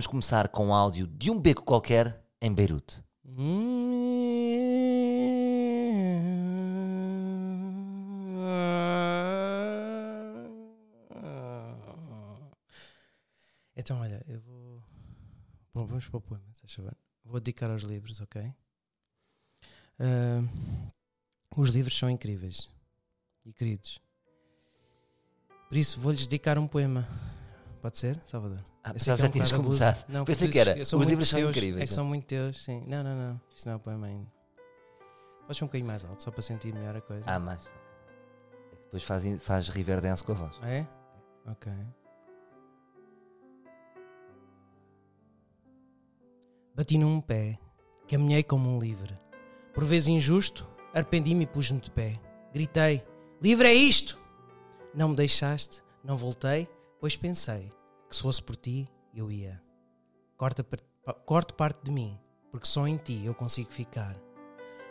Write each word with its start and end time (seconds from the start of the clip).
Vamos 0.00 0.06
começar 0.06 0.48
com 0.48 0.74
áudio 0.74 1.06
de 1.06 1.30
um 1.30 1.38
beco 1.38 1.62
qualquer 1.62 2.24
em 2.40 2.50
Beirute. 2.54 3.04
Então, 13.76 14.00
olha, 14.00 14.24
eu 14.26 14.40
vou. 14.40 14.82
Bom, 15.74 15.84
vamos 15.84 16.08
para 16.08 16.16
o 16.16 16.20
poema, 16.22 16.46
se 16.54 16.80
bem. 16.80 16.96
Vou 17.22 17.38
dedicar 17.38 17.70
aos 17.70 17.82
livros, 17.82 18.22
ok? 18.22 18.54
Ah, 19.98 20.40
os 21.54 21.68
livros 21.68 21.98
são 21.98 22.08
incríveis 22.08 22.70
e 23.44 23.52
queridos. 23.52 24.00
Por 25.68 25.76
isso, 25.76 26.00
vou-lhes 26.00 26.26
dedicar 26.26 26.58
um 26.58 26.66
poema. 26.66 27.06
Pode 27.82 27.98
ser, 27.98 28.18
Salvador? 28.24 28.69
Ah, 28.82 28.92
Eu 28.94 28.98
sei 28.98 29.12
já, 29.12 29.16
que 29.16 29.22
é 29.22 29.26
já 29.26 29.32
tinhas 29.32 29.52
começado. 29.52 30.04
Não, 30.08 30.24
Pensei 30.24 30.48
que 30.48 30.58
era. 30.58 30.80
Os 30.80 30.92
livros 30.92 31.28
são 31.28 31.38
teus, 31.38 31.56
incríveis. 31.56 31.82
É 31.82 31.86
que 31.86 31.92
são 31.94 32.04
muito 32.04 32.26
teus, 32.26 32.64
sim. 32.64 32.82
Não, 32.86 33.04
não, 33.04 33.14
não. 33.14 33.40
Isto 33.54 33.68
não 33.68 33.76
é 33.76 33.78
poema 33.78 34.06
ainda. 34.06 34.26
Podes 35.42 35.58
ser 35.58 35.64
um 35.64 35.66
bocadinho 35.66 35.86
mais 35.86 36.04
alto, 36.04 36.22
só 36.22 36.30
para 36.30 36.42
sentir 36.42 36.72
melhor 36.72 36.96
a 36.96 37.00
coisa. 37.00 37.30
Ah, 37.30 37.38
mas. 37.38 37.68
Depois 38.84 39.02
faz, 39.02 39.42
faz 39.42 39.68
riverdance 39.68 40.24
com 40.24 40.32
a 40.32 40.34
voz. 40.34 40.56
Ah, 40.62 40.70
é? 40.70 40.88
Ok. 41.46 41.70
Bati 46.74 46.96
num 46.96 47.20
pé, 47.20 47.58
caminhei 48.08 48.42
como 48.42 48.70
um 48.74 48.78
livre. 48.78 49.18
Por 49.74 49.84
vezes 49.84 50.08
injusto, 50.08 50.66
arrependi-me 50.94 51.44
e 51.44 51.46
pus-me 51.46 51.80
de 51.80 51.90
pé. 51.90 52.18
Gritei: 52.54 53.04
Livre 53.42 53.68
é 53.68 53.74
isto! 53.74 54.18
Não 54.94 55.10
me 55.10 55.16
deixaste, 55.16 55.82
não 56.02 56.16
voltei, 56.16 56.68
pois 56.98 57.16
pensei 57.16 57.70
que 58.10 58.16
se 58.16 58.22
fosse 58.22 58.42
por 58.42 58.56
ti, 58.56 58.90
eu 59.14 59.30
ia. 59.30 59.62
Corta, 60.36 60.66
corto 61.24 61.54
parte 61.54 61.84
de 61.84 61.92
mim, 61.92 62.18
porque 62.50 62.66
só 62.66 62.86
em 62.88 62.96
ti 62.96 63.24
eu 63.24 63.32
consigo 63.32 63.70
ficar. 63.70 64.16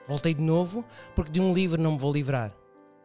Voltei 0.08 0.34
de 0.34 0.42
novo, 0.42 0.86
porque 1.14 1.32
de 1.32 1.42
um 1.42 1.54
livre 1.54 1.80
não 1.80 1.92
me 1.92 2.00
vou 2.00 2.14
livrar. 2.14 2.56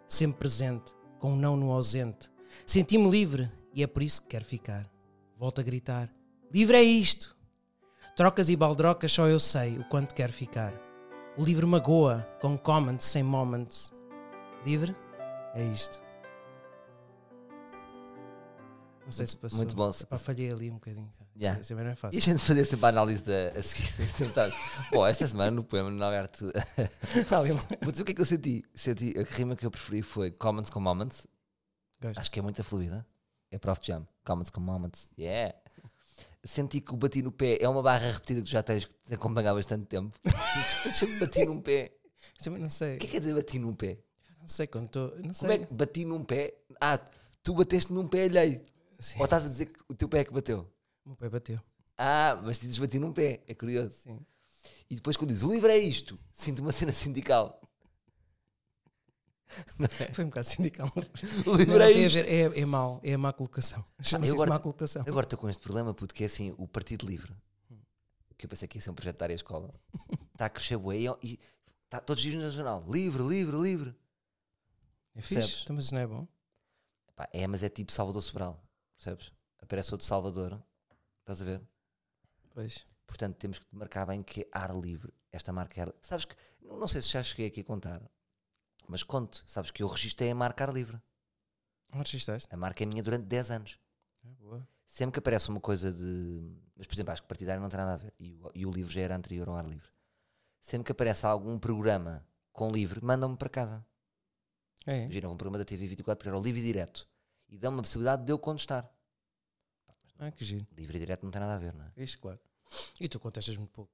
Sempre 0.06 0.38
presente, 0.38 0.94
com 1.18 1.32
um 1.32 1.36
não 1.36 1.56
no 1.56 1.72
ausente. 1.72 2.30
Senti-me 2.64 3.10
livre 3.10 3.50
e 3.74 3.82
é 3.82 3.86
por 3.88 4.02
isso 4.02 4.22
que 4.22 4.28
quero 4.28 4.44
ficar. 4.44 4.88
Volto 5.36 5.60
a 5.60 5.64
gritar: 5.64 6.08
Livre 6.52 6.76
é 6.76 6.82
isto! 6.82 7.36
Trocas 8.16 8.48
e 8.48 8.54
baldrocas 8.54 9.10
só 9.10 9.26
eu 9.26 9.40
sei 9.40 9.76
o 9.78 9.88
quanto 9.88 10.14
quero 10.14 10.32
ficar. 10.32 10.72
O 11.36 11.42
livre 11.42 11.66
magoa, 11.66 12.22
com 12.40 12.56
comments 12.56 13.06
sem 13.06 13.24
moments. 13.24 13.92
Livre 14.64 14.94
é 15.54 15.64
isto. 15.64 16.03
Não 19.04 19.12
sei 19.12 19.26
se 19.26 19.36
passou. 19.36 19.58
Muito 19.58 19.74
bom. 19.76 19.92
Pá, 20.08 20.16
falhei 20.16 20.50
ali 20.50 20.70
um 20.70 20.74
bocadinho. 20.74 21.12
Já. 21.36 21.58
Isso 21.58 21.68
também 21.68 21.84
não 21.84 21.90
é 21.90 21.94
E 21.94 21.94
a 21.94 21.96
fácil. 21.96 22.20
gente 22.20 22.38
fazer 22.38 22.64
sempre 22.64 22.86
a 22.86 22.88
análise 22.88 23.24
da, 23.24 23.48
a 23.58 23.62
seguir. 23.62 23.86
Sabes? 24.32 24.54
Bom, 24.92 25.06
esta 25.06 25.26
semana 25.28 25.50
no 25.50 25.62
poema 25.64 25.90
no 25.90 26.02
Alberto. 26.02 26.50
Vou 27.82 27.90
dizer 27.92 28.02
o 28.02 28.04
que 28.06 28.12
é 28.12 28.14
que 28.14 28.20
eu 28.20 28.24
senti. 28.26 28.62
senti. 28.74 29.14
A 29.18 29.22
rima 29.22 29.56
que 29.56 29.66
eu 29.66 29.70
preferi 29.70 30.00
foi 30.02 30.30
Comments 30.30 30.70
com 30.70 30.80
Moments. 30.80 31.26
Gosto. 32.00 32.18
Acho 32.18 32.30
que 32.30 32.38
é 32.38 32.42
muito 32.42 32.62
fluida. 32.64 33.06
É 33.50 33.58
Prof 33.58 33.80
Jam. 33.84 34.06
Comments 34.24 34.50
com 34.50 34.60
Moments. 34.60 35.12
Yeah. 35.18 35.54
Senti 36.44 36.80
que 36.80 36.92
o 36.92 36.96
bati 36.96 37.22
no 37.22 37.32
pé 37.32 37.58
é 37.60 37.68
uma 37.68 37.82
barra 37.82 38.10
repetida 38.10 38.40
que 38.40 38.46
tu 38.46 38.50
já 38.50 38.62
tens 38.62 38.84
que 38.84 38.94
te 39.06 39.14
acompanhar 39.14 39.50
há 39.50 39.54
bastante 39.54 39.86
tempo. 39.86 40.16
Sempre 40.92 41.18
bati 41.20 41.46
num 41.46 41.60
pé. 41.60 41.92
Também 42.42 42.60
não 42.60 42.70
sei. 42.70 42.96
O 42.96 42.98
que 42.98 43.06
é 43.06 43.08
que 43.08 43.12
quer 43.14 43.20
dizer 43.20 43.34
bati 43.34 43.58
num 43.58 43.74
pé? 43.74 43.98
Não 44.40 44.48
sei 44.48 44.66
quando 44.66 44.86
estou. 44.86 45.14
Não 45.22 45.32
sei. 45.32 45.48
Como 45.48 45.52
é 45.52 45.66
que 45.66 45.74
bati 45.74 46.04
num 46.04 46.22
pé? 46.22 46.54
Ah, 46.80 46.98
tu 47.42 47.54
bateste 47.54 47.92
num 47.92 48.06
pé 48.06 48.24
alheio. 48.24 48.60
Sim. 48.98 49.18
Ou 49.18 49.24
estás 49.24 49.44
a 49.44 49.48
dizer 49.48 49.66
que 49.66 49.80
o 49.88 49.94
teu 49.94 50.08
pé 50.08 50.20
é 50.20 50.24
que 50.24 50.32
bateu? 50.32 50.70
O 51.04 51.10
meu 51.10 51.16
pé 51.16 51.28
bateu. 51.28 51.60
Ah, 51.96 52.40
mas 52.42 52.58
dizes 52.58 52.78
bati 52.78 52.98
num 52.98 53.12
pé. 53.12 53.42
É 53.46 53.54
curioso. 53.54 53.94
Sim. 54.02 54.18
E 54.90 54.94
depois 54.96 55.16
quando 55.16 55.30
dizes 55.30 55.42
o 55.42 55.52
livro 55.52 55.70
é 55.70 55.78
isto, 55.78 56.18
sinto 56.32 56.60
uma 56.60 56.72
cena 56.72 56.92
sindical. 56.92 57.60
Foi 60.12 60.24
um 60.24 60.28
bocado 60.28 60.46
sindical. 60.46 60.90
O 61.46 61.54
livro 61.56 61.78
não, 61.78 61.84
é 61.84 61.92
isto. 61.92 62.14
ver, 62.16 62.28
é, 62.28 62.60
é 62.60 62.64
mau, 62.66 63.00
é 63.02 63.14
a 63.14 63.18
má 63.18 63.32
colocação. 63.32 63.84
Chama-se 64.00 64.30
eu 64.30 64.34
isso 64.34 64.34
agora- 64.34 64.50
má 64.50 64.58
colocação. 64.58 65.04
Agora 65.06 65.26
estou 65.26 65.38
com 65.38 65.48
este 65.48 65.62
problema, 65.62 65.94
puto, 65.94 66.14
que 66.14 66.22
é 66.24 66.26
assim, 66.26 66.54
o 66.58 66.66
Partido 66.66 67.06
Livre, 67.06 67.32
que 68.36 68.46
eu 68.46 68.48
pensei 68.48 68.66
que 68.66 68.78
ia 68.78 68.82
ser 68.82 68.90
um 68.90 68.94
projeto 68.94 69.18
da 69.18 69.26
área 69.26 69.34
escola, 69.34 69.72
está 70.32 70.46
a 70.46 70.50
crescer 70.50 70.76
bué 70.76 70.96
e, 71.22 71.38
está 71.84 72.00
todos 72.00 72.24
os 72.24 72.30
dias 72.30 72.42
no 72.42 72.50
jornal. 72.50 72.84
Livre, 72.88 73.22
livre, 73.22 73.56
livre. 73.56 73.94
É 75.14 75.20
fixe, 75.20 75.60
então, 75.62 75.76
mas 75.76 75.92
não 75.92 76.00
é 76.00 76.06
bom. 76.06 76.26
É, 77.32 77.46
mas 77.46 77.62
é 77.62 77.68
tipo 77.68 77.92
Salvador 77.92 78.22
Sobral, 78.22 78.60
percebes? 79.04 79.32
Aparece 79.60 79.92
outro 79.92 80.06
Salvador, 80.06 80.62
estás 81.20 81.42
a 81.42 81.44
ver? 81.44 81.62
Pois. 82.50 82.86
Portanto, 83.06 83.36
temos 83.36 83.58
que 83.58 83.66
marcar 83.70 84.06
bem 84.06 84.22
que 84.22 84.42
é 84.42 84.48
ar 84.52 84.74
livre. 84.74 85.12
Esta 85.30 85.52
marca 85.52 85.78
é 85.80 85.82
ar 85.84 85.94
Sabes 86.00 86.24
que, 86.24 86.34
não 86.62 86.88
sei 86.88 87.02
se 87.02 87.10
já 87.10 87.22
cheguei 87.22 87.46
aqui 87.46 87.60
a 87.60 87.64
contar, 87.64 88.02
mas 88.88 89.02
conto, 89.02 89.44
sabes 89.46 89.70
que 89.70 89.82
eu 89.82 89.86
registrei 89.86 90.30
a 90.30 90.34
marca 90.34 90.64
ar 90.64 90.72
livre. 90.72 91.00
Não 91.90 91.98
registaste? 91.98 92.52
A 92.52 92.56
marca 92.56 92.82
é 92.82 92.86
minha 92.86 93.02
durante 93.02 93.24
10 93.26 93.50
anos. 93.50 93.78
Ah, 94.24 94.34
boa. 94.40 94.68
Sempre 94.86 95.12
que 95.12 95.18
aparece 95.18 95.48
uma 95.48 95.60
coisa 95.60 95.92
de. 95.92 96.56
Mas, 96.76 96.86
por 96.86 96.94
exemplo, 96.94 97.12
acho 97.12 97.22
que 97.22 97.28
partidário 97.28 97.60
não 97.62 97.68
tem 97.68 97.78
nada 97.78 97.94
a 97.94 97.96
ver. 97.96 98.12
E 98.18 98.32
o, 98.32 98.50
e 98.54 98.66
o 98.66 98.70
livro 98.70 98.92
já 98.92 99.00
era 99.00 99.16
anterior 99.16 99.48
ao 99.48 99.56
ar 99.56 99.66
livre. 99.66 99.88
Sempre 100.60 100.86
que 100.86 100.92
aparece 100.92 101.26
algum 101.26 101.58
programa 101.58 102.26
com 102.52 102.70
livre, 102.70 103.04
mandam-me 103.04 103.36
para 103.36 103.48
casa. 103.48 103.86
É. 104.86 105.04
Imagina 105.04 105.28
um 105.28 105.36
programa 105.36 105.58
da 105.58 105.64
TV 105.64 105.86
24 105.86 106.22
que 106.22 106.28
era 106.28 106.38
o 106.38 106.42
livre 106.42 106.62
direto. 106.62 107.08
E 107.48 107.58
dão-me 107.58 107.78
a 107.78 107.82
possibilidade 107.82 108.24
de 108.24 108.32
eu 108.32 108.38
contestar. 108.38 108.93
Ah, 110.18 110.30
que 110.30 110.44
giro. 110.44 110.66
Livre 110.76 110.96
e 110.96 111.00
direto 111.00 111.24
não 111.24 111.30
tem 111.30 111.40
nada 111.40 111.54
a 111.54 111.58
ver, 111.58 111.72
não 111.74 111.84
é? 111.84 111.92
Isto, 112.02 112.20
claro. 112.20 112.38
E 113.00 113.08
tu 113.08 113.18
contestas 113.20 113.56
muito 113.56 113.70
pouco. 113.70 113.90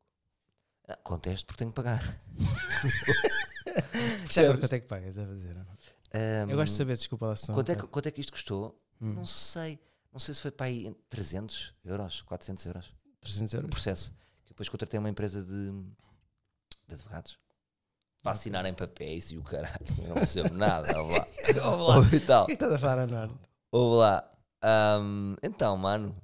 Ah, 0.88 0.96
Contesto 0.96 1.46
porque 1.46 1.58
tenho 1.58 1.70
que 1.70 1.76
pagar. 1.76 2.00
Agora 4.36 4.58
quanto 4.58 4.72
é 4.74 4.80
que 4.80 4.86
pagas, 4.86 5.14
deve 5.16 5.34
dizer. 5.34 5.54
não? 5.54 5.66
Ahm, 6.14 6.50
Eu 6.50 6.56
gosto 6.56 6.72
de 6.72 6.78
saber, 6.78 6.96
desculpa 6.96 7.26
lá 7.26 7.36
só. 7.36 7.52
Quanto 7.54 7.70
é, 7.72 7.76
que, 7.76 7.86
quanto 7.86 8.06
é 8.06 8.10
que 8.10 8.20
isto 8.20 8.32
custou? 8.32 8.80
Hum. 9.00 9.14
Não 9.14 9.24
sei. 9.24 9.78
Não 10.12 10.18
sei 10.18 10.34
se 10.34 10.40
foi 10.42 10.50
para 10.50 10.66
aí 10.66 10.86
em 10.86 10.92
300 11.08 11.74
euros, 11.84 12.22
400 12.22 12.66
euros. 12.66 12.92
300 13.20 13.52
O 13.52 13.56
euros? 13.58 13.70
processo. 13.70 14.12
Que 14.44 14.50
depois 14.50 14.68
contratei 14.68 14.98
uma 14.98 15.08
empresa 15.08 15.42
de, 15.44 15.70
de 16.88 16.94
advogados. 16.94 17.38
Para 18.22 18.32
assinarem 18.32 18.74
papéis 18.74 19.30
e 19.30 19.38
o 19.38 19.42
caralho. 19.42 19.78
Eu 19.98 20.08
não 20.08 20.14
percebo 20.16 20.52
nada. 20.54 20.88
Ouve 20.98 21.18
lá. 21.18 21.26
Ouve 21.70 21.82
lá. 21.82 21.96
E. 21.96 22.42
O 22.42 22.46
que 22.46 22.52
é 22.52 22.54
estás 22.54 22.72
a 22.72 22.78
falar, 22.78 23.06
Norte? 23.06 23.34
Ouve 23.72 23.96
lá. 23.98 24.30
Ahm, 24.62 25.36
então, 25.42 25.76
mano. 25.76 26.14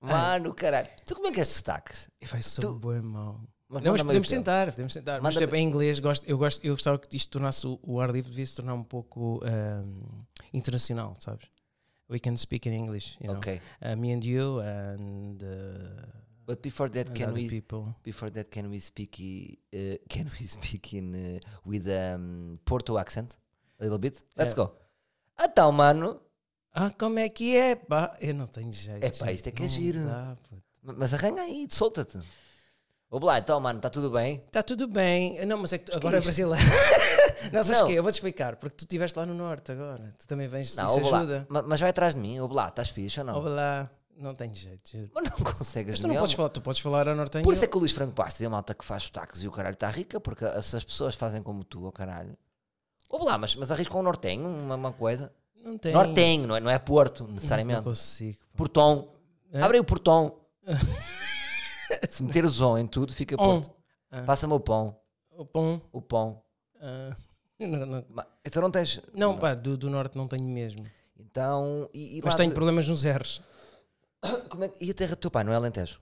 Mano, 0.00 0.54
caralho. 0.54 0.88
Tu 1.06 1.14
como 1.14 1.26
é 1.28 1.32
que 1.32 1.40
és 1.40 1.48
destaques? 1.48 2.08
Vai 2.30 2.42
ser 2.42 2.60
Tu- 2.62 2.72
bom, 2.78 3.02
mau. 3.02 3.40
Mas 3.68 3.84
Não, 3.84 3.92
mas 3.92 4.02
podemos 4.02 4.28
tentar, 4.28 4.70
podemos 4.70 4.92
tentar. 4.94 5.20
Mas 5.20 5.36
tipo, 5.36 5.54
em 5.54 5.62
inglês, 5.64 6.00
gosto, 6.00 6.26
eu, 6.26 6.36
gosto, 6.36 6.64
eu 6.64 6.72
gostava 6.74 6.98
que 6.98 7.16
isto 7.16 7.30
tornasse 7.30 7.66
o, 7.66 7.78
o 7.82 8.00
ar 8.00 8.10
livre 8.10 8.30
devia 8.30 8.46
se 8.46 8.56
tornar 8.56 8.74
um 8.74 8.82
pouco 8.82 9.40
ahm, 9.44 10.24
internacional, 10.52 11.14
sabes? 11.20 11.46
We 12.08 12.18
can 12.18 12.36
speak 12.36 12.68
in 12.68 12.72
English, 12.74 13.16
you 13.20 13.28
know. 13.28 13.36
Ok. 13.36 13.60
Uh, 13.80 13.96
me 13.96 14.12
and 14.12 14.24
you 14.24 14.58
and, 14.60 15.38
uh, 15.44 16.20
But 16.44 16.62
before 16.62 16.90
that, 16.90 17.12
can 17.12 17.32
we 17.32 17.48
people. 17.48 17.94
before 18.02 18.28
that 18.32 18.50
can 18.50 18.68
we 18.68 18.80
speak 18.80 19.20
uh, 19.72 19.98
can 20.08 20.26
we 20.40 20.46
speak 20.48 20.92
in 20.96 21.14
uh, 21.14 21.38
with 21.64 21.86
um, 21.86 22.58
Porto 22.64 22.98
accent 22.98 23.38
a 23.78 23.84
little 23.84 23.98
bit? 24.00 24.24
Let's 24.36 24.54
É. 24.54 24.56
go. 24.56 24.74
Então, 25.38 25.70
mano. 25.70 26.20
Ah, 26.72 26.90
como 26.98 27.18
é 27.18 27.28
que 27.28 27.56
é? 27.56 27.74
Pá, 27.74 28.16
eu 28.20 28.34
não 28.34 28.46
tenho 28.46 28.72
jeito. 28.72 29.04
É 29.04 29.10
pá, 29.10 29.32
isto 29.32 29.48
é 29.48 29.50
que 29.50 29.62
é 29.62 29.66
Não 29.66 29.72
giro. 29.72 30.04
dá. 30.04 30.36
Mas 30.82 31.12
arranha 31.12 31.42
aí, 31.42 31.66
solta-te. 31.70 32.18
Ouve 33.10 33.26
lá, 33.26 33.38
então, 33.38 33.58
mano, 33.58 33.78
está 33.80 33.90
tudo 33.90 34.08
bem? 34.08 34.38
Tá 34.52 34.62
tudo 34.62 34.86
bem. 34.86 35.44
Não, 35.44 35.58
mas 35.58 35.72
é 35.72 35.78
que 35.78 35.86
tu, 35.86 35.90
que 35.90 35.96
agora 35.96 36.16
é 36.16 36.20
é 36.20 36.22
brasileiro. 36.22 36.64
não, 37.52 37.64
sabes 37.64 37.80
o 37.80 37.86
quê? 37.88 37.94
Eu 37.94 38.02
vou-te 38.04 38.14
explicar. 38.14 38.54
Porque 38.54 38.76
tu 38.76 38.82
estiveste 38.82 39.18
lá 39.18 39.26
no 39.26 39.34
norte 39.34 39.72
agora. 39.72 40.14
Tu 40.16 40.28
também 40.28 40.46
vens, 40.46 40.76
Não, 40.76 40.86
isso 40.86 41.10
lá. 41.10 41.18
ajuda. 41.18 41.46
Ma- 41.50 41.62
Mas 41.62 41.80
vai 41.80 41.90
atrás 41.90 42.14
de 42.14 42.20
mim, 42.20 42.38
ouve 42.38 42.54
lá, 42.54 42.68
estás 42.68 42.88
fixe 42.88 43.18
ou 43.18 43.26
não? 43.26 43.34
Ouve 43.34 43.48
lá. 43.48 43.90
Não 44.16 44.32
tenho 44.34 44.54
jeito, 44.54 44.88
juro. 44.88 45.10
Mas 45.12 45.24
não 45.24 45.38
consegues 45.52 45.92
Mas 45.94 45.98
tu 45.98 46.06
não 46.06 46.14
podes 46.14 46.34
falar, 46.34 46.48
tu 46.50 46.60
podes 46.60 46.80
falar 46.80 47.08
a 47.08 47.14
nortenho. 47.14 47.42
Por 47.42 47.52
isso 47.54 47.64
é 47.64 47.66
que 47.66 47.76
o 47.76 47.80
Luís 47.80 47.90
Franco 47.90 48.12
Bastos 48.12 48.40
é 48.42 48.46
a 48.46 48.50
malta 48.50 48.74
que 48.74 48.84
faz 48.84 49.04
sotaques 49.04 49.42
e 49.42 49.48
o 49.48 49.50
caralho 49.50 49.74
está 49.74 49.88
rica, 49.88 50.20
porque 50.20 50.44
se 50.62 50.76
as 50.76 50.84
pessoas 50.84 51.14
fazem 51.16 51.42
como 51.42 51.64
tu, 51.64 51.84
o 51.86 51.90
caralho. 51.90 52.36
Ouve 53.08 53.24
lá, 53.24 53.36
mas, 53.38 53.56
mas 53.56 53.72
arriscam 53.72 53.98
um 54.00 54.02
nortenho, 54.04 54.46
uma, 54.46 54.76
uma 54.76 54.92
coisa. 54.92 55.32
Não 55.64 55.76
tem. 55.78 55.92
Nortenho, 55.92 56.46
não 56.46 56.56
é, 56.56 56.60
não 56.60 56.70
é 56.70 56.78
Porto, 56.78 57.24
Não 57.24 57.32
necessariamente. 57.34 57.82
consigo. 57.82 58.38
pá. 58.38 58.56
Portão. 58.56 59.12
É? 59.52 59.60
Abre 59.62 59.76
aí 59.76 59.80
o 59.80 59.84
portão. 59.84 60.40
Se 62.08 62.22
meter 62.22 62.44
o 62.44 62.48
zon 62.48 62.78
em 62.78 62.86
tudo, 62.86 63.12
fica 63.12 63.34
On. 63.40 63.60
Porto. 63.60 63.76
Ah. 64.10 64.22
Passa-me 64.22 64.52
o 64.54 64.60
pão. 64.60 64.96
O 65.30 65.44
pão. 65.44 65.82
O 65.92 66.00
pão. 66.02 66.42
ah, 66.80 67.16
não, 67.58 67.86
não. 67.86 68.04
Então 68.44 68.62
não 68.62 68.70
tens. 68.70 69.00
Não, 69.14 69.36
pá, 69.38 69.54
do, 69.54 69.76
do 69.76 69.90
norte 69.90 70.16
não 70.16 70.26
tenho 70.28 70.44
mesmo. 70.44 70.84
Então. 71.18 71.88
E, 71.92 72.18
e 72.18 72.22
Mas 72.24 72.34
tenho 72.34 72.48
de- 72.48 72.54
problemas 72.54 72.88
nos 72.88 73.04
R's. 73.04 73.40
como 74.48 74.64
é 74.64 74.68
que- 74.68 74.84
E 74.84 74.90
a 74.90 74.94
terra 74.94 75.10
do 75.14 75.16
teu 75.16 75.30
pai, 75.30 75.44
não 75.44 75.52
é 75.52 75.56
Alentejo? 75.56 76.00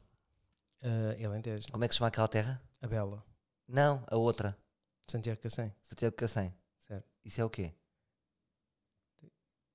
Uh, 0.83 1.13
ele 1.19 1.37
entende. 1.39 1.67
Como 1.73 1.85
é 1.85 1.89
que 1.89 1.95
se 1.95 1.99
chama 1.99 2.09
aquela 2.09 2.29
terra? 2.29 2.63
A 2.81 2.87
Bela. 2.87 3.25
Não, 3.67 4.03
a 4.07 4.17
outra. 4.17 4.57
Santiago 5.11 5.41
Cacém. 5.41 5.75
Santiago 5.83 6.13
de 6.13 6.17
Cacém. 6.17 6.55
Certo. 6.87 7.05
Isso 7.25 7.41
é 7.41 7.45
o 7.45 7.51
quê? 7.51 7.73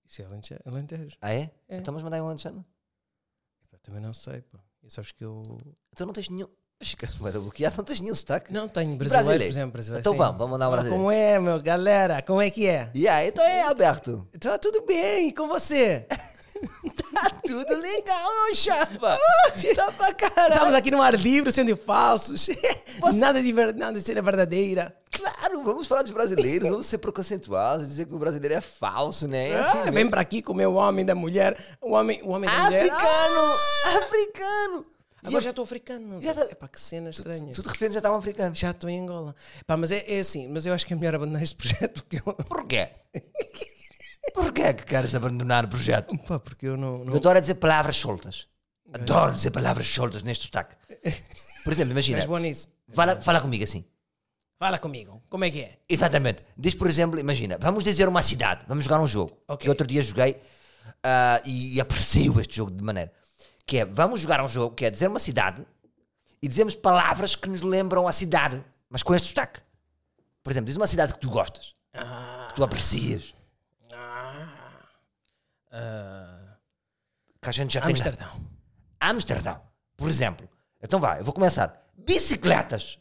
Isso 0.07 0.21
é 0.21 0.25
Alente- 0.25 0.59
Alentejo. 0.65 1.17
Ah, 1.21 1.33
é? 1.33 1.49
É. 1.67 1.77
Então, 1.77 1.93
mas 1.93 2.03
mandai 2.03 2.21
um 2.21 2.25
alentejano? 2.27 2.65
Também 3.81 4.01
não 4.01 4.13
sei, 4.13 4.41
pá. 4.41 4.59
E 4.83 4.89
sabes 4.89 5.11
que 5.11 5.23
eu. 5.25 5.43
Então 5.91 6.05
não 6.07 6.13
tens 6.13 6.29
nenhum. 6.29 6.47
Da 7.21 7.39
bloqueado, 7.39 7.77
não 7.77 7.83
tens 7.85 8.01
nenhum 8.01 8.15
sotaque. 8.15 8.51
Não 8.51 8.67
tenho 8.67 8.95
brasileiro, 8.97 9.23
brasileiro? 9.25 9.43
por 9.43 9.49
exemplo. 9.53 9.71
Brasileiro, 9.71 10.01
Então 10.01 10.11
sim. 10.13 10.17
vamos, 10.17 10.37
vamos 10.37 10.51
mandar 10.51 10.65
um 10.69 10.71
Ah, 10.71 10.75
brasileiro. 10.75 10.97
Como 11.03 11.11
é, 11.11 11.39
meu? 11.39 11.61
Galera, 11.61 12.21
como 12.21 12.41
é 12.41 12.49
que 12.49 12.67
é? 12.67 12.91
Yeah, 12.95 13.25
então 13.25 13.43
é 13.43 13.61
Alberto. 13.61 14.27
Tá 14.39 14.57
tudo 14.57 14.85
bem, 14.85 15.29
e 15.29 15.33
com 15.33 15.47
você? 15.47 16.07
Tá 17.13 17.29
tudo 17.45 17.75
legal, 17.77 18.31
chapa. 18.55 19.17
Tá 19.75 19.91
pra 19.91 20.13
caralho. 20.13 20.53
Estamos 20.53 20.75
aqui 20.75 20.91
no 20.91 21.01
ar 21.01 21.13
livre, 21.15 21.51
sendo 21.51 21.75
falsos. 21.75 22.47
Nada 23.15 23.41
de 23.41 23.51
ver... 23.51 23.73
nada 23.75 23.97
de 23.99 24.03
ser 24.03 24.21
verdadeira. 24.21 24.95
Claro, 25.53 25.63
vamos 25.63 25.87
falar 25.87 26.01
dos 26.03 26.11
brasileiros, 26.11 26.69
vamos 26.69 26.87
ser 26.87 26.97
preconceituosos, 26.97 27.87
dizer 27.87 28.05
que 28.05 28.13
o 28.13 28.19
brasileiro 28.19 28.55
é 28.55 28.61
falso, 28.61 29.27
né? 29.27 29.49
É 29.49 29.55
Ah, 29.55 29.61
assim 29.61 29.83
vem 29.83 29.91
mesmo. 29.93 30.11
pra 30.11 30.21
aqui 30.21 30.41
comer 30.41 30.65
o 30.67 30.73
homem 30.75 31.05
da 31.05 31.15
mulher, 31.15 31.57
o 31.81 31.91
homem, 31.93 32.21
o 32.23 32.29
homem 32.29 32.49
da 32.49 32.63
mulher. 32.65 32.89
Africano! 32.91 33.97
Africano! 33.97 34.85
Ah, 35.23 35.27
agora 35.29 35.41
já 35.41 35.49
estou 35.51 35.63
africano. 35.63 36.21
Já 36.21 36.33
tá- 36.33 36.47
Epá, 36.51 36.67
que 36.67 36.81
cena 36.81 37.09
estranha. 37.09 37.53
Tu 37.53 37.61
de 37.61 37.67
repente 37.69 37.93
já 37.93 37.99
está 37.99 38.11
um 38.11 38.15
africano. 38.15 38.53
Já 38.53 38.71
estou 38.71 38.89
em 38.89 38.99
Angola. 39.01 39.33
Pá, 39.65 39.77
mas 39.77 39.89
é, 39.91 40.03
é 40.05 40.19
assim, 40.19 40.47
mas 40.49 40.65
eu 40.65 40.73
acho 40.73 40.85
que 40.85 40.91
é 40.91 40.95
melhor 40.97 41.15
abandonar 41.15 41.41
este 41.41 41.55
projeto 41.55 42.03
porque 42.03 42.17
eu. 42.17 42.33
Porquê? 42.45 42.89
Porquê 44.33 44.73
que 44.73 44.83
queres 44.83 45.13
abandonar 45.15 45.65
o 45.65 45.67
projeto? 45.69 46.17
Pá, 46.27 46.39
porque 46.39 46.65
eu 46.67 46.75
não. 46.77 46.99
Eu 46.99 47.05
não... 47.05 47.15
adoro 47.15 47.39
dizer 47.39 47.55
palavras 47.55 47.95
soltas. 47.95 48.47
Adoro 48.91 49.31
dizer 49.33 49.51
palavras 49.51 49.87
soltas 49.87 50.23
neste 50.23 50.45
sotaque. 50.45 50.75
Por 51.63 51.71
exemplo, 51.71 51.91
imagina. 51.91 52.17
És 52.19 52.25
bom 52.25 52.37
nisso. 52.37 52.67
Fala, 52.93 53.19
fala 53.21 53.39
comigo 53.41 53.63
assim. 53.63 53.85
Fala 54.63 54.79
comigo, 54.79 55.21
como 55.29 55.43
é 55.43 55.51
que 55.51 55.61
é? 55.61 55.77
Exatamente. 55.89 56.41
Diz, 56.57 56.73
por 56.73 56.87
exemplo, 56.87 57.19
imagina, 57.19 57.57
vamos 57.59 57.83
dizer 57.83 58.07
uma 58.07 58.21
cidade, 58.21 58.63
vamos 58.65 58.85
jogar 58.85 59.01
um 59.01 59.05
jogo. 59.05 59.37
Ok. 59.45 59.57
Que 59.65 59.69
outro 59.69 59.85
dia 59.85 60.01
joguei 60.01 60.39
ah, 61.03 61.41
e, 61.43 61.75
e 61.75 61.81
aprecio 61.81 62.39
este 62.39 62.55
jogo 62.55 62.71
de 62.71 62.81
maneira. 62.81 63.11
Que 63.65 63.79
é, 63.79 63.85
vamos 63.85 64.21
jogar 64.21 64.41
um 64.41 64.47
jogo 64.47 64.73
que 64.73 64.85
é 64.85 64.89
dizer 64.89 65.09
uma 65.09 65.19
cidade 65.19 65.67
e 66.41 66.47
dizemos 66.47 66.77
palavras 66.77 67.35
que 67.35 67.49
nos 67.49 67.61
lembram 67.61 68.07
a 68.07 68.13
cidade, 68.13 68.63
mas 68.89 69.03
com 69.03 69.13
este 69.13 69.27
sotaque. 69.27 69.59
Por 70.41 70.49
exemplo, 70.53 70.67
diz 70.67 70.77
uma 70.77 70.87
cidade 70.87 71.11
que 71.11 71.19
tu 71.19 71.29
gostas, 71.29 71.75
Ah, 71.93 72.45
que 72.47 72.55
tu 72.55 72.63
aprecias, 72.63 73.35
ah, 73.91 74.47
ah, 75.73 76.55
que 77.41 77.49
a 77.49 77.51
gente 77.51 77.73
já 77.73 77.81
tem. 77.81 77.91
Amsterdão. 77.91 78.41
Amsterdão, 78.97 79.61
por 79.97 80.09
exemplo. 80.09 80.49
Então 80.81 81.01
vá, 81.01 81.17
eu 81.17 81.25
vou 81.25 81.33
começar. 81.33 81.85
Bicicletas, 81.97 82.97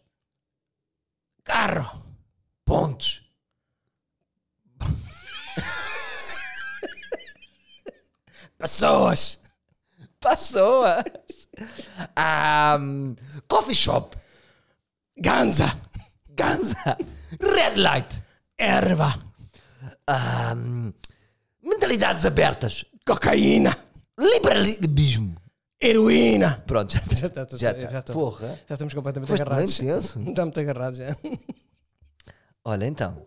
Carro. 1.44 2.02
pontes, 2.64 3.22
Pessoas. 8.58 9.38
pessoas, 10.20 11.04
Ahm, 12.16 13.14
coffee 13.48 13.74
shop, 13.74 14.16
Ganza. 15.16 15.76
ganza, 16.28 16.96
red 17.40 17.76
light, 17.76 18.22
Erva. 18.56 19.12
ahm, 20.06 20.92
mentalidades 21.62 22.24
abertas, 22.24 22.86
Cocaína. 23.04 23.76
liberalismo. 24.16 25.34
Heroína. 25.82 26.62
Pronto, 26.66 26.92
já, 26.92 27.00
Já 27.14 27.26
está, 27.26 27.46
já, 27.56 27.74
já 27.74 27.88
tá. 27.88 27.98
estou. 28.00 28.14
Porra. 28.14 28.58
Já 28.68 28.74
estamos 28.74 28.94
completamente 28.94 29.28
Foste 29.28 29.42
bem 29.44 29.52
agarrados. 29.52 29.80
Estamos 30.16 30.58
agarrados 30.58 30.98
já. 30.98 31.16
Olha, 32.64 32.86
então. 32.86 33.26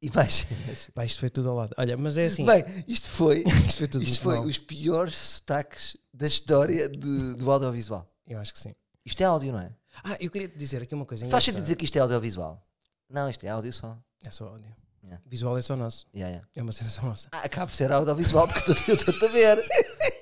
E 0.00 0.10
mais. 0.10 0.46
Pá, 0.94 1.04
isto 1.04 1.18
foi 1.20 1.30
tudo 1.30 1.48
ao 1.50 1.56
lado. 1.56 1.74
Olha, 1.76 1.96
mas 1.96 2.16
é 2.16 2.26
assim. 2.26 2.44
Bem, 2.44 2.64
isto 2.86 3.08
foi, 3.08 3.42
isto 3.66 3.78
foi 3.78 3.88
tudo 3.88 4.04
isto 4.04 4.20
foi 4.22 4.34
mal. 4.36 4.44
os 4.44 4.58
piores 4.58 5.16
sotaques 5.16 5.96
da 6.12 6.26
história 6.28 6.88
de- 6.88 7.34
do 7.34 7.50
audiovisual. 7.50 8.08
Eu 8.26 8.38
acho 8.38 8.52
que 8.52 8.60
sim. 8.60 8.74
Isto 9.04 9.22
é 9.22 9.24
áudio, 9.24 9.52
não 9.52 9.60
é? 9.60 9.70
Ah, 10.04 10.16
eu 10.20 10.30
queria 10.30 10.48
te 10.48 10.56
dizer 10.58 10.82
aqui 10.82 10.94
uma 10.94 11.06
coisa. 11.06 11.24
Faz 11.26 11.42
sentido 11.42 11.54
engraçada. 11.56 11.62
dizer 11.62 11.76
que 11.76 11.84
isto 11.86 11.96
é 11.96 12.00
audiovisual? 12.00 12.62
Não, 13.10 13.28
isto 13.30 13.44
é 13.44 13.48
áudio 13.48 13.72
só. 13.72 13.98
É 14.24 14.30
só 14.30 14.46
áudio. 14.48 14.74
Yeah. 15.02 15.22
Visual 15.26 15.56
é 15.56 15.62
só 15.62 15.76
nosso. 15.76 16.06
Yeah, 16.14 16.30
yeah. 16.30 16.48
É 16.54 16.62
uma 16.62 16.72
cena 16.72 16.90
só 16.90 17.02
nossa. 17.02 17.28
Ah, 17.32 17.38
acaba 17.42 17.66
por 17.68 17.74
ser 17.74 17.90
audiovisual 17.92 18.46
porque 18.48 18.70
eu 18.90 18.94
estou- 18.96 19.28
a 19.28 19.32
ver. 19.32 19.64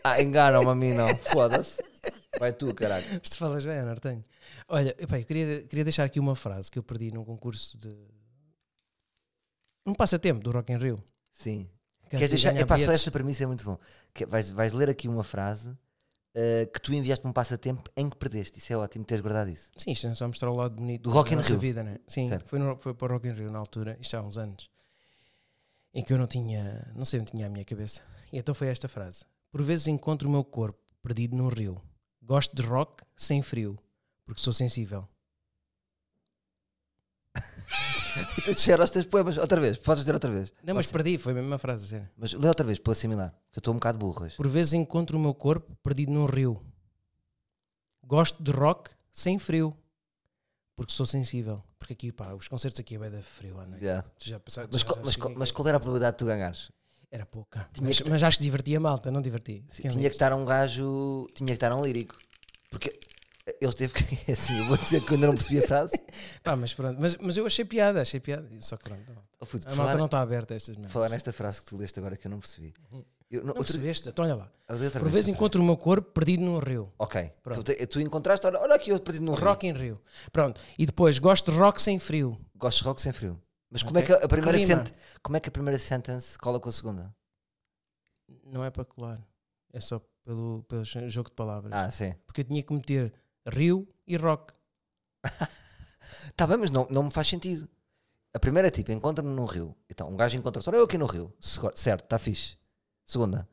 Ah, 0.05 0.21
enganam-me 0.21 0.69
a 0.69 0.75
mim, 0.75 0.93
não. 0.93 1.09
Foda-se. 1.17 1.83
Vai 2.39 2.53
tu, 2.53 2.75
caralho. 2.75 3.05
Mas 3.13 3.31
tu 3.31 3.39
falas 3.39 3.65
bem, 3.65 3.81
Nortenho. 3.83 4.23
Olha, 4.69 4.95
epá, 4.99 5.19
eu 5.19 5.25
queria, 5.25 5.63
queria 5.63 5.85
deixar 5.85 6.05
aqui 6.05 6.21
uma 6.21 6.37
frase 6.37 6.71
que 6.71 6.79
eu 6.79 6.83
perdi 6.83 7.11
num 7.11 7.25
concurso 7.25 7.79
de. 7.79 7.89
Um 9.87 9.95
passatempo 9.95 10.41
do 10.43 10.51
Rock 10.51 10.73
in 10.73 10.77
Rio. 10.79 11.03
Sim. 11.33 11.69
Que 12.09 12.17
Queres 12.17 12.31
deixar? 12.31 12.57
Epá, 12.57 12.79
só 12.79 12.93
essa 12.93 13.11
premissa 13.11 13.45
é 13.45 13.47
muito 13.47 13.65
bom. 13.65 13.79
Que 14.13 14.27
vais, 14.27 14.51
vais 14.51 14.73
ler 14.73 14.89
aqui 14.91 15.09
uma 15.09 15.25
frase 15.25 15.77
eh, 16.35 16.67
que 16.67 16.81
tu 16.81 16.93
enviaste 16.93 17.27
um 17.27 17.33
passatempo 17.33 17.91
em 17.97 18.09
que 18.11 18.17
perdeste. 18.17 18.59
Isso 18.59 18.73
é 18.73 18.77
ótimo 18.77 19.05
teres 19.05 19.23
guardado 19.23 19.51
isso. 19.51 19.71
Sim, 19.77 19.93
isto 19.93 20.07
é 20.07 20.15
só 20.15 20.27
mostrar 20.27 20.51
o 20.51 20.57
lado 20.57 20.75
bonito 20.75 21.03
Do 21.03 21.11
Rock 21.11 21.35
da 21.35 21.41
in 21.41 21.45
Rio. 21.45 21.59
vida, 21.59 21.83
né? 21.83 21.99
Sim, 22.07 22.29
Certo. 22.29 22.49
foi, 22.49 22.59
no, 22.59 22.77
foi 22.77 22.93
para 22.95 23.07
o 23.07 23.15
Rock 23.17 23.29
in 23.29 23.33
Rio 23.33 23.51
na 23.51 23.59
altura, 23.59 23.97
isto 24.01 24.17
há 24.17 24.23
uns 24.23 24.37
anos, 24.37 24.69
em 25.95 26.03
que 26.03 26.13
eu 26.13 26.19
não 26.19 26.27
tinha, 26.27 26.91
não 26.95 27.05
sei 27.05 27.21
onde 27.21 27.31
tinha 27.33 27.47
a 27.47 27.51
minha 27.51 27.65
cabeça. 27.65 28.03
E 28.33 28.39
então 28.39 28.55
foi 28.55 28.69
esta 28.69 28.89
frase: 28.89 29.25
Por 29.55 29.63
vezes 29.63 29.87
encontro 29.87 30.29
o 30.29 30.33
meu 30.33 30.43
corpo 30.43 30.81
perdido 31.01 31.37
num 31.37 31.47
rio. 31.47 31.81
Gosto 32.21 32.57
de 32.57 32.63
rock 32.63 33.05
sem 33.15 33.41
frio, 33.41 33.79
porque 34.27 34.41
sou 34.41 34.53
sensível. 34.53 35.09
Chegar 38.59 38.81
aos 38.81 38.91
teus 38.91 39.07
poemas. 39.07 39.39
Outra 39.39 39.61
vez. 39.61 39.79
Podes 39.79 40.01
dizer 40.03 40.13
outra 40.13 40.29
vez. 40.29 40.53
Não, 40.61 40.75
mas 40.75 40.91
perdi, 40.91 41.17
foi 41.19 41.31
a 41.31 41.37
mesma 41.37 41.57
frase, 41.57 41.87
sério. 41.87 42.11
Mas 42.17 42.33
lê 42.33 42.49
outra 42.49 42.67
vez 42.67 42.81
para 42.81 42.95
assimilar. 42.95 43.31
Que 43.53 43.59
eu 43.59 43.61
estou 43.61 43.73
um 43.73 43.77
bocado 43.77 43.97
burro 43.97 44.25
hoje. 44.25 44.35
Por 44.37 44.49
vezes 44.49 44.73
encontro 44.73 45.17
o 45.17 45.21
meu 45.21 45.33
corpo 45.33 45.73
perdido 45.85 46.11
num 46.11 46.25
rio. 46.27 46.61
Gosto 48.03 48.43
de 48.43 48.51
rock 48.51 48.91
sem 49.13 49.39
frio, 49.39 49.73
porque 50.75 50.93
sou 50.93 51.07
sensível. 51.07 51.63
Porque 51.79 51.93
aqui, 51.93 52.11
pá, 52.11 52.35
os 52.35 52.49
concertos 52.49 52.81
aqui 52.81 52.97
é 52.97 52.99
bem 52.99 53.09
da 53.11 53.23
frio 53.23 53.61
à 53.61 53.67
noite. 53.67 53.85
Yeah. 53.85 54.05
Tu 54.19 54.31
já 54.31 54.41
pensaste- 54.41 54.69
Mas, 54.73 54.81
já 54.81 54.87
qual- 54.89 54.95
sabes 54.97 55.07
mas, 55.07 55.15
que 55.15 55.21
qual- 55.23 55.33
é- 55.33 55.37
mas 55.39 55.51
qual 55.53 55.69
era 55.69 55.77
a 55.77 55.81
probabilidade 55.81 56.15
de 56.15 56.19
tu 56.19 56.25
ganhares? 56.27 56.73
Era 57.15 57.25
pouca. 57.25 57.69
Mas, 57.81 58.01
que- 58.01 58.11
mas 58.11 58.23
acho 58.25 58.39
que 58.39 58.43
divertia 58.43 58.79
a 58.79 58.81
malta, 58.81 59.09
não 59.09 59.23
diverti. 59.23 59.65
Sim, 59.69 59.89
tinha 59.89 60.09
que 60.11 60.17
estar 60.17 60.33
um 60.33 60.45
gajo. 60.45 61.29
Tinha 61.33 61.47
que 61.47 61.53
estar 61.53 61.73
um 61.73 61.85
lírico. 61.85 62.17
Porque 62.69 62.93
ele 63.61 63.73
teve 63.73 63.95
que. 63.95 64.05
Assim, 64.33 64.59
eu 64.59 64.67
vou 64.67 64.77
dizer 64.77 65.01
que 65.01 65.11
eu 65.13 65.15
ainda 65.15 65.29
não 65.29 65.35
percebi 65.35 65.61
a 65.61 65.63
frase. 65.63 65.93
Pá, 66.43 66.57
mas 66.57 66.75
pronto. 66.75 67.01
Mas, 67.01 67.15
mas 67.21 67.37
eu 67.37 67.47
achei 67.47 67.65
piada, 67.65 68.03
achei 68.03 68.19
piada. 68.19 68.49
Só 68.61 68.77
que 68.77 68.85
pronto. 68.85 69.13
Oh, 69.39 69.47
puto, 69.47 69.65
A 69.67 69.71
por 69.71 69.77
malta 69.77 69.91
falar, 69.93 69.99
não 69.99 70.07
está 70.07 70.21
aberta 70.21 70.55
a 70.55 70.57
estas 70.57 70.75
merdas. 70.75 70.93
falar 70.93 71.09
nesta 71.09 71.33
frase 71.33 71.61
que 71.61 71.67
tu 71.67 71.77
leste 71.77 71.99
agora 72.01 72.17
que 72.17 72.27
eu 72.27 72.31
não 72.33 72.41
percebi. 72.41 72.75
Eu, 73.31 73.41
não, 73.41 73.49
Não 73.49 73.49
outro- 73.59 73.73
percebeste? 73.75 74.09
Então 74.09 74.25
olha 74.25 74.35
lá. 74.35 74.51
Por 74.67 74.77
vezes 74.79 74.97
outra 74.99 75.31
encontro 75.31 75.63
o 75.63 75.65
meu 75.65 75.77
corpo 75.77 76.11
perdido 76.13 76.43
num 76.43 76.59
rio. 76.59 76.93
Ok. 76.99 77.31
Pronto. 77.45 77.63
Tu, 77.63 77.87
tu 77.87 78.01
encontraste, 78.01 78.45
olha, 78.47 78.59
olha 78.61 78.75
aqui 78.75 78.91
eu 78.91 78.99
perdido 78.99 79.25
no 79.25 79.35
Rock 79.35 79.67
in 79.69 79.73
Rio. 79.73 80.01
Pronto. 80.33 80.61
E 80.79 80.85
depois, 80.87 81.19
gosto 81.19 81.53
de 81.53 81.59
rock 81.59 81.81
sem 81.81 81.99
frio. 81.99 82.41
Gosto 82.57 82.79
de 82.79 82.85
rock 82.85 83.01
sem 83.01 83.13
frio. 83.13 83.41
Mas 83.75 83.83
como, 83.83 83.99
Ok. 83.99 84.15
é 84.15 84.19
que 84.19 84.25
a 84.25 84.29
primeira 84.29 84.57
sent, 84.57 84.95
como 85.21 85.37
é 85.37 85.41
que 85.41 85.49
a 85.49 85.53
primeira 85.53 85.79
sentence 85.81 86.39
cola 86.39 86.61
com 86.61 86.69
a 86.69 86.73
segunda? 86.73 87.13
Não 88.45 88.65
é 88.65 88.71
para 88.71 88.85
colar. 88.85 89.21
É 89.73 89.81
só 89.81 90.01
pelo, 90.25 90.63
pelo 90.69 90.85
jogo 90.85 91.29
de 91.29 91.35
palavras. 91.35 91.73
Ah, 91.73 91.91
sim. 91.91 92.15
Porque 92.25 92.43
eu 92.43 92.45
tinha 92.45 92.63
que 92.63 92.73
meter 92.73 93.13
rio 93.49 93.87
e 94.07 94.17
rock. 94.17 94.55
Tá 96.37 96.47
bem, 96.47 96.57
mas 96.57 96.71
não, 96.71 96.87
não 96.91 97.03
me 97.05 97.11
faz 97.11 97.29
sentido. 97.29 97.69
A 98.33 98.39
primeira 98.39 98.69
é 98.69 98.71
tipo, 98.71 98.91
encontra-me 98.93 99.29
num 99.31 99.45
rio. 99.45 99.77
Então, 99.91 100.09
um 100.09 100.17
gajo 100.17 100.37
encontra-se, 100.39 100.69
olha 100.69 100.77
eu 100.77 100.85
aqui 100.85 100.97
no 100.97 101.07
rio. 101.07 101.33
Certo, 101.41 102.05
está 102.05 102.19
fixe. 102.19 102.57
Segunda. 103.05 103.49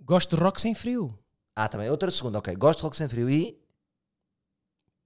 Gosto 0.00 0.36
de 0.36 0.42
rock 0.42 0.60
sem 0.60 0.74
frio. 0.74 1.16
Ah, 1.56 1.68
também. 1.68 1.88
Outra 1.90 2.10
segunda, 2.10 2.38
ok. 2.38 2.54
Gosto 2.56 2.80
de 2.80 2.84
rock 2.84 2.96
sem 2.96 3.08
frio 3.08 3.28
e. 3.30 3.58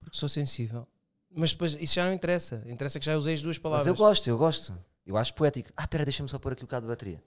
Porque 0.00 0.16
sou 0.16 0.28
sensível. 0.28 0.86
Mas 1.34 1.52
depois, 1.52 1.72
isso 1.74 1.94
já 1.94 2.04
não 2.04 2.12
interessa. 2.12 2.62
Interessa 2.66 2.98
que 2.98 3.06
já 3.06 3.16
usei 3.16 3.34
as 3.34 3.42
duas 3.42 3.56
Mas 3.56 3.62
palavras. 3.62 3.86
eu 3.86 3.94
gosto, 3.94 4.28
eu 4.28 4.38
gosto. 4.38 4.78
Eu 5.06 5.16
acho 5.16 5.34
poético. 5.34 5.70
Ah, 5.76 5.88
pera, 5.88 6.04
deixa-me 6.04 6.28
só 6.28 6.38
pôr 6.38 6.52
aqui 6.52 6.62
o 6.62 6.66
bocado 6.66 6.86
de 6.86 6.90
bateria. 6.92 7.22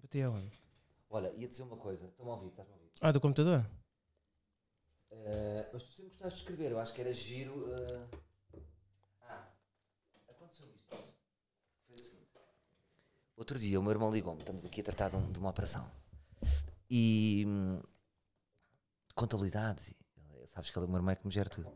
Bati 0.00 0.22
aonde? 0.22 0.50
Olha, 1.10 1.32
ia 1.34 1.48
dizer 1.48 1.62
uma 1.62 1.76
coisa. 1.76 2.06
Estão 2.06 2.30
a 2.30 2.34
ouvir, 2.34 2.48
estás-me 2.48 2.72
a 2.72 2.76
ouvir? 2.76 2.90
Ah, 3.00 3.12
do 3.12 3.20
computador? 3.20 3.66
Eh, 5.10 5.68
mas 5.72 5.82
tu 5.82 5.88
sempre 5.92 6.10
gostaste 6.10 6.34
de 6.36 6.40
escrever, 6.42 6.70
eu 6.72 6.78
acho 6.78 6.94
que 6.94 7.00
era 7.00 7.12
giro. 7.12 7.74
eh. 7.74 8.06
Ah, 9.22 9.48
aconteceu 10.28 10.68
isto. 10.74 10.88
Foi 11.86 11.96
o 11.96 11.98
seguinte. 11.98 12.28
Outro 13.36 13.58
dia 13.58 13.78
o 13.78 13.82
meu 13.82 13.90
irmão 13.92 14.10
ligou-me, 14.12 14.38
estamos 14.40 14.64
aqui 14.64 14.80
a 14.80 14.84
tratar 14.84 15.10
de, 15.10 15.16
um- 15.16 15.32
de 15.32 15.38
uma 15.38 15.50
operação. 15.50 15.90
E. 16.90 17.44
hum, 17.46 17.80
contabilidade, 19.14 19.96
e, 20.16 20.46
sabes 20.46 20.70
que 20.70 20.78
ele, 20.78 20.86
o 20.86 20.88
meu 20.88 20.98
irmão 20.98 21.10
é 21.12 21.16
que 21.16 21.26
me 21.26 21.32
gera 21.32 21.50
tudo. 21.50 21.70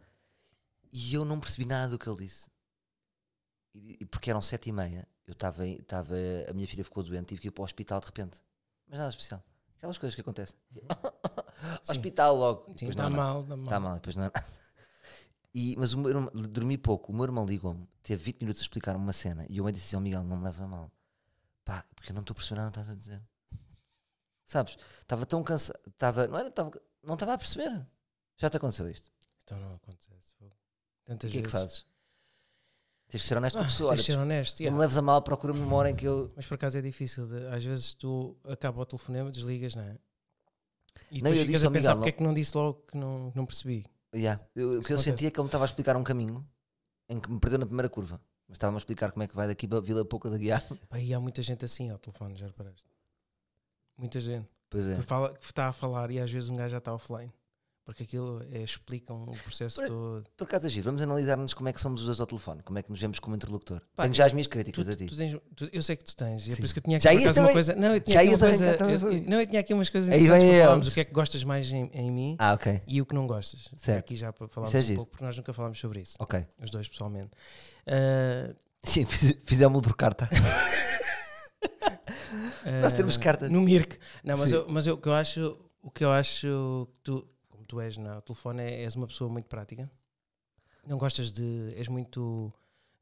E 0.93 1.15
eu 1.15 1.25
não 1.25 1.41
percebi 1.41 1.65
nada 1.67 1.91
do 1.91 1.99
que 1.99 2.09
ele 2.09 2.19
disse. 2.25 2.51
E, 3.75 3.99
e 4.01 4.05
porque 4.07 4.31
eram 4.31 4.43
sete 4.43 4.69
e 4.69 4.73
meia, 4.73 5.09
eu 5.27 5.33
estava. 5.33 5.67
estava- 5.67 6.15
A 6.49 6.53
minha 6.53 6.67
filha 6.69 6.85
ficou 6.85 7.03
doente, 7.03 7.29
tive 7.29 7.41
que 7.41 7.49
ir 7.49 7.51
para 7.51 7.63
o 7.63 7.65
hospital 7.65 8.01
de 8.01 8.07
repente. 8.07 8.43
Mas 8.87 8.99
nada 8.99 9.11
especial. 9.11 9.43
Aquelas 9.79 9.99
coisas 9.99 10.15
que 10.15 10.21
acontecem. 10.21 10.57
hospital 11.89 12.37
logo. 12.37 12.75
Sim, 12.79 12.89
está 12.91 13.05
não, 13.05 13.11
não. 13.11 13.17
mal, 13.17 13.41
está 13.43 13.57
mal. 13.57 13.65
Está 13.65 13.81
mal, 13.81 13.95
depois 13.97 14.17
não. 14.17 14.31
E, 15.55 15.77
mas 15.77 15.93
o 15.93 15.99
meu 15.99 16.09
irmão, 16.09 16.31
dormi 16.49 16.79
pouco. 16.79 17.13
O 17.13 17.15
meu 17.15 17.25
irmão 17.25 17.45
ligou-me, 17.45 17.87
teve 18.03 18.25
20 18.25 18.41
minutos 18.41 18.63
a 18.63 18.65
explicar 18.65 18.97
uma 18.97 19.13
cena. 19.13 19.45
E 19.51 19.59
eu 19.59 19.65
me 19.65 19.71
disse 19.71 19.95
"Ó 19.95 20.01
Miguel, 20.01 20.25
não 20.25 20.39
me 20.39 20.45
leves 20.45 20.63
a 20.63 20.67
mal. 20.67 20.91
Pá, 21.63 21.85
porque 21.95 22.11
eu 22.11 22.15
não 22.15 22.23
estou 22.23 22.33
a 22.33 22.37
perceber 22.37 22.59
nada 22.63 22.71
que 22.73 22.79
estás 22.81 22.89
a 22.89 22.95
dizer. 22.99 23.23
Sabes? 24.47 24.79
Estava 25.03 25.27
tão 25.27 25.43
cansado. 25.43 25.79
Estava, 25.87 26.27
não 26.27 26.39
era? 26.39 26.49
Estava, 26.49 26.71
não 27.03 27.13
estava 27.13 27.35
a 27.35 27.39
perceber. 27.39 27.87
Já 28.39 28.49
te 28.49 28.57
aconteceu 28.57 28.89
isto? 28.89 29.11
Então 29.45 29.59
não 29.61 29.75
acontece. 29.75 30.35
Fogo. 31.13 31.17
O 31.17 31.19
Tantas 31.19 31.31
que 31.31 31.39
é 31.39 31.43
que 31.43 31.49
vezes. 31.49 31.61
fazes? 31.71 31.87
Tens 33.09 33.21
de 33.23 33.27
ser 33.29 33.37
honesto 33.37 33.55
com 33.57 33.61
a 33.61 33.67
Ah, 33.67 33.69
pessoa. 33.69 33.91
tens 33.95 34.05
de 34.05 34.13
ser 34.13 34.19
honesto. 34.19 34.59
Não 34.61 34.65
yeah. 34.65 34.77
me 34.77 34.81
leves 34.81 34.97
a 34.97 35.03
mal, 35.03 35.23
procura-me 35.23 35.61
uma 35.61 35.77
hora 35.77 35.91
em 35.91 35.95
que 35.95 36.07
eu. 36.07 36.33
Mas 36.35 36.47
por 36.47 36.55
acaso 36.55 36.79
é 36.79 36.81
difícil. 36.81 37.27
de- 37.27 37.47
às 37.49 37.63
vezes 37.65 37.95
tu 37.95 38.37
acaba 38.45 38.81
o 38.81 38.87
telefonema, 38.87 39.31
desligas, 39.31 39.75
não 39.75 39.83
é? 39.83 39.99
E 41.11 41.17
Não, 41.21 41.25
depois 41.31 41.41
eu 41.41 41.47
ficas 41.47 41.61
disse 41.61 41.67
a 41.67 41.71
pensar 41.71 41.95
porque 41.97 42.09
é 42.09 42.13
que 42.13 42.23
não 42.23 42.33
disse 42.35 42.57
logo 42.57 42.81
que 42.87 42.97
não, 42.97 43.31
que 43.31 43.37
não 43.37 43.45
percebi. 43.47 43.85
Yeah. 44.15 44.43
Eu- 44.55 44.79
o 44.81 44.83
que 44.83 44.93
eu 44.93 44.99
sentia 44.99 45.29
é 45.29 45.31
que 45.31 45.39
ele 45.39 45.45
me 45.45 45.49
estava 45.49 45.65
a 45.65 45.67
explicar 45.67 45.97
um 45.97 46.05
caminho 46.05 46.47
em 47.09 47.21
que 47.21 47.31
me 47.31 47.39
perdeu 47.39 47.59
na 47.59 47.67
primeira 47.67 47.89
curva. 47.89 48.21
Mas 48.49 48.57
estava-me 48.57 48.77
a 48.77 48.79
explicar 48.79 49.13
como 49.13 49.23
é 49.23 49.29
que 49.29 49.35
vai 49.35 49.47
daqui 49.47 49.67
para 49.69 49.81
Vila 49.81 50.05
Pouca 50.05 50.29
da 50.31 50.37
Guiar. 50.39 50.63
E 50.99 51.13
há 51.15 51.21
muita 51.21 51.43
gente 51.43 51.65
assim 51.65 51.91
ao 51.91 51.99
telefone, 51.99 52.37
já 52.37 52.47
reparaste? 52.47 52.85
Muita 53.97 54.21
gente. 54.21 54.49
Pois 54.71 54.87
é. 54.87 54.97
Que, 54.97 55.03
fala, 55.03 55.35
que 55.35 55.45
está 55.45 55.69
a 55.69 55.73
falar 55.73 56.11
e 56.11 56.19
às 56.19 56.31
vezes 56.31 56.49
um 56.49 56.57
gajo 56.57 56.73
já 56.73 56.79
está 56.79 56.93
offline. 56.95 57.33
Porque 57.85 58.05
aquilo 58.05 58.41
é, 58.53 58.59
explicam 58.63 59.25
o 59.25 59.33
processo 59.39 59.81
Por- 59.81 59.89
todo. 59.89 60.25
Por 60.37 60.45
acaso 60.45 60.67
agir, 60.67 60.83
vamos 60.83 61.03
analisar-nos 61.03 61.53
como 61.53 61.69
é 61.69 61.73
que 61.73 61.81
somos 61.81 62.01
os 62.03 62.07
dois 62.07 62.21
ao 62.21 62.27
telefone, 62.29 62.63
como 62.63 62.79
é 62.79 62.83
que 62.83 62.89
nos 62.89 63.01
vemos 63.01 63.19
como 63.19 63.35
interlocutor. 63.35 63.81
Pá, 63.97 64.05
Tenho 64.05 64.15
já 64.15 64.27
as 64.27 64.33
minhas 64.33 64.47
Tu, 64.47 64.51
críticas 64.51 64.89
a 64.89 64.95
ti. 64.95 65.07
tu 65.07 65.17
tens- 65.17 65.37
tu- 65.57 65.69
eu 65.73 65.83
sei 65.83 65.97
que 65.97 66.05
tu 66.05 66.15
tens, 66.15 66.47
e 66.47 66.53
é 66.53 66.57
por 66.57 66.65
isso 66.65 66.73
que 66.75 66.79
eu 66.79 66.83
tinha 66.85 66.97
aqui 66.99 67.05
Já 67.05 67.13
uma 67.13 67.35
também- 67.35 67.53
coisa. 67.53 67.75
Não, 67.75 67.95
eu 67.95 68.01
tinha 68.01 68.15
já 68.15 68.21
aqui 68.21 68.29
uma 68.29 68.39
coisa. 68.39 68.65
eu- 68.67 69.23
não, 69.29 69.41
eu 69.41 69.47
tinha 69.49 69.61
aqui 69.61 69.75
umas 69.75 69.91
coisas 69.91 70.09
interessantes 70.15 70.49
para 70.49 70.63
falarmos. 70.65 70.87
O 70.89 70.93
que 70.95 71.01
é 71.01 71.05
que 71.05 71.13
gostas 71.13 71.43
mais 71.45 71.73
em, 71.73 71.91
em 71.93 72.11
mim 72.11 72.37
Ah, 72.39 72.53
ok. 72.55 72.81
e 72.87 73.03
o 73.03 73.07
que 73.07 73.15
não 73.17 73.27
gostas. 73.27 73.69
Certo. 73.77 73.99
Aqui 73.99 74.15
já 74.17 74.33
para 74.33 74.47
falarmos 74.47 74.79
Isso 74.81 74.91
é 74.91 74.93
um 74.93 74.97
pouco, 74.97 75.11
porque 75.11 75.25
nós 75.25 75.37
nunca 75.37 75.53
falámos 75.53 75.81
sobre 75.81 76.01
isso, 76.03 76.17
Ok. 76.21 76.47
os 76.63 76.71
dois 76.71 76.89
pessoalmente. 76.89 77.31
Ah, 77.87 78.55
Sim, 78.85 79.05
fiz- 79.07 79.37
fizemos-lo 79.45 79.83
por 79.83 79.97
carta. 79.97 80.29
Nós 82.81 82.93
ah, 82.93 82.97
temos 82.97 83.17
cartas. 83.17 83.51
No 83.51 83.61
Mirk. 83.61 83.99
Não, 84.25 84.37
mas, 84.37 84.49
Sim. 84.51 84.55
eu, 84.57 84.67
mas 84.69 84.87
eu, 84.87 84.95
o 84.95 84.99
que 84.99 85.09
eu 85.09 85.13
acho, 85.15 85.59
o 85.83 85.91
que 85.91 86.05
eu 86.05 86.11
acho 86.13 86.87
que 86.87 86.93
tu, 87.05 87.29
tu 87.73 87.81
és 87.81 87.97
no 87.97 88.21
telefone, 88.21 88.61
é- 88.63 88.83
és 88.83 88.95
uma 88.97 89.07
pessoa 89.07 89.31
muito 89.31 89.47
prática. 89.49 89.85
Não 90.87 90.99
gostas 90.99 91.33
de. 91.33 91.71
és 91.75 91.89
muito. 91.89 92.53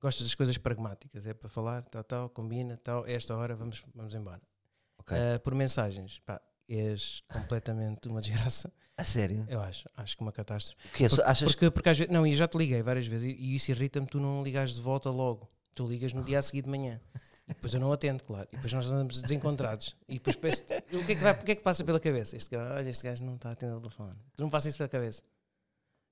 gostas 0.01 0.27
das 0.29 0.35
coisas 0.37 0.57
pragmáticas. 0.57 1.27
É 1.27 1.35
para 1.35 1.49
falar, 1.49 1.85
tal, 1.87 2.05
tal, 2.05 2.31
combina, 2.31 2.77
tal, 2.77 3.05
é 3.05 3.15
esta 3.15 3.37
hora, 3.37 3.57
vamos, 3.57 3.83
vamos 3.93 4.15
embora. 4.15 4.41
Ok. 4.97 5.17
Ah, 5.17 5.41
por 5.41 5.55
mensagens, 5.57 6.21
pá, 6.21 6.41
és 6.69 7.21
completamente 7.33 8.09
uma 8.09 8.21
desgraça. 8.23 8.73
A 8.97 9.03
sério? 9.03 9.45
Eu 9.49 9.61
acho, 9.61 9.89
acho 9.97 10.17
que 10.17 10.23
uma 10.23 10.31
catástrofe. 10.31 10.89
Quê? 10.95 11.09
Só 11.09 11.23
Achas 11.25 11.49
que. 11.49 11.55
Porque, 11.55 11.71
porque 11.73 11.89
às 11.89 11.99
vezes, 11.99 12.13
não, 12.13 12.25
e 12.25 12.37
já 12.37 12.47
te 12.47 12.57
liguei 12.57 12.81
várias 12.81 13.07
vezes 13.09 13.27
e, 13.27 13.37
e 13.37 13.57
isso 13.57 13.71
irrita-me 13.73 14.07
tu 14.07 14.21
não 14.21 14.41
ligares 14.43 14.75
de 14.77 14.81
volta 14.81 15.11
logo. 15.11 15.51
Tu 15.75 15.85
ligas 15.87 16.13
no 16.13 16.23
dia 16.23 16.39
a 16.39 16.43
seguir 16.43 16.63
de 16.63 16.69
manhã. 16.71 17.01
E 17.51 17.55
depois 17.55 17.75
eu 17.75 17.81
não 17.81 17.93
atendo, 17.93 18.23
claro. 18.23 18.47
E 18.53 18.55
depois 18.57 18.73
nós 18.73 18.87
andamos 18.91 19.21
desencontrados. 19.21 19.97
E 20.09 20.15
depois 20.15 20.37
penso, 20.37 20.63
o 20.63 21.05
que 21.05 21.13
é 21.13 21.17
que, 21.17 21.23
vai, 21.23 21.33
o 21.33 21.45
que 21.45 21.53
é 21.53 21.55
que 21.57 21.63
passa 21.63 21.83
pela 21.85 21.99
cabeça? 21.99 22.37
Este 22.37 22.55
gajo, 22.57 22.73
olha, 22.75 22.89
este 22.89 23.03
gajo 23.05 23.25
não 23.25 23.35
está 23.35 23.49
a 23.51 23.53
atender 23.53 23.75
o 23.75 23.81
telefone. 23.81 24.15
Tu 24.37 24.43
não 24.43 24.49
passa 24.51 24.69
isso 24.69 24.79
pela 24.79 24.89
cabeça. 24.89 25.23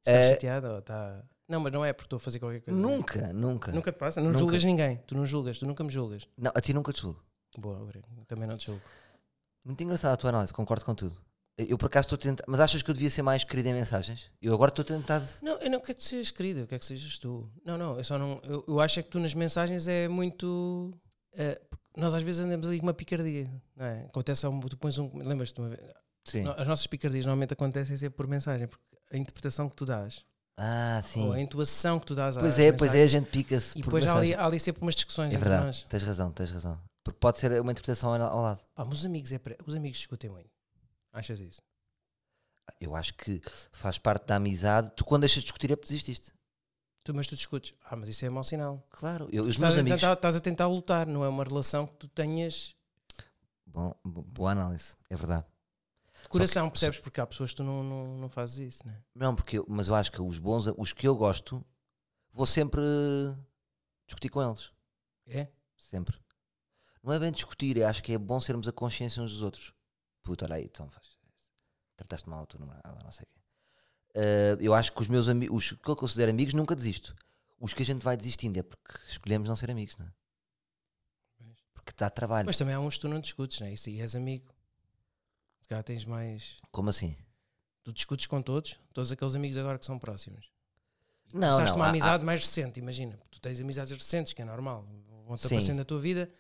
Estás 0.01 0.19
É. 0.27 0.31
chateado 0.31 0.67
ou 0.69 0.79
está. 0.81 1.25
Não, 1.49 1.61
mas 1.61 1.73
não 1.73 1.85
é 1.85 1.93
porque 1.93 2.07
estou 2.07 2.17
a 2.19 2.21
fazer 2.21 2.39
qualquer 2.41 2.61
coisa. 2.61 2.79
Nunca, 2.79 3.33
nunca. 3.33 3.73
Nunca 3.73 3.91
te 3.93 3.99
passa? 3.99 4.21
Não 4.21 4.27
Nunca. 4.29 4.39
julgas 4.41 4.65
ninguém. 4.65 4.97
Tu 5.07 5.15
não 5.15 5.25
julgas, 5.25 5.59
tu 5.59 5.67
nunca 5.67 5.83
me 5.85 5.91
julgas. 5.91 6.29
Não, 6.37 6.51
a 6.55 6.61
ti 6.61 6.73
nunca 6.75 6.93
te 6.93 7.01
julgo. 7.01 7.23
Boa. 7.57 7.89
Também 8.27 8.47
não 8.49 8.57
te 8.59 8.67
julgo. 8.67 8.83
Muito 9.65 9.83
engraçada 9.83 10.15
a 10.15 10.17
tua 10.17 10.31
análise, 10.31 10.53
concordo 10.53 10.85
com 10.85 10.95
tudo. 10.95 11.17
Eu 11.57 11.77
por 11.77 11.87
acaso 11.87 12.05
estou 12.07 12.17
a 12.17 12.21
tentar. 12.21 12.45
Mas 12.47 12.61
achas 12.61 12.83
que 12.83 12.91
eu 12.91 12.95
devia 12.95 13.11
ser 13.11 13.23
mais 13.23 13.43
querido 13.45 13.69
em 13.69 13.75
mensagens? 13.75 14.31
Eu 14.41 14.55
agora 14.55 14.71
estou 14.71 14.85
tentado. 14.85 15.27
Não, 15.43 15.59
eu 15.59 15.71
não 15.71 15.81
quero 15.81 15.99
que 15.99 16.05
sejas 16.05 16.31
querido, 16.31 16.61
eu 16.61 16.67
quero 16.67 16.79
que 16.79 16.87
sejas 16.87 17.19
tu. 17.19 17.51
Não, 17.65 17.77
não, 17.79 17.97
eu 17.99 18.05
só 18.05 18.17
não. 18.19 18.41
Eu, 18.45 18.65
eu 18.69 18.81
acho 18.81 19.01
é 19.01 19.03
que 19.03 19.09
tu 19.09 19.19
nas 19.19 19.35
mensagens 19.35 19.89
é 19.89 20.07
muito. 20.07 20.93
Eh, 21.37 21.61
nós 21.97 22.15
às 22.15 22.23
vezes 22.23 22.45
andamos 22.45 22.67
ali 22.67 22.79
com 22.79 22.87
uma 22.87 22.95
picardia, 22.95 23.51
não 23.77 23.85
é? 23.87 24.05
Acontece, 24.05 24.47
tu 24.71 24.77
pões 24.77 24.99
um. 24.99 25.11
Lembras-te 25.19 25.61
uma 25.61 25.69
vez? 25.71 25.81
Sim. 26.25 26.47
As 26.57 26.67
nossas 26.67 26.87
picardias 26.87 27.25
normalmente 27.25 27.53
acontecem 27.55 27.97
sempre 27.97 28.17
por 28.17 28.27
mensagem, 28.27 28.67
porque 28.69 28.85
a 29.13 29.17
interpretação 29.17 29.69
que 29.69 29.75
tu 29.77 29.85
dás, 29.87 30.25
Ah, 30.57 31.01
ou 31.17 31.33
a 31.33 31.37
sim. 31.37 31.41
intuação 31.41 31.99
que 31.99 32.07
tu 32.07 32.15
dás 32.15 32.37
Pois 32.37 32.59
é, 32.59 32.71
pois 32.73 32.95
é, 32.95 33.03
a 33.03 33.07
gente 33.07 33.31
pica-se. 33.31 33.79
E 33.79 33.83
depois 33.83 34.07
há 34.07 34.13
ali, 34.13 34.27
mensagem. 34.29 34.45
há 34.45 34.47
ali 34.47 34.61
sempre 34.61 34.83
umas 34.83 34.95
discussões 34.95 35.33
É 35.35 35.39
verdade, 35.39 35.67
nós. 35.67 35.83
tens 35.85 36.03
razão, 36.03 36.31
tens 36.33 36.51
razão. 36.51 36.79
Porque 37.03 37.19
pode 37.19 37.39
ser 37.39 37.59
uma 37.61 37.73
interpretação 37.73 38.13
ao 38.13 38.21
ao 38.21 38.43
lado. 38.43 38.61
Pá, 38.75 38.85
mas 38.85 38.99
os 38.99 39.07
amigos, 39.07 39.33
é, 39.33 39.39
pre- 39.39 39.57
os 39.67 39.75
amigos 39.75 39.99
discutem 39.99 40.29
muito. 40.29 40.51
Achas 41.13 41.41
isso? 41.41 41.61
Eu 42.81 42.95
acho 42.95 43.15
que 43.15 43.41
faz 43.73 43.97
parte 43.99 44.27
da 44.27 44.37
amizade. 44.37 44.93
Tu, 44.95 45.05
quando 45.05 45.23
deixas 45.23 45.39
de 45.43 45.47
discutir, 45.47 45.71
é 45.73 45.77
porque 45.77 45.89
desististe. 45.89 46.33
Tu, 47.09 47.15
mas 47.15 47.27
tu 47.27 47.35
discutes. 47.37 47.75
Ah, 47.87 47.97
mas 47.97 48.11
isso 48.11 48.27
é 48.27 48.29
mau 48.29 48.45
sinal. 48.45 48.87
Claro. 48.91 49.31
Eu, 49.33 49.45
os 49.45 49.51
Estás 49.55 49.61
meus 49.73 49.77
a, 49.79 49.81
amigos. 49.81 50.01
tentar, 50.03 50.13
estás 50.13 50.37
a 50.37 50.41
tentar 50.41 50.67
lutar, 50.67 51.07
não 51.07 51.25
é 51.25 51.29
uma 51.29 51.43
relação 51.43 51.87
que 51.87 51.95
tu 51.97 52.07
tenhas 52.09 52.77
Bom, 53.65 53.95
bo- 54.05 54.23
boa 54.23 54.51
análise, 54.51 54.95
é 55.09 55.17
verdade. 55.17 55.47
de 56.23 56.29
coração, 56.29 56.69
percebes? 56.69 56.99
Porque 57.01 57.19
há 57.19 57.27
pessoas 57.27 57.51
que 57.51 57.57
tu 57.57 57.65
não, 57.65 57.83
não, 57.83 58.19
não 58.19 58.29
fazes 58.29 58.59
isso, 58.75 58.87
não 58.87 58.93
é? 58.93 59.03
Não, 59.15 59.35
porque 59.35 59.59
eu, 59.59 59.65
mas 59.67 59.89
eu 59.89 59.95
acho 59.95 60.13
que 60.13 60.21
os 60.21 60.39
bons, 60.39 60.67
os 60.77 60.93
que 60.93 61.09
eu 61.09 61.17
gosto, 61.17 61.65
vou 62.31 62.45
sempre 62.45 62.83
discutir 64.07 64.29
com 64.29 64.43
eles. 64.43 64.71
É? 65.27 65.49
Sempre. 65.79 66.15
Não 67.03 67.15
é 67.15 67.19
bem 67.19 67.33
discutir, 67.33 67.79
eu 67.79 67.87
acho 67.89 68.03
que 68.03 68.13
é 68.13 68.19
bom 68.19 68.39
sermos 68.39 68.69
a 68.69 68.73
consciência 68.73 69.23
uns 69.23 69.33
dos 69.33 69.41
outros. 69.41 69.73
Puta, 70.23 70.45
olha 70.45 70.57
aí, 70.57 70.65
então 70.65 70.91
faz. 70.91 71.07
Trataste 71.97 72.29
mal 72.29 72.47
tua 72.47 72.61
namorada, 72.61 73.03
não 73.03 73.11
sei 73.13 73.25
o 73.25 73.29
quê. 73.33 73.38
Eh, 74.21 74.57
eu 74.61 74.75
acho 74.75 74.93
que 74.93 75.01
os 75.01 75.07
meus 75.09 75.29
amigos, 75.29 75.57
os 75.73 75.79
que 75.79 75.89
eu 75.89 75.95
considero 75.95 76.31
amigos, 76.31 76.53
nunca 76.55 76.75
desisto. 76.75 77.15
Os 77.61 77.73
que 77.73 77.83
a 77.83 77.87
gente 77.87 78.03
vai 78.05 78.17
desistindo 78.17 78.57
é 78.59 78.63
porque 78.63 78.95
escolhemos 79.09 79.49
não 79.49 79.55
ser 79.55 79.71
amigos, 79.71 79.97
não 79.99 80.07
é? 80.07 80.13
Porque 81.73 81.93
dá 81.97 82.11
trabalho. 82.11 82.47
Mas 82.47 82.57
também 82.59 82.75
há 82.75 82.81
uns 82.81 82.95
que 82.95 83.01
tu 83.03 83.09
não 83.09 83.21
discutes, 83.21 83.61
não 83.61 83.67
é? 83.69 83.73
Isso 83.75 83.89
aí 83.89 84.01
és 84.01 84.15
amigo. 84.17 84.53
Se 85.61 85.69
calhar 85.69 85.85
tens 85.85 86.05
mais. 86.05 86.57
Como 86.73 86.91
assim? 86.91 87.17
Tu 87.85 87.93
discutes 87.93 88.27
com 88.27 88.43
todos, 88.43 88.79
todos 88.93 89.11
aqueles 89.13 89.35
amigos 89.35 89.57
agora 89.57 89.79
que 89.79 89.87
são 89.87 89.99
próximos. 89.99 90.51
Não, 91.33 91.41
Começaste 91.53 91.71
não. 91.71 91.77
uma 91.77 91.87
há- 91.87 91.91
amizade 91.91 92.25
mais 92.25 92.41
recente, 92.41 92.79
imagina. 92.81 93.19
Tu 93.31 93.41
tens 93.41 93.61
amizades 93.61 93.93
recentes, 93.97 94.33
que 94.33 94.43
é 94.43 94.45
normal. 94.45 94.87
Vão-te 95.27 95.47
aparecendo 95.47 95.79
na 95.79 95.85
tua 95.85 96.01
vida 96.01 96.31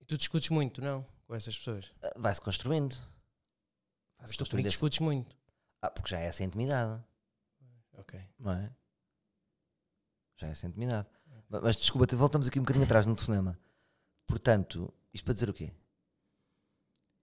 e 0.00 0.04
tu 0.04 0.16
discutes 0.18 0.50
muito, 0.50 0.80
não? 0.82 1.06
Com 1.26 1.34
essas 1.34 1.56
pessoas. 1.56 1.90
há- 2.02 2.12
Vai-se 2.18 2.40
construindo. 2.40 2.94
Mas 4.18 4.28
Vai-se 4.28 4.34
tu 4.34 4.38
construindo 4.38 4.50
comigo 4.50 4.68
esse- 4.68 4.74
discutes 4.76 4.98
muito. 5.00 5.36
Ah, 5.82 5.90
porque 5.90 6.10
já 6.10 6.20
é 6.20 6.26
essa 6.26 6.44
intimidade, 6.44 7.02
Ok. 7.96 8.20
não 8.38 8.52
é? 8.52 8.70
Já 10.36 10.48
é 10.48 10.50
essa 10.50 10.66
intimidade. 10.66 11.08
Ma- 11.48 11.60
Mas 11.60 11.76
desculpa, 11.76 12.06
voltamos 12.16 12.48
aqui 12.48 12.58
um 12.58 12.62
bocadinho 12.62 12.84
atrás 12.84 13.06
no 13.06 13.14
telefonema. 13.14 13.58
Portanto, 14.26 14.92
isto 15.12 15.24
para 15.24 15.34
dizer 15.34 15.48
o 15.50 15.54
quê? 15.54 15.72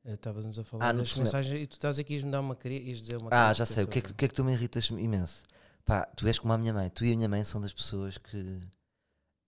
Eh, 0.06 0.14
Estávamos 0.14 0.58
a 0.60 0.64
falar 0.64 0.90
Ah, 0.90 0.92
das 0.94 1.16
mensagens 1.16 1.62
e 1.62 1.68
tu 1.68 1.74
estás 1.74 2.00
aqui 2.00 2.20
a 2.20 2.26
me 2.26 2.32
dar 2.32 2.40
uma 2.42 2.56
queria, 2.56 2.80
dizer 2.94 3.18
uma 3.18 3.30
Ah, 3.32 3.54
já 3.54 3.66
sei. 3.66 3.84
O 3.84 3.88
que, 3.88 4.00
é 4.00 4.02
que, 4.02 4.12
o 4.12 4.16
que 4.16 4.26
é 4.26 4.28
que 4.28 4.34
tu 4.34 4.44
me 4.44 4.54
irritas 4.54 4.90
imenso? 4.90 5.44
Pá, 5.86 6.06
tu 6.06 6.28
és 6.28 6.38
como 6.40 6.54
a 6.54 6.58
minha 6.58 6.74
mãe. 6.74 6.90
Tu 6.90 7.06
e 7.06 7.14
a 7.14 7.16
minha 7.16 7.30
mãe 7.30 7.44
são 7.44 7.62
das 7.62 7.72
pessoas 7.74 8.18
que. 8.18 8.60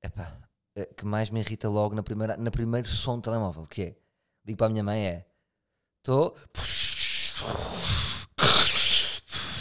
Epá, 0.01 0.37
é, 0.75 0.85
que 0.85 1.03
mais 1.05 1.29
me 1.29 1.39
irrita 1.41 1.67
logo 1.67 1.93
na 1.95 2.01
primeira, 2.03 2.37
na 2.37 2.49
primeiro 2.51 2.87
som 2.87 3.17
do 3.17 3.23
telemóvel. 3.23 3.63
Que 3.65 3.81
é. 3.83 3.95
Digo 4.45 4.57
para 4.57 4.67
a 4.67 4.69
minha 4.69 4.83
mãe: 4.83 5.05
é. 5.05 5.25
Estou. 5.99 6.35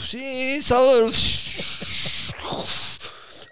Sim, 0.09 0.62
Salvador. 0.62 1.12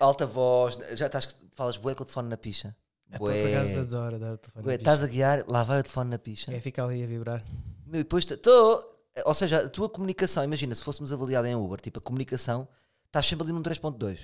Alta 0.01 0.25
voz. 0.25 0.79
Já 0.95 1.05
estás. 1.05 1.29
Falas 1.55 1.77
bué 1.77 1.95
com 1.95 2.03
o 2.03 2.07
telefone 2.07 2.31
na 2.31 2.39
picha. 2.39 2.75
É, 3.13 3.19
por 3.19 3.31
acaso 3.31 3.81
adoro 3.81 4.19
dar 4.19 4.33
o 4.33 4.39
telefone. 4.39 4.65
Bué, 4.65 4.73
na 4.73 4.79
Estás 4.79 5.03
a 5.03 5.07
picha. 5.07 5.13
guiar, 5.13 5.45
lá 5.47 5.63
vai 5.63 5.81
o 5.81 5.83
telefone 5.83 6.11
na 6.11 6.19
picha. 6.19 6.51
É, 6.55 6.59
fica 6.59 6.83
ali 6.83 7.05
a 7.05 7.07
vibrar. 7.07 7.45
Meu, 7.85 8.01
e 8.01 8.05
depois 8.05 8.25
estou. 8.25 8.83
Ou 9.27 9.35
seja, 9.35 9.67
a 9.67 9.69
tua 9.69 9.91
comunicação, 9.91 10.45
imagina, 10.45 10.75
se 10.75 10.83
fôssemos 10.83 11.13
avaliados 11.13 11.51
em 11.51 11.55
Uber, 11.55 11.79
tipo 11.79 11.99
a 11.99 12.03
comunicação, 12.03 12.67
estás 13.05 13.27
sempre 13.27 13.45
ali 13.45 13.53
num 13.53 13.63
3.2. 13.63 14.19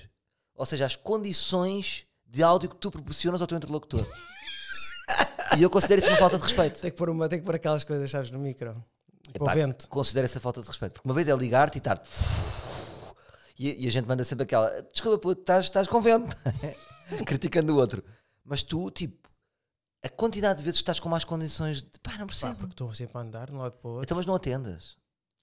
Ou 0.54 0.64
seja, 0.64 0.86
as 0.86 0.96
condições 0.96 2.06
de 2.26 2.42
áudio 2.42 2.70
que 2.70 2.76
tu 2.76 2.90
proporcionas 2.90 3.42
ao 3.42 3.46
teu 3.46 3.58
interlocutor. 3.58 4.06
e 5.58 5.62
eu 5.62 5.68
considero 5.68 6.00
isso 6.00 6.08
uma 6.08 6.16
falta 6.16 6.38
de 6.38 6.44
respeito. 6.44 6.80
Tem 6.80 6.90
que 6.90 6.96
pôr, 6.96 7.10
uma, 7.10 7.28
tem 7.28 7.40
que 7.40 7.44
pôr 7.44 7.56
aquelas 7.56 7.84
coisas, 7.84 8.10
sabes, 8.10 8.30
no 8.30 8.38
micro. 8.38 8.82
Epá, 9.34 9.54
vento. 9.54 9.88
Considero 9.88 10.24
essa 10.24 10.40
falta 10.40 10.60
de 10.60 10.66
respeito. 10.68 10.94
Porque 10.94 11.08
uma 11.08 11.14
vez 11.14 11.28
é 11.28 11.34
ligar-te 11.36 11.76
e 11.76 11.78
estar. 11.78 12.02
E, 13.58 13.84
e 13.84 13.88
a 13.88 13.90
gente 13.92 14.06
manda 14.06 14.24
sempre 14.24 14.44
aquela. 14.44 14.82
Desculpa, 14.92 15.18
puto, 15.18 15.40
estás, 15.40 15.66
estás 15.66 15.86
com 15.88 16.00
vento. 16.00 16.36
Criticando 17.26 17.74
o 17.74 17.76
outro. 17.76 18.02
Mas 18.44 18.62
tu, 18.62 18.90
tipo, 18.90 19.28
a 20.02 20.08
quantidade 20.08 20.58
de 20.58 20.64
vezes 20.64 20.80
que 20.80 20.82
estás 20.82 20.98
com 21.00 21.08
más 21.08 21.24
condições 21.24 21.82
de. 21.82 21.98
Pá, 22.00 22.12
não 22.12 22.18
Pá, 22.20 22.26
percebo. 22.26 22.54
porque 22.56 22.72
estou 22.72 22.92
sempre 22.94 23.18
a 23.18 23.20
andar 23.20 23.46
de 23.48 23.52
um 23.52 23.58
lado 23.58 23.72
para 23.76 23.88
o 23.88 23.92
outro. 23.92 24.04
Então, 24.06 24.16
mas 24.16 24.26
não 24.26 24.34
atendas. 24.34 24.96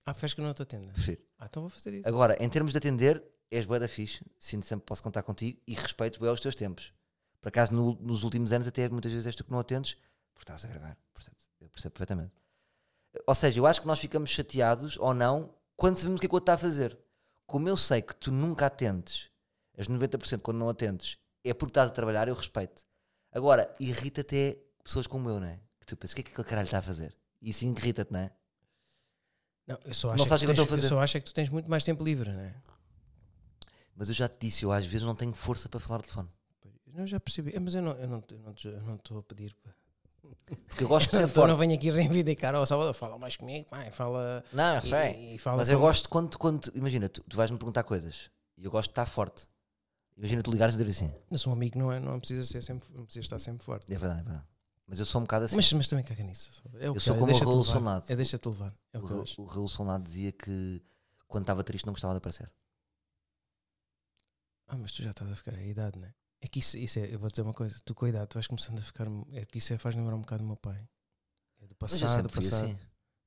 Ah, 0.05 0.13
fez 0.13 0.33
que 0.33 0.41
não 0.41 0.53
te 0.53 0.61
atenda. 0.63 0.91
Prefiro. 0.93 1.21
Ah, 1.37 1.45
então 1.47 1.61
vou 1.63 1.69
fazer 1.69 1.93
isso. 1.93 2.07
Agora, 2.07 2.35
em 2.43 2.49
termos 2.49 2.71
de 2.71 2.77
atender, 2.77 3.23
és 3.51 3.65
bué 3.65 3.79
da 3.79 3.87
fixe, 3.87 4.25
sinto 4.39 4.65
sempre 4.65 4.81
que 4.83 4.87
posso 4.87 5.03
contar 5.03 5.21
contigo 5.23 5.59
e 5.67 5.73
respeito 5.75 6.19
bem 6.19 6.29
os 6.31 6.39
teus 6.39 6.55
tempos. 6.55 6.91
Por 7.39 7.49
acaso, 7.49 7.75
no- 7.75 7.95
nos 8.01 8.23
últimos 8.23 8.51
anos, 8.51 8.67
até 8.67 8.89
muitas 8.89 9.11
vezes 9.11 9.27
és 9.27 9.35
tu 9.35 9.43
que 9.43 9.51
não 9.51 9.59
atendes, 9.59 9.95
porque 10.33 10.43
estás 10.51 10.65
a 10.65 10.67
gravar. 10.67 10.97
Portanto, 11.13 11.37
eu 11.61 11.69
percebo 11.69 11.93
perfeitamente. 11.93 12.33
Ou 13.25 13.35
seja, 13.35 13.59
eu 13.59 13.65
acho 13.65 13.81
que 13.81 13.87
nós 13.87 13.99
ficamos 13.99 14.29
chateados 14.29 14.97
ou 14.97 15.13
não 15.13 15.53
quando 15.75 15.97
sabemos 15.97 16.17
o 16.17 16.19
que 16.19 16.25
é 16.25 16.29
que 16.29 16.33
o 16.33 16.37
outro 16.37 16.51
está 16.51 16.53
a 16.53 16.57
fazer. 16.69 16.97
Como 17.45 17.67
eu 17.67 17.75
sei 17.77 18.01
que 18.01 18.15
tu 18.15 18.31
nunca 18.31 18.65
atendes, 18.67 19.29
as 19.77 19.87
90% 19.87 20.41
quando 20.41 20.57
não 20.57 20.69
atendes, 20.69 21.17
é 21.43 21.53
porque 21.53 21.71
estás 21.71 21.89
a 21.89 21.93
trabalhar, 21.93 22.27
eu 22.27 22.35
respeito. 22.35 22.83
Agora, 23.31 23.73
irrita 23.79 24.21
até 24.21 24.59
pessoas 24.83 25.07
como 25.07 25.29
eu, 25.29 25.39
não 25.39 25.47
é? 25.47 25.59
Que 25.79 25.85
tu 25.87 25.95
pensas, 25.97 26.11
o 26.13 26.15
que 26.15 26.21
é 26.21 26.23
que 26.25 26.31
aquele 26.31 26.47
caralho 26.47 26.65
está 26.65 26.79
a 26.79 26.81
fazer? 26.81 27.15
E 27.41 27.49
isso 27.49 27.63
irrita-te, 27.65 28.11
não 28.11 28.19
é? 28.19 28.31
Não, 29.65 29.79
eu 29.85 29.93
só 29.93 30.07
Não 30.09 30.15
acho, 30.15 30.25
sabes 30.25 30.43
é 30.43 30.45
que 30.47 30.53
que 30.53 30.59
eu 30.59 30.63
estou 30.63 30.65
a 30.65 30.67
tens, 30.67 30.75
fazer. 30.81 30.85
eu 30.93 30.97
só 30.97 31.03
acho 31.03 31.17
é 31.17 31.19
que 31.21 31.25
tu 31.27 31.33
tens 31.33 31.49
muito 31.49 31.69
mais 31.69 31.83
tempo 31.83 32.03
livre, 32.03 32.31
não 32.31 32.39
é? 32.41 32.55
Mas 33.95 34.09
eu 34.09 34.15
já 34.15 34.27
te 34.27 34.37
disse, 34.47 34.63
eu 34.63 34.71
às 34.71 34.85
vezes 34.85 35.05
não 35.05 35.15
tenho 35.15 35.33
força 35.33 35.67
para 35.69 35.79
falar 35.79 35.97
de 36.01 36.03
telefone. 36.07 36.29
Eu 36.95 37.05
já 37.07 37.19
percebi, 37.19 37.55
É, 37.55 37.59
mas 37.59 37.75
eu 37.75 37.81
não 37.81 37.91
estou 37.91 38.03
eu 38.03 38.09
não, 38.09 38.53
eu 38.63 38.81
não, 38.81 38.93
eu 38.93 38.99
não 39.11 39.19
a 39.19 39.23
pedir. 39.23 39.53
pá. 39.55 39.71
Porque 40.67 40.83
eu 40.83 40.87
gosto 40.87 41.09
de 41.11 41.17
ser 41.17 41.23
Então 41.29 41.29
forte. 41.35 41.49
não 41.49 41.57
venho 41.57 41.73
aqui 41.73 41.89
reivindicar 41.91 42.53
ao 42.55 42.65
Salvador, 42.65 42.93
fala 42.93 43.17
mais 43.17 43.35
comigo, 43.35 43.67
pai, 43.69 43.91
fala. 43.91 44.43
Não, 44.53 44.75
eu 44.75 44.81
e- 44.83 44.89
sei. 44.89 45.35
e 45.35 45.37
fala 45.37 45.57
Mas 45.57 45.69
eu 45.69 45.79
gosto 45.79 46.09
quando, 46.09 46.37
quando 46.37 46.71
imagina, 46.75 47.07
tu, 47.09 47.21
tu 47.23 47.35
vais-me 47.37 47.57
perguntar 47.57 47.83
coisas 47.83 48.29
e 48.57 48.65
eu 48.65 48.71
gosto 48.71 48.89
de 48.89 48.91
estar 48.93 49.05
forte. 49.05 49.47
Imagina 50.17 50.41
tu 50.43 50.51
ligares 50.51 50.75
e 50.75 50.77
dizer 50.77 50.89
assim. 50.91 51.13
Mas 51.29 51.47
um 51.47 51.51
amigo 51.53 51.79
não, 51.79 51.91
é, 51.91 51.99
não 51.99 52.19
precisa 52.19 52.45
ser 52.45 52.61
sempre, 52.61 52.89
não 52.93 53.05
precisa 53.05 53.23
estar 53.25 53.39
sempre 53.39 53.63
forte. 53.65 53.85
É 53.91 53.97
verdade, 53.97 54.21
é 54.21 54.23
verdade. 54.23 54.45
Mas 54.85 54.99
eu 54.99 55.05
sou 55.05 55.21
um 55.21 55.23
bocado 55.23 55.45
assim. 55.45 55.55
Mas, 55.55 55.71
mas 55.71 55.87
também 55.87 56.03
caga 56.03 56.23
nisso. 56.23 56.61
É 56.79 56.87
Eu 56.87 56.99
sou 56.99 57.15
é, 57.15 57.19
como 57.19 57.31
o 57.31 57.37
Raul. 57.37 57.63
Solnado. 57.63 58.05
É 58.09 58.15
deixa-te 58.15 58.47
levar. 58.49 58.73
É 58.91 58.97
o 58.97 59.01
o, 59.05 59.07
eu 59.07 59.25
o 59.37 59.43
Raul 59.45 59.67
Solnado 59.67 60.03
dizia 60.03 60.31
que 60.31 60.81
quando 61.27 61.43
estava 61.43 61.63
triste 61.63 61.85
não 61.85 61.93
gostava 61.93 62.13
de 62.13 62.17
aparecer. 62.17 62.51
Ah, 64.67 64.77
mas 64.77 64.91
tu 64.91 65.01
já 65.03 65.11
estás 65.11 65.31
a 65.31 65.35
ficar 65.35 65.53
a 65.55 65.61
idade, 65.63 65.97
não 65.99 66.07
é? 66.07 66.13
É 66.41 66.47
que 66.47 66.59
isso, 66.59 66.77
isso 66.77 66.99
é, 66.99 67.13
eu 67.13 67.19
vou 67.19 67.29
dizer 67.29 67.41
uma 67.41 67.53
coisa, 67.53 67.75
tu 67.83 68.07
idade, 68.07 68.27
tu 68.27 68.35
vais 68.35 68.47
começando 68.47 68.79
a 68.79 68.81
ficar. 68.81 69.07
É 69.33 69.45
que 69.45 69.57
isso 69.57 69.73
é, 69.73 69.77
faz 69.77 69.95
lembrar 69.95 70.15
um 70.15 70.21
bocado 70.21 70.43
do 70.43 70.47
meu 70.47 70.55
pai. 70.55 70.79
É 71.61 71.67
do 71.67 71.75
passado, 71.75 72.29
fui 72.29 72.41
passado. 72.41 72.65
assim. 72.65 72.79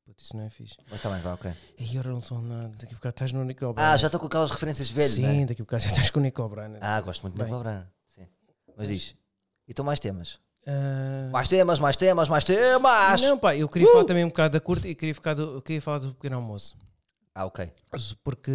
Puto, 0.05 0.25
isso 0.25 0.37
não 0.37 0.45
é 0.45 0.51
fixe. 0.51 0.75
Mas 0.87 0.97
está 0.97 1.11
bem, 1.11 1.21
vá, 1.21 1.35
ok. 1.35 1.53
E 1.79 1.91
agora 1.99 2.15
não 2.15 2.23
sou 2.23 2.41
nada. 2.41 2.69
Daqui 2.71 2.93
a 2.93 2.97
bocado 2.97 3.13
estás 3.15 3.33
no 3.33 3.45
Nicole 3.45 3.75
Ah, 3.77 3.97
já 3.97 4.07
estou 4.09 4.19
com 4.19 4.27
aquelas 4.27 4.51
referências 4.51 4.91
velhas, 4.91 5.13
Sim, 5.13 5.23
não 5.23 5.29
é? 5.31 5.47
daqui 5.47 5.63
a 5.63 5.65
bocado 5.65 5.83
já 5.83 5.91
estás 5.91 6.11
com 6.11 6.19
o 6.19 6.23
Nicole 6.23 6.51
Bryan. 6.51 6.79
Ah, 6.81 7.01
gosto 7.01 7.23
muito 7.23 7.35
de 7.35 7.39
Bem. 7.39 7.47
Nicolau 7.47 7.63
Brana. 7.63 7.93
Sim. 8.07 8.27
Mas 8.77 8.89
diz. 8.89 9.15
Então 9.69 9.85
mais 9.85 10.01
temas. 10.01 10.41
Ah, 10.67 11.29
Mais 11.33 11.49
temas, 11.49 11.79
mais 11.79 11.97
temas, 11.97 12.29
mais 12.29 12.45
temas! 12.45 13.21
Não, 13.21 13.39
pá, 13.39 13.55
eu 13.57 13.69
queria 13.69 13.89
falar 13.93 14.05
também 14.05 14.25
um 14.25 14.29
bocado 14.29 14.53
da 14.55 14.61
curta 14.61 14.89
e 14.89 14.95
queria, 14.95 15.15
ficar 15.15 15.35
do, 15.35 15.61
queria 15.63 15.83
falar 15.83 15.99
do 15.99 16.15
pequeno 16.15 16.37
almoço. 16.37 16.77
Ah, 17.35 17.45
ok. 17.47 17.73
Porque. 18.25 18.53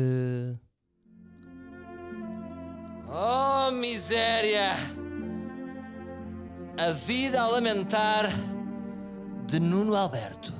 Oh, 3.09 3.71
miséria! 3.71 4.71
A 6.77 6.91
vida 6.91 7.41
a 7.41 7.47
lamentar 7.47 8.25
de 9.47 9.61
Nuno 9.61 9.95
Alberto. 9.95 10.53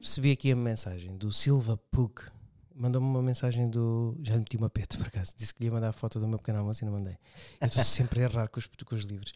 Recebi 0.00 0.30
aqui 0.30 0.52
a 0.52 0.56
mensagem 0.56 1.16
do 1.16 1.32
Silva 1.32 1.76
Pug. 1.90 2.22
Mandou-me 2.72 3.08
uma 3.08 3.22
mensagem 3.22 3.68
do. 3.68 4.16
Já 4.22 4.34
lhe 4.34 4.38
meti 4.38 4.56
uma 4.56 4.70
peta 4.70 4.96
por 4.96 5.08
acaso. 5.08 5.34
Disse 5.36 5.52
que 5.52 5.60
lhe 5.62 5.66
ia 5.66 5.72
mandar 5.72 5.88
a 5.88 5.92
foto 5.92 6.20
do 6.20 6.28
meu 6.28 6.38
pequeno 6.38 6.60
almoço 6.60 6.84
e 6.84 6.86
não 6.86 6.92
mandei. 6.92 7.18
Eu 7.60 7.66
estou 7.66 7.82
sempre 7.84 8.20
a 8.20 8.24
errar 8.24 8.48
com 8.48 8.60
os, 8.60 8.66
com 8.66 8.94
os 8.94 9.02
livros. 9.02 9.32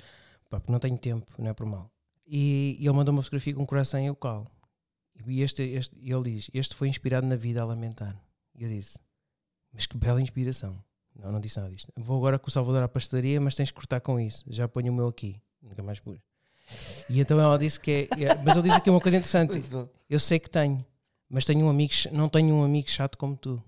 Pá, 0.49 0.61
porque 0.61 0.71
não 0.71 0.79
tenho 0.79 0.97
tempo, 0.97 1.27
não 1.37 1.51
é 1.51 1.55
por 1.55 1.67
mal. 1.67 1.91
E, 2.25 2.77
e 2.79 2.87
ele 2.87 2.97
mandou 2.97 3.13
uma 3.13 3.23
fotografia 3.23 3.53
com 3.53 3.63
um 3.63 3.67
coração 3.67 4.01
e 4.01 4.09
o 4.09 4.15
cal. 4.15 4.47
E 5.27 5.43
este, 5.43 5.63
este, 5.63 5.97
ele 6.01 6.23
diz: 6.31 6.51
Este 6.55 6.77
foi 6.77 6.89
inspirado 6.89 7.27
na 7.27 7.35
vida 7.35 7.63
a 7.63 7.65
lamentar. 7.65 8.17
E 8.55 8.63
eu 8.63 8.69
disse: 8.69 8.97
Mas 9.73 9.87
que 9.87 9.97
bela 9.97 10.21
inspiração. 10.21 10.83
Não, 11.15 11.33
não 11.33 11.41
disse 11.41 11.59
nada 11.59 11.71
disto. 11.71 11.93
Vou 11.97 12.17
agora 12.19 12.39
com 12.39 12.49
o 12.49 12.51
Salvador 12.51 12.83
à 12.83 12.89
pastelaria, 12.89 13.41
mas 13.41 13.55
tens 13.55 13.71
que 13.71 13.75
cortar 13.77 14.01
com 14.01 14.19
isso. 14.21 14.45
Já 14.49 14.69
ponho 14.69 14.93
o 14.93 14.95
meu 14.95 15.09
aqui. 15.09 15.41
Nunca 15.63 15.83
mais 15.83 15.99
pus. 15.99 16.19
E 17.11 17.19
então 17.21 17.40
ela 17.40 17.59
disse 17.59 17.81
que 17.81 18.09
é. 18.12 18.25
é- 18.25 18.35
mas 18.42 18.55
ele 18.57 18.69
diz 18.69 18.75
aqui 18.75 18.90
uma 18.90 19.01
coisa 19.01 19.16
interessante. 19.16 19.55
Eu 20.09 20.21
sei 20.21 20.38
que 20.38 20.49
tenho, 20.51 20.85
mas 21.29 21.45
tenho 21.45 21.66
um 21.66 21.71
amigo, 21.71 21.92
não 22.12 22.29
tenho 22.29 22.55
um 22.55 22.62
amigo 22.62 22.88
chato 22.90 23.16
como 23.19 23.37
tu. 23.37 23.62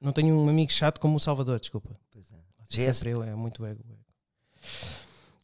Não 0.00 0.12
tenho 0.12 0.34
um 0.38 0.48
amigo 0.48 0.72
chato 0.72 0.98
como 1.00 1.16
o 1.16 1.20
Salvador, 1.20 1.58
desculpa. 1.60 1.98
Pois 2.10 2.32
é. 2.32 2.92
Sempre 2.92 3.10
eu, 3.10 3.22
é 3.22 3.34
muito 3.34 3.64
ego. 3.64 3.82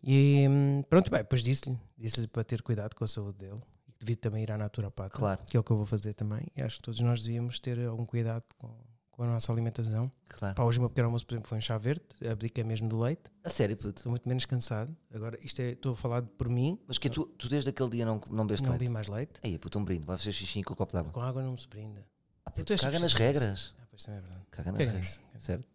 E 0.02 0.46
hum, 0.48 0.82
pronto, 0.88 1.10
bem, 1.10 1.20
depois 1.20 1.42
disse-lhe, 1.42 1.78
disse-lhe 1.98 2.26
para 2.26 2.42
ter 2.44 2.62
cuidado 2.62 2.94
com 2.94 3.04
a 3.04 3.08
saúde 3.08 3.38
dele 3.38 3.60
e 3.88 3.92
que 3.92 3.98
devia 4.00 4.16
também 4.16 4.42
ir 4.42 4.50
à 4.50 4.56
naturopata, 4.56 5.10
Claro. 5.16 5.40
que 5.46 5.56
é 5.56 5.60
o 5.60 5.62
que 5.64 5.70
eu 5.70 5.76
vou 5.76 5.84
fazer 5.86 6.14
também. 6.14 6.46
E 6.56 6.62
acho 6.62 6.76
que 6.78 6.82
todos 6.84 7.00
nós 7.00 7.22
devíamos 7.22 7.60
ter 7.60 7.78
algum 7.86 8.06
cuidado 8.06 8.44
com, 8.58 8.74
com 9.20 9.24
a 9.24 9.32
nossa 9.34 9.52
alimentação. 9.52 10.10
Claro. 10.30 10.54
Pá, 10.54 10.64
hoje 10.64 10.78
o 10.78 10.80
meu 10.80 10.88
pequeno 10.88 11.08
almoço, 11.08 11.26
por 11.26 11.34
exemplo, 11.34 11.48
foi 11.50 11.58
um 11.58 11.60
chá 11.60 11.76
verde, 11.76 12.02
abdiquei 12.26 12.64
mesmo 12.64 12.88
do 12.88 12.98
leite, 12.98 13.30
A 13.44 13.50
sério, 13.50 13.76
puto. 13.76 13.98
estou 14.00 14.08
muito 14.08 14.26
menos 14.26 14.46
cansado. 14.46 14.96
Agora, 15.12 15.38
isto 15.44 15.60
é, 15.60 15.72
estou 15.72 15.92
a 15.92 15.96
falar 15.96 16.22
por 16.22 16.48
mim, 16.48 16.78
Mas 16.88 16.96
que 16.96 17.10
tu, 17.10 17.26
tu 17.36 17.46
desde 17.46 17.68
aquele 17.68 17.90
dia 17.90 18.06
não, 18.06 18.18
não 18.30 18.46
bebeste 18.46 18.64
não 18.64 18.72
leite? 18.72 18.80
vi 18.86 18.88
mais 18.88 19.08
leite. 19.08 19.32
Aí, 19.44 19.58
puto, 19.58 19.78
um 19.78 19.84
brinde. 19.84 20.06
Vai 20.06 20.16
fazer 20.16 20.32
xixi 20.32 20.62
com 20.62 20.72
o 20.72 20.76
copo 20.76 20.94
d'água. 20.94 21.12
Com 21.12 21.20
água 21.20 21.42
não 21.42 21.52
me 21.52 21.58
se 21.60 21.68
brinda. 21.68 22.02
Ah, 22.46 22.50
puto, 22.50 22.74
caga 22.78 22.98
nas 22.98 23.12
regras. 23.12 23.74
Ah, 23.78 23.84
pois 23.90 24.02
também 24.04 24.18
é 24.20 24.22
verdade. 24.22 24.44
Caga 24.50 24.72
nas 24.72 24.80
regras. 24.80 25.20
Certo? 25.38 25.68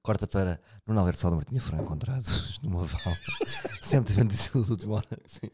Corta 0.00 0.26
para 0.28 0.60
Nuno 0.86 1.00
Alberto 1.00 1.20
Saldo 1.20 1.36
Martinha 1.36 1.60
Franco 1.60 1.82
encontrados 1.82 2.58
no 2.62 2.70
Maval. 2.70 3.14
Sempre 3.80 4.12
tivendo 4.14 4.32
isso 4.32 4.56
nos 4.56 4.70
últimos 4.70 4.96
horas. 4.98 5.18
Sim. 5.26 5.50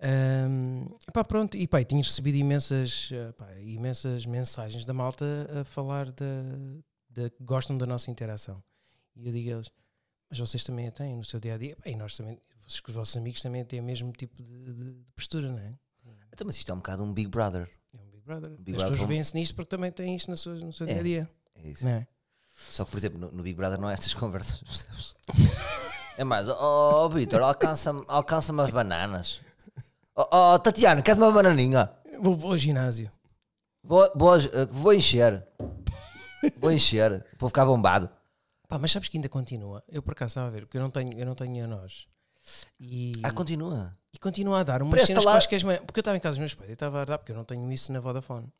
Ahm, 0.00 0.86
pá, 1.12 1.24
pronto, 1.24 1.56
e 1.56 1.66
pá, 1.66 1.82
tinha 1.82 2.02
recebido 2.02 2.36
imensas, 2.36 3.08
eh, 3.12 3.32
pá, 3.32 3.50
imensas 3.60 4.26
mensagens 4.26 4.84
da 4.84 4.92
malta 4.92 5.24
a 5.60 5.64
falar 5.64 6.06
da, 6.12 6.24
da 7.08 7.30
que 7.30 7.42
gostam 7.42 7.78
da 7.78 7.86
nossa 7.86 8.10
interação. 8.10 8.62
E 9.14 9.26
eu 9.26 9.32
digo 9.32 9.48
a 9.48 9.52
eles, 9.54 9.70
mas 10.28 10.38
vocês 10.38 10.62
também 10.64 10.88
a 10.88 10.92
têm 10.92 11.16
no 11.16 11.24
seu 11.24 11.40
dia 11.40 11.54
a 11.54 11.58
dia, 11.58 11.76
e 11.86 11.96
nós 11.96 12.14
também, 12.16 12.38
vocês 12.66 12.82
os 12.86 12.94
vossos 12.94 13.16
amigos 13.16 13.40
também 13.40 13.64
têm 13.64 13.80
o 13.80 13.82
mesmo 13.82 14.12
tipo 14.12 14.42
de, 14.42 14.72
de- 14.72 14.92
de 15.04 15.12
postura, 15.14 15.50
não 15.50 15.58
é? 15.58 15.72
Então, 16.32 16.46
mas 16.46 16.56
isto 16.58 16.70
é 16.70 16.74
um 16.74 16.78
bocado 16.78 17.02
um 17.02 17.14
Big 17.14 17.30
Brother. 17.30 17.66
É 17.94 18.02
um 18.02 18.10
Big 18.10 18.22
Brother. 18.22 18.50
Big 18.58 18.76
As 18.76 18.82
pessoas 18.90 19.08
veem-se 19.08 19.34
nisto 19.34 19.54
porque 19.54 19.70
também 19.70 19.90
têm 19.90 20.14
isto 20.14 20.30
no 20.30 20.36
seu, 20.36 20.54
no 20.56 20.72
seu 20.74 20.86
É. 20.86 20.92
dia 20.92 21.00
a 21.00 21.02
dia, 21.02 21.30
É 21.54 21.68
isso. 21.70 21.84
não 21.84 21.92
é? 21.92 22.06
Só 22.54 22.84
que, 22.84 22.90
por 22.90 22.98
exemplo, 22.98 23.18
no, 23.18 23.32
no 23.32 23.42
Big 23.42 23.56
Brother 23.56 23.80
não 23.80 23.88
é 23.88 23.94
estas 23.94 24.12
conversas. 24.14 24.60
percebes? 24.60 25.14
É 26.18 26.24
mais, 26.24 26.46
oh, 26.48 27.08
Vitor, 27.08 27.40
alcança-me 27.40 28.04
alcança 28.08 28.52
as 28.62 28.70
bananas. 28.70 29.40
Oh, 30.16 30.54
oh, 30.54 30.58
Tatiana, 30.58 31.02
queres 31.02 31.18
uma 31.20 31.30
bananinha? 31.30 31.90
Vou, 32.20 32.34
vou 32.34 32.52
ao 32.52 32.58
ginásio. 32.58 33.10
Vou, 33.82 34.10
vou, 34.14 34.36
eh, 34.36 34.66
vou 34.70 34.92
encher. 34.94 35.46
Vou 36.58 36.72
encher. 36.72 37.24
Vou 37.38 37.48
ficar 37.50 37.66
bombado. 37.66 38.08
Pá, 38.68 38.78
mas 38.78 38.90
sabes 38.92 39.08
que 39.08 39.16
ainda 39.18 39.28
continua. 39.28 39.84
Eu 39.88 40.02
por 40.02 40.12
acaso 40.12 40.30
estava 40.32 40.46
a 40.48 40.50
ver, 40.50 40.62
porque 40.62 40.76
eu 40.78 40.82
não 40.82 40.90
tenho, 40.90 41.18
eu 41.18 41.26
não 41.26 41.34
tenho 41.34 41.64
a 41.64 41.68
nós. 41.68 42.08
E, 42.80 43.12
Ah, 43.22 43.30
continua. 43.32 43.96
e 44.12 44.18
continua 44.18 44.60
a 44.60 44.62
dar 44.62 44.80
umas 44.82 44.92
Presta 44.92 45.08
cenas 45.08 45.24
lá- 45.24 45.30
que 45.32 45.34
eu 45.34 45.38
acho 45.38 45.48
que 45.48 45.54
és 45.56 45.62
mãe- 45.64 45.82
Porque 45.84 45.98
eu 45.98 46.02
estava 46.02 46.16
em 46.16 46.20
casa 46.20 46.32
dos 46.34 46.38
meus 46.38 46.54
pais 46.54 46.70
e 46.70 46.72
estava 46.72 47.02
a 47.02 47.04
dar, 47.04 47.18
porque 47.18 47.32
eu 47.32 47.36
não 47.36 47.44
tenho 47.44 47.70
isso 47.72 47.92
na 47.92 48.00
Vodafone. 48.00 48.50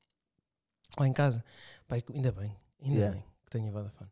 Ou 0.98 1.06
em 1.06 1.12
casa. 1.12 1.44
Pá, 1.88 1.96
e 1.98 2.04
ainda 2.14 2.32
bem, 2.32 2.54
ainda 2.82 2.96
Yeah. 2.96 3.14
bem 3.16 3.24
que 3.44 3.50
tenho 3.50 3.68
a 3.68 3.70
Vodafone. 3.72 4.10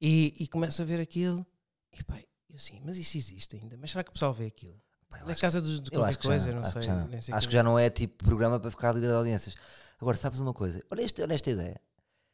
E, 0.00 0.34
e 0.40 0.48
começo 0.48 0.82
a 0.82 0.84
ver 0.84 1.00
aquilo 1.00 1.46
e 1.92 2.02
pá, 2.02 2.18
eu 2.48 2.56
assim, 2.56 2.80
mas 2.84 2.96
isso 2.96 3.16
existe 3.16 3.56
ainda? 3.56 3.76
Mas 3.76 3.90
será 3.92 4.02
que 4.02 4.10
o 4.10 4.12
pessoal 4.12 4.32
vê 4.32 4.46
aquilo? 4.46 4.80
Pá, 5.10 5.20
É 5.26 5.34
casa 5.34 5.60
de, 5.60 5.80
de 5.80 5.90
qualquer 5.90 6.16
coisa, 6.16 6.46
não, 6.46 6.54
não 6.54 6.62
acho 6.62 6.72
que 6.72 6.78
sei. 6.78 6.88
já 6.88 6.94
não. 6.96 7.08
nem 7.08 7.20
sei 7.20 7.34
Acho 7.34 7.46
que 7.48 7.52
já 7.52 7.62
não 7.62 7.78
é 7.78 7.90
tipo 7.90 8.24
programa 8.24 8.58
para 8.58 8.70
ficar 8.70 8.92
líder 8.94 9.08
de 9.08 9.14
audiências. 9.14 9.54
Agora, 10.00 10.16
sabes 10.16 10.40
uma 10.40 10.54
coisa? 10.54 10.82
Olha, 10.90 11.02
este, 11.02 11.20
olha 11.20 11.34
esta 11.34 11.50
ideia. 11.50 11.80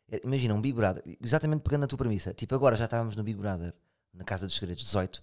É, 0.09 0.21
Imagina 0.23 0.55
um 0.55 0.61
Big 0.61 0.77
Brother, 0.77 1.03
exatamente 1.21 1.63
pegando 1.63 1.81
na 1.81 1.87
tua 1.89 1.99
premissa. 1.99 2.33
Tipo, 2.33 2.55
agora 2.55 2.77
já 2.77 2.85
estávamos 2.85 3.17
no 3.17 3.25
Big 3.25 3.39
Brother, 3.39 3.75
na 4.15 4.23
Casa 4.25 4.47
dos 4.47 4.55
Segredos 4.55 4.85
18, 4.85 5.21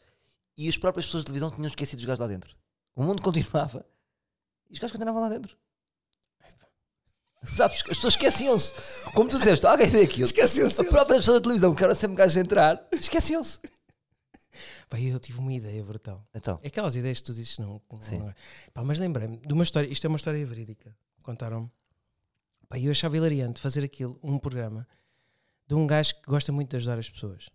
e 0.57 0.67
as 0.67 0.77
próprias 0.77 1.05
pessoas 1.05 1.21
de 1.23 1.27
televisão 1.27 1.49
tinham 1.51 1.67
esquecido 1.67 1.99
os 1.99 2.05
gajos 2.05 2.19
lá 2.19 2.27
dentro. 2.27 2.55
O 2.95 3.03
mundo 3.03 3.21
continuava 3.23 3.85
e 4.69 4.73
os 4.73 4.79
gajos 4.79 4.91
continuavam 4.91 5.21
lá 5.21 5.29
dentro. 5.29 5.55
Sabes? 7.45 7.77
As 7.81 7.95
pessoas 7.95 8.13
esqueciam-se. 8.13 8.73
Como 9.13 9.29
tu 9.29 9.37
disseste, 9.37 9.65
alguém 9.65 9.89
vê 9.89 10.03
aquilo. 10.03 10.25
Esqueciam-se 10.25 10.79
A 10.79 10.85
própria 10.85 11.17
pessoa 11.17 11.39
da 11.39 11.43
televisão, 11.43 11.75
que 11.75 11.83
era 11.83 11.93
sempre 11.93 12.15
gajos 12.15 12.37
a 12.37 12.39
entrar, 12.39 12.87
esqueciam-se. 12.93 13.59
Pá, 14.89 14.99
eu 14.99 15.19
tive 15.19 15.39
uma 15.39 15.51
ideia 15.53 15.83
brutal. 15.83 16.25
Então, 16.33 16.59
É 16.63 16.67
Aquelas 16.67 16.95
ideias 16.95 17.19
que 17.19 17.25
tu 17.25 17.33
dizes 17.33 17.57
não. 17.57 17.81
não- 17.91 18.29
é. 18.29 18.33
Pá, 18.73 18.83
mas 18.83 18.99
lembrei-me 18.99 19.37
de 19.37 19.53
uma 19.53 19.63
história, 19.63 19.87
isto 19.87 20.05
é 20.05 20.07
uma 20.07 20.17
história 20.17 20.45
verídica. 20.45 20.95
Contaram-me. 21.21 21.69
Pá, 22.67 22.77
eu 22.79 22.91
achava 22.91 23.15
hilariante 23.17 23.59
fazer 23.59 23.83
aquilo, 23.83 24.17
um 24.23 24.37
programa 24.37 24.87
de 25.67 25.75
um 25.75 25.87
gajo 25.87 26.15
que 26.15 26.29
gosta 26.29 26.51
muito 26.51 26.69
de 26.71 26.75
ajudar 26.77 26.97
as 26.99 27.09
pessoas. 27.09 27.49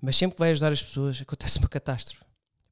Mas 0.00 0.16
sempre 0.16 0.34
que 0.34 0.40
vai 0.40 0.50
ajudar 0.50 0.72
as 0.72 0.82
pessoas 0.82 1.20
acontece 1.22 1.58
uma 1.58 1.68
catástrofe. 1.68 2.22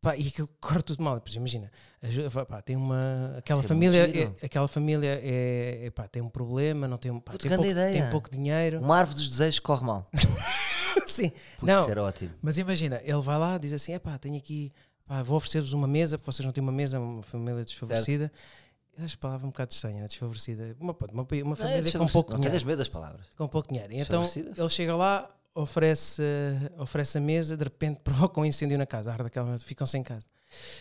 Pá, 0.02 0.16
e 0.16 0.28
aquilo 0.28 0.48
corre 0.60 0.80
tudo 0.82 1.02
mal. 1.02 1.20
Pois 1.20 1.34
imagina, 1.34 1.70
ajuda- 2.00 2.46
pá, 2.46 2.62
tem 2.62 2.74
uma. 2.74 3.34
Aquela 3.36 3.58
Isso 3.60 3.66
é 3.66 3.68
família, 3.68 4.06
giro. 4.06 4.36
é, 4.40 4.46
aquela 4.46 4.66
família 4.66 5.20
é, 5.22 5.86
é, 5.86 5.90
pá, 5.90 6.08
tem 6.08 6.22
um 6.22 6.28
problema, 6.30 6.88
não 6.88 6.96
tem, 6.96 7.10
um- 7.10 7.20
pá, 7.20 7.34
tem, 7.36 7.50
pouco, 7.50 7.66
ideia. 7.66 8.02
tem 8.02 8.10
pouco 8.10 8.30
dinheiro. 8.30 8.80
uma 8.80 8.96
árvore 8.96 9.18
dos 9.18 9.28
desejos 9.28 9.60
corre 9.60 9.84
mal. 9.84 10.08
Sim, 11.06 11.32
não, 11.62 11.82
Isso 11.82 11.90
era 11.90 12.02
ótimo. 12.02 12.30
mas 12.40 12.58
imagina, 12.58 13.00
ele 13.02 13.20
vai 13.20 13.38
lá, 13.38 13.58
diz 13.58 13.72
assim: 13.72 13.98
pá, 13.98 14.18
tenho 14.18 14.36
aqui, 14.36 14.72
pá, 15.06 15.22
vou 15.22 15.36
oferecer-vos 15.36 15.72
uma 15.72 15.86
mesa, 15.88 16.18
porque 16.18 16.32
vocês 16.32 16.44
não 16.44 16.52
têm 16.52 16.62
uma 16.62 16.72
mesa, 16.72 17.00
uma 17.00 17.22
família 17.22 17.64
desfavorecida. 17.64 18.30
Eu 18.98 19.04
acho 19.04 19.14
a 19.14 19.18
palavra 19.18 19.46
um 19.46 19.50
bocado 19.50 19.72
estranha, 19.72 20.02
né? 20.02 20.06
desfavorecida. 20.06 20.76
Uma, 20.78 20.94
uma, 21.12 21.26
uma 21.44 21.56
família 21.56 21.92
com 21.92 22.06
pouco 22.06 22.32
não 22.32 22.38
dinheiro. 22.38 22.52
tenhas 22.52 22.64
medo 22.64 22.78
das 22.78 22.88
palavras. 22.88 23.26
Com 23.36 23.48
pouco 23.48 23.68
dinheiro. 23.72 23.92
E 23.92 23.98
então 23.98 24.28
ele 24.34 24.68
chega 24.68 24.94
lá, 24.94 25.30
oferece, 25.54 26.22
oferece 26.78 27.18
a 27.18 27.20
mesa, 27.20 27.56
de 27.56 27.64
repente 27.64 28.00
provoca 28.04 28.40
um 28.40 28.44
incêndio 28.44 28.78
na 28.78 28.86
casa, 28.86 29.12
arde 29.12 29.26
aquela 29.26 29.58
ficam 29.58 29.86
sem 29.86 30.02
casa. 30.02 30.28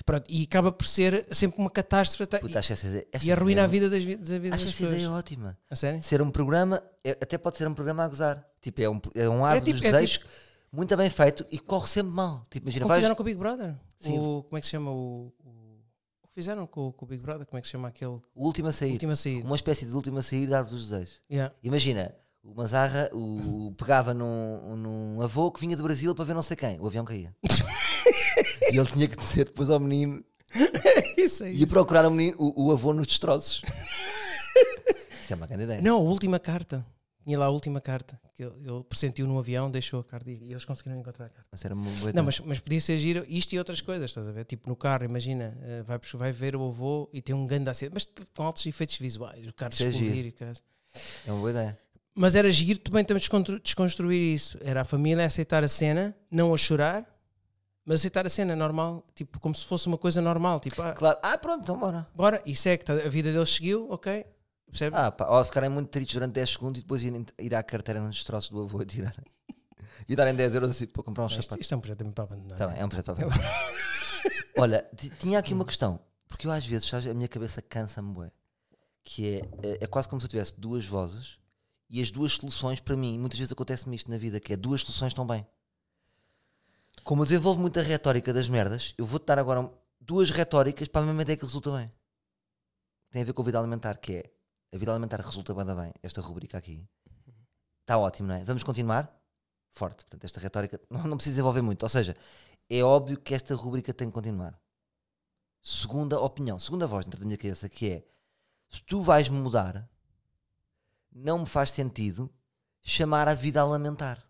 Pronto, 0.03 0.25
e 0.27 0.43
acaba 0.43 0.71
por 0.71 0.87
ser 0.87 1.27
sempre 1.31 1.59
uma 1.61 1.69
catástrofe 1.69 2.25
tá? 2.25 2.39
Puta, 2.39 2.57
essa 2.57 2.73
esta 2.73 3.25
e, 3.25 3.31
arruina 3.31 3.63
a 3.63 3.67
vida 3.67 3.87
das, 3.87 4.03
vi- 4.03 4.15
da 4.15 4.39
vida 4.39 4.55
Acho 4.55 4.65
das 4.65 4.73
essa 4.73 4.83
ideia 4.83 4.95
pessoas. 5.01 5.17
ótima. 5.19 5.57
A 5.69 5.75
sério? 5.75 6.01
Ser 6.01 6.21
um 6.23 6.31
programa, 6.31 6.81
é- 7.03 7.11
até 7.11 7.37
pode 7.37 7.57
ser 7.57 7.67
um 7.67 7.73
programa 7.75 8.03
a 8.03 8.07
gozar. 8.07 8.43
Tipo, 8.61 8.81
é 8.81 8.89
um, 8.89 8.99
é 9.13 9.29
um 9.29 9.45
árvore 9.45 9.65
tipo- 9.65 9.79
dos 9.79 9.87
é 9.87 9.91
desejos 9.91 10.25
muito 10.71 10.95
bem 10.97 11.09
feito 11.09 11.45
e 11.51 11.59
corre 11.59 11.87
sempre 11.87 12.11
mal. 12.11 12.47
Tipo, 12.49 12.65
imagina, 12.65 12.83
Como 12.83 12.89
vais, 12.89 12.99
fizeram 13.01 13.15
com 13.15 13.21
o 13.21 13.25
Big 13.25 13.37
Brother? 13.37 13.75
Sim. 13.99 14.17
O, 14.17 14.43
como 14.43 14.57
é 14.57 14.59
que 14.59 14.65
se 14.65 14.71
chama 14.71 14.91
o. 14.91 15.31
o- 15.43 15.79
que 16.23 16.33
fizeram 16.33 16.65
com, 16.65 16.91
com 16.91 17.05
o 17.05 17.07
Big 17.07 17.21
Brother, 17.21 17.45
como 17.45 17.59
é 17.59 17.61
que 17.61 17.67
se 17.67 17.71
chama 17.71 17.89
aquele 17.89 18.11
O 18.33 18.45
último 18.45 18.69
a 18.69 18.71
sair. 18.71 18.91
última 18.93 19.15
saída? 19.15 19.45
Uma 19.45 19.55
espécie 19.55 19.85
de 19.85 19.93
última 19.93 20.21
sair 20.23 20.47
da 20.47 20.57
árvore 20.59 20.77
dos 20.77 20.89
desejos. 20.89 21.21
Yeah. 21.29 21.53
Imagina, 21.61 22.11
o 22.43 22.53
Mazarra 22.55 23.09
o, 23.13 23.67
o 23.67 23.71
pegava 23.73 24.13
num, 24.13 24.75
num 24.75 25.21
avô 25.21 25.51
que 25.51 25.59
vinha 25.59 25.75
do 25.75 25.83
Brasil 25.83 26.13
para 26.15 26.25
ver 26.25 26.33
não 26.33 26.41
sei 26.41 26.57
quem. 26.57 26.79
O 26.79 26.87
avião 26.87 27.05
caía. 27.05 27.35
e 28.71 28.77
ele 28.77 28.87
tinha 28.87 29.07
que 29.07 29.17
dizer 29.17 29.45
depois 29.45 29.69
ao 29.69 29.79
menino 29.79 30.23
Isso 31.17 31.43
é 31.43 31.51
e 31.51 31.61
ir 31.61 31.67
procurar 31.67 32.05
o, 32.05 32.11
menino, 32.11 32.35
o, 32.39 32.67
o 32.67 32.71
avô 32.71 32.93
nos 32.93 33.07
destroços. 33.07 33.61
Isso 35.23 35.33
é 35.33 35.35
uma 35.35 35.47
grande 35.47 35.63
ideia. 35.63 35.81
Não, 35.81 35.97
a 35.97 36.01
última 36.01 36.39
carta. 36.39 36.85
Tinha 37.23 37.37
lá 37.37 37.45
a 37.45 37.49
última 37.49 37.79
carta. 37.79 38.19
Que 38.33 38.43
ele, 38.43 38.55
ele 38.65 38.83
pressentiu 38.83 39.27
no 39.27 39.37
avião, 39.37 39.69
deixou 39.69 39.99
a 39.99 40.03
carta 40.03 40.31
e, 40.31 40.35
e 40.35 40.51
eles 40.51 40.65
conseguiram 40.65 40.97
encontrar 40.97 41.25
a 41.25 41.29
carta. 41.29 41.47
Mas 41.51 41.63
era 41.63 41.75
uma 41.75 41.91
boa 41.91 42.13
Não, 42.13 42.23
mas, 42.23 42.39
mas 42.39 42.59
podia 42.59 42.81
ser 42.81 42.97
giro 42.97 43.23
isto 43.27 43.53
e 43.53 43.59
outras 43.59 43.81
coisas, 43.81 44.09
estás 44.09 44.27
a 44.27 44.31
ver? 44.31 44.45
Tipo 44.45 44.67
no 44.67 44.75
carro, 44.75 45.03
imagina, 45.03 45.55
eh, 45.61 45.83
vai, 45.83 45.99
vai 46.13 46.31
ver 46.31 46.55
o 46.55 46.67
avô 46.67 47.09
e 47.13 47.21
tem 47.21 47.35
um 47.35 47.45
grande 47.45 47.69
acidente, 47.69 47.93
mas 47.93 48.25
com 48.35 48.43
altos 48.43 48.65
efeitos 48.65 48.97
visuais, 48.97 49.45
o 49.47 49.53
carro 49.53 49.73
Isso 49.73 49.83
é 49.83 49.89
explodir 49.89 50.13
giro. 50.13 50.27
e 50.29 50.31
caralho. 50.31 50.57
É 51.27 51.31
uma 51.31 51.39
boa 51.39 51.51
ideia. 51.51 51.79
Mas 52.15 52.35
era 52.35 52.49
giro 52.49 52.79
também 52.79 53.03
também 53.05 53.19
descontru- 53.19 53.59
desconstruir 53.59 54.33
isso. 54.35 54.57
Era 54.61 54.81
a 54.81 54.85
família 54.85 55.25
aceitar 55.25 55.63
a 55.63 55.67
cena, 55.67 56.15
não 56.29 56.53
a 56.53 56.57
chorar, 56.57 57.05
mas 57.85 58.01
aceitar 58.01 58.25
a 58.25 58.29
cena 58.29 58.55
normal, 58.55 59.05
tipo 59.15 59.39
como 59.39 59.55
se 59.55 59.65
fosse 59.65 59.87
uma 59.87 59.97
coisa 59.97 60.21
normal. 60.21 60.59
Tipo, 60.59 60.81
ah, 60.81 60.93
Claro. 60.93 61.19
Ah, 61.23 61.37
pronto, 61.37 61.63
então 61.63 61.79
bora. 61.79 62.07
bora, 62.13 62.41
e 62.45 62.55
segue, 62.55 62.83
tá- 62.83 62.93
a 62.93 63.09
vida 63.09 63.31
deles 63.31 63.49
seguiu, 63.53 63.87
ok? 63.89 64.25
Percebe? 64.69 64.95
Ah, 64.95 65.11
pá, 65.11 65.27
ou 65.29 65.43
ficarem 65.45 65.69
muito 65.69 65.89
tristes 65.89 66.13
durante 66.13 66.33
10 66.33 66.49
segundos 66.51 66.79
e 66.79 66.83
depois 66.83 67.01
irem 67.01 67.25
ir 67.39 67.55
à 67.55 67.63
carteira 67.63 67.99
nos 68.01 68.15
destroços 68.17 68.49
do 68.49 68.61
avô 68.61 68.81
e 68.81 68.85
tirar. 68.85 69.15
E 70.07 70.15
darem 70.15 70.33
10 70.33 70.55
euros 70.55 70.71
assim 70.71 70.87
para 70.87 71.03
comprar 71.03 71.23
um 71.23 71.27
isto, 71.27 71.43
sapato. 71.43 71.61
isto 71.61 71.71
é 71.73 71.77
um 71.77 71.79
projeto 71.81 72.11
para 72.11 72.23
abandonar. 72.23 72.57
Tá 72.57 72.67
bem, 72.67 72.79
é 72.79 72.85
um 72.85 72.89
projeto 72.89 73.13
para 73.13 73.27
ver. 73.27 73.37
Olha, 74.57 74.89
ti- 74.95 75.11
tinha 75.19 75.37
aqui 75.37 75.53
uma 75.53 75.65
questão, 75.65 75.99
porque 76.27 76.47
eu 76.47 76.51
às 76.51 76.65
vezes, 76.65 76.87
sabes, 76.87 77.07
a 77.07 77.13
minha 77.13 77.27
cabeça 77.27 77.61
cansa-me, 77.61 78.31
que 79.03 79.35
é, 79.35 79.41
é, 79.61 79.77
é 79.81 79.87
quase 79.87 80.07
como 80.09 80.19
se 80.19 80.25
eu 80.25 80.29
tivesse 80.29 80.59
duas 80.59 80.85
vozes 80.87 81.37
e 81.89 82.01
as 82.01 82.11
duas 82.11 82.33
soluções 82.33 82.79
para 82.79 82.95
mim, 82.95 83.17
muitas 83.17 83.39
vezes 83.39 83.51
acontece-me 83.51 83.95
isto 83.95 84.09
na 84.09 84.17
vida, 84.17 84.39
que 84.39 84.53
é 84.53 84.57
duas 84.57 84.81
soluções 84.81 85.09
estão 85.09 85.25
bem. 85.25 85.45
Como 87.03 87.21
eu 87.21 87.25
desenvolvo 87.25 87.59
muita 87.59 87.81
retórica 87.81 88.31
das 88.31 88.47
merdas, 88.47 88.93
eu 88.97 89.05
vou-te 89.05 89.25
dar 89.25 89.39
agora 89.39 89.71
duas 89.99 90.29
retóricas 90.29 90.87
para 90.87 91.01
a 91.01 91.05
mesma 91.05 91.21
ideia 91.23 91.37
que 91.37 91.45
resulta 91.45 91.71
bem. 91.71 91.91
Tem 93.09 93.23
a 93.23 93.25
ver 93.25 93.33
com 93.33 93.41
a 93.41 93.45
vida 93.45 93.57
alimentar, 93.57 93.97
que 93.97 94.13
é 94.13 94.31
a 94.71 94.77
vida 94.77 94.91
alimentar 94.91 95.19
resulta 95.19 95.53
bem, 95.53 95.65
bem, 95.65 95.93
esta 96.03 96.21
rubrica 96.21 96.57
aqui. 96.57 96.87
Está 97.81 97.97
ótimo, 97.97 98.27
não 98.27 98.35
é? 98.35 98.43
Vamos 98.43 98.61
continuar? 98.63 99.11
Forte. 99.71 100.05
Portanto, 100.05 100.23
esta 100.23 100.39
retórica 100.39 100.79
não, 100.89 101.03
não 101.05 101.17
precisa 101.17 101.33
desenvolver 101.33 101.61
muito. 101.61 101.81
Ou 101.81 101.89
seja, 101.89 102.15
é 102.69 102.83
óbvio 102.83 103.19
que 103.19 103.33
esta 103.33 103.55
rubrica 103.55 103.91
tem 103.93 104.07
que 104.07 104.13
continuar. 104.13 104.59
Segunda 105.61 106.19
opinião, 106.19 106.59
segunda 106.59 106.85
voz 106.85 107.05
dentro 107.05 107.19
da 107.19 107.25
minha 107.25 107.37
cabeça, 107.37 107.67
que 107.67 107.89
é 107.89 108.05
se 108.69 108.83
tu 108.83 109.01
vais 109.01 109.27
mudar, 109.27 109.89
não 111.11 111.39
me 111.39 111.45
faz 111.45 111.71
sentido 111.71 112.29
chamar 112.81 113.27
a 113.27 113.33
vida 113.35 113.61
a 113.61 113.65
lamentar. 113.65 114.23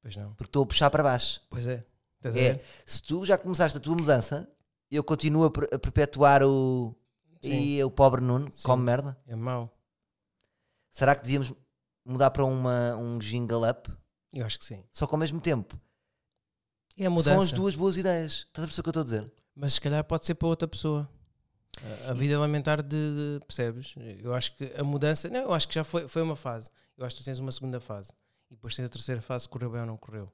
Pois 0.00 0.16
não. 0.16 0.34
Porque 0.34 0.48
estou 0.48 0.64
a 0.64 0.66
puxar 0.66 0.90
para 0.90 1.02
baixo. 1.02 1.40
Pois 1.48 1.66
é. 1.66 1.84
Estás 2.16 2.36
É, 2.36 2.62
se 2.86 3.02
tu 3.02 3.24
já 3.24 3.36
começaste 3.38 3.76
a 3.78 3.80
tua 3.80 3.94
mudança, 3.94 4.48
eu 4.90 5.02
continuo 5.04 5.44
a, 5.44 5.50
per- 5.50 5.68
a 5.74 5.78
perpetuar 5.78 6.42
o. 6.44 6.94
Sim. 7.42 7.50
E 7.50 7.84
o 7.84 7.90
pobre 7.90 8.20
Nuno, 8.20 8.52
Sim. 8.52 8.62
come 8.62 8.84
merda. 8.84 9.18
É 9.26 9.34
mau. 9.34 9.76
Será 10.90 11.14
que 11.16 11.22
devíamos 11.22 11.52
mudar 12.04 12.30
para 12.30 12.44
uma, 12.44 12.94
um 12.96 13.18
jingle 13.18 13.68
up? 13.68 13.90
Eu 14.32 14.46
acho 14.46 14.58
que 14.58 14.64
sim. 14.64 14.84
Só 14.92 15.06
que 15.06 15.14
ao 15.14 15.18
mesmo 15.18 15.40
tempo, 15.40 15.78
É 16.96 17.02
a 17.02 17.06
são 17.06 17.12
mudança. 17.14 17.46
as 17.46 17.52
duas 17.52 17.74
boas 17.74 17.96
ideias. 17.96 18.46
Estás 18.46 18.64
a 18.64 18.66
perceber 18.68 18.80
o 18.80 18.82
que 18.84 18.88
eu 18.98 19.02
estou 19.02 19.18
a 19.18 19.20
dizer? 19.20 19.32
Mas 19.54 19.74
se 19.74 19.80
calhar 19.80 20.04
pode 20.04 20.24
ser 20.24 20.34
para 20.36 20.48
outra 20.48 20.68
pessoa. 20.68 21.08
A- 22.06 22.10
A 22.10 22.12
vida 22.12 22.38
alimentar 22.38 22.82
de, 22.82 22.88
de- 22.88 23.40
percebes? 23.46 23.94
Eu 24.22 24.34
acho 24.34 24.54
que 24.56 24.72
a 24.76 24.84
mudança, 24.84 25.28
não, 25.28 25.40
eu 25.40 25.54
acho 25.54 25.66
que 25.68 25.74
já 25.74 25.84
foi, 25.84 26.06
foi 26.08 26.22
uma 26.22 26.36
fase. 26.36 26.68
Eu 26.96 27.04
acho 27.06 27.16
que 27.16 27.22
tu 27.22 27.24
tens 27.24 27.38
uma 27.38 27.50
segunda 27.52 27.80
fase 27.80 28.10
e 28.50 28.54
depois 28.54 28.76
tens 28.76 28.84
a 28.86 28.88
terceira 28.88 29.22
fase, 29.22 29.44
se 29.44 29.48
correu 29.48 29.70
bem 29.70 29.80
ou 29.80 29.86
não 29.86 29.96
correu. 29.96 30.30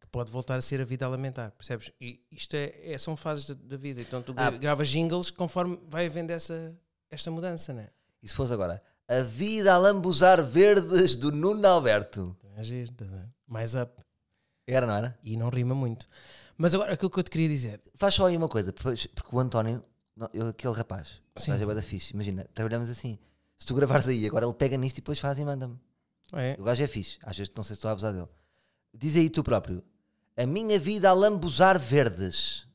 Que 0.00 0.06
pode 0.08 0.30
voltar 0.32 0.56
a 0.56 0.62
ser 0.62 0.80
a 0.80 0.84
vida 0.84 1.06
alimentar, 1.06 1.50
percebes? 1.52 1.92
E 2.00 2.20
isto 2.30 2.54
é, 2.56 2.72
é- 2.92 2.98
são 2.98 3.16
fases 3.16 3.46
da, 3.48 3.54
da 3.54 3.76
vida. 3.76 4.00
Então 4.00 4.22
tu 4.22 4.34
Ah. 4.36 4.50
gravas 4.50 4.88
jingles 4.88 5.30
conforme 5.30 5.78
vai 5.88 6.06
havendo 6.06 6.30
essa, 6.30 6.74
esta 7.10 7.30
mudança, 7.30 7.72
né? 7.72 7.88
E 8.22 8.28
se 8.28 8.34
fosse 8.34 8.52
agora, 8.52 8.82
a 9.06 9.20
vida 9.20 9.72
a 9.74 9.78
lambuzar 9.78 10.42
verdes 10.44 11.14
do 11.14 11.30
Nuno 11.30 11.66
Alberto. 11.68 12.36
É 12.56 12.62
giro, 12.62 12.92
ver? 12.98 13.28
mais 13.46 13.74
up. 13.74 13.92
Era, 14.66 14.86
não 14.86 14.94
era? 14.94 15.18
E 15.22 15.36
não 15.36 15.48
rima 15.50 15.74
muito. 15.74 16.06
Mas 16.56 16.74
agora 16.74 16.92
aquilo 16.92 17.10
que 17.10 17.18
eu 17.18 17.22
te 17.22 17.30
queria 17.30 17.48
dizer, 17.48 17.80
Faz 17.94 18.14
só 18.14 18.26
aí 18.26 18.36
uma 18.36 18.48
coisa, 18.48 18.72
porque 18.72 19.08
o 19.32 19.40
António, 19.40 19.84
não, 20.16 20.28
eu- 20.32 20.48
aquele 20.48 20.74
rapaz, 20.74 21.20
Sim. 21.36 21.50
o 21.50 21.54
gajo 21.54 21.70
é 21.70 21.74
da 21.74 21.82
fixe, 21.82 22.12
imagina, 22.14 22.46
trabalhamos 22.54 22.88
assim. 22.90 23.18
Se 23.58 23.66
tu 23.66 23.74
gravares 23.74 24.08
aí, 24.08 24.26
agora 24.26 24.44
ele 24.46 24.54
pega 24.54 24.76
nisto 24.76 24.98
e 24.98 25.00
depois 25.00 25.18
faz 25.18 25.38
e 25.38 25.44
manda-me. 25.44 25.78
é, 26.32 26.56
O 26.58 26.64
gajo 26.64 26.82
é 26.82 26.86
fixe, 26.86 27.18
às 27.22 27.36
vezes 27.36 27.52
não 27.56 27.62
sei 27.62 27.74
se 27.74 27.78
estou 27.78 27.88
a 27.88 27.92
abusar 27.92 28.12
dele. 28.12 28.28
Diz 28.94 29.16
aí 29.16 29.30
tu 29.30 29.42
próprio: 29.42 29.82
A 30.36 30.44
minha 30.46 30.78
vida 30.78 31.08
a 31.08 31.12
lambuzar 31.12 31.78
verdes. 31.78 32.66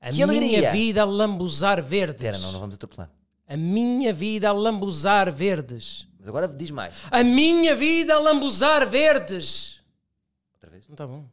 a 0.00 0.06
Que 0.10 0.12
minha 0.14 0.26
alegria! 0.26 0.72
vida 0.72 1.02
a 1.02 1.04
lambuzar 1.04 1.82
verdes. 1.82 2.16
Espera, 2.24 2.38
não, 2.38 2.52
não 2.52 2.60
vamos 2.60 2.74
atropelar. 2.76 3.10
A 3.46 3.56
minha 3.56 4.12
vida 4.12 4.48
a 4.50 4.52
lambuzar 4.52 5.32
verdes. 5.32 6.06
Mas 6.18 6.28
agora 6.28 6.46
diz 6.46 6.70
mais. 6.70 6.92
A 7.10 7.24
minha 7.24 7.74
vida 7.74 8.14
a 8.14 8.18
lambuzar 8.18 8.88
verdes. 8.88 9.82
Outra 10.54 10.70
vez. 10.70 10.86
Não 10.86 10.94
está 10.94 11.06
bom. 11.06 11.26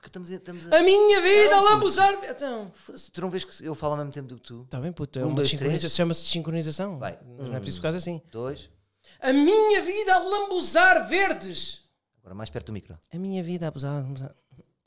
Porque 0.00 0.08
estamos 0.08 0.30
a. 0.30 0.34
Estamos 0.36 0.72
a... 0.72 0.78
A 0.78 0.82
minha 0.82 1.20
vida 1.20 1.54
a 1.54 1.56
Não, 1.60 1.64
lambuzar 1.64 2.12
verdes. 2.20 2.30
Então. 2.30 2.72
Tu 3.12 3.20
não 3.20 3.30
vês 3.30 3.44
que 3.44 3.64
eu 3.64 3.74
falo 3.74 3.92
ao 3.92 3.98
mesmo 3.98 4.12
tempo 4.12 4.28
do 4.28 4.36
que 4.36 4.42
tu? 4.42 4.62
Está 4.62 4.80
bem, 4.80 4.92
puto. 4.92 5.18
É 5.18 5.24
Um, 5.26 5.34
dois, 5.34 5.50
três. 5.52 5.92
Chama-se 5.92 6.22
de 6.24 6.28
sincronização. 6.30 6.98
Vai. 6.98 7.18
Não 7.24 7.48
é 7.54 7.56
preciso 7.58 7.76
ficar 7.78 7.94
assim. 7.94 8.22
Dois. 8.30 8.70
A 9.20 9.32
minha 9.32 9.82
vida 9.82 10.14
a 10.14 10.18
lambuzar 10.18 11.08
verdes. 11.08 11.82
Agora 12.20 12.34
mais 12.34 12.50
perto 12.50 12.66
do 12.66 12.72
micro. 12.72 12.98
A 13.12 13.18
minha 13.18 13.42
vida 13.42 13.66
a 13.66 13.68
abusar. 13.68 13.92
lambuzar- 14.02 14.34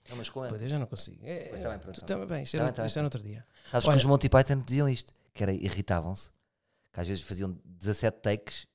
Não, 0.10 0.16
mas 0.18 0.30
com 0.30 0.42
Puto, 0.48 0.62
eu 0.64 0.68
já 0.68 0.80
não 0.80 0.86
consigo. 0.86 1.20
É, 1.24 1.46
Pois 1.50 1.62
tá 1.62 1.80
pronto, 1.80 2.02
também 2.06 2.28
bem. 2.28 2.44
Isto 2.44 2.58
Tá 2.58 2.64
era, 2.64 2.72
tá 2.74 2.82
bem, 2.84 2.88
isto 2.88 2.98
era 3.00 3.06
outro 3.06 3.24
dia. 3.24 3.46
Sabes 3.72 3.88
Olha- 3.88 3.98
que 3.98 4.04
os 4.04 4.10
Monty 4.10 4.30
Python 4.30 4.60
diziam 4.60 4.88
isto, 4.90 5.14
que 5.34 5.42
era 5.44 5.52
irritavam-se, 5.54 6.30
que 6.94 7.00
às 7.00 7.08
vezes 7.08 7.24
faziam 7.24 7.58
17 7.66 8.20
takes 8.22 8.68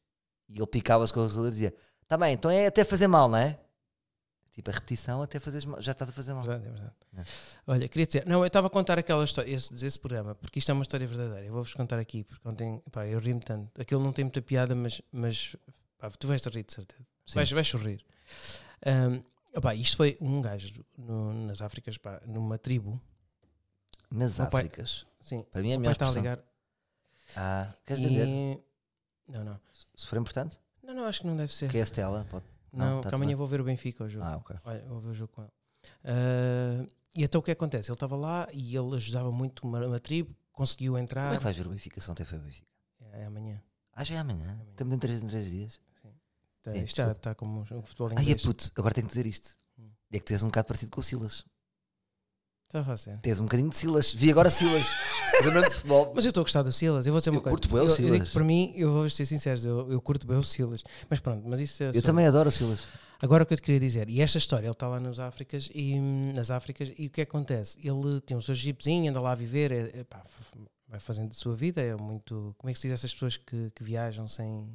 e 0.48 0.58
ele 0.58 0.66
picava-se 0.66 1.12
com 1.12 1.20
o 1.20 1.46
e 1.46 1.50
dizia: 1.50 1.74
Tá 2.08 2.16
bem, 2.16 2.32
então 2.34 2.50
é 2.50 2.66
até 2.66 2.84
fazer 2.84 3.06
mal, 3.06 3.28
não 3.28 3.38
é? 3.38 3.58
Tipo, 4.56 4.70
a 4.70 4.72
repetição 4.72 5.20
até 5.22 5.38
fazeres 5.38 5.66
mal, 5.66 5.80
já 5.82 5.92
estás 5.92 6.08
a 6.10 6.12
fazer 6.14 6.32
mal. 6.32 6.42
Verdade, 6.42 6.66
é 6.66 6.70
verdade. 6.72 6.94
Não. 7.12 7.24
Olha, 7.66 7.88
queria 7.88 8.06
dizer, 8.06 8.26
não, 8.26 8.40
eu 8.40 8.46
estava 8.46 8.66
a 8.68 8.70
contar 8.70 8.98
aquela 8.98 9.22
história, 9.22 9.50
esse, 9.52 9.72
esse 9.84 9.98
programa, 9.98 10.34
porque 10.34 10.58
isto 10.58 10.70
é 10.70 10.72
uma 10.72 10.80
história 10.82 11.06
verdadeira. 11.06 11.44
Eu 11.44 11.52
vou-vos 11.52 11.74
contar 11.74 11.98
aqui, 11.98 12.24
porque 12.24 12.48
ontem, 12.48 12.82
pá, 12.90 13.06
eu 13.06 13.18
ri-me 13.18 13.40
tanto. 13.40 13.78
Aquilo 13.80 14.02
não 14.02 14.14
tem 14.14 14.24
muita 14.24 14.40
piada, 14.40 14.74
mas, 14.74 15.02
mas 15.12 15.54
pá, 15.98 16.08
tu 16.10 16.26
vais 16.26 16.42
rir 16.46 16.62
de 16.64 16.72
certeza. 16.72 17.02
Sim. 17.26 17.34
Vais, 17.34 17.50
vais 17.52 17.68
sorrir. 17.68 18.02
Ahm, 18.86 19.20
opá, 19.54 19.74
isto 19.74 19.94
foi 19.98 20.16
um 20.22 20.40
gajo 20.40 20.82
no- 20.96 21.46
nas 21.46 21.60
Áfricas, 21.60 21.98
pá, 21.98 22.22
numa 22.26 22.56
tribo. 22.56 22.98
Nas 24.10 24.40
Áfricas. 24.40 25.04
Sim, 25.20 25.42
Para 25.52 25.60
mim 25.60 25.72
é 25.72 25.74
a 25.74 25.78
melhor 25.78 25.92
está 25.92 26.08
a 26.08 26.12
ligar. 26.12 26.38
Ah, 27.36 27.68
queres 27.84 28.02
entender? 28.02 28.26
E... 28.26 28.62
Não, 29.28 29.44
não. 29.44 29.60
Se 29.94 30.06
for 30.06 30.18
importante, 30.18 30.58
Não, 30.82 30.94
não, 30.94 31.04
acho 31.04 31.20
que 31.20 31.26
não 31.26 31.36
deve 31.36 31.52
ser. 31.52 31.68
que 31.70 31.76
é 31.76 31.82
a 31.82 31.84
Stella, 31.86 32.24
pode. 32.30 32.44
Não, 32.76 32.96
Não, 32.96 33.00
tá 33.00 33.10
amanhã 33.14 33.36
vou 33.36 33.46
ver 33.46 33.60
o 33.60 33.64
Benfica 33.64 34.04
hoje. 34.04 34.18
Ah, 34.20 34.36
ok. 34.36 34.56
Olha, 34.64 34.84
vou 34.86 35.00
ver 35.00 35.08
o 35.10 35.14
jogo 35.14 35.32
com 35.32 35.42
ele. 35.42 35.52
Ah, 36.04 36.86
e 37.14 37.24
então 37.24 37.40
o 37.40 37.42
que 37.42 37.50
acontece? 37.50 37.90
Ele 37.90 37.96
estava 37.96 38.14
lá 38.16 38.46
e 38.52 38.76
ele 38.76 38.96
ajudava 38.96 39.30
muito 39.32 39.66
uma, 39.66 39.84
uma 39.86 39.98
tribo, 39.98 40.34
conseguiu 40.52 40.92
Como 40.92 41.02
entrar. 41.02 41.32
é 41.34 41.38
que 41.38 41.44
vais 41.44 41.56
ver 41.56 41.66
o 41.66 41.70
Benfica 41.70 42.00
se 42.00 42.10
ontem 42.10 42.24
foi 42.24 42.38
o 42.38 42.42
Benfica? 42.42 42.66
É, 43.12 43.22
é 43.22 43.24
amanhã. 43.26 43.62
Ah, 43.92 44.04
já 44.04 44.16
é 44.16 44.18
amanhã. 44.18 44.60
Estamos 44.70 44.94
em 44.94 44.98
3 44.98 45.22
em 45.22 45.26
3 45.26 45.50
dias. 45.50 45.80
Tá, 46.62 46.72
Sim, 46.72 46.82
isto 46.82 46.96
já 46.96 47.04
desculpa. 47.04 47.12
está 47.12 47.34
como 47.34 47.60
um 47.60 47.82
futebol 47.82 48.08
Ai, 48.10 48.16
é 48.18 48.20
inglês. 48.22 48.42
puto, 48.42 48.70
agora 48.76 48.92
tenho 48.94 49.06
que 49.06 49.12
dizer 49.14 49.26
isto. 49.26 49.56
Hum. 49.78 49.88
É 50.12 50.18
que 50.18 50.24
tu 50.24 50.32
és 50.32 50.42
um 50.42 50.46
bocado 50.48 50.66
parecido 50.66 50.90
com 50.90 51.00
o 51.00 51.02
Silas. 51.02 51.44
Está 52.66 52.80
a 52.80 52.84
fazer. 52.84 53.18
Tens 53.20 53.38
um 53.40 53.44
bocadinho 53.44 53.70
de 53.70 53.76
Silas. 53.76 54.12
Vi 54.12 54.30
agora 54.30 54.50
Silas. 54.50 54.84
Mas 56.14 56.24
eu 56.24 56.30
estou 56.30 56.40
a 56.42 56.44
gostar 56.44 56.62
do 56.62 56.72
Silas. 56.72 57.06
Eu 57.06 57.12
vou 57.12 57.20
dizer 57.20 57.30
uma 57.30 57.38
Eu 57.38 57.42
coisa. 57.42 57.56
curto 57.56 57.68
bué 57.68 57.80
o 57.80 57.84
eu, 57.84 57.88
eu 57.88 57.94
Silas. 57.94 58.12
digo 58.12 58.24
que 58.26 58.32
para 58.32 58.44
mim, 58.44 58.72
eu 58.76 58.92
vou 58.92 59.08
ser 59.10 59.26
sincero, 59.26 59.60
eu, 59.64 59.92
eu 59.92 60.00
curto 60.00 60.26
bem 60.26 60.36
o 60.36 60.42
Silas. 60.42 60.82
Mas 61.08 61.20
pronto, 61.20 61.46
mas 61.48 61.60
isso 61.60 61.82
é 61.82 61.88
Eu 61.90 61.94
só- 61.94 62.00
também 62.02 62.26
adoro 62.26 62.48
o 62.48 62.52
Silas. 62.52 62.80
Agora 63.20 63.44
o 63.44 63.46
que 63.46 63.54
eu 63.54 63.56
te 63.56 63.62
queria 63.62 63.80
dizer, 63.80 64.10
e 64.10 64.20
esta 64.20 64.36
história, 64.36 64.66
ele 64.66 64.72
está 64.72 64.86
lá 64.86 65.00
nas 65.00 65.18
Áfricas 65.18 65.70
e 65.74 65.94
hum, 65.94 66.32
nas 66.34 66.50
Áfricas 66.50 66.92
e 66.98 67.06
o 67.06 67.10
que 67.10 67.22
acontece? 67.22 67.78
Ele 67.82 68.20
tem 68.20 68.36
o 68.36 68.42
seu 68.42 68.54
jeepzinho, 68.54 69.08
anda 69.10 69.18
lá 69.20 69.32
a 69.32 69.34
viver, 69.34 69.72
é, 69.72 70.00
é, 70.00 70.04
pá, 70.04 70.22
vai 70.86 71.00
fazendo 71.00 71.30
a 71.30 71.34
sua 71.34 71.56
vida, 71.56 71.80
é 71.80 71.96
muito. 71.96 72.54
Como 72.58 72.68
é 72.70 72.74
que 72.74 72.78
se 72.78 72.86
diz 72.88 72.92
essas 72.94 73.12
pessoas 73.14 73.38
que, 73.38 73.70
que 73.74 73.82
viajam 73.82 74.28
sem, 74.28 74.68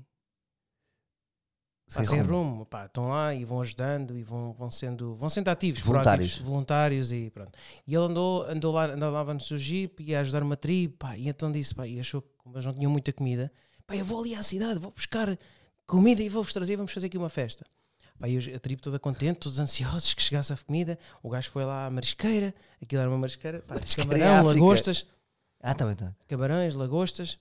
Sem 1.91 2.05
sem 2.05 2.21
rumo. 2.21 2.33
rumo? 2.51 2.65
Pá, 2.65 2.85
estão 2.85 3.09
lá 3.09 3.33
e 3.35 3.43
vão 3.43 3.59
ajudando 3.59 4.17
e 4.17 4.23
vão, 4.23 4.53
vão 4.53 4.69
sendo 4.71 5.13
vão 5.15 5.27
sendo 5.27 5.49
ativos, 5.49 5.81
Voluntários. 5.81 6.37
voluntários 6.39 7.11
e 7.11 7.29
pronto. 7.31 7.51
E 7.85 7.93
ele 7.93 8.05
andou, 8.05 8.43
andou 8.43 8.71
lá, 8.71 8.85
andava 8.85 9.33
no 9.33 9.41
seu 9.41 9.57
jeep 9.57 10.01
e 10.01 10.11
ia 10.11 10.21
ajudar 10.21 10.41
uma 10.41 10.55
tribo, 10.55 10.95
pá, 10.97 11.17
e 11.17 11.27
então 11.27 11.51
disse, 11.51 11.75
pá, 11.75 11.85
e 11.85 11.99
achou 11.99 12.21
que 12.21 12.29
como 12.37 12.55
eles 12.55 12.65
não 12.65 12.73
tinham 12.73 12.89
muita 12.89 13.11
comida, 13.11 13.51
pá, 13.85 13.95
eu 13.95 14.05
vou 14.05 14.21
ali 14.21 14.33
à 14.33 14.41
cidade, 14.41 14.79
vou 14.79 14.91
buscar 14.91 15.37
comida 15.85 16.21
e 16.23 16.29
vou-vos 16.29 16.53
trazer, 16.53 16.77
vamos 16.77 16.93
fazer 16.93 17.07
aqui 17.07 17.17
uma 17.17 17.29
festa. 17.29 17.65
Pá, 18.17 18.29
e 18.29 18.53
a 18.55 18.59
tribo 18.59 18.81
toda 18.81 18.97
contente, 18.97 19.39
todos 19.39 19.59
ansiosos 19.59 20.13
que 20.13 20.21
chegasse 20.21 20.53
a 20.53 20.57
comida. 20.57 20.97
O 21.21 21.29
gajo 21.29 21.49
foi 21.49 21.65
lá 21.65 21.87
à 21.87 21.89
marisqueira, 21.89 22.53
aquilo 22.81 23.01
era 23.01 23.09
uma 23.09 23.17
marisqueira, 23.17 23.61
pá, 23.67 23.73
Marisqueira 23.73 24.09
camarão, 24.09 24.45
lagostas. 24.45 25.05
Ah, 25.59 25.75
também 25.75 25.93
está. 25.93 26.15
camarões, 26.27 26.73
lagostas. 26.73 27.37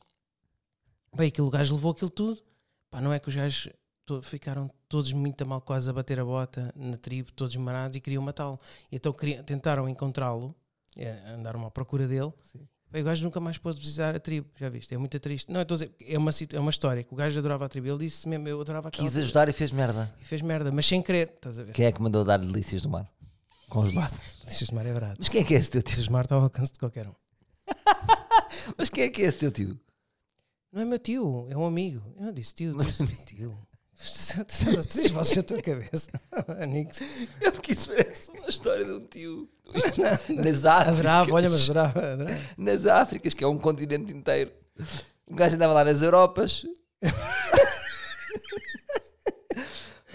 Bem, 1.15 1.29
aquele 1.29 1.51
gajo 1.51 1.75
levou 1.75 1.93
aquilo 1.93 2.11
tudo. 2.11 2.43
Pá, 2.91 3.01
não 3.01 3.13
é 3.13 3.21
que 3.21 3.29
os 3.29 3.35
gajos 3.37 3.69
to- 4.15 4.23
ficaram 4.23 4.69
todos 4.89 5.13
muito 5.13 5.43
a 5.43 5.45
mal, 5.45 5.61
quase 5.61 5.89
a 5.89 5.93
bater 5.93 6.19
a 6.19 6.25
bota 6.25 6.73
na 6.75 6.97
tribo, 6.97 7.31
todos 7.33 7.55
marados 7.57 7.97
e 7.97 8.01
queriam 8.01 8.23
matá-lo. 8.23 8.59
Então 8.91 9.13
queriam, 9.13 9.43
tentaram 9.45 9.89
encontrá-lo, 9.89 10.55
é, 10.97 11.11
andaram 11.35 11.65
à 11.65 11.71
procura 11.71 12.09
dele. 12.09 12.33
Sim. 12.43 12.67
O 12.93 13.05
gajo 13.05 13.23
nunca 13.23 13.39
mais 13.39 13.57
pôde 13.57 13.79
visitar 13.79 14.17
a 14.17 14.19
tribo, 14.19 14.49
já 14.57 14.69
viste? 14.69 14.93
É 14.93 14.99
muito 14.99 15.19
triste. 15.21 15.51
Não, 15.53 15.63
estou 15.63 15.77
a 15.77 15.79
dizer, 15.79 15.95
é 16.01 16.19
uma, 16.19 16.31
é 16.53 16.59
uma 16.59 16.71
história 16.71 17.05
que 17.05 17.15
o 17.15 17.17
gajo 17.17 17.39
adorava 17.39 17.65
a 17.67 17.69
tribo. 17.69 17.87
Ele 17.87 17.99
disse 17.99 18.29
mesmo, 18.29 18.49
eu 18.49 18.61
adorava 18.61 18.89
aquela 18.89 19.07
Quis 19.09 19.17
ajudar 19.17 19.49
e 19.49 19.53
fez 19.53 19.71
merda. 19.71 20.13
E 20.21 20.25
fez 20.25 20.43
merda, 20.43 20.73
mas 20.73 20.87
sem 20.87 21.01
querer, 21.01 21.31
estás 21.33 21.57
a 21.57 21.63
ver? 21.63 21.73
Quem 21.73 21.87
é 21.87 21.93
que 21.93 22.03
mandou 22.03 22.25
dar 22.25 22.39
delícias 22.39 22.83
do 22.83 22.89
mar? 22.91 23.09
Congelado. 23.69 24.19
Disse 24.45 24.75
mar 24.75 24.85
é 24.85 24.93
verdade. 24.93 25.15
Mas 25.21 25.29
quem 25.29 25.41
é 25.41 25.45
que 25.45 25.55
é 25.55 25.59
esse 25.59 25.71
teu 25.71 25.81
tio? 25.83 25.95
Disse 25.97 26.11
mar 26.11 26.25
está 26.25 26.35
ao 26.35 26.43
alcance 26.43 26.73
de 26.73 26.81
qualquer 26.81 27.07
um. 27.07 27.15
Mas 28.77 28.91
quem 28.91 29.05
é 29.05 29.09
que 29.09 29.23
é 29.23 29.27
esse 29.27 29.39
teu 29.39 29.53
tio? 29.53 29.79
Não 30.73 30.83
é 30.83 30.85
meu 30.85 30.99
tio, 30.99 31.47
é 31.49 31.57
um 31.57 31.65
amigo. 31.65 32.03
Eu 32.17 32.27
não 32.27 32.33
disse 32.33 32.53
tio, 32.55 32.75
Mas- 32.75 32.99
disse 32.99 33.25
tio. 33.25 33.57
Vocês 34.01 35.11
vão 35.11 35.23
a 35.23 35.43
tua 35.43 35.61
cabeça. 35.61 36.11
Anix. 36.59 37.03
É 37.41 37.51
porque 37.51 37.73
isso 37.73 37.89
parece 37.89 38.31
uma 38.31 38.49
história 38.49 38.83
de 38.85 38.93
um 38.93 39.05
tio. 39.07 39.47
Nas 40.43 40.65
Áfricas. 40.65 40.99
Adorava, 40.99 41.33
olha, 41.35 41.51
mas 41.51 41.65
adorava, 41.65 42.13
adorava. 42.13 42.41
Nas 42.57 42.87
Áfricas, 42.87 43.35
que 43.35 43.45
é 43.45 43.47
um 43.47 43.59
continente 43.59 44.11
inteiro. 44.13 44.53
O 45.27 45.35
gajo 45.35 45.55
andava 45.57 45.75
lá 45.75 45.85
nas 45.85 46.01
Europas. 46.01 46.65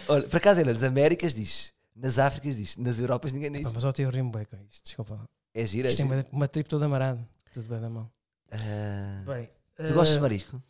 Olha, 0.08 0.28
por 0.28 0.38
acaso 0.38 0.62
é 0.62 0.63
nas 0.63 0.84
Américas 0.84 1.34
diz. 1.34 1.74
Nas 1.95 2.19
Áfricas 2.19 2.56
diz. 2.56 2.78
Nas 2.78 3.00
Europas 3.00 3.32
ninguém 3.32 3.52
diz. 3.52 3.63
Pá, 3.63 3.71
mas 3.74 3.84
ó, 3.84 3.91
tio 3.91 4.10
rimo 4.10 4.32
bem 4.32 4.45
com 4.45 4.56
isto, 4.69 4.84
desculpa 4.84 5.15
lá. 5.15 5.26
É 5.54 5.65
gira, 5.65 5.88
é 5.88 5.89
Isto 5.89 5.98
tem 5.98 6.08
gira. 6.08 6.28
uma, 6.32 6.48
trip 6.48 6.69
toda 6.69 6.86
amarada. 6.86 7.28
Tudo 7.54 7.67
bem 7.67 7.80
da 7.82 7.89
mão. 7.89 8.12
Ah, 8.52 9.24
Bem, 9.26 9.50
tu 9.76 9.93
gostas 9.93 10.12
de 10.12 10.17
eh, 10.17 10.21
marisco? 10.21 10.62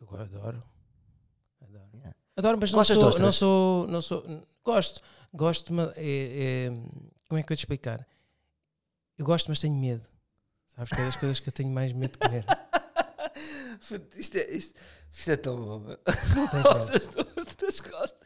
Eu 0.00 0.20
adoro. 0.20 0.62
Adoro. 2.36 2.58
Mas 2.60 2.70
não 2.72 2.78
Gostas 2.80 2.96
de 2.96 3.00
sou, 3.00 3.08
ostras? 3.08 3.24
não 3.24 3.32
sou, 3.32 3.86
não 3.88 4.00
sou. 4.02 4.42
Gosto. 4.64 5.00
Gosto, 5.32 5.72
mas 5.72 5.92
é, 5.96 6.66
é- 6.66 6.70
como 7.28 7.38
é 7.38 7.42
que 7.42 7.52
eu 7.52 7.56
te 7.56 7.60
explicar? 7.60 8.06
Eu 9.18 9.24
gosto, 9.24 9.48
mas 9.48 9.60
tenho 9.60 9.74
medo. 9.74 10.06
Sabes 10.66 10.90
que 10.90 11.00
é 11.00 11.04
das 11.04 11.16
coisas 11.16 11.40
que 11.40 11.48
eu 11.48 11.52
tenho 11.52 11.70
mais 11.70 11.92
medo 11.92 12.12
de 12.12 12.18
comer. 12.18 12.44
Isto 14.16 14.38
é, 14.38 14.50
isto, 14.50 14.74
isto 15.10 15.30
é 15.30 15.36
tão 15.36 15.56
bom. 15.56 15.78
Não 15.80 16.48
tens 16.48 16.54
medo. 16.54 16.62
Gostas 16.72 17.08
de 17.08 17.20
ostras? 17.40 17.80
Gostas, 17.80 18.18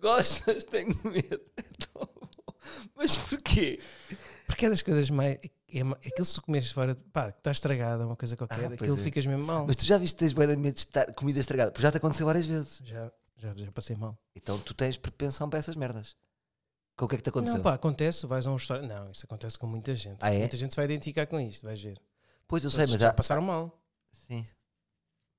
gostas, 0.00 0.64
tenho 0.64 0.88
medo. 1.04 1.40
É 1.56 1.62
tão 1.92 2.02
bom. 2.14 2.28
Mas 2.94 3.16
porquê? 3.16 3.80
Porque 4.46 4.66
é 4.66 4.68
das 4.70 4.82
coisas 4.82 5.08
mais. 5.10 5.38
É, 5.74 5.82
ma- 5.82 5.96
aquilo 5.96 6.24
se 6.26 6.34
tu 6.34 6.42
comeres 6.42 6.70
fora. 6.70 6.94
de- 6.94 7.02
Pá, 7.04 7.30
está 7.30 7.50
estragado, 7.50 8.04
uma 8.04 8.16
coisa 8.16 8.36
qualquer. 8.36 8.56
Ah, 8.66 8.68
pois 8.68 8.80
aquilo 8.82 8.98
é. 8.98 9.02
ficas 9.02 9.24
mesmo 9.26 9.44
mal. 9.46 9.64
Mas 9.66 9.76
tu 9.76 9.84
já 9.86 9.96
viste 9.98 10.14
que 10.14 10.20
tens 10.20 10.32
bué 10.34 10.46
de 10.46 10.56
medo 10.56 10.74
de 10.74 10.80
estar 10.80 11.12
comida 11.14 11.40
estragada? 11.40 11.72
Porque 11.72 11.82
já 11.82 11.90
te 11.90 11.96
aconteceu 11.96 12.26
várias 12.26 12.44
vezes. 12.46 12.78
Já, 12.84 13.10
já, 13.42 13.54
já 13.54 13.72
passei 13.72 13.96
mal. 13.96 14.16
Então 14.34 14.58
tu 14.58 14.72
tens 14.74 14.96
propensão 14.96 15.48
para 15.50 15.58
essas 15.58 15.76
merdas. 15.76 16.16
Com 16.96 17.06
o 17.06 17.08
que 17.08 17.14
é 17.14 17.18
que 17.18 17.24
te 17.24 17.30
aconteceu? 17.30 17.56
Não, 17.56 17.62
pá, 17.62 17.74
acontece, 17.74 18.26
vais 18.26 18.46
a 18.46 18.50
um 18.50 18.54
restaurante. 18.56 18.88
Não, 18.88 19.10
isso 19.10 19.24
acontece 19.26 19.58
com 19.58 19.66
muita 19.66 19.94
gente. 19.94 20.18
Ah, 20.20 20.32
é? 20.32 20.38
Muita 20.40 20.56
gente 20.56 20.70
se 20.72 20.76
vai 20.76 20.84
identificar 20.84 21.26
com 21.26 21.40
isto, 21.40 21.64
vais 21.64 21.80
ver. 21.82 22.00
pois 22.46 22.62
eu 22.62 22.70
sei, 22.70 22.80
Todos 22.80 22.92
mas 22.92 23.00
já 23.00 23.08
há, 23.08 23.14
passaram 23.14 23.42
mal. 23.42 23.82
Sim. 24.12 24.46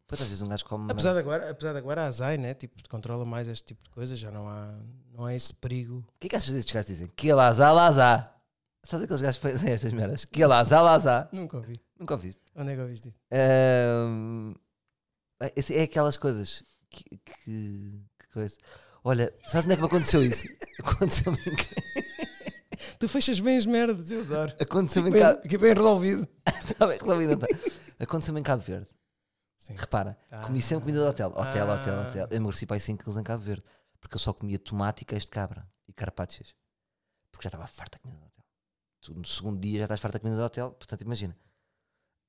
Pois 0.07 0.19
às 0.21 0.27
vezes 0.27 0.41
um 0.41 0.47
gajo 0.47 0.65
come. 0.65 0.91
Apesar 0.91 1.11
de, 1.11 1.15
mas- 1.15 1.25
agora, 1.25 1.49
apesar 1.51 1.71
de 1.71 1.77
agora 1.77 2.03
a 2.03 2.07
ASAI, 2.07 2.37
né? 2.37 2.53
Tipo, 2.53 2.75
controla 2.89 3.23
mais 3.25 3.47
este 3.47 3.65
tipo 3.67 3.83
de 3.83 3.89
coisas, 3.89 4.17
já 4.19 4.29
não 4.31 4.49
há, 4.49 4.73
não 5.11 5.25
há 5.25 5.33
esse 5.33 5.53
perigo. 5.53 5.99
O 6.15 6.19
que 6.19 6.27
é 6.27 6.29
que 6.31 6.35
achas 6.35 6.53
destes 6.53 6.73
gajos 6.73 6.87
dizem? 6.87 7.07
Que 7.15 7.31
lazá, 7.33 7.71
lazá. 7.71 8.29
Sabes 8.83 9.05
aqueles 9.05 9.21
gajos 9.21 9.37
que 9.39 9.47
fazem 9.47 9.71
estas 9.71 9.93
merdas? 9.93 10.25
Que 10.25 10.45
lazá, 10.45 10.81
lazá. 10.81 11.29
Nunca 11.31 11.55
ouvi. 11.57 11.79
Nunca 11.97 12.15
ouviste. 12.15 12.41
Onde 12.55 12.71
é 12.71 12.75
que 12.75 12.81
ouviste? 12.81 13.15
Ahm, 13.31 14.53
é- 15.39 15.53
é 15.79 15.83
aquelas 15.83 16.17
coisas 16.17 16.63
que, 16.93 17.17
que, 17.17 18.05
que 18.19 18.27
coisa. 18.31 18.57
Olha, 19.03 19.33
sabes 19.47 19.65
onde 19.65 19.73
é 19.73 19.75
que 19.75 19.81
me 19.81 19.87
aconteceu 19.87 20.23
isso? 20.23 20.47
Aconteceu-me 20.79 21.37
em, 21.39 21.55
Ca- 21.55 22.95
Tu 22.99 23.09
fechas 23.09 23.39
bem 23.39 23.57
as 23.57 23.65
merdas, 23.65 24.09
eu 24.11 24.21
adoro. 24.21 24.53
aconteceu 24.59 25.05
em 25.07 25.11
Cabo 25.11 25.41
fiquei 25.41 25.57
bem 25.57 25.73
resolvido. 25.73 26.27
Está 26.63 26.87
bem 26.87 26.97
resolvido, 26.97 27.37
não 27.37 27.45
está? 27.47 27.69
Aconteceu-me 27.99 28.39
em 28.39 28.43
Cabo 28.43 28.61
Verde. 28.63 28.87
Sim. 29.57 29.75
Repara, 29.77 30.17
Ah. 30.31 30.41
comi 30.45 30.61
sempre 30.61 30.85
comida 30.85 30.99
de 30.99 31.05
hotel. 31.09 31.29
Hotel, 31.35 31.69
hotel, 31.69 31.93
Ah. 31.99 32.07
hotel. 32.09 32.27
Eu 32.31 32.37
emagreci 32.37 32.65
para 32.65 32.75
aí 32.77 32.79
5 32.81 33.03
quilos 33.03 33.17
em 33.17 33.23
Cabo 33.23 33.43
Verde. 33.43 33.63
Porque 33.99 34.15
eu 34.15 34.19
só 34.19 34.33
comia 34.33 34.59
tomate 34.59 35.03
e 35.03 35.05
queijo 35.05 35.25
de 35.25 35.31
cabra. 35.31 35.67
E 35.87 35.93
carpaccias. 35.93 36.53
Porque 37.31 37.43
já 37.43 37.47
estava 37.49 37.65
farta 37.67 37.97
da 37.97 38.01
comida 38.01 38.19
de 38.19 38.25
hotel. 38.27 38.45
Tu 39.01 39.13
no 39.13 39.25
segundo 39.25 39.59
dia 39.59 39.79
já 39.79 39.85
estás 39.85 39.99
farta 40.01 40.17
da 40.17 40.21
comida 40.21 40.37
de 40.37 40.43
hotel. 40.45 40.71
Portanto, 40.71 41.01
imagina. 41.01 41.37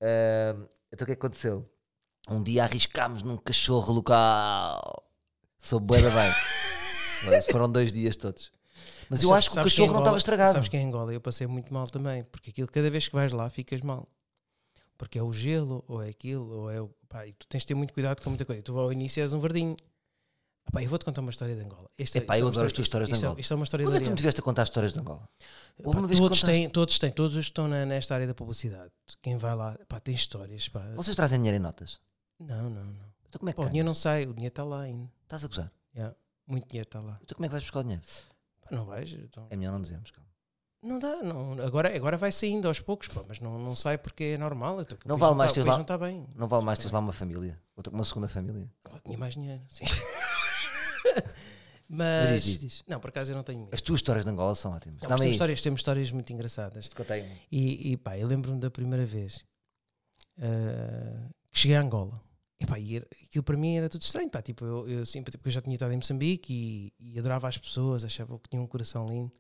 Ahm, 0.00 0.66
então 0.92 1.04
o 1.04 1.06
que 1.06 1.12
é 1.12 1.16
que 1.16 1.20
aconteceu? 1.26 1.68
Um 2.28 2.42
dia 2.42 2.64
arriscámos 2.64 3.22
num 3.22 3.36
cachorro 3.36 3.92
local. 3.92 5.04
Sou 5.60 5.78
bué 5.80 6.00
da 6.02 6.10
bem. 6.10 6.32
Mas 7.26 7.46
Foram 7.46 7.70
dois 7.70 7.92
dias 7.92 8.16
todos. 8.16 8.50
Mas 9.10 9.22
eu 9.22 9.28
Sabes- 9.28 9.44
acho 9.46 9.50
que 9.54 9.60
o 9.60 9.64
cachorro 9.64 9.86
não 9.88 9.92
Angola- 9.94 10.02
estava 10.04 10.18
estragado. 10.18 10.52
Sabes 10.52 10.68
que 10.68 10.76
em 10.76 10.86
Angola 10.86 11.12
eu 11.12 11.20
passei 11.20 11.46
muito 11.46 11.72
mal 11.72 11.86
também, 11.88 12.24
porque 12.24 12.50
aquilo, 12.50 12.68
cada 12.68 12.90
vez 12.90 13.06
que 13.08 13.14
vais 13.14 13.32
lá, 13.32 13.48
ficas 13.50 13.80
mal. 13.82 14.08
Porque 14.96 15.18
é 15.18 15.22
o 15.22 15.32
gelo, 15.32 15.84
ou 15.88 16.02
é 16.02 16.08
aquilo, 16.08 16.48
ou 16.50 16.70
é 16.70 16.80
o. 16.80 16.88
Pá, 17.08 17.26
e 17.26 17.32
tu 17.32 17.46
tens 17.46 17.60
de 17.60 17.66
ter 17.66 17.74
muito 17.74 17.92
cuidado 17.92 18.22
com 18.22 18.30
muita 18.30 18.44
coisa. 18.44 18.62
Tu 18.62 18.78
ao 18.78 18.92
início 18.92 19.22
és 19.22 19.32
um 19.32 19.40
verdinho. 19.40 19.76
Pá, 20.72 20.82
eu 20.82 20.88
vou-te 20.88 21.04
contar 21.04 21.20
uma 21.20 21.30
história 21.30 21.54
de 21.54 21.60
Angola. 21.62 21.90
Esta, 21.98 22.18
Epá, 22.18 22.38
eu 22.38 22.46
é 22.46 22.50
adoro 22.50 22.66
as 22.66 22.72
tuas 22.72 22.86
histórias 22.86 23.08
de 23.08 23.14
isto 23.14 23.24
é- 23.24 23.26
Angola. 23.28 23.40
Isto 23.40 23.52
é 23.52 23.56
uma 23.56 23.64
história 23.64 23.86
Quando 23.86 23.96
é 23.96 23.98
que 23.98 24.04
tu 24.06 24.10
me 24.10 24.16
tiveste 24.16 24.40
a 24.40 24.42
contar 24.42 24.62
histórias 24.62 24.92
de 24.94 25.00
Angola? 25.00 25.28
Houve 25.78 25.92
Pá, 25.92 25.98
uma 26.00 26.08
vez 26.08 26.18
que 26.18 26.24
todos, 26.24 26.40
contaste. 26.40 26.46
têm, 26.60 26.68
todos 26.70 26.98
têm, 26.98 27.10
todos 27.12 27.34
os 27.36 27.44
que 27.44 27.50
estão 27.50 27.68
na- 27.68 27.84
nesta 27.84 28.14
área 28.14 28.26
da 28.26 28.34
publicidade. 28.34 28.90
Quem 29.20 29.36
vai 29.36 29.54
lá, 29.54 29.78
pá, 29.88 30.00
tem 30.00 30.14
histórias. 30.14 30.68
Pá. 30.68 30.80
Vocês 30.96 31.14
trazem 31.14 31.38
dinheiro 31.38 31.58
em 31.58 31.60
notas? 31.60 31.98
Não, 32.38 32.68
não, 32.70 32.84
não. 32.84 33.14
Então 33.28 33.38
como 33.38 33.50
é 33.50 33.52
que 33.52 33.56
Pá, 33.60 33.64
o 33.64 33.68
dinheiro 33.68 33.86
não 33.86 33.94
sai, 33.94 34.24
o 34.26 34.32
dinheiro 34.34 34.52
está 34.52 34.64
lá 34.64 34.82
ainda. 34.82 35.10
Estás 35.22 35.44
a 35.44 35.48
gozar? 35.48 35.72
Yeah, 35.94 36.14
muito 36.46 36.68
dinheiro 36.68 36.88
está 36.88 37.00
lá. 37.00 37.18
Então 37.22 37.34
como 37.36 37.46
é 37.46 37.48
que 37.48 37.52
vais 37.52 37.64
buscar 37.64 37.80
o 37.80 37.82
dinheiro? 37.82 38.02
Pá, 38.60 38.68
não 38.76 38.84
vais. 38.84 39.12
então- 39.12 39.46
É 39.50 39.56
melhor 39.56 39.72
não 39.72 39.82
dizermos, 39.82 40.10
calma. 40.10 40.28
Não 40.82 40.98
dá, 40.98 41.22
não. 41.22 41.52
Agora, 41.64 41.96
agora 41.96 42.16
vai 42.18 42.30
saindo 42.30 42.68
aos 42.68 42.78
poucos, 42.78 43.08
pá, 43.08 43.22
mas 43.26 43.40
não, 43.40 43.58
não 43.58 43.74
sai 43.74 43.96
porque 43.96 44.24
é 44.24 44.38
normal. 44.38 44.80
então, 44.82 44.98
Não 45.06 45.16
vale 45.16 45.34
mais 45.34 45.50
tá- 45.52 45.54
país 45.56 45.66
lá- 45.66 45.74
não 45.76 45.82
está 45.82 45.96
bem. 45.96 46.26
Não 46.34 46.46
vale 46.46 46.64
mais 46.64 46.78
teres 46.78 46.92
lá 46.92 46.98
uma 46.98 47.12
família, 47.12 47.58
outra, 47.74 47.92
uma 47.92 48.04
segunda 48.04 48.28
família. 48.28 48.70
Ela 48.84 49.00
tinha 49.00 49.16
mais 49.16 49.32
dinheiro. 49.34 49.62
Sim. 49.68 49.84
Mas 51.86 52.30
mas. 52.30 52.42
diz, 52.44 52.58
diz. 52.60 52.82
Não, 52.88 52.98
por 52.98 53.10
acaso 53.10 53.30
eu 53.30 53.36
não 53.36 53.42
tenho 53.42 53.60
medo. 53.60 53.74
As 53.74 53.80
tuas 53.82 53.98
histórias 53.98 54.24
de 54.24 54.30
Angola 54.30 54.54
são 54.54 54.72
ótimas. 54.72 55.00
Não, 55.02 55.08
temos, 55.16 55.24
histórias, 55.32 55.60
temos 55.60 55.80
histórias 55.80 56.10
muito 56.10 56.32
engraçadas. 56.32 56.90
E, 57.52 57.92
e 57.92 57.96
pá, 57.98 58.16
eu 58.18 58.26
lembro-me 58.26 58.58
da 58.58 58.70
primeira 58.70 59.04
vez 59.04 59.44
ah, 60.40 61.28
que 61.54 61.60
cheguei 61.60 61.76
a 61.76 61.80
Angola. 61.80 62.20
E 62.60 62.80
e 62.80 62.96
era- 62.96 63.06
aquilo 63.24 63.44
para 63.44 63.56
mim 63.56 63.76
era 63.76 63.88
tudo 63.88 64.02
estranho. 64.02 64.28
Pá, 64.30 64.42
tipo, 64.42 64.64
eu, 64.64 64.88
eu 64.88 65.06
sempre, 65.06 65.32
porque 65.32 65.48
eu 65.48 65.52
já 65.52 65.60
tinha 65.60 65.74
estado 65.74 65.92
em 65.92 65.96
Moçambique 65.96 66.52
e, 66.98 67.14
e 67.14 67.18
adorava 67.18 67.48
as 67.48 67.56
pessoas, 67.58 68.04
achava 68.04 68.38
que 68.38 68.48
tinha 68.48 68.60
um 68.60 68.66
coração 68.66 69.06
lindo. 69.06 69.32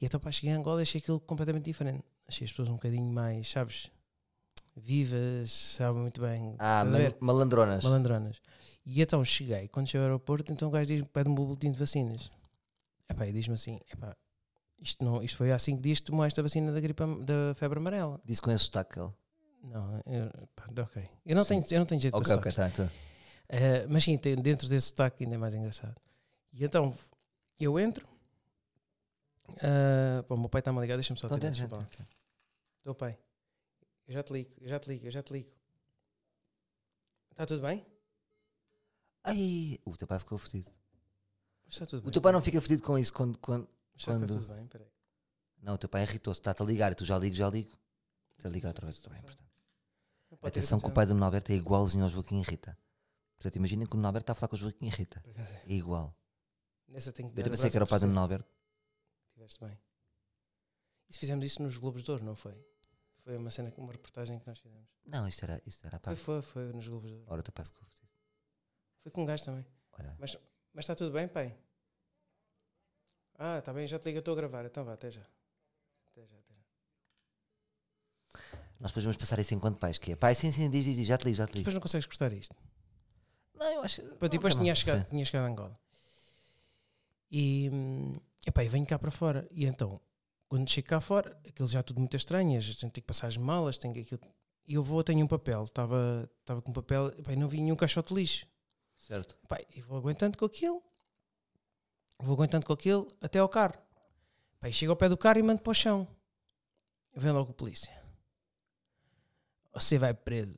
E 0.00 0.04
então, 0.06 0.18
pá, 0.20 0.30
cheguei 0.30 0.52
a 0.54 0.56
Angola 0.58 0.80
e 0.80 0.82
achei 0.82 1.00
aquilo 1.00 1.20
completamente 1.20 1.64
diferente. 1.64 2.04
Achei 2.26 2.44
as 2.44 2.50
pessoas 2.50 2.68
um 2.68 2.74
bocadinho 2.74 3.10
mais, 3.12 3.48
sabes, 3.48 3.90
vivas, 4.76 5.50
sabem 5.50 6.02
muito 6.02 6.20
bem. 6.20 6.54
Ah, 6.58 6.84
malandronas. 7.20 7.84
malandronas. 7.84 8.40
E 8.84 9.00
então 9.02 9.24
cheguei, 9.24 9.68
quando 9.68 9.86
cheguei 9.86 10.00
ao 10.00 10.06
aeroporto, 10.06 10.52
então 10.52 10.68
o 10.68 10.70
gajo 10.70 10.86
diz-me, 10.86 11.06
pede-me 11.06 11.34
o 11.34 11.44
boletim 11.44 11.70
de 11.72 11.78
vacinas. 11.78 12.30
Epá, 13.08 13.26
e 13.26 13.32
diz-me 13.32 13.54
assim, 13.54 13.78
epá, 13.92 14.16
isto, 14.80 15.04
não, 15.04 15.22
isto 15.22 15.36
foi 15.36 15.52
há 15.52 15.58
5 15.58 15.80
dias 15.82 15.98
que 16.00 16.06
tomou 16.06 16.24
esta 16.24 16.42
vacina 16.42 16.72
da 16.72 16.80
gripe 16.80 17.02
da 17.24 17.54
febre 17.54 17.78
amarela. 17.78 18.20
Disse 18.24 18.40
com 18.40 18.50
esse 18.50 18.64
sotaque 18.64 18.98
ele. 19.00 19.12
Não, 19.62 19.96
eu, 20.06 20.48
pá, 20.54 20.66
ok. 20.82 21.08
Eu 21.26 21.36
não, 21.36 21.44
Sim. 21.44 21.60
tenho, 21.62 21.74
eu 21.74 21.78
não 21.80 21.86
tenho 21.86 22.00
jeito 22.00 22.14
Ok, 22.16 22.26
para 22.28 22.40
ok, 22.40 22.50
sotaques. 22.50 22.76
tá. 22.76 22.90
Eh, 23.48 23.86
mas 23.88 24.04
sim, 24.04 24.16
tem- 24.16 24.36
dentro 24.36 24.68
desse 24.68 24.88
sotaque 24.88 25.24
ainda 25.24 25.34
é 25.34 25.38
mais 25.38 25.54
engraçado. 25.54 26.00
E 26.52 26.64
então 26.64 26.96
eu 27.58 27.78
entro. 27.78 28.08
Uh, 29.48 30.22
pô, 30.28 30.34
o 30.36 30.38
meu 30.40 30.48
pai 30.48 30.60
está-me 30.60 30.78
a 30.78 30.82
ligar, 30.82 30.96
deixa-me 30.96 31.18
só 31.18 31.26
atender, 31.26 31.52
tem, 31.52 31.66
lá. 31.66 31.84
tem. 31.84 32.06
Teu 32.84 32.94
pai, 32.94 33.18
eu 34.06 34.14
já 34.14 34.22
te 34.22 34.32
ligo, 34.32 34.50
eu 34.60 34.68
já 34.68 34.78
te 34.78 34.88
ligo, 34.88 35.06
eu 35.06 35.10
já 35.10 35.22
te 35.22 35.32
ligo. 35.32 35.50
Está 37.32 37.44
tudo 37.46 37.60
bem? 37.62 37.84
Ai, 39.24 39.78
o 39.84 39.96
teu 39.96 40.06
pai 40.06 40.18
ficou 40.20 40.38
fedido. 40.38 40.70
Está 41.68 41.84
tudo 41.84 41.98
O 42.00 42.02
bem. 42.04 42.12
teu 42.12 42.22
pai 42.22 42.32
não 42.32 42.40
fica 42.40 42.60
fedido 42.60 42.82
com 42.82 42.96
isso 42.98 43.12
quando. 43.12 43.36
quando... 43.38 43.68
Já 43.96 44.12
quando- 44.12 44.24
está 44.24 44.40
tudo 44.40 44.54
bem, 44.54 44.66
peraí. 44.68 44.88
Não, 45.62 45.74
o 45.74 45.78
teu 45.78 45.88
pai 45.88 46.02
irritou-se, 46.04 46.40
está-te 46.40 46.62
a 46.62 46.64
ligar 46.64 46.94
tu 46.94 47.04
já 47.04 47.18
ligo, 47.18 47.34
já 47.36 47.50
ligo. 47.50 47.76
Está 48.38 48.48
a 48.48 48.52
ligar 48.52 48.68
outra 48.68 48.86
vez, 48.86 48.98
também 49.00 49.18
é 49.18 49.22
importante. 49.22 49.49
Pode 50.40 50.58
Atenção 50.58 50.80
que 50.80 50.86
o 50.86 50.90
pai 50.90 51.04
do 51.06 51.12
Nuno 51.12 51.26
Alberto 51.26 51.52
é 51.52 51.54
igualzinho 51.54 52.04
ao 52.04 52.10
Joaquim 52.10 52.40
Rita. 52.42 52.76
Portanto, 53.36 53.56
imaginem 53.56 53.86
que 53.86 53.92
o 53.92 53.96
Nuno 53.96 54.08
Alberto 54.08 54.24
está 54.24 54.32
a 54.32 54.34
falar 54.34 54.48
com 54.48 54.56
o 54.56 54.58
Joaquim 54.58 54.88
Rita. 54.88 55.20
Por 55.20 55.30
acaso 55.30 55.52
é. 55.54 55.62
É 55.66 55.72
igual. 55.72 56.16
Nessa 56.88 57.12
tem 57.12 57.26
que 57.26 57.32
Eu 57.32 57.36
dar 57.36 57.42
até 57.42 57.50
pensei 57.50 57.70
que 57.70 57.76
era 57.76 57.84
o 57.84 57.88
pai 57.88 58.00
do 58.00 58.06
Nuno 58.06 58.20
Alberto. 58.20 58.48
Estiveste 59.28 59.60
bem. 59.64 59.78
Isso 61.08 61.18
fizemos 61.20 61.44
isso 61.44 61.62
nos 61.62 61.76
Globos 61.76 62.02
de 62.02 62.10
Ouro, 62.10 62.24
não 62.24 62.34
foi? 62.34 62.54
Foi 63.22 63.36
uma 63.36 63.50
cena, 63.50 63.72
uma 63.76 63.92
reportagem 63.92 64.38
que 64.38 64.46
nós 64.46 64.58
fizemos. 64.58 64.88
Não, 65.04 65.28
isto 65.28 65.44
era, 65.44 65.62
isto 65.66 65.86
era 65.86 65.96
a 65.96 66.00
Foi, 66.00 66.14
parte. 66.14 66.24
foi, 66.24 66.42
foi 66.42 66.72
nos 66.72 66.88
Globos 66.88 67.10
de 67.10 67.16
Ouro. 67.16 67.26
Ora, 67.30 67.40
o 67.40 67.42
teu 67.42 67.52
pai 67.52 67.64
ficou 67.64 67.84
fedido. 67.86 68.08
Foi 69.02 69.12
com 69.12 69.22
um 69.22 69.26
gajo 69.26 69.44
também. 69.44 69.66
Olha, 69.92 70.16
Mas 70.18 70.38
está 70.76 70.94
tudo 70.94 71.12
bem, 71.12 71.28
pai? 71.28 71.56
Ah, 73.34 73.58
está 73.58 73.72
bem, 73.72 73.86
já 73.86 73.98
te 73.98 74.04
ligo, 74.06 74.18
eu 74.18 74.20
estou 74.20 74.32
a 74.32 74.36
gravar. 74.36 74.64
Então 74.64 74.84
vá, 74.84 74.94
até 74.94 75.10
já. 75.10 75.26
Até 76.06 76.26
já, 76.26 76.36
até 76.38 76.54
já. 76.54 76.60
Nós 78.80 78.90
depois 78.90 79.04
vamos 79.04 79.18
passar 79.18 79.38
isso 79.38 79.54
enquanto 79.54 79.78
pais, 79.78 79.98
que 79.98 80.12
é 80.12 80.16
pai, 80.16 80.34
sim, 80.34 80.50
sim, 80.50 80.70
diz, 80.70 80.84
diz, 80.84 80.96
diz, 80.96 81.06
já 81.06 81.18
te 81.18 81.24
ligo, 81.24 81.36
já 81.36 81.46
te 81.46 81.50
ligo. 81.50 81.58
Depois 81.60 81.74
não 81.74 81.82
consegues 81.82 82.06
cortar 82.06 82.32
isto. 82.32 82.56
Não, 83.54 83.66
eu 83.66 83.82
acho. 83.82 84.00
E 84.00 84.28
depois 84.28 84.54
tinha 84.54 84.74
chegado, 84.74 85.06
tinha 85.10 85.22
chegado 85.22 85.44
a 85.44 85.48
Angola. 85.48 85.78
E, 87.30 87.68
hum, 87.70 88.14
epá, 88.46 88.64
e 88.64 88.68
venho 88.68 88.86
cá 88.86 88.98
para 88.98 89.10
fora. 89.10 89.46
E 89.50 89.66
então, 89.66 90.00
quando 90.48 90.68
chego 90.68 90.88
cá 90.88 91.00
fora, 91.00 91.38
aquilo 91.46 91.68
já 91.68 91.82
tudo 91.82 92.00
muito 92.00 92.16
estranho. 92.16 92.56
A 92.56 92.60
gente 92.60 92.80
tem 92.80 92.90
que 92.90 93.02
passar 93.02 93.26
as 93.26 93.36
malas, 93.36 93.76
tem 93.76 93.92
que 93.92 94.00
aquilo. 94.00 94.20
E 94.66 94.74
eu 94.74 94.82
vou, 94.82 95.04
tenho 95.04 95.22
um 95.22 95.28
papel. 95.28 95.64
Estava 95.64 96.28
estava 96.40 96.62
com 96.62 96.72
papel, 96.72 97.08
epá, 97.18 97.34
e 97.34 97.36
não 97.36 97.48
vi 97.48 97.60
nenhum 97.60 97.76
caixote 97.76 98.14
de 98.14 98.20
lixo. 98.20 98.46
Certo. 98.94 99.36
Epá, 99.44 99.58
e 99.76 99.82
vou 99.82 99.98
aguentando 99.98 100.38
com 100.38 100.46
aquilo. 100.46 100.82
Vou 102.18 102.34
aguentando 102.34 102.64
com 102.64 102.72
aquilo 102.72 103.06
até 103.20 103.38
ao 103.38 103.48
carro. 103.48 103.74
Epá, 104.54 104.70
e 104.70 104.72
chego 104.72 104.92
ao 104.92 104.96
pé 104.96 105.06
do 105.06 105.18
carro 105.18 105.38
e 105.38 105.42
mando 105.42 105.60
para 105.60 105.70
o 105.70 105.74
chão. 105.74 106.08
Vem 107.14 107.30
logo 107.30 107.50
o 107.50 107.54
polícia. 107.54 107.99
Você 109.72 109.98
vai 109.98 110.14
preso. 110.14 110.56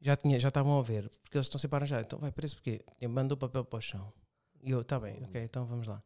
Já, 0.00 0.16
tinha, 0.16 0.38
já 0.38 0.48
estavam 0.48 0.78
a 0.78 0.82
ver, 0.82 1.08
porque 1.22 1.36
eles 1.36 1.46
estão 1.46 1.58
sempre 1.58 1.76
a 1.76 1.78
arranjar. 1.78 2.02
Então 2.02 2.18
vai 2.18 2.30
preso 2.30 2.56
porque 2.56 2.84
mandou 3.08 3.36
o 3.36 3.38
papel 3.38 3.64
para 3.64 3.78
o 3.78 3.80
chão. 3.80 4.12
E 4.62 4.70
eu, 4.70 4.80
está 4.80 4.98
bem, 4.98 5.22
ok, 5.24 5.42
então 5.42 5.64
vamos 5.66 5.88
lá. 5.88 6.02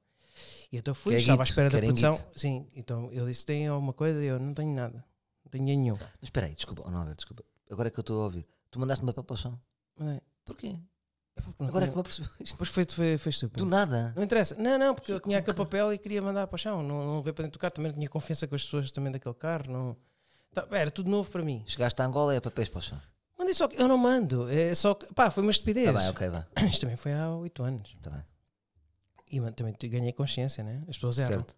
E 0.71 0.77
então 0.79 0.95
fui, 0.95 1.15
Quer 1.15 1.21
estava 1.21 1.43
à 1.43 1.45
espera 1.45 1.71
da 1.71 1.79
produção. 1.79 2.15
guito? 2.15 2.39
Sim, 2.39 2.69
então 2.75 3.11
ele 3.13 3.27
disse: 3.27 3.45
tem 3.45 3.67
alguma 3.67 3.93
coisa? 3.93 4.23
E 4.23 4.27
eu 4.27 4.39
não 4.39 4.55
tenho 4.55 4.73
nada. 4.75 5.05
Não 5.45 5.51
tenho 5.51 5.65
nenhum. 5.65 5.97
Mas 5.97 6.25
espera 6.25 6.47
aí, 6.47 6.55
desculpa, 6.55 6.85
oh, 6.87 6.91
não, 6.91 7.13
desculpa. 7.15 7.45
Agora 7.71 7.89
é 7.89 7.91
que 7.91 7.99
eu 7.99 8.03
estou 8.03 8.21
a 8.21 8.25
ouvir. 8.25 8.47
Tu 8.71 8.79
mandaste-me 8.79 9.13
papel 9.13 9.25
para 9.25 9.35
o 9.35 9.37
chão. 9.37 9.61
Porquê? 10.45 10.79
é 11.37 11.65
Agora 11.65 11.85
é 11.85 11.89
que 11.89 11.95
me 11.95 12.01
apercebi 12.01 12.29
isto. 12.41 12.53
Depois 12.55 12.71
foi, 12.71 12.87
foi, 12.89 13.19
foi 13.19 13.31
estúpido. 13.31 13.65
Do 13.65 13.71
nada. 13.71 14.13
Não 14.17 14.23
interessa. 14.23 14.55
Não, 14.57 14.79
não, 14.79 14.95
porque 14.95 15.13
eu 15.13 15.21
tinha 15.21 15.39
aquele 15.39 15.57
papel 15.57 15.93
e 15.93 15.99
queria 15.99 16.21
mandar 16.21 16.47
para 16.47 16.57
o 16.57 16.59
chão. 16.59 16.83
Não, 16.83 17.07
não 17.07 17.23
veio 17.23 17.35
para 17.35 17.45
dentro 17.45 17.59
do 17.59 17.61
carro. 17.61 17.73
Também 17.73 17.91
não 17.91 17.99
tinha 17.99 18.09
confiança 18.09 18.47
com 18.47 18.55
as 18.55 18.63
pessoas 18.63 18.91
também 18.93 19.13
daquele 19.13 19.35
carro. 19.35 19.71
Não... 19.71 19.97
Tá, 20.55 20.67
era 20.71 20.91
tudo 20.91 21.11
novo 21.11 21.31
para 21.31 21.43
mim. 21.43 21.63
Chegaste 21.67 22.01
a 22.01 22.05
Angola 22.05 22.35
é 22.35 22.41
papéis 22.41 22.69
para 22.69 22.79
o 22.79 22.83
chão. 22.83 23.01
Mandei 23.39 23.55
só 23.55 23.69
que 23.69 23.81
eu 23.81 23.87
não 23.87 23.97
mando. 23.97 24.51
É 24.51 24.75
só 24.75 24.95
que, 24.95 25.13
pá, 25.15 25.31
foi 25.31 25.43
uma 25.43 25.53
estupidez. 25.53 25.87
Está 25.87 25.99
bem, 25.99 26.09
ok, 26.09 26.29
vá. 26.29 26.47
Isto 26.67 26.81
também 26.81 26.97
foi 26.97 27.13
há 27.13 27.31
oito 27.37 27.63
anos. 27.63 27.95
Está 27.97 28.11
bem. 28.11 28.25
E 29.31 29.41
mano, 29.41 29.53
também 29.53 29.75
ganhei 29.85 30.13
consciência, 30.13 30.65
né? 30.65 30.83
As 30.89 30.97
pessoas 30.97 31.19
eram. 31.19 31.39
Certo. 31.39 31.57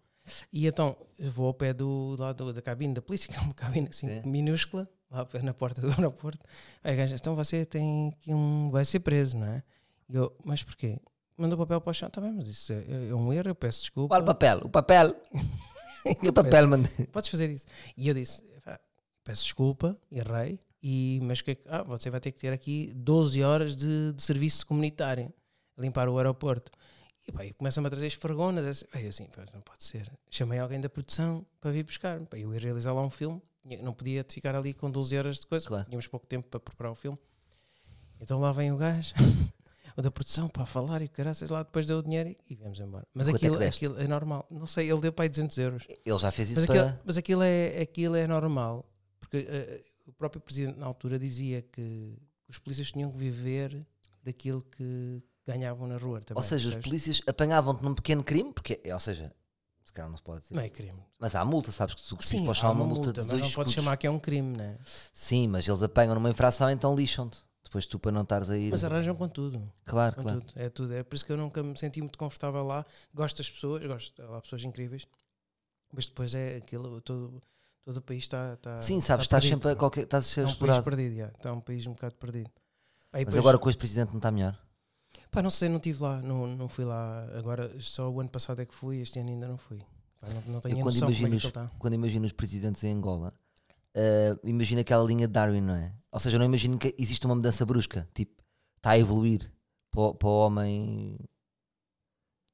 E 0.53 0.67
então 0.67 0.95
vou 1.19 1.47
ao 1.47 1.53
pé 1.53 1.73
do, 1.73 2.15
do 2.15 2.21
lado 2.21 2.53
da 2.53 2.61
cabine 2.61 2.93
da 2.93 3.01
polícia, 3.01 3.27
que 3.33 3.37
é 3.37 3.41
uma 3.41 3.53
cabine 3.53 3.87
assim 3.89 4.07
Sim. 4.07 4.29
minúscula, 4.29 4.87
lá 5.09 5.27
na 5.41 5.53
porta 5.53 5.81
do 5.81 5.87
aeroporto. 5.97 6.45
Aí 6.83 6.93
a 6.93 6.95
gaja, 6.95 7.15
então 7.15 7.35
você 7.35 7.65
tem 7.65 8.09
aqui 8.09 8.33
um. 8.33 8.69
vai 8.69 8.85
ser 8.85 8.99
preso, 8.99 9.37
não 9.37 9.47
é? 9.47 9.63
E 10.09 10.15
eu, 10.15 10.35
mas 10.43 10.61
porquê? 10.63 10.99
Mandou 11.37 11.55
o 11.57 11.59
papel 11.59 11.81
para 11.81 11.89
o 11.89 11.93
chão, 11.93 12.07
está 12.07 12.21
bem, 12.21 12.31
mas 12.33 12.47
isso 12.47 12.71
é, 12.71 13.09
é 13.09 13.15
um 13.15 13.33
erro, 13.33 13.49
eu 13.49 13.55
peço 13.55 13.81
desculpa. 13.81 14.15
Qual 14.15 14.23
papel? 14.23 14.59
O 14.63 14.69
papel. 14.69 15.15
E 16.23 16.27
o 16.29 16.33
papel, 16.33 16.67
mano. 16.67 16.87
Podes 17.11 17.29
fazer 17.29 17.49
isso. 17.49 17.65
E 17.97 18.07
eu 18.07 18.13
disse: 18.13 18.43
"Pá, 18.63 18.79
peço 19.23 19.43
desculpa, 19.43 19.95
errei, 20.11 20.59
e, 20.81 21.19
mas 21.23 21.41
que 21.41 21.51
é 21.51 21.55
que. 21.55 21.63
Ah, 21.67 21.83
você 21.83 22.09
vai 22.09 22.19
ter 22.19 22.31
que 22.31 22.39
ter 22.39 22.51
aqui 22.53 22.91
12 22.95 23.43
horas 23.43 23.75
de, 23.75 24.13
de 24.13 24.21
serviço 24.21 24.65
comunitário 24.65 25.31
limpar 25.77 26.07
o 26.09 26.17
aeroporto. 26.17 26.71
E 27.27 27.31
pá, 27.31 27.45
e 27.45 27.53
começa-me 27.53 27.85
a 27.87 27.89
trazer 27.89 28.07
esfregonas. 28.07 28.83
eu 28.95 29.09
assim, 29.09 29.25
"Pá, 29.27 29.45
não 29.53 29.61
pode 29.61 29.83
ser. 29.83 30.11
Chamei 30.29 30.59
alguém 30.59 30.81
da 30.81 30.89
produção 30.89 31.45
para 31.59 31.71
vir 31.71 31.83
buscar. 31.83 32.19
Pá, 32.21 32.37
eu 32.37 32.53
ia 32.53 32.59
realizar 32.59 32.93
lá 32.93 33.01
um 33.03 33.09
filme, 33.11 33.39
não 33.83 33.93
podia 33.93 34.25
ficar 34.27 34.55
ali 34.55 34.73
com 34.73 34.89
12 34.89 35.15
horas 35.17 35.39
de 35.39 35.45
coisa, 35.47 35.67
Claro. 35.67 35.85
tínhamos 35.85 36.07
pouco 36.07 36.25
tempo 36.25 36.47
para 36.49 36.59
preparar 36.59 36.91
o 36.93 36.95
filme. 36.95 37.17
Então 38.19 38.39
lá 38.39 38.51
vem 38.51 38.71
o 38.71 38.77
gajo. 38.77 39.13
O 39.97 40.01
da 40.01 40.09
produção 40.11 40.47
para 40.47 40.65
falar 40.65 41.01
e 41.01 41.07
caraças 41.07 41.49
lá 41.49 41.63
depois 41.63 41.85
deu 41.85 41.99
o 41.99 42.03
dinheiro 42.03 42.29
e, 42.29 42.37
e 42.49 42.55
viemos 42.55 42.79
embora. 42.79 43.05
Mas 43.13 43.27
é 43.27 43.31
aquilo, 43.31 43.57
deste? 43.57 43.85
aquilo 43.85 43.99
é 44.01 44.07
normal. 44.07 44.45
Não 44.49 44.67
sei, 44.67 44.89
ele 44.91 45.01
deu 45.01 45.11
para 45.13 45.25
aí 45.25 45.29
200 45.29 45.57
euros. 45.57 45.87
Ele 46.05 46.17
já 46.19 46.31
fez 46.31 46.49
isso 46.51 46.59
Mas 46.61 46.65
para. 46.67 46.81
aquilo, 46.85 46.99
mas 47.05 47.17
aquilo 47.17 47.43
é, 47.43 47.81
aquilo 47.81 48.15
é 48.15 48.27
normal, 48.27 48.85
porque 49.19 49.45
eh, 49.49 49.81
o 50.05 50.13
próprio 50.13 50.41
presidente 50.41 50.79
na 50.79 50.85
altura 50.85 51.17
dizia 51.19 51.61
que 51.61 52.17
os 52.47 52.57
polícias 52.57 52.91
tinham 52.91 53.11
que 53.11 53.17
viver 53.17 53.85
daquilo 54.23 54.61
que 54.63 55.21
ganhavam 55.45 55.87
na 55.87 55.97
rua 55.97 56.19
também. 56.21 56.41
Ou 56.41 56.47
seja, 56.47 56.69
os 56.69 56.75
polícias 56.75 57.21
apanhavam-te 57.27 57.83
num 57.83 57.93
pequeno 57.95 58.23
crime, 58.23 58.53
porque, 58.53 58.79
ou 58.91 58.99
seja, 58.99 59.33
se 59.83 59.91
calhar 59.93 60.09
não 60.09 60.17
se 60.17 60.23
pode 60.23 60.41
dizer. 60.43 60.55
Não 60.55 60.61
é 60.61 60.69
crime. 60.69 61.01
Mas 61.19 61.35
há 61.35 61.43
multa, 61.43 61.71
sabes 61.71 61.95
que 61.95 62.01
se 62.01 62.13
o 62.13 62.21
Sim, 62.21 62.47
o 62.47 62.53
chão 62.53 62.69
há 62.69 62.71
uma 62.71 62.85
multa, 62.85 63.05
multa, 63.07 63.13
de 63.13 63.19
mas 63.19 63.27
dois 63.27 63.41
não 63.41 63.47
pode 63.47 63.69
escudos. 63.69 63.73
chamar 63.73 63.97
que 63.97 64.07
é 64.07 64.11
um 64.11 64.19
crime, 64.19 64.55
né? 64.55 64.77
Sim, 65.13 65.47
mas 65.47 65.67
eles 65.67 65.81
apanham 65.83 66.13
numa 66.15 66.29
infração, 66.29 66.69
então 66.69 66.95
lixam-te. 66.95 67.39
Depois 67.71 67.85
tu 67.85 67.97
para 67.97 68.11
não 68.11 68.23
estares 68.23 68.49
a 68.49 68.57
ir. 68.57 68.69
Mas 68.69 68.83
arranjam 68.83 69.15
com 69.15 69.29
tudo. 69.29 69.71
Claro, 69.85 70.17
Com 70.17 70.23
claro. 70.23 70.41
tudo. 70.41 70.51
É 70.57 70.67
tudo. 70.69 70.93
É 70.93 71.03
por 71.03 71.15
isso 71.15 71.25
que 71.25 71.31
eu 71.31 71.37
nunca 71.37 71.63
me 71.63 71.77
senti 71.79 72.01
muito 72.01 72.19
confortável 72.19 72.65
lá. 72.67 72.85
Gosto 73.13 73.37
das 73.37 73.49
pessoas, 73.49 73.81
gosto. 73.87 74.21
Há 74.21 74.41
pessoas 74.41 74.65
incríveis. 74.65 75.07
Mas 75.93 76.05
depois 76.09 76.35
é 76.35 76.57
aquilo, 76.57 76.99
todo, 76.99 77.41
todo 77.85 77.95
o 77.97 78.01
país 78.01 78.23
está. 78.23 78.55
está 78.55 78.77
Sim, 78.81 78.99
sabes, 78.99 79.23
está 79.23 79.37
estás 79.37 79.43
perdido, 79.45 79.55
sempre 79.55 79.71
a 79.71 79.75
pá. 79.75 79.79
qualquer. 79.79 80.01
Estás 80.03 80.25
a 80.25 80.27
ser 80.27 80.41
É 80.41 80.43
um 80.43 80.45
país 80.47 80.53
explorado. 80.53 80.83
perdido, 80.83 81.15
já. 81.15 81.27
está 81.27 81.53
um 81.53 81.61
país 81.61 81.87
um 81.87 81.93
bocado 81.93 82.15
perdido. 82.15 82.51
Aí 83.13 83.23
Mas 83.23 83.33
depois- 83.33 83.37
agora 83.37 83.57
com 83.57 83.69
este 83.69 83.79
presidente 83.79 84.09
não 84.09 84.17
está 84.17 84.31
melhor. 84.31 84.57
Pá, 85.31 85.41
não 85.41 85.49
sei, 85.49 85.69
não 85.69 85.77
estive 85.77 86.03
lá, 86.03 86.21
não, 86.21 86.47
não 86.47 86.67
fui 86.67 86.83
lá. 86.83 87.21
Agora, 87.37 87.71
só 87.79 88.09
o 88.09 88.19
ano 88.19 88.29
passado 88.29 88.61
é 88.61 88.65
que 88.65 88.75
fui, 88.75 88.99
este 88.99 89.17
ano 89.17 89.29
ainda 89.29 89.47
não 89.47 89.57
fui. 89.57 89.79
Pá, 90.19 90.27
não, 90.27 90.53
não 90.55 90.59
tenho 90.59 90.77
Eu 90.77 90.83
quando 90.83 90.95
é 90.95 90.99
que 90.99 91.05
imagino, 91.05 91.27
ele 91.29 91.35
os, 91.37 91.43
está. 91.45 91.71
quando 91.79 91.93
imagino 91.93 92.25
os 92.25 92.31
presidentes 92.33 92.83
em 92.83 92.91
Angola, 92.93 93.33
imagino 94.43 94.81
aquela 94.81 95.03
linha 95.03 95.27
de 95.27 95.33
Darwin, 95.33 95.61
não 95.61 95.75
é? 95.75 95.93
Ou 96.11 96.19
seja, 96.19 96.35
eu 96.35 96.39
não 96.39 96.45
imagino 96.45 96.77
que 96.77 96.93
existe 96.97 97.25
uma 97.25 97.35
mudança 97.35 97.65
brusca. 97.65 98.07
Tipo, 98.13 98.41
está 98.77 98.91
a 98.91 98.97
evoluir 98.97 99.51
para, 99.91 100.01
o- 100.01 100.13
para 100.15 100.27
o 100.27 100.39
homem. 100.45 101.17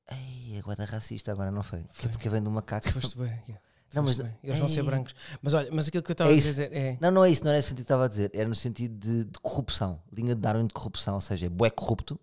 Ei, 0.09 0.57
agora 0.59 0.83
é 0.83 0.85
racista, 0.85 1.31
agora 1.31 1.51
não 1.51 1.63
foi. 1.63 1.83
Que 1.83 1.95
Foi. 1.95 2.09
é 2.09 2.11
porque 2.11 2.29
vem 2.29 2.41
de 2.41 2.47
um 2.47 2.51
macaco. 2.51 2.89
Foste 2.91 3.17
bem, 3.17 3.27
yeah. 3.47 3.61
Não, 3.95 4.03
mas- 4.03 4.17
bem. 4.17 4.37
Eles 4.43 4.59
vão 4.59 4.67
ser 4.67 4.81
Ei. 4.81 4.85
brancos. 4.85 5.15
Mas 5.41 5.53
olha, 5.53 5.69
mas 5.71 5.87
aquilo 5.87 6.03
que 6.03 6.11
eu 6.11 6.13
estava 6.13 6.29
É 6.29 6.33
a 6.33 6.37
dizer 6.37 6.73
é. 6.73 6.97
Não, 6.99 7.09
não 7.09 7.23
é 7.23 7.29
isso, 7.31 7.41
não 7.43 7.51
era 7.51 7.59
esse 7.59 7.69
sentido 7.69 7.77
que 7.77 7.83
estava 7.83 8.03
a 8.03 8.07
dizer. 8.09 8.31
Era 8.33 8.47
no 8.49 8.53
sentido 8.55 8.97
de, 8.99 9.23
de 9.25 9.39
corrupção. 9.39 10.01
Linha 10.11 10.35
de 10.35 10.41
Darwin 10.41 10.67
de 10.67 10.73
corrupção, 10.73 11.15
ou 11.15 11.21
seja, 11.21 11.45
é 11.45 11.49
bué 11.49 11.69
corrupto 11.69 12.19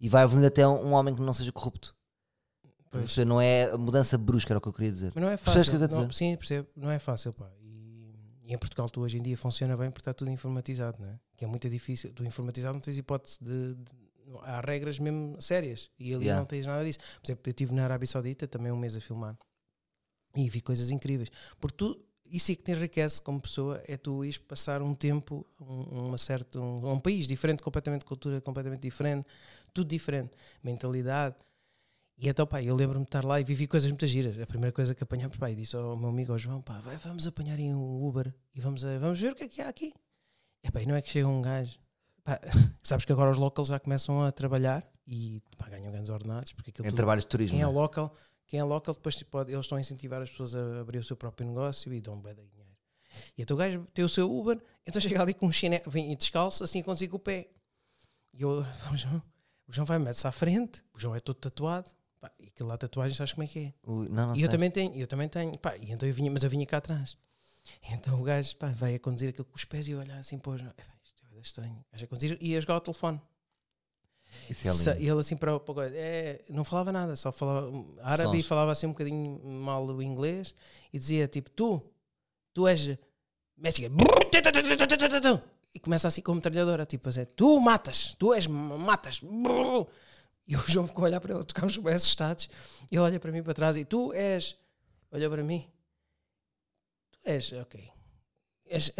e 0.00 0.08
vai 0.08 0.22
evoluindo 0.22 0.46
até 0.46 0.66
um, 0.68 0.86
um 0.86 0.92
homem 0.92 1.12
que 1.14 1.20
não 1.20 1.32
seja 1.32 1.50
corrupto. 1.50 1.96
Pois. 2.92 3.16
Não 3.18 3.40
é 3.40 3.76
mudança 3.76 4.16
brusca, 4.16 4.52
era 4.52 4.58
o 4.58 4.60
que 4.60 4.68
eu 4.68 4.72
queria 4.72 4.90
dizer. 4.92 5.10
Mas 5.14 5.22
não 5.24 5.30
é 5.30 5.36
fácil. 5.36 5.64
que 5.72 5.78
não, 5.94 6.10
sim, 6.12 6.36
percebo. 6.36 6.68
Não 6.76 6.90
é 6.90 6.98
fácil, 7.00 7.32
pá. 7.32 7.50
E, 8.50 8.54
em 8.54 8.58
Portugal, 8.58 8.90
tu 8.90 9.00
hoje 9.00 9.16
em 9.16 9.22
dia 9.22 9.38
funciona 9.38 9.76
bem 9.76 9.90
porque 9.90 10.00
está 10.00 10.12
tudo 10.12 10.28
informatizado, 10.30 10.98
não 11.00 11.08
é? 11.08 11.18
Que 11.36 11.44
é 11.44 11.48
muito 11.48 11.68
difícil. 11.68 12.12
Tu 12.12 12.24
informatizado 12.24 12.74
não 12.74 12.80
tens 12.80 12.98
hipótese 12.98 13.38
de. 13.42 13.74
de- 13.74 14.10
há 14.42 14.60
regras 14.60 14.98
mesmo 14.98 15.40
sérias 15.40 15.90
e 15.98 16.12
ali 16.14 16.24
Yeah. 16.24 16.40
não 16.40 16.46
tens 16.46 16.66
nada 16.66 16.84
disso. 16.84 16.98
Por 17.20 17.26
exemplo, 17.26 17.42
eu 17.46 17.50
estive 17.50 17.72
na 17.74 17.84
Arábia 17.84 18.06
Saudita 18.06 18.46
também 18.48 18.70
um 18.72 18.76
mês 18.76 18.96
a 18.96 19.00
filmar 19.00 19.36
e 20.36 20.48
vi 20.48 20.60
coisas 20.60 20.90
incríveis. 20.90 21.30
Porque 21.60 21.76
tu, 21.76 22.00
isso 22.26 22.52
é 22.52 22.54
que 22.56 22.62
te 22.62 22.70
enriquece 22.72 23.20
como 23.20 23.40
pessoa, 23.40 23.80
é 23.86 23.96
tu 23.96 24.24
ires 24.24 24.38
passar 24.38 24.82
um 24.82 24.94
tempo, 24.94 25.44
um, 25.60 26.06
uma 26.08 26.18
certa, 26.18 26.60
um, 26.60 26.86
a 26.86 26.92
um 26.92 27.00
país 27.00 27.26
diferente, 27.26 27.60
completamente 27.62 28.04
cultura, 28.04 28.40
completamente 28.40 28.82
diferente, 28.82 29.26
tudo 29.74 29.88
diferente, 29.88 30.30
mentalidade. 30.62 31.34
E 32.22 32.28
então, 32.28 32.46
pá, 32.46 32.62
eu 32.62 32.74
lembro-me 32.76 33.04
de 33.04 33.08
estar 33.08 33.24
lá 33.24 33.40
e 33.40 33.44
vivi 33.44 33.66
coisas 33.66 33.90
muito 33.90 34.06
giras. 34.06 34.38
A 34.38 34.46
primeira 34.46 34.72
coisa 34.72 34.94
que 34.94 35.02
apanhámos, 35.02 35.36
pá, 35.38 35.50
e 35.50 35.54
disse 35.54 35.74
ao 35.74 35.96
meu 35.96 36.10
amigo, 36.10 36.32
ao 36.32 36.38
João, 36.38 36.60
pá, 36.60 36.78
vai, 36.80 36.96
vamos 36.98 37.26
apanhar 37.26 37.56
aí 37.58 37.72
um 37.72 38.04
Uber 38.06 38.32
e 38.54 38.60
vamos, 38.60 38.84
a- 38.84 38.98
vamos 38.98 39.18
ver 39.18 39.32
o 39.32 39.34
que 39.34 39.44
é 39.44 39.48
que 39.48 39.62
há 39.62 39.68
aqui. 39.68 39.94
E, 40.62 40.70
pá, 40.70 40.82
e 40.82 40.86
não 40.86 40.94
é 40.94 41.00
que 41.00 41.08
chega 41.08 41.26
um 41.26 41.40
gajo. 41.40 41.78
Pá, 42.22 42.38
sabes 42.82 43.06
que 43.06 43.12
agora 43.12 43.30
os 43.30 43.38
locals 43.38 43.68
já 43.68 43.80
começam 43.80 44.22
a 44.22 44.30
trabalhar 44.30 44.86
e 45.06 45.40
pá, 45.56 45.68
ganham 45.70 45.90
grandes 45.90 46.10
ordenados, 46.10 46.52
porque 46.52 46.70
aquilo 46.70 46.86
Em 46.86 46.90
tudo- 46.90 46.96
trabalhos 46.96 47.24
de 47.24 47.30
turismo. 47.30 47.52
quem 47.52 47.60
é 47.60 47.64
é? 47.64 47.66
local, 47.66 48.12
quem 48.46 48.60
é 48.60 48.64
local, 48.64 48.94
depois 48.94 49.16
tipo, 49.16 49.40
eles 49.40 49.60
estão 49.64 49.78
a 49.78 49.80
incentivar 49.80 50.20
as 50.20 50.28
pessoas 50.28 50.54
a 50.54 50.80
abrir 50.80 50.98
o 50.98 51.04
seu 51.04 51.16
próprio 51.16 51.46
negócio 51.48 51.90
e 51.94 52.00
dão 52.02 52.20
bem 52.20 52.34
de 52.34 52.42
dinheiro. 52.44 52.70
E 53.38 53.42
então 53.42 53.54
o 53.54 53.58
gajo 53.58 53.86
tem 53.94 54.04
o 54.04 54.08
seu 54.10 54.30
Uber, 54.30 54.62
então 54.86 55.00
chega 55.00 55.22
ali 55.22 55.32
com 55.32 55.46
um 55.46 55.52
chinelo, 55.52 55.90
vem 55.90 56.14
descalço, 56.14 56.62
assim 56.62 56.82
com 56.82 56.92
o 56.92 57.18
pé. 57.18 57.48
E 58.34 58.42
eu, 58.42 58.60
o 58.92 58.96
João, 58.96 59.22
o 59.66 59.72
João 59.72 59.86
vai, 59.86 59.98
mete-se 59.98 60.26
à 60.26 60.32
frente, 60.32 60.84
o 60.92 60.98
João 60.98 61.14
é 61.16 61.20
todo 61.20 61.36
tatuado, 61.36 61.90
pá, 62.20 62.30
e 62.38 62.46
aquilo 62.48 62.68
lá 62.68 62.76
tatuagem, 62.76 63.16
sabes 63.16 63.32
como 63.32 63.44
é 63.44 63.46
que 63.46 63.58
é? 63.58 63.74
Ui, 63.86 64.08
não, 64.08 64.28
não 64.28 64.34
e 64.36 64.38
eu 64.38 64.42
sei. 64.42 64.48
também 64.48 64.70
tenho, 64.70 64.94
eu 64.94 65.06
também 65.06 65.28
tenho, 65.28 65.56
pá, 65.58 65.76
e 65.76 65.90
então 65.90 66.08
eu 66.08 66.14
vinha, 66.14 66.30
mas 66.30 66.42
eu 66.42 66.50
vinha 66.50 66.66
cá 66.66 66.76
atrás. 66.78 67.16
Então 67.92 68.20
o 68.20 68.22
gajo 68.24 68.56
pá, 68.56 68.68
vai 68.68 68.94
a 68.94 68.98
conduzir 68.98 69.28
aquilo 69.30 69.44
com 69.44 69.56
os 69.56 69.64
pés 69.64 69.86
e 69.88 69.92
eu 69.92 69.98
olhar 69.98 70.18
assim, 70.18 70.38
pô, 70.38 70.56
João, 70.56 70.70
"Epá, 70.78 70.92
isto 71.04 71.22
é 71.32 71.40
estranho. 71.40 71.72
O 71.88 71.92
gajo 71.92 72.04
a 72.04 72.08
conduzir 72.08 72.38
e 72.40 72.56
a 72.56 72.60
jogar 72.60 72.76
o 72.76 72.80
telefone. 72.80 73.20
Isso 74.48 74.68
é 74.68 74.70
lindo. 74.92 75.02
E 75.02 75.08
ele 75.08 75.20
assim 75.20 75.36
para, 75.36 75.58
para 75.58 75.74
o 75.74 75.82
é, 75.82 76.40
não 76.48 76.64
falava 76.64 76.92
nada, 76.92 77.16
só 77.16 77.32
falava 77.32 77.66
árabe 78.02 78.38
e 78.38 78.42
Sons. 78.42 78.46
falava 78.48 78.70
assim 78.72 78.86
um 78.86 78.90
bocadinho 78.90 79.40
mal 79.44 79.84
o 79.84 80.02
inglês 80.02 80.54
e 80.92 80.98
dizia 80.98 81.26
tipo, 81.26 81.50
tu, 81.50 81.82
tu 82.54 82.66
és 82.66 82.96
México. 83.56 83.88
E 85.74 85.78
começa 85.78 86.08
assim 86.08 86.20
com 86.22 86.32
a 86.32 86.34
metralhadora, 86.36 86.86
tipo 86.86 87.08
a 87.08 87.10
dizer, 87.10 87.26
tu 87.26 87.58
matas, 87.60 88.14
tu 88.18 88.32
és 88.32 88.46
matas. 88.46 89.20
E 90.50 90.56
o 90.56 90.60
João 90.66 90.84
ficou 90.86 91.04
a 91.04 91.08
olhar 91.08 91.20
para 91.20 91.32
ele, 91.32 91.44
ficámos 91.46 91.76
bem 91.76 91.94
assustados. 91.94 92.48
E 92.90 92.96
ele 92.96 93.00
olha 93.04 93.20
para 93.20 93.30
mim 93.30 93.40
para 93.40 93.54
trás 93.54 93.76
e 93.76 93.84
tu 93.84 94.12
és, 94.12 94.56
olha 95.12 95.30
para 95.30 95.44
mim, 95.44 95.70
tu 97.12 97.18
és, 97.24 97.52
ok. 97.52 97.88
És, 98.66 98.92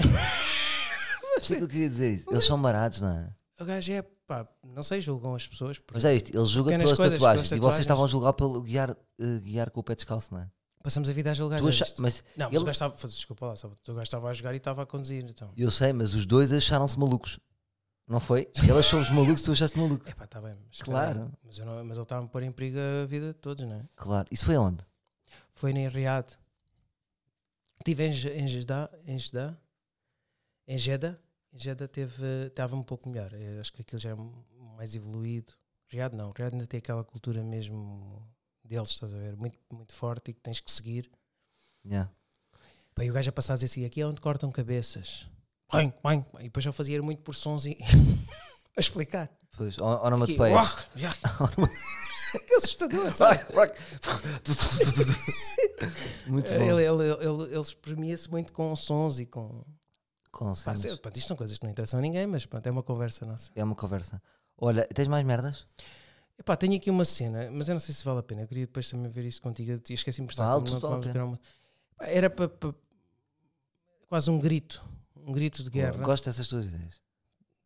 Mas 1.37 1.47
que 1.47 1.55
eu 1.55 1.67
queria 1.69 1.89
dizer 1.89 2.13
isso? 2.13 2.31
Eles 2.31 2.45
são 2.47 2.57
marados, 2.57 3.01
não 3.01 3.09
é? 3.11 3.35
o 3.61 3.65
gajo 3.65 3.93
é, 3.93 4.01
pá, 4.03 4.49
não 4.65 4.83
sei, 4.83 5.01
julgam 5.01 5.35
as 5.35 5.47
pessoas. 5.47 5.81
Mas 5.93 6.05
é 6.05 6.15
isto, 6.15 6.29
ele 6.35 6.47
julga 6.47 6.71
pelas 6.71 6.93
coisas, 6.93 7.19
tatuagens 7.19 7.49
pelas 7.49 7.59
e 7.59 7.61
vocês 7.61 7.81
estavam 7.81 8.05
a 8.05 8.09
julgar 8.09 8.33
pelo 8.33 8.63
guiar, 8.63 8.91
eh, 8.91 9.39
guiar 9.43 9.71
com 9.71 9.81
o 9.81 9.83
pé 9.83 9.95
descalço, 9.95 10.33
não 10.33 10.41
é? 10.41 10.51
Passamos 10.83 11.11
a 11.11 11.13
vida 11.13 11.31
a 11.31 11.35
julgar. 11.35 11.61
Tu 11.61 11.69
acha- 11.69 11.85
mas 11.99 12.25
Não, 12.37 12.47
mas 12.47 12.55
ele- 12.55 12.63
o 12.63 12.65
gajo 12.65 12.71
estava. 12.71 13.09
Desculpa 13.09 13.47
lá, 13.47 13.57
sabe, 13.57 13.75
o 13.87 13.93
gajo 13.93 14.03
estava 14.03 14.31
a 14.31 14.33
jogar 14.33 14.55
e 14.55 14.57
estava 14.57 14.83
a 14.83 14.87
conduzir. 14.87 15.25
Então. 15.29 15.53
eu 15.57 15.71
sei, 15.71 15.93
mas 15.93 16.15
os 16.15 16.25
dois 16.25 16.53
acharam-se 16.53 16.99
malucos. 16.99 17.39
Não 18.11 18.19
foi? 18.21 18.51
Ele 18.61 18.73
achou-os 18.79 19.09
malucos, 19.11 19.41
tu 19.43 19.53
achaste 19.53 19.79
maluco. 19.79 20.07
Epá, 20.09 20.25
está 20.25 20.41
bem. 20.41 20.57
Mas, 20.67 20.79
Claro. 20.83 21.15
caralho, 21.21 21.39
Mas, 21.45 21.59
eu 21.59 21.65
não- 21.65 21.85
mas 21.85 21.97
ele 21.97 22.03
estava 22.03 22.25
a 22.27 22.29
pôr 22.29 22.43
em 22.43 22.51
perigo 22.51 22.77
a 22.79 23.07
vida 23.07 23.29
de 23.29 23.39
todos, 23.39 23.65
não 23.67 23.77
é? 23.77 23.83
Claro. 23.95 24.27
Isso 24.33 24.45
foi 24.45 24.57
onde? 24.57 24.85
Foi 25.55 25.71
em 25.71 25.89
Riad. 25.89 26.27
Estive 27.79 28.05
em, 28.05 28.11
em 28.11 28.49
Jeddah. 28.49 28.91
Em 29.07 29.19
Jeddah. 29.19 29.57
Em 30.67 30.79
Jeddah. 30.79 31.19
Em 31.53 31.59
Jeddah 31.59 31.87
teve, 31.89 32.25
estava 32.49 32.75
um 32.77 32.83
pouco 32.83 33.09
melhor. 33.09 33.33
Eu 33.33 33.61
acho 33.61 33.73
que 33.73 33.83
aquilo 33.83 33.99
já 34.01 34.11
é 34.11 34.15
mais 34.77 34.95
evoluído. 34.95 35.55
Riad 35.89 36.15
não. 36.17 36.33
Riad 36.33 36.53
ainda 36.55 36.67
tem 36.67 36.79
aquela 36.79 37.05
cultura 37.05 37.43
mesmo 37.45 38.29
deles, 38.65 38.91
estás 38.91 39.15
a 39.15 39.19
ver? 39.19 39.37
Muito, 39.37 39.59
muito 39.73 39.93
forte 39.95 40.31
e 40.31 40.35
que 40.35 40.41
tens 40.41 40.59
que 40.61 40.71
seguir. 40.71 41.09
Yeah. 41.85 42.11
Pá, 42.95 43.05
e 43.05 43.11
o 43.11 43.15
gajo 43.15 43.31
a 43.31 43.33
passar 43.33 43.53
a 43.53 43.57
dizer 43.57 43.67
assim: 43.67 43.85
aqui 43.85 44.01
é 44.01 44.07
onde 44.07 44.21
cortam 44.21 44.51
cabeças. 44.51 45.29
E 46.41 46.45
depois 46.45 46.65
eu 46.67 46.73
fazia 46.73 47.03
muito 47.03 47.23
por 47.23 47.35
sons 47.35 47.65
e 47.67 47.77
a 48.77 48.81
explicar. 48.81 49.31
Pois, 50.37 50.53
já. 50.97 51.13
que 52.47 52.55
assustador, 52.55 53.13
sabe? 53.13 53.45
Muito 56.27 56.49
bom. 56.55 56.61
Ele, 56.63 56.85
ele, 56.85 57.05
ele, 57.25 57.43
ele 57.53 57.61
espremia-se 57.61 58.31
muito 58.31 58.53
com 58.53 58.75
sons 58.77 59.19
e 59.19 59.27
com. 59.27 59.65
Com 60.31 60.55
Pá, 60.55 60.77
sei- 60.77 60.97
pronto, 60.97 61.17
isto 61.17 61.27
são 61.29 61.37
coisas 61.37 61.59
que 61.59 61.65
não 61.65 61.71
interessam 61.73 61.99
a 61.99 62.03
ninguém, 62.03 62.27
mas 62.27 62.47
pronto, 62.47 62.67
é 62.67 62.71
uma 62.71 62.83
conversa 62.85 63.27
nossa. 63.27 63.51
É 63.55 63.65
uma 63.65 63.75
conversa. 63.75 64.23
Olha, 64.57 64.87
tens 64.95 65.09
mais 65.09 65.25
merdas? 65.27 65.67
Epá, 66.39 66.57
tenho 66.57 66.77
aqui 66.77 66.89
uma 66.89 67.05
cena, 67.05 67.51
mas 67.51 67.69
eu 67.69 67.75
não 67.75 67.81
sei 67.81 67.95
se 67.95 68.05
vale 68.05 68.21
a 68.21 68.23
pena. 68.23 68.43
Eu 68.43 68.49
queria 68.49 68.65
depois 68.67 68.89
também 68.89 69.11
ver 69.11 69.25
isso 69.25 69.43
contigo. 69.43 69.73
Eu 69.73 69.81
esqueci-me 69.91 70.29
de 70.29 70.31
mostrar. 70.31 70.47
Vale, 70.47 70.61
como 70.61 70.67
tudo 70.67 70.83
não- 70.83 70.91
vale 70.91 70.95
a 70.95 70.97
como 71.01 71.13
pena. 71.13 71.19
era 71.19 71.27
uma- 71.27 71.41
Pá, 71.97 72.07
Era 72.07 72.31
para. 72.31 72.49
para- 72.49 72.75
Quase 74.09 74.31
um 74.31 74.39
grito. 74.39 74.85
Um 75.27 75.33
grito 75.33 75.63
de 75.63 75.71
guerra. 75.71 76.03
Gosto 76.03 76.25
dessas 76.27 76.49
tuas 76.49 76.67
ideias. 76.67 77.01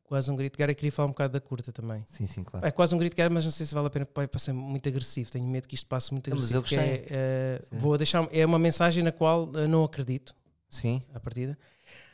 Quase 0.04 0.30
um 0.30 0.36
grito 0.36 0.52
de 0.54 0.58
guerra. 0.58 0.72
Eu 0.72 0.76
queria 0.76 0.92
falar 0.92 1.06
um 1.06 1.12
bocado 1.12 1.32
da 1.32 1.40
curta 1.40 1.72
também. 1.72 2.04
Sim, 2.06 2.26
sim, 2.26 2.44
claro. 2.44 2.66
É 2.66 2.70
quase 2.70 2.94
um 2.94 2.98
grito 2.98 3.12
de 3.12 3.16
guerra, 3.16 3.30
mas 3.30 3.44
não 3.44 3.50
sei 3.50 3.64
se 3.64 3.74
vale 3.74 3.86
a 3.86 3.90
pena 3.90 4.06
vai 4.14 4.28
ser 4.38 4.52
muito 4.52 4.88
agressivo. 4.88 5.30
Tenho 5.30 5.46
medo 5.46 5.66
que 5.66 5.74
isto 5.74 5.86
passe 5.86 6.12
muito 6.12 6.28
Não, 6.30 6.36
mas 6.36 6.52
agressivo. 6.52 6.58
eu 6.58 6.62
porque 6.62 6.98
gostei. 7.00 7.16
É, 7.18 7.60
Sim. 7.70 7.78
vou 7.78 7.96
deixar. 7.96 8.28
É 8.30 8.44
uma 8.44 8.58
mensagem 8.58 9.02
na 9.02 9.12
qual 9.12 9.50
eh, 9.56 9.66
não 9.66 9.82
acredito. 9.84 10.34
Sim, 10.68 11.02
à 11.14 11.20
partida, 11.20 11.56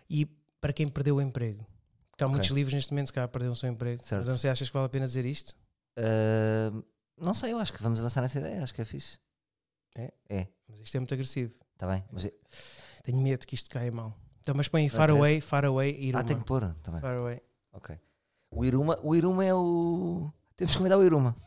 e 0.08 0.26
para 0.60 0.72
quem 0.72 0.86
perdeu 0.86 1.16
o 1.16 1.20
emprego. 1.22 1.66
Porque 2.10 2.22
há 2.22 2.26
Ok. 2.26 2.36
muitos 2.36 2.50
livros 2.50 2.74
neste 2.74 2.92
momento 2.92 3.10
que 3.12 3.26
perderam 3.28 3.52
o 3.52 3.56
seu 3.56 3.68
emprego. 3.70 4.02
Certo. 4.02 4.18
Mas 4.20 4.28
não 4.28 4.36
sei, 4.36 4.50
achas 4.50 4.68
que 4.68 4.74
vale 4.74 4.84
a 4.86 4.88
pena 4.90 5.06
dizer 5.06 5.24
isto? 5.24 5.56
Ah, 5.96 6.70
não 7.18 7.32
sei, 7.34 7.52
eu 7.52 7.58
acho 7.58 7.72
que 7.72 7.82
vamos 7.82 7.98
avançar 8.00 8.20
nessa 8.20 8.38
ideia. 8.38 8.62
Acho 8.62 8.74
que 8.74 8.82
é 8.82 8.84
fixe. 8.84 9.18
Mas 10.68 10.78
isto 10.80 10.94
é 10.94 11.00
muito 11.00 11.14
agressivo. 11.14 11.52
Está 11.74 11.86
bem. 11.86 12.04
Mas, 12.12 12.26
é- 12.26 12.32
Tenho 13.02 13.18
medo 13.18 13.46
que 13.46 13.54
isto 13.54 13.68
caia 13.70 13.90
mal. 13.90 14.14
Então, 14.40 14.54
mas 14.54 14.68
põe 14.68 14.88
Far 14.88 15.10
interessa. 15.10 15.18
Away, 15.18 15.40
Far 15.40 15.64
Away, 15.64 15.90
Iruma. 16.00 16.20
ah, 16.20 16.24
tem 16.24 16.38
que 16.38 16.44
pôr. 16.44 16.64
Bem. 16.66 17.00
Far 17.00 17.18
Away. 17.18 17.40
Ok. 17.72 17.98
O 18.50 18.64
Iruma, 18.64 18.98
o 19.02 19.14
Iruma 19.14 19.44
é 19.44 19.54
o. 19.54 20.30
Temos 20.56 20.72
que 20.72 20.78
comentar 20.78 20.98
o 20.98 21.04
Iruma. 21.04 21.36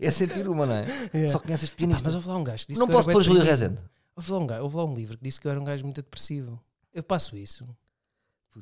é 0.00 0.10
sempre 0.10 0.40
Iruma, 0.40 0.66
não 0.66 0.74
é? 0.74 0.86
Yeah. 1.12 1.32
Só 1.32 1.38
conheces 1.38 1.70
Pá, 1.70 1.76
pianista. 1.76 2.02
mas 2.04 2.14
houve 2.14 2.28
lá 2.28 2.36
um 2.36 2.44
gajo 2.44 2.62
que 2.64 2.68
disse 2.68 2.80
não 2.80 2.86
que 2.86 2.92
posso 2.92 3.10
pôr 3.10 3.22
Júlio. 3.22 3.42
Rezende. 3.42 3.82
Houve 4.16 4.32
lá, 4.32 4.38
um 4.38 4.46
gajo, 4.46 4.62
houve 4.62 4.76
lá 4.76 4.84
um 4.84 4.94
livro 4.94 5.18
que 5.18 5.24
disse 5.24 5.40
que 5.40 5.46
eu 5.46 5.50
era 5.50 5.60
um 5.60 5.64
gajo 5.64 5.84
muito 5.84 6.00
depressivo. 6.00 6.60
Eu 6.92 7.02
passo 7.02 7.36
isso. 7.36 7.66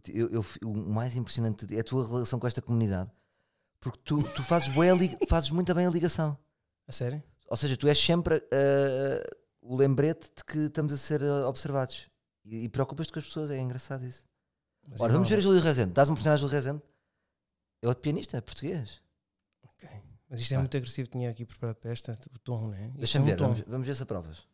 Eu, 0.08 0.28
eu- 0.30 0.44
o 0.64 0.74
mais 0.74 1.16
impressionante 1.16 1.66
é 1.76 1.80
a 1.80 1.84
tua 1.84 2.06
relação 2.06 2.38
com 2.38 2.46
esta 2.46 2.62
comunidade. 2.62 3.10
Porque 3.78 3.98
tu, 4.04 4.22
tu 4.22 4.42
fazes, 4.42 4.70
fazes 5.28 5.50
muito 5.50 5.74
bem 5.74 5.86
a 5.86 5.90
ligação. 5.90 6.38
A 6.86 6.92
sério? 6.92 7.22
Ou 7.48 7.56
seja, 7.56 7.76
tu 7.76 7.86
és 7.86 7.98
sempre 7.98 8.36
ah, 8.50 9.36
o 9.60 9.76
lembrete 9.76 10.30
de 10.36 10.44
que 10.44 10.58
estamos 10.60 10.92
a 10.92 10.96
ser 10.96 11.22
ah, 11.22 11.46
observados. 11.48 12.08
E, 12.44 12.64
e 12.64 12.68
preocupas-te 12.68 13.12
com 13.12 13.18
as 13.18 13.24
pessoas, 13.24 13.50
é 13.50 13.58
engraçado 13.58 14.04
isso. 14.04 14.24
Mas 14.88 15.00
Ora, 15.00 15.12
é 15.12 15.14
vamos 15.14 15.28
ver 15.28 15.36
a 15.38 15.40
Júlio 15.40 15.60
Rezende. 15.60 15.92
Dás 15.92 16.08
uma 16.08 16.14
oportunidade 16.14 16.40
a 16.40 16.40
Júlio 16.46 16.54
Rezende? 16.54 16.82
É 17.82 17.88
outro 17.88 18.02
pianista, 18.02 18.36
é 18.36 18.40
português. 18.40 19.00
Ok. 19.62 19.88
Mas 20.28 20.40
isto 20.40 20.54
é 20.54 20.58
muito 20.58 20.76
agressivo. 20.76 21.08
Tinha 21.08 21.30
aqui 21.30 21.44
preparado 21.44 21.76
para 21.76 21.90
esta, 21.92 22.18
o 22.34 22.38
tom, 22.38 22.68
né? 22.68 22.90
Deixa-me 22.96 23.22
é 23.22 23.26
um 23.26 23.30
ver, 23.30 23.36
tom. 23.36 23.44
vamos, 23.44 23.60
vamos 23.66 23.86
ver 23.86 23.94
se 23.96 24.02
aprovas. 24.02 24.46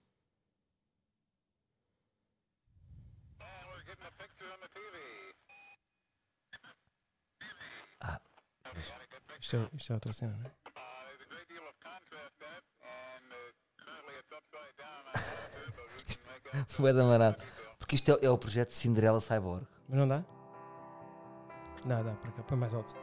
Ah, 8.00 8.20
Isto, 9.40 9.56
é, 9.56 9.70
isto 9.76 9.92
é 9.92 9.94
outra 9.94 10.12
cena, 10.12 10.36
não 10.36 10.46
é? 10.46 10.52
Foi 16.66 16.92
da 16.92 17.04
marado. 17.04 17.42
Porque 17.88 17.94
isto 17.96 18.10
é, 18.10 18.26
é 18.26 18.30
o 18.30 18.36
projeto 18.36 18.72
Cinderela 18.72 19.18
Cyborg. 19.18 19.62
Mas 19.88 19.98
não 19.98 20.06
dá? 20.06 20.22
Dá, 21.86 22.02
dá, 22.02 22.12
para 22.12 22.30
cá, 22.32 22.42
põe 22.42 22.58
mais 22.58 22.74
alto. 22.74 22.94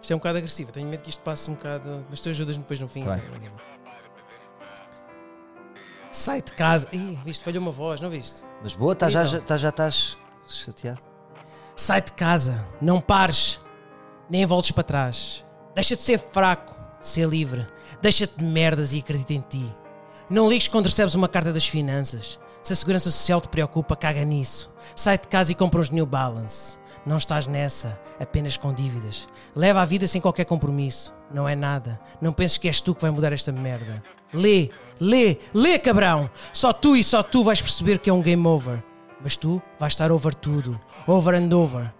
Isto 0.00 0.10
é 0.10 0.16
um 0.16 0.18
bocado 0.18 0.38
agressivo, 0.38 0.72
tenho 0.72 0.88
medo 0.88 1.02
que 1.02 1.10
isto 1.10 1.22
passe 1.22 1.50
um 1.50 1.54
bocado. 1.54 2.02
Mas 2.08 2.22
tu 2.22 2.30
ajudas-me 2.30 2.62
depois 2.62 2.80
no 2.80 2.88
fim. 2.88 3.04
Tá 3.04 3.20
Sai 6.10 6.40
de 6.40 6.54
casa. 6.54 6.88
Ih, 6.90 7.20
viste, 7.26 7.44
falhou 7.44 7.60
uma 7.60 7.70
voz, 7.70 8.00
não 8.00 8.08
viste? 8.08 8.42
Mas 8.62 8.74
boa, 8.74 8.94
tá 8.96 9.10
já, 9.10 9.20
Então. 9.26 9.32
já, 9.32 9.40
tá- 9.44 9.58
já 9.58 9.68
estás 9.68 10.16
chateado. 10.48 11.00
Sai 11.76 12.00
de 12.00 12.14
casa, 12.14 12.66
não 12.80 13.02
pares, 13.02 13.60
nem 14.30 14.46
voltes 14.46 14.70
para 14.70 14.82
trás. 14.82 15.44
Deixa 15.74 15.94
de 15.94 16.00
ser 16.02 16.18
fraco, 16.18 16.74
ser 17.02 17.28
livre. 17.28 17.66
Deixa-te 18.00 18.38
de 18.38 18.44
merdas 18.46 18.94
e 18.94 19.00
acredita 19.00 19.34
em 19.34 19.42
ti. 19.42 19.76
Não 20.30 20.48
ligues 20.48 20.68
quando 20.68 20.86
recebes 20.86 21.14
uma 21.14 21.28
carta 21.28 21.52
das 21.52 21.68
finanças. 21.68 22.40
Se 22.66 22.72
a 22.72 22.76
segurança 22.76 23.12
social 23.12 23.40
te 23.40 23.48
preocupa, 23.48 23.94
caga 23.94 24.24
nisso. 24.24 24.68
Sai 24.96 25.16
de 25.16 25.28
casa 25.28 25.52
e 25.52 25.54
compra 25.54 25.78
uns 25.78 25.88
New 25.88 26.04
Balance. 26.04 26.76
Não 27.06 27.16
estás 27.16 27.46
nessa, 27.46 27.96
apenas 28.18 28.56
com 28.56 28.74
dívidas. 28.74 29.28
Leva 29.54 29.82
a 29.82 29.84
vida 29.84 30.04
sem 30.08 30.20
qualquer 30.20 30.46
compromisso. 30.46 31.14
Não 31.32 31.48
é 31.48 31.54
nada. 31.54 32.00
Não 32.20 32.32
penses 32.32 32.58
que 32.58 32.66
és 32.66 32.80
tu 32.80 32.92
que 32.92 33.02
vai 33.02 33.12
mudar 33.12 33.32
esta 33.32 33.52
merda. 33.52 34.02
Lê, 34.34 34.70
lê, 34.98 35.38
lê, 35.54 35.78
cabrão! 35.78 36.28
Só 36.52 36.72
tu 36.72 36.96
e 36.96 37.04
só 37.04 37.22
tu 37.22 37.44
vais 37.44 37.62
perceber 37.62 38.00
que 38.00 38.10
é 38.10 38.12
um 38.12 38.20
game 38.20 38.44
over. 38.44 38.82
Mas 39.22 39.36
tu 39.36 39.62
vais 39.78 39.92
estar 39.92 40.10
over 40.10 40.34
tudo. 40.34 40.76
Over 41.06 41.36
and 41.36 41.52
over. 41.54 41.94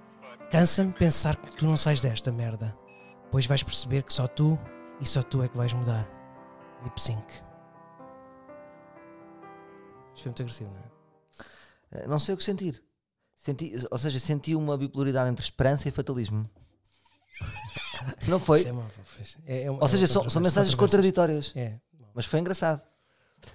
Cansa-me 0.50 0.90
pensar 0.90 1.36
que 1.36 1.54
tu 1.54 1.64
não 1.64 1.76
sais 1.76 2.00
desta 2.00 2.32
merda. 2.32 2.76
Pois 3.30 3.46
vais 3.46 3.62
perceber 3.62 4.02
que 4.02 4.12
só 4.12 4.26
tu 4.26 4.58
e 5.00 5.06
só 5.06 5.22
tu 5.22 5.44
é 5.44 5.48
que 5.48 5.56
vais 5.56 5.72
mudar. 5.72 6.08
Lip 6.82 7.00
sync. 7.00 7.45
Isto 10.16 10.22
foi 10.22 10.30
muito 10.30 10.42
agressivo, 10.42 10.70
não 10.70 10.78
é? 10.80 12.02
Eh, 12.02 12.06
Não 12.08 12.18
sei 12.18 12.34
o 12.34 12.36
que 12.38 12.42
sentir. 12.44 12.82
Senti, 13.36 13.72
ou 13.90 13.98
seja, 13.98 14.18
senti 14.18 14.54
uma 14.56 14.76
bipolaridade 14.76 15.30
entre 15.30 15.44
esperança 15.44 15.88
e 15.88 15.92
fatalismo. 15.92 16.48
Não 18.28 18.38
foi? 18.40 18.62
É. 18.64 18.72
É- 19.46 19.62
é 19.64 19.70
um- 19.70 19.76
Ou 19.76 19.84
é 19.84 19.88
seja, 19.88 20.02
uma 20.04 20.08
são, 20.08 20.28
são 20.30 20.42
mensagens 20.42 20.74
contraditórias. 20.74 21.52
É. 21.54 21.78
Mas 22.14 22.26
foi 22.26 22.40
engraçado. 22.40 22.82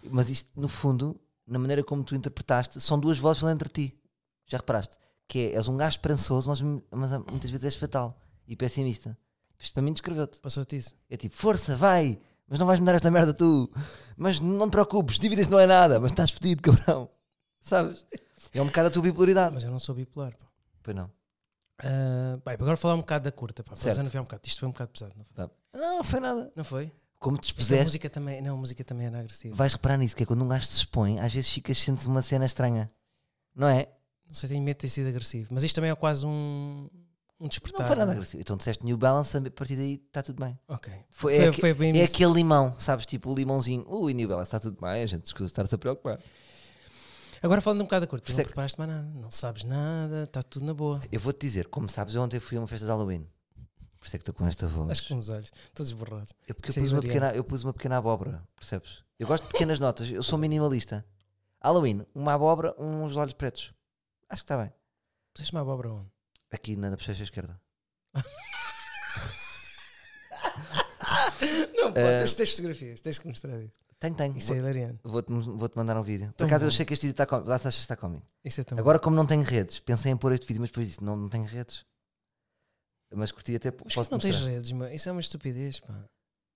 Mas 0.03 0.29
isto, 0.29 0.49
no 0.59 0.67
fundo, 0.67 1.19
na 1.47 1.57
maneira 1.59 1.83
como 1.83 2.03
tu 2.03 2.15
interpretaste, 2.15 2.79
são 2.79 2.99
duas 2.99 3.17
vozes 3.17 3.39
falando 3.41 3.55
entre 3.55 3.69
ti. 3.69 3.99
Já 4.47 4.57
reparaste? 4.57 4.95
Que 5.27 5.39
é, 5.51 5.55
és 5.55 5.67
um 5.67 5.75
gajo 5.77 5.91
esperançoso, 5.91 6.47
mas, 6.49 6.61
mas 6.61 7.11
muitas 7.29 7.49
vezes 7.49 7.65
és 7.65 7.75
fatal 7.75 8.17
e 8.47 8.55
pessimista. 8.55 9.17
Isto 9.59 9.73
para 9.73 9.81
mim 9.83 9.93
descreveu-te. 9.93 10.39
Passou-te 10.39 10.75
isso. 10.77 10.95
É 11.09 11.17
tipo, 11.17 11.35
força, 11.35 11.75
vai, 11.75 12.19
mas 12.51 12.59
não 12.59 12.67
vais 12.67 12.79
mudar 12.81 12.95
esta 12.95 13.09
merda 13.09 13.33
tu. 13.33 13.71
Mas 14.17 14.39
não 14.41 14.67
te 14.67 14.71
preocupes, 14.71 15.17
dívidas 15.17 15.47
não 15.47 15.57
é 15.57 15.65
nada, 15.65 15.99
mas 16.01 16.11
estás 16.11 16.29
fedido, 16.31 16.61
cabrão. 16.69 17.09
Sabes? 17.61 18.05
É 18.53 18.61
um 18.61 18.65
bocado 18.65 18.89
a 18.89 18.91
tua 18.91 19.01
bipolaridade. 19.03 19.55
Mas 19.55 19.63
eu 19.63 19.71
não 19.71 19.79
sou 19.79 19.95
bipolar. 19.95 20.35
pá. 20.37 20.45
Pois 20.83 20.95
não. 20.95 21.09
Ah, 21.79 22.37
bem, 22.45 22.53
agora 22.55 22.75
falar 22.75 22.95
um 22.95 22.99
bocado 22.99 23.23
da 23.23 23.31
curta. 23.31 23.63
Pá, 23.63 23.73
Certo. 23.73 23.95
desanuviar 23.95 24.21
um 24.21 24.25
bocado. 24.25 24.41
Isto 24.45 24.59
foi 24.59 24.67
um 24.67 24.71
bocado 24.71 24.91
pesado, 24.91 25.13
não 25.17 25.23
foi? 25.23 25.33
Tá. 25.35 25.49
Não, 25.73 25.97
não 25.97 26.03
foi 26.03 26.19
nada. 26.19 26.51
Não 26.55 26.63
foi? 26.63 26.91
Como 27.19 27.37
te 27.37 27.45
expuseste, 27.45 27.85
música 27.85 28.09
também, 28.09 28.41
não, 28.41 28.55
a 28.55 28.57
música 28.57 28.83
também 28.83 29.05
era 29.07 29.19
agressiva. 29.19 29.55
vais 29.55 29.73
reparar 29.73 29.95
nisso, 29.97 30.15
que 30.15 30.23
é 30.23 30.25
quando 30.25 30.43
um 30.43 30.47
gajo 30.47 30.65
se 30.65 30.77
expõe, 30.77 31.19
às 31.19 31.31
vezes 31.31 31.51
ficas, 31.51 31.77
sentes 31.77 32.07
uma 32.07 32.21
cena 32.21 32.45
estranha. 32.47 32.91
Não 33.55 33.67
é? 33.67 33.87
Não 34.25 34.33
sei, 34.33 34.49
tenho 34.49 34.63
medo 34.63 34.77
de 34.77 34.81
ter 34.81 34.89
sido 34.89 35.07
agressivo. 35.07 35.49
Mas 35.53 35.63
isto 35.63 35.75
também 35.75 35.91
é 35.91 35.95
quase 35.95 36.25
um, 36.25 36.89
um 37.41 37.47
despertar. 37.47 37.81
Não 37.81 37.87
foi 37.87 37.95
nada 37.95 38.11
agressivo. 38.11 38.41
Então 38.41 38.55
disseste 38.55 38.85
New 38.85 38.97
Balance, 38.97 39.35
a 39.35 39.51
partir 39.51 39.75
daí 39.75 39.95
está 40.07 40.21
tudo 40.21 40.43
bem. 40.43 40.57
Ok. 40.67 40.93
Foi, 41.09 41.35
Foi- 41.35 41.45
é, 41.47 41.51
foi 41.51 41.73
bem 41.73 41.99
é 41.99 42.03
aquele 42.03 42.33
limão, 42.33 42.75
sabes? 42.79 43.05
Tipo 43.05 43.31
o 43.31 43.35
limãozinho. 43.35 43.85
Ui, 43.87 44.13
New 44.13 44.27
Balance, 44.27 44.47
está 44.47 44.59
tudo 44.59 44.79
bem, 44.79 45.03
a 45.03 45.07
gente 45.07 45.25
escusa 45.25 45.47
estar-se 45.47 45.73
a 45.73 45.77
preocupar. 45.77 46.19
Agora 47.43 47.59
falando 47.59 47.81
um 47.81 47.85
bocado 47.85 48.05
da 48.05 48.09
curta, 48.09 48.23
tu 48.23 48.27
Por 48.27 48.33
não 48.35 48.41
é 48.41 48.45
preparaste 48.45 48.77
mais 48.77 48.91
nada, 48.91 49.07
não 49.19 49.31
sabes 49.31 49.63
nada, 49.63 50.23
está 50.23 50.43
tudo 50.43 50.63
na 50.65 50.73
boa. 50.75 51.01
Eu 51.11 51.19
vou-te 51.19 51.39
dizer, 51.41 51.67
como 51.69 51.89
sabes, 51.89 52.13
eu 52.13 52.21
ontem 52.21 52.39
fui 52.39 52.55
a 52.57 52.61
uma 52.61 52.67
festa 52.67 52.85
de 52.85 52.91
Halloween. 52.91 53.27
Por 53.99 54.05
isso 54.05 54.15
é 54.15 54.19
que 54.19 54.21
estou 54.23 54.33
com 54.35 54.47
esta 54.47 54.67
voz. 54.67 54.91
Acho 54.91 55.01
que 55.03 55.07
com 55.09 55.17
os 55.17 55.29
olhos, 55.29 55.51
todos 55.73 55.91
borrados. 55.91 56.33
É 56.47 56.53
porque 56.53 56.69
eu 56.69 56.73
é 56.75 56.79
pus, 56.83 56.91
uma 56.91 57.01
pequena, 57.01 57.33
eu 57.33 57.43
pus 57.43 57.63
uma 57.63 57.73
pequena 57.73 57.97
abóbora, 57.97 58.43
percebes? 58.55 59.03
Eu 59.19 59.27
gosto 59.27 59.43
de 59.43 59.49
pequenas 59.49 59.77
notas, 59.79 60.09
eu 60.09 60.21
sou 60.21 60.37
minimalista. 60.37 61.03
Halloween, 61.63 62.05
uma 62.13 62.33
abóbora, 62.33 62.75
uns 62.79 63.15
olhos 63.15 63.33
pretos. 63.33 63.73
Acho 64.29 64.43
que 64.43 64.45
está 64.45 64.57
bem. 64.57 64.71
Puseste 65.33 65.53
uma 65.53 65.61
abóbora 65.61 65.91
onde? 65.93 66.09
Aqui 66.51 66.75
na 66.75 66.91
bochecha 66.91 67.23
esquerda. 67.23 67.59
Não, 71.75 71.91
pô, 71.93 71.99
Eh, 71.99 72.19
tens, 72.19 72.33
tens 72.35 72.51
fotografias, 72.51 73.01
tens 73.01 73.19
que 73.19 73.27
mostrar 73.27 73.59
isso. 73.61 73.73
Tenho, 73.99 74.15
tenho. 74.15 74.37
Isso 74.37 74.53
é 74.53 74.57
hilariante. 74.57 74.99
Vou- 75.03 75.13
Vou-te 75.13 75.31
vou-te 75.31 75.75
mandar 75.77 75.97
um 75.97 76.03
vídeo. 76.03 76.27
Por 76.27 76.33
Tão 76.33 76.47
acaso 76.47 76.63
eu 76.65 76.69
bom. 76.69 76.73
achei 76.73 76.85
que 76.85 76.93
este 76.93 77.03
vídeo 77.03 77.13
está 77.13 77.25
cómico. 77.25 77.49
Lá 77.49 77.57
se 77.59 77.67
achas 77.67 77.79
que 77.79 77.83
está 77.83 77.95
cómico. 77.95 78.25
Isso 78.43 78.61
é 78.61 78.63
tão 78.63 78.77
Agora, 78.77 78.97
como 78.99 79.15
não 79.15 79.25
tenho 79.27 79.41
redes, 79.43 79.79
pensei 79.79 80.11
em 80.11 80.17
pôr 80.17 80.33
este 80.33 80.45
vídeo, 80.47 80.61
mas 80.61 80.69
depois 80.69 80.87
disse: 80.87 81.03
não, 81.03 81.15
não 81.15 81.29
tenho 81.29 81.43
redes. 81.43 81.85
Mas 83.13 83.31
curti 83.31 83.55
até. 83.55 83.71
Mas 83.83 83.93
posso 83.93 84.09
que 84.09 84.13
não 84.13 84.19
tens 84.19 84.35
mostrar. 84.35 84.51
redes, 84.51 84.71
meu? 84.71 84.87
Isso 84.93 85.09
é 85.09 85.11
uma 85.11 85.21
estupidez, 85.21 85.79
pá. 85.79 85.93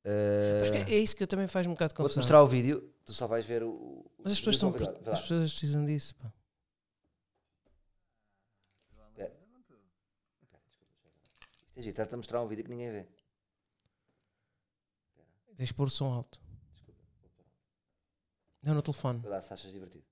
Que 0.04 0.94
é 0.94 0.98
isso 1.00 1.16
que 1.16 1.26
também 1.28 1.48
faz 1.48 1.68
um 1.68 1.72
bocado 1.72 1.94
de 1.94 1.98
Vou-te 1.98 2.14
confusão. 2.14 2.22
mostrar 2.24 2.44
o 2.44 2.48
vídeo, 2.48 2.92
tu 3.06 3.14
só 3.14 3.28
vais 3.28 3.46
ver 3.46 3.62
o. 3.64 3.70
o- 3.70 4.12
Mas 4.24 4.34
as 4.34 4.40
pessoas, 4.40 4.56
estão, 4.56 4.70
as 5.14 5.22
pessoas 5.22 5.52
precisam 5.52 5.84
disso, 5.86 6.16
pá. 6.16 6.32
Isto 11.76 11.80
é 11.80 11.84
giro, 11.84 11.92
está-te 11.92 12.14
a 12.14 12.18
mostrar 12.18 12.42
um 12.42 12.48
vídeo 12.48 12.64
que 12.64 12.70
ninguém 12.70 12.90
vê. 12.90 13.06
Tens 15.58 15.68
de 15.68 15.74
pôr 15.74 15.88
o 15.88 15.90
som 15.90 16.12
alto. 16.14 16.40
Não, 18.64 18.74
no 18.74 18.82
telefone. 18.82 19.20
Vê 19.20 19.28
lá 19.28 19.42
se 19.42 19.52
achas 19.54 19.74
divertido. 19.74 20.06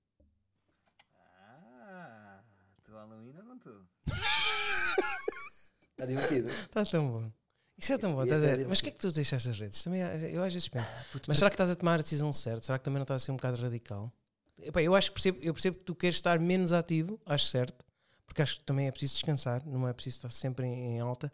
Ah, 1.16 2.42
estou 2.78 2.94
Halloween 2.94 3.34
ou 3.38 3.44
não 3.44 3.56
estou? 3.56 3.80
Está 5.90 6.04
divertido. 6.06 6.48
Está 6.48 6.84
tão 6.84 7.10
bom. 7.10 7.32
Isso 7.78 7.92
é 7.92 7.98
tão 7.98 8.14
bom, 8.14 8.22
estás 8.24 8.44
a 8.44 8.46
é 8.46 8.56
ver? 8.56 8.68
Mas 8.68 8.80
que 8.82 8.90
é 8.90 8.92
que 8.92 8.98
tu 8.98 9.10
deixaste 9.10 9.48
as 9.48 9.58
redes? 9.58 9.82
Também, 9.82 10.00
eu 10.02 10.42
às 10.42 10.52
vezes 10.52 10.68
penso. 10.68 10.86
Ah, 10.86 11.20
Mas 11.26 11.38
será 11.38 11.50
que 11.50 11.54
estás 11.54 11.70
a 11.70 11.76
tomar 11.76 11.94
a 11.94 12.02
decisão 12.02 12.32
certa? 12.32 12.60
Será 12.60 12.78
que 12.78 12.84
também 12.84 12.98
não 12.98 13.04
estás 13.04 13.22
a 13.22 13.24
ser 13.24 13.32
um 13.32 13.36
bocado 13.36 13.60
radical? 13.60 14.12
Epá, 14.58 14.82
eu 14.82 14.94
acho 14.94 15.10
que 15.10 15.14
percebo, 15.14 15.38
eu 15.42 15.54
percebo 15.54 15.78
que 15.78 15.84
tu 15.84 15.94
queres 15.94 16.16
estar 16.16 16.38
menos 16.38 16.72
ativo, 16.72 17.18
acho 17.24 17.46
certo, 17.46 17.84
porque 18.26 18.42
acho 18.42 18.58
que 18.58 18.64
também 18.64 18.86
é 18.86 18.90
preciso 18.90 19.14
descansar, 19.14 19.66
não 19.66 19.88
é 19.88 19.92
preciso 19.92 20.16
estar 20.18 20.30
sempre 20.30 20.66
em, 20.66 20.96
em 20.96 21.00
alta. 21.00 21.32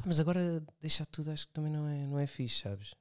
Pá, 0.00 0.04
mas 0.06 0.18
agora 0.20 0.62
deixar 0.80 1.04
tudo, 1.06 1.30
acho 1.30 1.46
que 1.46 1.52
também 1.52 1.70
não 1.72 1.86
é, 1.86 2.06
não 2.06 2.18
é 2.18 2.26
fixe, 2.26 2.62
sabes? 2.62 2.94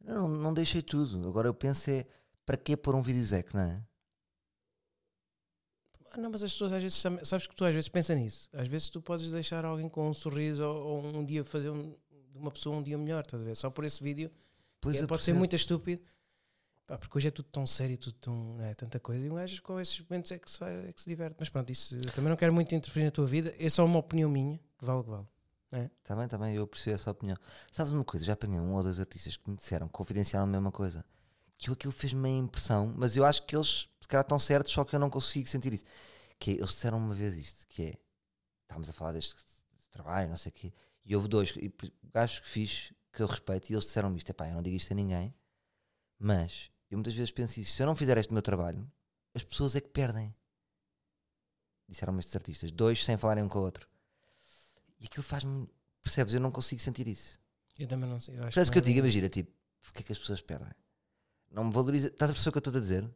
Não, 0.00 0.28
não 0.28 0.52
deixei 0.52 0.82
tudo. 0.82 1.26
Agora 1.28 1.48
eu 1.48 1.54
penso 1.54 1.90
é 1.90 2.04
para 2.44 2.56
que 2.56 2.76
pôr 2.76 2.94
um 2.94 3.00
vídeo 3.02 3.24
Zeco, 3.24 3.56
não 3.56 3.62
é? 3.62 3.82
Ah, 6.12 6.18
não, 6.18 6.30
mas 6.30 6.42
as 6.42 6.52
pessoas 6.52 6.72
às 6.72 6.82
vezes, 6.82 7.02
sabes 7.22 7.46
que 7.46 7.54
tu 7.56 7.64
às 7.64 7.74
vezes 7.74 7.88
pensa 7.88 8.14
nisso. 8.14 8.48
Às 8.52 8.68
vezes 8.68 8.90
tu 8.90 9.00
podes 9.00 9.30
deixar 9.30 9.64
alguém 9.64 9.88
com 9.88 10.08
um 10.08 10.14
sorriso 10.14 10.62
ou, 10.64 10.84
ou 11.04 11.06
um 11.06 11.24
dia 11.24 11.44
fazer 11.44 11.70
um- 11.70 11.96
de 12.30 12.38
uma 12.38 12.50
pessoa 12.50 12.76
um 12.76 12.82
dia 12.82 12.98
melhor, 12.98 13.22
estás 13.24 13.42
a 13.42 13.46
ver? 13.46 13.56
Só 13.56 13.70
por 13.70 13.84
esse 13.84 14.02
vídeo 14.02 14.30
Pois 14.80 14.96
É, 15.00 15.06
pode 15.06 15.22
ser 15.22 15.32
muito 15.32 15.56
estúpido. 15.56 16.02
Pá, 16.86 16.98
porque 16.98 17.16
hoje 17.16 17.28
é 17.28 17.30
tudo 17.30 17.48
tão 17.48 17.66
sério, 17.66 17.96
tudo 17.96 18.12
tão. 18.20 18.60
É, 18.60 18.74
tanta 18.74 19.00
coisa. 19.00 19.24
E 19.26 19.30
um 19.30 19.34
gajo 19.36 19.62
com 19.62 19.80
esses 19.80 19.98
momentos 20.00 20.30
é 20.30 20.38
que, 20.38 20.50
se, 20.50 20.62
é 20.62 20.92
que 20.92 21.00
se 21.00 21.08
diverte. 21.08 21.36
Mas 21.38 21.48
pronto, 21.48 21.72
isso 21.72 21.96
eu 21.96 22.12
também 22.12 22.28
não 22.28 22.36
quero 22.36 22.52
muito 22.52 22.74
interferir 22.74 23.06
na 23.06 23.10
tua 23.10 23.26
vida. 23.26 23.54
É 23.58 23.70
só 23.70 23.82
uma 23.86 23.98
opinião 23.98 24.28
minha, 24.28 24.58
que 24.78 24.84
vale 24.84 25.00
o 25.00 25.04
que 25.04 25.08
vale. 25.10 25.26
Está 25.82 26.14
bem, 26.14 26.24
está 26.24 26.38
bem, 26.38 26.54
eu 26.54 26.66
percebo 26.66 26.96
essa 26.96 27.10
opinião. 27.10 27.36
Sabes 27.70 27.92
uma 27.92 28.04
coisa? 28.04 28.24
Já 28.24 28.34
apanhei 28.34 28.60
um 28.60 28.74
ou 28.74 28.82
dois 28.82 29.00
artistas 29.00 29.36
que 29.36 29.50
me 29.50 29.56
disseram, 29.56 29.88
confidenciaram 29.88 30.46
a 30.46 30.50
mesma 30.50 30.70
coisa. 30.70 31.04
Que 31.56 31.70
aquilo 31.70 31.92
fez-me 31.92 32.28
a 32.28 32.32
impressão, 32.32 32.92
mas 32.96 33.16
eu 33.16 33.24
acho 33.24 33.44
que 33.46 33.56
eles 33.56 33.88
se 34.00 34.08
calhar 34.08 34.22
estão 34.22 34.38
certos, 34.38 34.72
só 34.72 34.84
que 34.84 34.94
eu 34.94 35.00
não 35.00 35.08
consigo 35.08 35.48
sentir 35.48 35.72
isso. 35.72 35.84
Que 36.38 36.52
é, 36.52 36.54
eles 36.54 36.70
disseram 36.70 36.98
uma 36.98 37.14
vez 37.14 37.36
isto, 37.36 37.66
que 37.68 37.82
é, 37.82 37.94
estávamos 38.62 38.88
a 38.90 38.92
falar 38.92 39.12
deste 39.12 39.34
trabalho, 39.90 40.28
não 40.28 40.36
sei 40.36 40.50
o 40.50 40.52
quê, 40.52 40.72
e 41.04 41.16
houve 41.16 41.28
dois 41.28 41.50
e, 41.56 41.72
gajos 42.12 42.40
que 42.40 42.48
fiz, 42.48 42.92
que 43.12 43.22
eu 43.22 43.26
respeito, 43.26 43.70
e 43.70 43.74
eles 43.74 43.84
disseram 43.84 44.14
isto, 44.16 44.28
epá, 44.30 44.48
eu 44.48 44.54
não 44.54 44.62
digo 44.62 44.76
isto 44.76 44.92
a 44.92 44.96
ninguém, 44.96 45.34
mas 46.18 46.70
eu 46.90 46.98
muitas 46.98 47.14
vezes 47.14 47.30
penso 47.30 47.60
isso, 47.60 47.72
se 47.72 47.82
eu 47.82 47.86
não 47.86 47.96
fizer 47.96 48.18
este 48.18 48.32
meu 48.32 48.42
trabalho, 48.42 48.90
as 49.34 49.42
pessoas 49.42 49.74
é 49.74 49.80
que 49.80 49.88
perdem. 49.88 50.34
Disseram-me 51.88 52.20
estes 52.20 52.34
artistas, 52.34 52.70
dois 52.72 53.04
sem 53.04 53.16
falarem 53.16 53.44
um 53.44 53.48
com 53.48 53.58
o 53.58 53.62
outro. 53.62 53.88
E 55.04 55.06
aquilo 55.06 55.22
faz-me, 55.22 55.68
percebes, 56.02 56.32
eu 56.32 56.40
não 56.40 56.50
consigo 56.50 56.80
sentir 56.80 57.06
isso. 57.06 57.38
Eu 57.78 57.86
também 57.86 58.08
não 58.08 58.18
sei. 58.18 58.38
Eu 58.38 58.44
acho 58.44 58.54
Parece 58.54 58.72
que 58.72 58.78
eu 58.78 58.80
não 58.82 58.88
é 58.88 58.92
digo, 58.94 59.06
isso. 59.06 59.18
imagina, 59.18 59.28
tipo, 59.28 59.52
o 59.86 59.92
que 59.92 60.00
é 60.00 60.02
que 60.02 60.12
as 60.12 60.18
pessoas 60.18 60.40
perdem? 60.40 60.72
Não 61.50 61.64
me 61.64 61.72
valoriza. 61.72 62.06
Estás 62.08 62.30
a 62.30 62.32
perceber 62.32 62.48
o 62.48 62.52
que 62.52 62.56
eu 62.58 62.70
estou 62.70 62.74
a 62.78 62.80
dizer? 62.80 63.10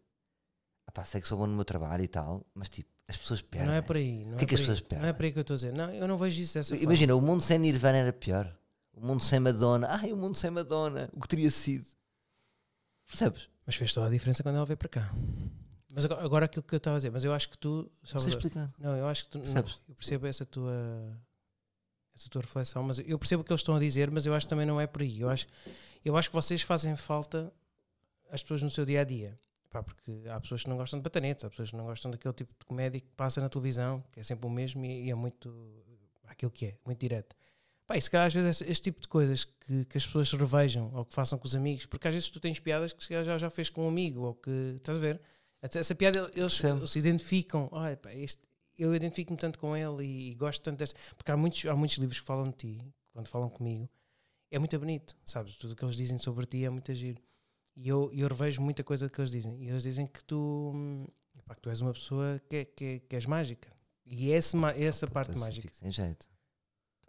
Ah 0.87 0.93
pá, 0.93 1.03
sei 1.03 1.19
que 1.23 1.27
sou 1.29 1.39
bom 1.39 1.47
no 1.47 1.55
meu 1.57 1.65
trabalho 1.65 2.05
e 2.05 2.09
tal, 2.09 2.47
mas 2.55 2.69
tipo, 2.69 2.91
as 3.09 3.17
pessoas 3.17 3.41
perdem. 3.41 3.69
Não 3.69 3.75
é 3.75 3.81
por 3.81 3.97
aí. 3.97 4.25
Não 4.27 4.37
que 4.37 4.45
é 4.45 4.45
é 4.45 4.49
que 4.49 4.55
as 4.55 4.61
pessoas 4.61 4.81
Não 4.83 4.87
é 4.87 4.89
perdem? 4.91 5.15
por 5.15 5.25
aí 5.25 5.33
que 5.33 5.39
eu 5.39 5.41
estou 5.41 5.55
a 5.55 5.57
dizer. 5.57 5.73
Não, 5.73 5.91
eu 5.95 6.07
não 6.07 6.19
vejo 6.19 6.43
isso 6.43 6.53
dessa 6.55 6.69
forma. 6.75 6.85
Imagina, 6.85 7.15
o 7.17 7.23
mundo 7.23 7.43
sem 7.43 7.59
Nirvana 7.59 7.97
era 7.97 8.13
pior. 8.13 8.55
O 8.93 9.01
mundo 9.01 9.23
sem 9.23 9.41
Madonna. 9.41 9.87
Ai, 9.91 10.13
o 10.13 10.17
mundo 10.17 10.37
sem 10.37 10.51
Madonna. 10.51 11.09
O 11.15 11.21
que 11.23 11.29
teria 11.29 11.51
sido? 11.51 11.87
Percebes? 13.07 13.49
Mas 13.65 13.77
fez 13.77 13.95
toda 13.95 14.09
a 14.09 14.11
diferença 14.11 14.43
quando 14.43 14.57
ela 14.57 14.67
veio 14.67 14.77
para 14.77 14.89
cá. 14.89 15.11
Mas 15.91 16.05
agora, 16.05 16.25
agora 16.25 16.45
aquilo 16.47 16.63
que 16.63 16.75
eu 16.75 16.79
estava 16.79 16.97
a 16.97 16.99
dizer, 16.99 17.11
mas 17.11 17.25
eu 17.25 17.33
acho 17.33 17.49
que 17.49 17.57
tu. 17.59 17.91
Salvador, 18.05 18.35
explicar. 18.37 18.73
Não, 18.79 18.95
eu 18.97 19.07
acho 19.09 19.25
que 19.25 19.31
tu. 19.31 19.39
não, 19.39 19.65
eu 19.89 19.95
percebo 19.95 20.27
essa 20.27 20.45
tua. 20.45 21.19
Essa 22.19 22.29
tua 22.29 22.43
reflexão, 22.43 22.83
mas 22.83 22.99
eu 22.99 23.17
percebo 23.17 23.43
o 23.43 23.45
que 23.45 23.53
eles 23.53 23.61
estão 23.61 23.77
a 23.77 23.79
dizer, 23.79 24.11
mas 24.11 24.27
eu 24.27 24.35
acho 24.35 24.47
que 24.47 24.51
também 24.51 24.67
não 24.67 24.81
é 24.81 24.89
por 24.89 25.03
aí. 25.03 25.21
Eu 25.21 25.29
acho, 25.31 25.47
eu 26.05 26.17
acho 26.17 26.29
que 26.29 26.35
vocês 26.35 26.63
fazem 26.63 26.97
falta 26.97 27.53
às 28.29 28.43
pessoas 28.43 28.61
no 28.61 28.69
seu 28.71 28.85
dia 28.85 29.03
a 29.03 29.05
dia. 29.05 29.39
Pá, 29.71 29.83
porque 29.85 30.23
há 30.29 30.41
pessoas 30.41 30.63
que 30.65 30.69
não 30.69 30.77
gostam 30.77 30.99
de 30.99 31.03
batanetes, 31.05 31.45
há 31.45 31.51
pessoas 31.51 31.71
que 31.71 31.77
não 31.77 31.85
gostam 31.85 32.11
daquele 32.11 32.35
tipo 32.35 32.53
de 32.59 32.65
comédia 32.67 33.01
que 33.01 33.07
passa 33.17 33.41
na 33.41 33.49
televisão, 33.49 34.03
que 34.11 34.19
é 34.19 34.23
sempre 34.25 34.47
o 34.47 34.51
mesmo 34.51 34.85
e, 34.85 35.05
e 35.07 35.11
é 35.11 35.15
muito 35.15 35.55
aquilo 36.27 36.51
que 36.51 36.67
é, 36.67 36.77
muito 36.85 36.99
direto. 36.99 37.37
Pá, 37.87 37.97
e 37.97 38.01
se 38.03 38.11
calhar 38.11 38.27
às 38.27 38.35
vezes 38.35 38.51
este, 38.61 38.71
este 38.73 38.83
tipo 38.83 39.01
de 39.01 39.07
coisas 39.09 39.45
que, 39.45 39.85
que 39.85 39.97
as 39.99 40.05
pessoas 40.05 40.33
revejam 40.33 40.91
ou 40.95 41.05
que 41.05 41.15
façam 41.15 41.39
com 41.39 41.47
os 41.47 41.55
amigos, 41.55 41.87
porque 41.87 42.09
às 42.09 42.15
vezes 42.15 42.29
tu 42.31 42.41
tens 42.41 42.59
piadas 42.59 42.93
que 42.93 43.07
já, 43.25 43.39
já 43.39 43.49
fez 43.51 43.71
com 43.71 43.85
um 43.85 43.89
amigo 43.89 44.23
ou 44.23 44.35
que 44.35 44.51
estás 44.77 44.99
a 44.99 45.01
ver? 45.01 45.21
Essa 45.63 45.95
piada 45.95 46.31
eles, 46.35 46.61
se 46.91 46.99
identificam. 46.99 47.69
"Ai, 47.73 47.95
pá, 47.97 48.13
este- 48.13 48.43
eu 48.79 48.95
identifico-me 48.95 49.37
tanto 49.37 49.59
com 49.59 49.77
ele 49.77 50.05
e, 50.05 50.35
gosto 50.35 50.63
tanto 50.63 50.79
deste. 50.79 50.95
Porque 51.17 51.31
há 51.31 51.37
muitos, 51.37 51.65
há 51.67 51.75
muitos 51.75 51.97
livros 51.99 52.21
que 52.21 52.27
falam 52.27 52.51
de 52.51 52.57
ti, 52.57 52.79
quando 53.13 53.29
falam 53.29 53.49
comigo, 53.51 53.89
é 54.51 54.59
muito 54.59 54.79
bonito, 54.79 55.17
sabes? 55.25 55.57
Tudo 55.57 55.73
o 55.73 55.77
que 55.77 55.85
eles 55.85 55.97
dizem 55.97 56.17
sobre 56.19 56.47
ti 56.47 56.65
é 56.65 56.71
muito 56.71 56.93
giro. 56.95 57.21
E 57.77 57.89
eu, 57.89 58.11
eu 58.13 58.27
revejo 58.29 58.61
muita 58.63 58.83
coisa 58.83 59.09
que 59.09 59.21
eles 59.21 59.31
dizem. 59.31 59.57
E 59.63 59.69
eles 59.69 59.83
dizem 59.83 60.07
que 60.07 60.25
tu, 60.25 60.73
hum, 60.75 61.07
pá, 61.47 61.55
que 61.55 61.61
tu 61.61 61.69
és 61.71 61.81
uma 61.81 61.93
pessoa 61.93 62.41
que, 62.49 62.57
é, 62.57 62.65
que, 62.65 62.85
é- 62.85 62.99
que 63.01 63.15
és 63.17 63.27
mágica. 63.27 63.69
E 64.05 64.33
é 64.33 64.37
é 64.37 64.85
essa 64.85 65.07
parte 65.07 65.39
mágica. 65.39 65.69
Fico 65.69 65.77
sem 65.77 65.91
jeito. 65.93 66.27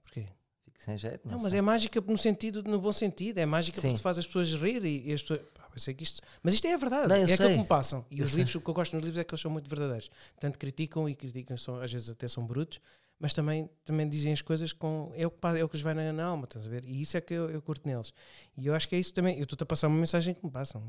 Porquê? 0.04 0.26
Fico 0.66 0.84
sem 0.84 0.98
jeito. 0.98 1.26
Não, 1.28 1.36
Não, 1.38 1.44
mas 1.44 1.54
é 1.54 1.62
mágica 1.62 2.02
no 2.02 2.18
sentido, 2.18 2.62
no 2.64 2.80
bom 2.80 2.92
sentido. 2.92 3.38
É 3.38 3.46
mágica 3.46 3.78
Sim. 3.80 3.88
porque 3.88 3.98
te 4.00 4.04
faz 4.04 4.18
as 4.18 4.26
pessoas 4.28 4.52
rir 4.54 4.84
e, 4.86 5.08
e 5.10 5.14
as 5.14 5.22
pessoas. 5.22 5.42
Eu 5.80 5.84
sei 5.84 5.94
que 5.94 6.04
isto, 6.04 6.22
mas 6.44 6.54
isto 6.54 6.66
é 6.68 6.74
a 6.74 6.78
verdade. 6.78 7.08
Não, 7.08 7.16
é 7.16 7.24
aquilo 7.34 7.50
que 7.50 7.58
me 7.58 7.66
passam. 7.66 8.06
E 8.12 8.20
Eu 8.20 8.26
os 8.26 8.32
sei. 8.32 8.38
livros, 8.40 8.56
o 8.56 8.62
que 8.62 8.70
eu 8.70 8.74
gosto 8.74 8.94
nos 8.94 9.04
livros 9.04 9.20
é 9.20 9.24
que 9.24 9.34
eles 9.34 9.42
são 9.42 9.50
muito 9.52 9.70
verdadeiros. 9.70 10.10
Tanto 10.40 10.58
criticam 10.60 11.08
e 11.10 11.16
criticam, 11.16 11.58
são, 11.58 11.82
às 11.82 11.92
vezes 11.92 12.10
até 12.10 12.28
são 12.28 12.46
brutos, 12.46 12.80
mas 13.20 13.34
também, 13.34 13.70
também 13.84 14.08
dizem 14.08 14.32
as 14.32 14.42
coisas 14.42 14.72
com. 14.72 15.12
É 15.16 15.26
o 15.28 15.32
que, 15.32 15.38
é 15.58 15.64
o 15.64 15.68
que 15.70 15.76
lhes 15.76 15.84
vai 15.84 15.94
na, 15.94 16.14
na 16.14 16.26
alma, 16.26 16.46
estás 16.46 16.66
a 16.66 16.70
ver? 16.70 16.86
E 16.86 17.02
isso 17.02 17.18
é 17.18 17.22
que 17.22 17.34
eu, 17.34 17.50
eu 17.50 17.62
curto 17.62 17.88
neles. 17.88 18.14
E 18.58 18.66
eu 18.68 18.74
acho 18.76 18.88
que 18.88 18.96
é 18.96 19.00
isso 19.00 19.14
também. 19.14 19.38
Eu 19.38 19.44
estou-te 19.44 19.64
a 19.64 19.66
passar 19.66 19.88
uma 19.88 19.98
mensagem 20.00 20.34
que 20.34 20.46
me 20.46 20.52
passam. 20.52 20.82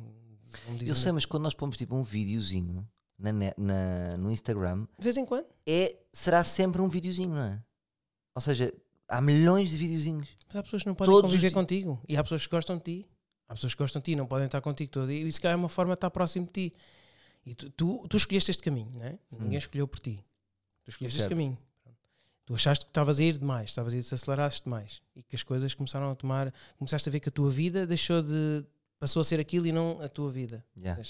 Me 0.69 0.89
Eu 0.89 0.95
sei, 0.95 1.13
mas 1.13 1.25
quando 1.25 1.43
nós 1.45 1.55
pomos 1.55 1.77
tipo 1.77 1.95
um 1.97 2.03
videozinho 2.03 2.87
na, 3.19 3.33
na- 3.33 4.17
no 4.17 4.31
Instagram, 4.33 4.87
De 4.99 5.05
vez 5.05 5.17
em 5.17 5.25
quando. 5.25 5.47
é, 5.67 5.97
será 6.13 6.43
sempre 6.45 6.81
um 6.81 6.89
videozinho, 6.89 7.31
não 7.35 7.43
é? 7.43 7.63
Ou 8.35 8.41
seja, 8.43 8.73
há 9.09 9.21
milhões 9.21 9.71
de 9.71 9.77
videozinhos. 9.77 10.29
Mas 10.49 10.57
há 10.57 10.63
pessoas 10.63 10.83
que 10.83 10.89
não 10.89 10.95
podem 10.95 11.13
Todos 11.13 11.31
os 11.31 11.37
conviver 11.37 11.53
contigo. 11.53 12.01
E 12.09 12.17
há 12.17 12.23
pessoas 12.23 12.45
que 12.47 12.51
gostam 12.51 12.77
de 12.79 12.83
ti. 12.85 13.09
Há 13.51 13.55
pessoas 13.55 13.75
que 13.75 13.79
gostam 13.83 14.01
de 14.01 14.05
ti, 14.05 14.15
não 14.17 14.27
podem 14.29 14.47
estar 14.47 14.61
contigo 14.61 14.93
todo 14.93 15.09
dia. 15.09 15.21
E 15.23 15.27
isso 15.27 15.41
cá 15.43 15.51
é 15.51 15.57
uma 15.57 15.69
forma 15.69 15.95
de 15.95 15.97
estar 15.97 16.11
próximo 16.11 16.47
de 16.47 16.53
ti. 16.71 16.73
E 17.45 17.53
tu, 17.55 17.69
tu, 17.71 18.07
tu 18.09 18.17
escolheste 18.17 18.49
este 18.53 18.63
caminho, 18.63 18.93
não 18.95 19.05
é? 19.05 19.19
Ninguém 19.29 19.59
escolheu 19.59 19.89
por 19.89 19.99
ti. 19.99 20.25
Tu 20.85 20.91
escolheste 20.91 21.19
Certo. 21.19 21.27
este 21.33 21.35
caminho. 21.35 21.59
Tu 22.47 22.55
achaste 22.55 22.85
que 22.85 22.91
estavas 22.91 23.19
a 23.19 23.25
ir 23.25 23.39
demais, 23.39 23.71
estavas 23.71 23.93
a 23.93 23.97
ir, 23.97 24.03
desaceleraste 24.03 24.63
demais. 24.65 25.03
E 25.17 25.23
que 25.25 25.35
as 25.35 25.43
coisas 25.43 25.75
começaram 25.75 26.11
a 26.13 26.15
tomar. 26.15 26.55
Começaste 26.79 27.09
a 27.09 27.13
ver 27.13 27.19
que 27.19 27.29
a 27.29 27.33
tua 27.33 27.51
vida 27.51 27.85
deixou 27.89 28.23
de. 28.23 28.65
passou 29.01 29.21
a 29.21 29.25
ser 29.25 29.41
aquilo 29.41 29.67
e 29.67 29.73
não 29.73 30.01
a 30.01 30.09
tua 30.09 30.31
vida. 30.31 30.65
Yeah. 30.77 31.03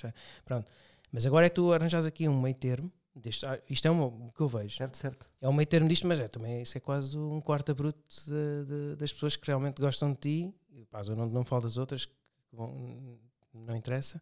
Pronto. 0.45 0.70
Mas 1.12 1.26
agora 1.26 1.45
é 1.45 1.49
tu 1.51 1.72
arranjas 1.74 2.07
aqui 2.07 2.26
um 2.26 2.41
meio 2.41 2.55
termo. 2.55 2.91
Deste, 3.14 3.45
ah, 3.45 3.61
isto 3.68 3.86
é 3.86 3.91
uma- 3.91 4.07
o 4.07 4.32
que 4.32 4.41
eu 4.41 4.49
vejo. 4.49 4.76
Certo, 4.76 4.97
certo. 4.97 5.26
É 5.41 5.49
um 5.49 5.53
meio 5.53 5.66
termo 5.66 5.88
disto, 5.88 6.07
mas 6.07 6.18
é 6.20 6.28
também 6.28 6.62
isso 6.62 6.78
é 6.78 6.80
quase 6.80 7.18
um 7.18 7.41
quarto 7.41 7.74
bruto 7.74 7.99
de- 8.26 8.64
de- 8.66 8.97
das 8.97 9.12
pessoas 9.12 9.34
que 9.34 9.45
realmente 9.49 9.80
gostam 9.80 10.12
de 10.12 10.18
ti. 10.18 10.55
E, 10.70 10.84
pá, 10.86 11.03
eu 11.03 11.16
não, 11.16 11.26
não 11.28 11.45
falo 11.45 11.62
das 11.62 11.76
outras, 11.76 12.07
que 12.07 12.12
vão- 12.53 13.18
não 13.55 13.76
interessa. 13.76 14.20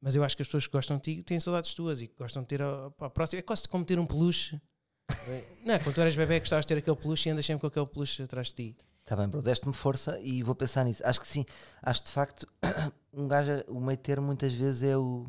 Mas 0.00 0.14
eu 0.14 0.22
acho 0.22 0.36
que 0.36 0.42
as 0.42 0.48
pessoas 0.48 0.66
que 0.66 0.72
gostam 0.72 0.96
de 0.98 1.02
ti 1.16 1.22
têm 1.22 1.40
saudades 1.40 1.74
tuas 1.74 2.00
e 2.00 2.06
que 2.06 2.14
gostam 2.16 2.42
de 2.42 2.48
ter 2.48 2.62
a, 2.62 2.90
pá, 2.92 3.10
próximo. 3.10 3.40
É 3.40 3.42
quase 3.42 3.68
como 3.68 3.84
ter 3.84 3.98
um 3.98 4.06
peluche. 4.06 4.60
não? 5.64 5.78
Quando 5.80 5.94
tu 5.94 6.00
eras 6.00 6.14
bebê, 6.14 6.38
gostavas 6.38 6.64
de 6.64 6.68
ter 6.68 6.78
aquele 6.78 6.96
peluche 6.96 7.28
e 7.28 7.32
andas 7.32 7.44
sempre 7.46 7.60
com 7.62 7.66
aquele 7.66 7.86
peluche 7.86 8.22
atrás 8.22 8.48
de 8.48 8.54
ti. 8.54 8.76
Está 9.02 9.16
bem, 9.16 9.26
bro, 9.26 9.40
deste-me 9.42 9.72
força 9.72 10.20
e 10.20 10.42
vou 10.42 10.54
pensar 10.54 10.84
nisso. 10.84 11.02
Acho 11.04 11.20
que 11.20 11.26
sim. 11.26 11.44
Acho 11.82 12.04
de 12.04 12.10
facto, 12.10 12.46
um 13.12 13.26
gajo, 13.26 13.64
o 13.68 13.80
meio 13.80 13.96
termo 13.98 14.26
muitas 14.26 14.52
vezes 14.52 14.82
é 14.82 14.96
o. 14.96 15.26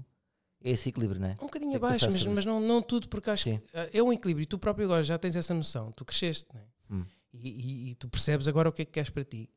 É 0.61 0.71
esse 0.71 0.89
equilíbrio, 0.89 1.21
não 1.21 1.29
é? 1.29 1.31
Um 1.41 1.45
bocadinho 1.45 1.73
abaixo, 1.77 2.05
mas, 2.11 2.25
mas 2.25 2.43
não, 2.45 2.59
não 2.59 2.81
tudo, 2.81 3.07
porque 3.07 3.29
acho 3.29 3.45
Sim. 3.45 3.59
que 3.59 3.65
ah, 3.77 3.89
é 3.93 4.03
um 4.03 4.11
equilíbrio. 4.11 4.43
E 4.43 4.45
tu 4.45 4.59
próprio 4.59 4.83
agora 4.85 5.01
já 5.01 5.17
tens 5.17 5.37
essa 5.37 5.53
noção. 5.53 5.89
Tu 5.93 6.03
cresceste, 6.03 6.45
não 6.53 6.59
é? 6.59 6.65
Hum. 6.91 7.05
E, 7.33 7.49
e- 7.49 7.91
e 7.91 7.95
tu 7.95 8.09
percebes 8.09 8.45
agora 8.49 8.67
o 8.67 8.73
que 8.73 8.81
é 8.81 8.85
que 8.85 8.91
queres 8.91 9.09
para 9.09 9.23
ti. 9.23 9.49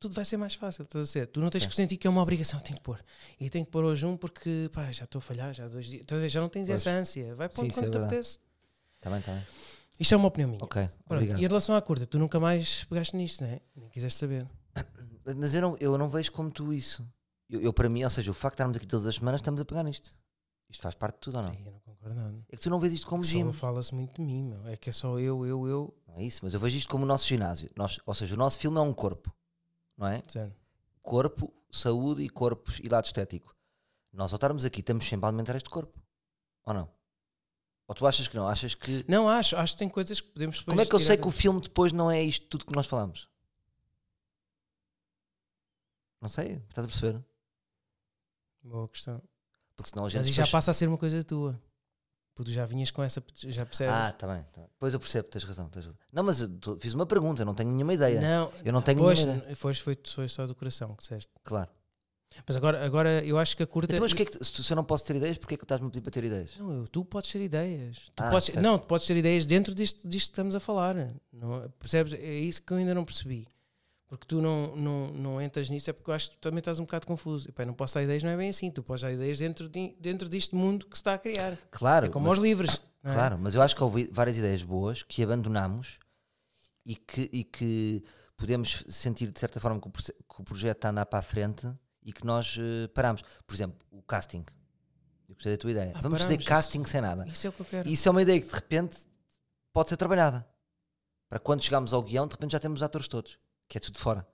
Tudo 0.00 0.14
vai 0.14 0.24
ser 0.24 0.38
mais 0.38 0.54
fácil, 0.54 0.82
estás 0.82 1.04
a 1.04 1.06
ser? 1.06 1.26
Tu 1.26 1.40
não 1.40 1.50
tens 1.50 1.64
É. 1.64 1.66
que 1.68 1.74
sentir 1.74 1.98
que 1.98 2.06
é 2.06 2.10
uma 2.10 2.22
obrigação, 2.22 2.58
tenho 2.58 2.78
que 2.78 2.82
pôr. 2.82 2.98
E 3.38 3.50
tenho 3.50 3.66
que 3.66 3.70
pôr 3.70 3.84
hoje 3.84 4.06
um 4.06 4.16
porque 4.16 4.70
pá, 4.72 4.90
já 4.90 5.04
estou 5.04 5.18
a 5.18 5.22
falhar, 5.22 5.52
já 5.52 5.66
há 5.66 5.68
dois 5.68 5.86
dias. 5.86 6.06
Já 6.32 6.40
não 6.40 6.48
tens 6.48 6.68
Pois. 6.68 6.80
essa 6.86 6.90
ânsia. 6.90 7.34
Vai 7.34 7.48
isso 7.48 7.54
quando 7.56 7.86
é 7.86 7.90
te 7.90 7.98
apetece. 7.98 8.38
Está 8.96 9.10
bem, 9.10 9.18
está 9.18 9.32
bem. 9.32 9.42
Isto 9.98 10.14
é 10.14 10.16
uma 10.16 10.28
opinião 10.28 10.48
minha. 10.48 10.64
Ok, 10.64 10.82
Pronto, 10.82 11.02
obrigado. 11.10 11.38
E 11.38 11.44
em 11.44 11.46
relação 11.46 11.74
à 11.76 11.82
curta, 11.82 12.06
tu 12.06 12.18
nunca 12.18 12.40
mais 12.40 12.84
pegaste 12.84 13.14
nisto, 13.14 13.42
não 13.44 13.50
é? 13.50 13.60
Nem 13.76 13.90
quiseste 13.90 14.18
saber. 14.18 14.48
Mas 15.36 15.52
eu 15.54 15.60
não, 15.60 15.76
eu 15.78 15.98
não 15.98 16.08
vejo 16.08 16.32
como 16.32 16.50
tu 16.50 16.72
isso. 16.72 17.06
Eu, 17.50 17.60
eu, 17.60 17.72
para 17.72 17.88
mim, 17.90 18.02
ou 18.02 18.08
seja, 18.08 18.30
o 18.30 18.34
facto 18.34 18.54
de 18.54 18.56
estarmos 18.56 18.76
aqui 18.78 18.86
todas 18.86 19.06
as 19.06 19.16
semanas, 19.16 19.40
estamos 19.42 19.60
a 19.60 19.64
pegar 19.66 19.82
nisto. 19.82 20.14
Isto 20.70 20.80
faz 20.82 20.94
parte 20.94 21.16
de 21.16 21.20
tudo 21.20 21.36
ou 21.36 21.42
não? 21.42 21.50
Sim, 21.52 21.62
eu 21.66 21.72
não 21.72 21.80
concordo 21.80 22.14
nada. 22.14 22.34
É 22.48 22.56
que 22.56 22.62
tu 22.62 22.70
não 22.70 22.80
vês 22.80 22.94
isto 22.94 23.06
como 23.06 23.22
gym. 23.22 23.52
fala-se 23.52 23.94
muito 23.94 24.14
de 24.14 24.22
mim, 24.22 24.44
meu. 24.48 24.66
É 24.68 24.76
que 24.78 24.88
é 24.88 24.92
só 24.92 25.18
eu, 25.18 25.44
eu, 25.44 25.66
eu. 25.68 25.94
Não 26.08 26.16
é 26.16 26.22
isso, 26.24 26.40
mas 26.42 26.54
eu 26.54 26.60
vejo 26.60 26.78
isto 26.78 26.88
como 26.88 27.04
o 27.04 27.06
nosso 27.06 27.26
ginásio. 27.26 27.68
Nós, 27.76 27.98
ou 28.06 28.14
seja, 28.14 28.34
o 28.34 28.38
nosso 28.38 28.56
filme 28.56 28.78
é 28.78 28.80
um 28.80 28.94
corpo, 28.94 29.30
não 30.00 30.06
é? 30.08 30.22
Corpo, 31.02 31.52
saúde 31.70 32.22
e 32.22 32.28
corpos 32.28 32.80
e 32.82 32.88
lado 32.88 33.04
estético. 33.04 33.54
Nós 34.12 34.32
ao 34.32 34.36
estarmos 34.36 34.64
aqui 34.64 34.80
estamos 34.80 35.06
sempre 35.06 35.26
a 35.26 35.28
alimentar 35.28 35.54
este 35.56 35.68
corpo. 35.68 35.96
Ou 36.64 36.74
não? 36.74 36.90
Ou 37.86 37.94
tu 37.94 38.06
achas 38.06 38.26
que 38.26 38.36
não? 38.36 38.48
Achas 38.48 38.74
que. 38.74 39.04
Não, 39.08 39.28
acho, 39.28 39.56
acho 39.56 39.74
que 39.74 39.78
tem 39.78 39.88
coisas 39.88 40.20
que 40.20 40.28
podemos 40.28 40.58
depois 40.58 40.72
Como 40.72 40.80
é 40.80 40.86
que 40.86 40.94
eu 40.94 40.98
sei 41.00 41.16
que 41.16 41.28
o 41.28 41.30
filme 41.30 41.60
depois 41.60 41.92
não 41.92 42.10
é 42.10 42.22
isto 42.22 42.46
tudo 42.46 42.64
que 42.66 42.74
nós 42.74 42.86
falamos? 42.86 43.28
Não 46.20 46.28
sei, 46.28 46.62
estás 46.68 46.84
a 46.86 46.88
perceber? 46.88 47.24
Boa 48.62 48.88
questão. 48.88 49.22
Porque 49.76 49.90
senão 49.90 50.04
a 50.04 50.08
gente. 50.08 50.18
Mas 50.18 50.26
isso 50.26 50.34
já 50.36 50.42
depois- 50.42 50.52
passa 50.52 50.70
a 50.70 50.74
ser 50.74 50.86
uma 50.86 50.98
coisa 50.98 51.22
tua. 51.24 51.60
Porque 52.40 52.52
tu 52.52 52.54
já 52.54 52.64
vinhas 52.64 52.90
com 52.90 53.02
essa. 53.02 53.22
Já 53.34 53.66
percebes? 53.66 53.92
Ah, 53.94 54.08
está 54.08 54.26
bem, 54.26 54.42
tá 54.54 54.62
bem. 54.62 54.70
Pois 54.78 54.94
eu 54.94 54.98
percebo, 54.98 55.28
tens 55.28 55.44
razão, 55.44 55.68
tens. 55.68 55.86
Não, 56.10 56.22
mas 56.22 56.38
fiz 56.80 56.94
uma 56.94 57.04
pergunta, 57.04 57.42
eu 57.42 57.46
não 57.46 57.54
tenho 57.54 57.70
nenhuma 57.70 57.92
ideia. 57.92 58.18
Não, 58.18 58.50
Eu 58.64 58.72
não 58.72 58.80
tenho 58.80 58.98
pois, 58.98 59.18
nenhuma 59.18 59.42
ideia. 59.42 59.56
foi, 59.56 59.74
foi, 59.74 59.98
foi 60.06 60.26
só 60.26 60.46
do 60.46 60.54
coração 60.54 60.94
que 60.94 61.02
disseste. 61.02 61.30
Claro. 61.44 61.68
Mas 62.46 62.56
agora, 62.56 62.82
agora 62.82 63.22
eu 63.26 63.38
acho 63.38 63.54
que 63.54 63.62
a 63.62 63.66
curta. 63.66 63.92
Então, 63.92 64.02
mas 64.02 64.14
que 64.14 64.22
é 64.22 64.24
que, 64.24 64.42
se, 64.42 64.72
eu 64.72 64.76
não 64.76 64.84
posso 64.84 65.04
ter 65.04 65.16
ideias, 65.16 65.36
porquê 65.36 65.54
é 65.54 65.58
que 65.58 65.64
estás-me 65.64 65.86
a 65.88 65.90
pedir 65.90 66.00
para 66.00 66.10
ter 66.12 66.24
ideias? 66.24 66.52
Não, 66.56 66.72
eu- 66.72 66.88
tu 66.88 67.04
podes 67.04 67.30
ter 67.30 67.42
ideias. 67.42 68.10
Tu 68.14 68.22
Ah, 68.22 68.30
podes, 68.30 68.54
não, 68.54 68.78
tu 68.78 68.86
podes 68.86 69.06
ter 69.06 69.16
ideias 69.18 69.44
dentro 69.44 69.74
disto, 69.74 70.08
disto 70.08 70.28
que 70.28 70.32
estamos 70.32 70.54
a 70.54 70.60
falar. 70.60 70.94
Não, 71.30 71.68
percebes? 71.78 72.14
É 72.14 72.32
isso 72.32 72.62
que 72.62 72.72
eu 72.72 72.78
ainda 72.78 72.94
não 72.94 73.04
percebi. 73.04 73.46
Porque 74.10 74.26
tu 74.26 74.42
não, 74.42 74.74
não, 74.74 75.06
não 75.12 75.40
entras 75.40 75.70
nisso, 75.70 75.88
é 75.88 75.92
porque 75.92 76.10
eu 76.10 76.14
acho 76.14 76.30
que 76.32 76.36
tu 76.36 76.40
também 76.40 76.58
estás 76.58 76.80
um 76.80 76.82
bocado 76.82 77.06
confuso. 77.06 77.48
Epá, 77.48 77.64
não 77.64 77.72
posso 77.72 77.94
dar 77.94 78.02
ideias, 78.02 78.24
não 78.24 78.30
é 78.30 78.36
bem 78.36 78.50
assim. 78.50 78.68
Tu 78.68 78.82
podes 78.82 79.02
dar 79.02 79.12
ideias 79.12 79.38
dentro, 79.38 79.68
de, 79.68 79.94
dentro 80.00 80.28
deste 80.28 80.52
mundo 80.52 80.84
que 80.86 80.96
se 80.96 81.00
está 81.00 81.14
a 81.14 81.18
criar. 81.18 81.56
Claro. 81.70 82.06
É 82.06 82.08
como 82.08 82.26
mas- 82.26 82.36
aos 82.36 82.42
livros. 82.42 82.82
é? 83.04 83.12
Claro, 83.12 83.38
mas 83.38 83.54
eu 83.54 83.62
acho 83.62 83.76
que 83.76 83.82
houve 83.84 84.10
várias 84.12 84.36
ideias 84.36 84.64
boas 84.64 85.04
que 85.04 85.22
abandonamos 85.22 86.00
e 86.84 86.96
que, 86.96 87.30
e 87.32 87.44
que 87.44 88.02
podemos 88.36 88.84
sentir 88.88 89.30
de 89.30 89.38
certa 89.38 89.60
forma 89.60 89.80
que 89.80 89.86
o, 89.86 89.92
que 89.92 90.40
o 90.40 90.44
projeto 90.44 90.78
está 90.78 90.88
a 90.88 90.90
andar 90.90 91.06
para 91.06 91.20
a 91.20 91.22
frente 91.22 91.72
e 92.02 92.12
que 92.12 92.26
nós 92.26 92.56
eh, 92.58 92.88
paramos. 92.88 93.22
Por 93.46 93.54
exemplo, 93.54 93.78
o 93.92 94.02
casting. 94.02 94.44
Eu 95.28 95.36
gostei 95.36 95.52
da 95.52 95.58
tua 95.58 95.70
ideia. 95.70 95.92
Ah, 95.94 96.00
Vamos 96.02 96.18
fazer 96.20 96.36
paramos, 96.36 96.46
casting 96.48 96.84
sem 96.84 97.00
nada. 97.00 97.24
Isso 97.28 97.46
é 97.46 97.50
o 97.50 97.52
que 97.52 97.60
eu 97.60 97.66
quero. 97.66 97.88
Isso 97.88 98.08
é 98.08 98.10
uma 98.10 98.22
ideia 98.22 98.40
que 98.40 98.48
de 98.48 98.54
repente 98.54 98.96
pode 99.72 99.88
ser 99.88 99.96
trabalhada. 99.96 100.44
Para 101.28 101.38
quando 101.38 101.62
chegarmos 101.62 101.92
ao 101.92 102.02
guião, 102.02 102.26
de 102.26 102.32
repente 102.32 102.50
já 102.50 102.58
temos 102.58 102.80
os 102.80 102.82
atores 102.82 103.06
todos. 103.06 103.38
Que 103.70 103.78
é 103.78 103.80
tudo 103.80 103.98
fora. 103.98 104.26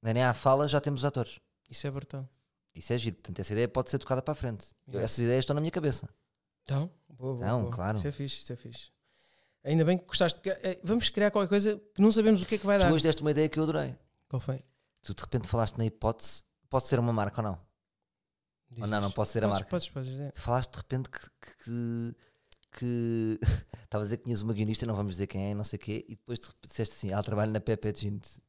Nem 0.00 0.22
há 0.22 0.32
fala, 0.32 0.66
já 0.68 0.80
temos 0.80 1.00
os 1.00 1.04
atores. 1.04 1.40
Isso 1.68 1.86
é 1.86 1.90
verdade. 1.90 2.26
Isso 2.74 2.92
é 2.92 2.98
giro. 2.98 3.16
Portanto, 3.16 3.40
essa 3.40 3.52
ideia 3.52 3.66
pode 3.68 3.90
ser 3.90 3.98
tocada 3.98 4.22
para 4.22 4.32
a 4.32 4.34
frente. 4.36 4.66
Yeah. 4.86 5.04
essas 5.04 5.18
ideias 5.18 5.40
estão 5.40 5.54
na 5.54 5.60
minha 5.60 5.70
cabeça. 5.72 6.08
Então, 6.62 6.88
boa, 7.08 7.34
boa, 7.34 7.46
Não, 7.46 7.60
boa. 7.62 7.72
claro. 7.72 7.98
Isso 7.98 8.06
é 8.06 8.12
fixe, 8.12 8.40
isso 8.42 8.52
é 8.52 8.56
fixe. 8.56 8.90
Ainda 9.64 9.84
bem 9.84 9.98
que 9.98 10.04
gostaste. 10.06 10.38
eh, 10.48 10.78
vamos 10.84 11.08
criar 11.08 11.30
qualquer 11.32 11.48
coisa 11.48 11.82
que 11.94 12.00
não 12.00 12.12
sabemos 12.12 12.40
o 12.42 12.46
que 12.46 12.54
é 12.54 12.58
que 12.58 12.66
vai 12.66 12.78
Tu 12.78 12.82
dar. 12.82 12.92
hoje 12.92 13.02
deste 13.02 13.20
uma 13.22 13.32
ideia 13.32 13.48
que 13.48 13.58
eu 13.58 13.64
adorei. 13.64 13.96
Qual 14.28 14.38
foi? 14.40 14.62
Tu 15.02 15.12
de 15.14 15.20
repente 15.20 15.48
falaste 15.48 15.76
na 15.76 15.84
hipótese. 15.84 16.44
Pode 16.70 16.86
ser 16.86 16.98
uma 17.00 17.12
marca 17.12 17.40
ou 17.40 17.48
não? 17.48 17.60
Diz, 18.70 18.82
Ou 18.82 18.86
não, 18.88 19.00
não 19.00 19.10
pode 19.10 19.28
ser 19.30 19.44
a 19.44 19.48
Podes, 19.48 19.60
marca. 19.60 19.70
Podes, 19.70 19.88
podes. 19.88 20.34
Tu 20.34 20.40
falaste 20.40 20.70
de 20.70 20.76
repente 20.78 21.10
que. 21.10 21.20
que, 21.64 22.16
que- 22.72 23.40
Estavas 23.84 24.06
a 24.06 24.08
dizer 24.08 24.16
que 24.18 24.24
tinhas 24.24 24.42
uma 24.42 24.52
guionista, 24.52 24.84
não 24.86 24.94
vamos 24.94 25.14
dizer 25.14 25.26
quem 25.28 25.50
é, 25.50 25.54
não 25.54 25.64
sei 25.64 25.76
o 25.78 25.80
quê, 25.80 26.04
e 26.08 26.16
depois 26.16 26.38
disseste 26.62 26.94
assim: 26.94 27.10
ela 27.12 27.22
trabalha 27.22 27.50
na 27.50 27.60
Pepe 27.60 27.92
Jeans. 27.92 28.40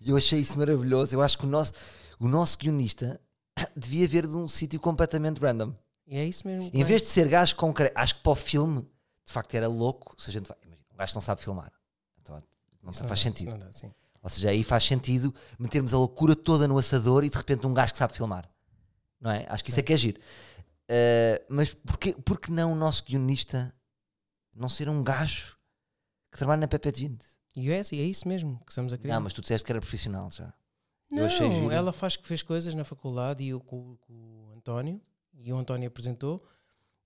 E 0.00 0.10
eu 0.10 0.16
achei 0.16 0.40
isso 0.40 0.58
maravilhoso. 0.58 1.14
Eu 1.14 1.22
acho 1.22 1.38
que 1.38 1.44
o 1.44 1.48
nosso, 1.48 1.72
o 2.18 2.28
nosso 2.28 2.58
guionista 2.58 3.20
devia 3.76 4.06
ver 4.06 4.26
de 4.26 4.36
um 4.36 4.46
sítio 4.48 4.78
completamente 4.80 5.40
random. 5.40 5.74
E 6.06 6.16
é 6.16 6.24
isso 6.24 6.46
mesmo. 6.46 6.70
Em 6.72 6.84
vez 6.84 7.02
de 7.02 7.08
ser 7.08 7.28
gajo 7.28 7.56
concreto, 7.56 7.98
acho 7.98 8.16
que 8.16 8.22
para 8.22 8.32
o 8.32 8.36
filme, 8.36 8.82
de 9.24 9.32
facto, 9.32 9.54
era 9.54 9.66
louco. 9.66 10.14
Se 10.20 10.30
a 10.30 10.32
gente 10.32 10.46
vai, 10.46 10.56
imagina, 10.62 10.86
um 10.92 10.96
gajo 10.96 11.14
não 11.14 11.20
sabe 11.20 11.42
filmar, 11.42 11.72
então 12.20 12.42
não 12.82 12.92
Isso 12.92 13.04
faz 13.04 13.20
sentido. 13.20 13.50
não 13.50 13.58
dá, 13.58 13.72
sim. 13.72 13.92
Ou 14.22 14.30
seja, 14.30 14.50
aí 14.50 14.64
faz 14.64 14.84
sentido 14.84 15.34
metermos 15.58 15.94
a 15.94 15.98
loucura 15.98 16.34
toda 16.34 16.66
no 16.66 16.78
assador 16.78 17.24
e 17.24 17.30
de 17.30 17.36
repente 17.36 17.66
um 17.66 17.74
gajo 17.74 17.92
que 17.92 17.98
sabe 17.98 18.12
filmar. 18.12 18.48
Não 19.20 19.30
é? 19.30 19.46
Acho 19.48 19.62
que 19.62 19.70
isso 19.70 19.80
é 19.80 19.82
que 19.82 19.92
é 19.92 19.96
giro. 19.96 20.20
Uh, 20.88 21.44
mas 21.48 21.74
porquê, 21.74 22.12
porquê 22.12 22.52
não 22.52 22.72
o 22.72 22.76
nosso 22.76 23.04
guionista 23.04 23.74
não 24.54 24.68
ser 24.68 24.88
um 24.88 25.02
gajo 25.02 25.56
que 26.30 26.38
trabalha 26.38 26.60
na 26.60 26.68
Pepe 26.68 26.92
Jeans? 26.92 27.35
E 27.56 27.70
é, 27.70 27.80
é 27.80 27.94
isso 27.94 28.28
mesmo 28.28 28.60
que 28.66 28.70
estamos 28.70 28.92
a 28.92 28.98
criar. 28.98 29.14
Não, 29.14 29.22
mas 29.22 29.32
tu 29.32 29.40
disseste 29.40 29.64
que 29.64 29.72
era 29.72 29.80
profissional 29.80 30.30
já. 30.30 30.52
Não, 31.10 31.72
ela 31.72 31.92
faz 31.92 32.16
que 32.16 32.26
fez 32.26 32.42
coisas 32.42 32.74
na 32.74 32.84
faculdade 32.84 33.42
e 33.42 33.48
eu 33.48 33.60
com, 33.60 33.96
com 34.02 34.12
o 34.12 34.52
António, 34.56 35.00
e 35.34 35.52
o 35.52 35.56
António 35.56 35.88
apresentou, 35.88 36.44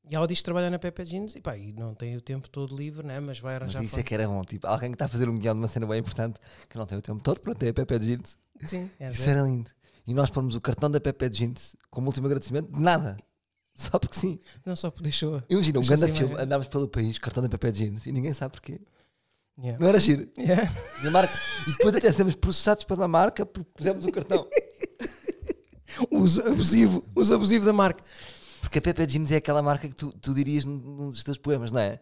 e 0.08 0.14
ela 0.14 0.26
diz 0.26 0.38
que 0.38 0.44
trabalha 0.44 0.70
na 0.70 0.78
Pepe 0.78 1.04
Jeans, 1.04 1.36
e 1.36 1.40
pá, 1.40 1.56
e 1.56 1.72
não 1.74 1.94
tem 1.94 2.16
o 2.16 2.20
tempo 2.20 2.48
todo 2.48 2.74
livre, 2.76 3.06
né? 3.06 3.20
mas 3.20 3.38
vai 3.38 3.54
Mas 3.54 3.62
arranjar. 3.62 3.84
isso 3.84 3.98
é 4.00 4.02
que 4.02 4.14
era 4.14 4.26
bom. 4.26 4.42
Tipo, 4.44 4.66
alguém 4.66 4.90
que 4.90 4.94
está 4.94 5.04
a 5.04 5.08
fazer 5.08 5.28
um 5.28 5.38
guião 5.38 5.54
de 5.54 5.60
uma 5.60 5.68
cena 5.68 5.86
bem 5.86 6.00
importante 6.00 6.38
que 6.68 6.76
não 6.76 6.86
tem 6.86 6.96
o 6.98 7.02
tempo 7.02 7.20
todo 7.22 7.40
para 7.40 7.54
ter 7.54 7.68
a 7.68 7.74
Pepe 7.74 7.98
Jeans. 7.98 8.38
Sim, 8.64 8.90
é 8.98 9.10
Isso 9.12 9.28
era 9.28 9.42
lindo. 9.42 9.70
E 10.06 10.14
nós 10.14 10.30
pomos 10.30 10.54
o 10.54 10.60
cartão 10.60 10.90
da 10.90 10.98
Pepe 11.00 11.28
Jeans 11.28 11.76
como 11.90 12.06
último 12.08 12.26
agradecimento 12.26 12.72
de 12.72 12.80
nada. 12.80 13.18
Só 13.74 13.98
porque 13.98 14.14
sim. 14.16 14.38
Não 14.66 14.74
só 14.74 14.90
deixou. 15.00 15.42
Imagina, 15.48 15.78
um 15.78 15.82
grande 15.82 16.04
assim, 16.04 16.14
filme, 16.14 16.34
mas- 16.34 16.42
andámos 16.42 16.66
pelo 16.68 16.88
país, 16.88 17.18
cartão 17.18 17.42
da 17.42 17.48
Pepe 17.48 17.70
Jeans, 17.72 18.06
e 18.06 18.12
ninguém 18.12 18.32
sabe 18.34 18.52
porquê. 18.52 18.80
Yeah. 19.62 19.78
Não 19.78 19.88
era 19.88 19.98
giro. 19.98 20.28
Yeah. 20.38 20.72
E, 21.02 21.06
a 21.06 21.10
marca, 21.10 21.34
e 21.68 21.72
depois 21.72 21.94
até 21.94 22.10
sermos 22.10 22.34
processados 22.34 22.84
pela 22.84 23.06
marca 23.06 23.44
porque 23.44 23.70
pusemos 23.74 24.04
o 24.04 24.12
cartão. 24.12 24.48
Uso 26.10 26.40
abusivo, 26.46 27.04
uso 27.14 27.34
abusivo 27.34 27.66
da 27.66 27.72
marca. 27.72 28.02
Porque 28.60 28.78
a 28.78 28.82
Pepe 28.82 29.06
Jeans 29.06 29.30
é 29.32 29.36
aquela 29.36 29.60
marca 29.60 29.86
que 29.88 29.94
tu, 29.94 30.12
tu 30.12 30.32
dirias 30.32 30.64
num, 30.64 31.10
dos 31.10 31.22
teus 31.22 31.36
poemas, 31.36 31.72
não 31.72 31.80
é? 31.80 31.98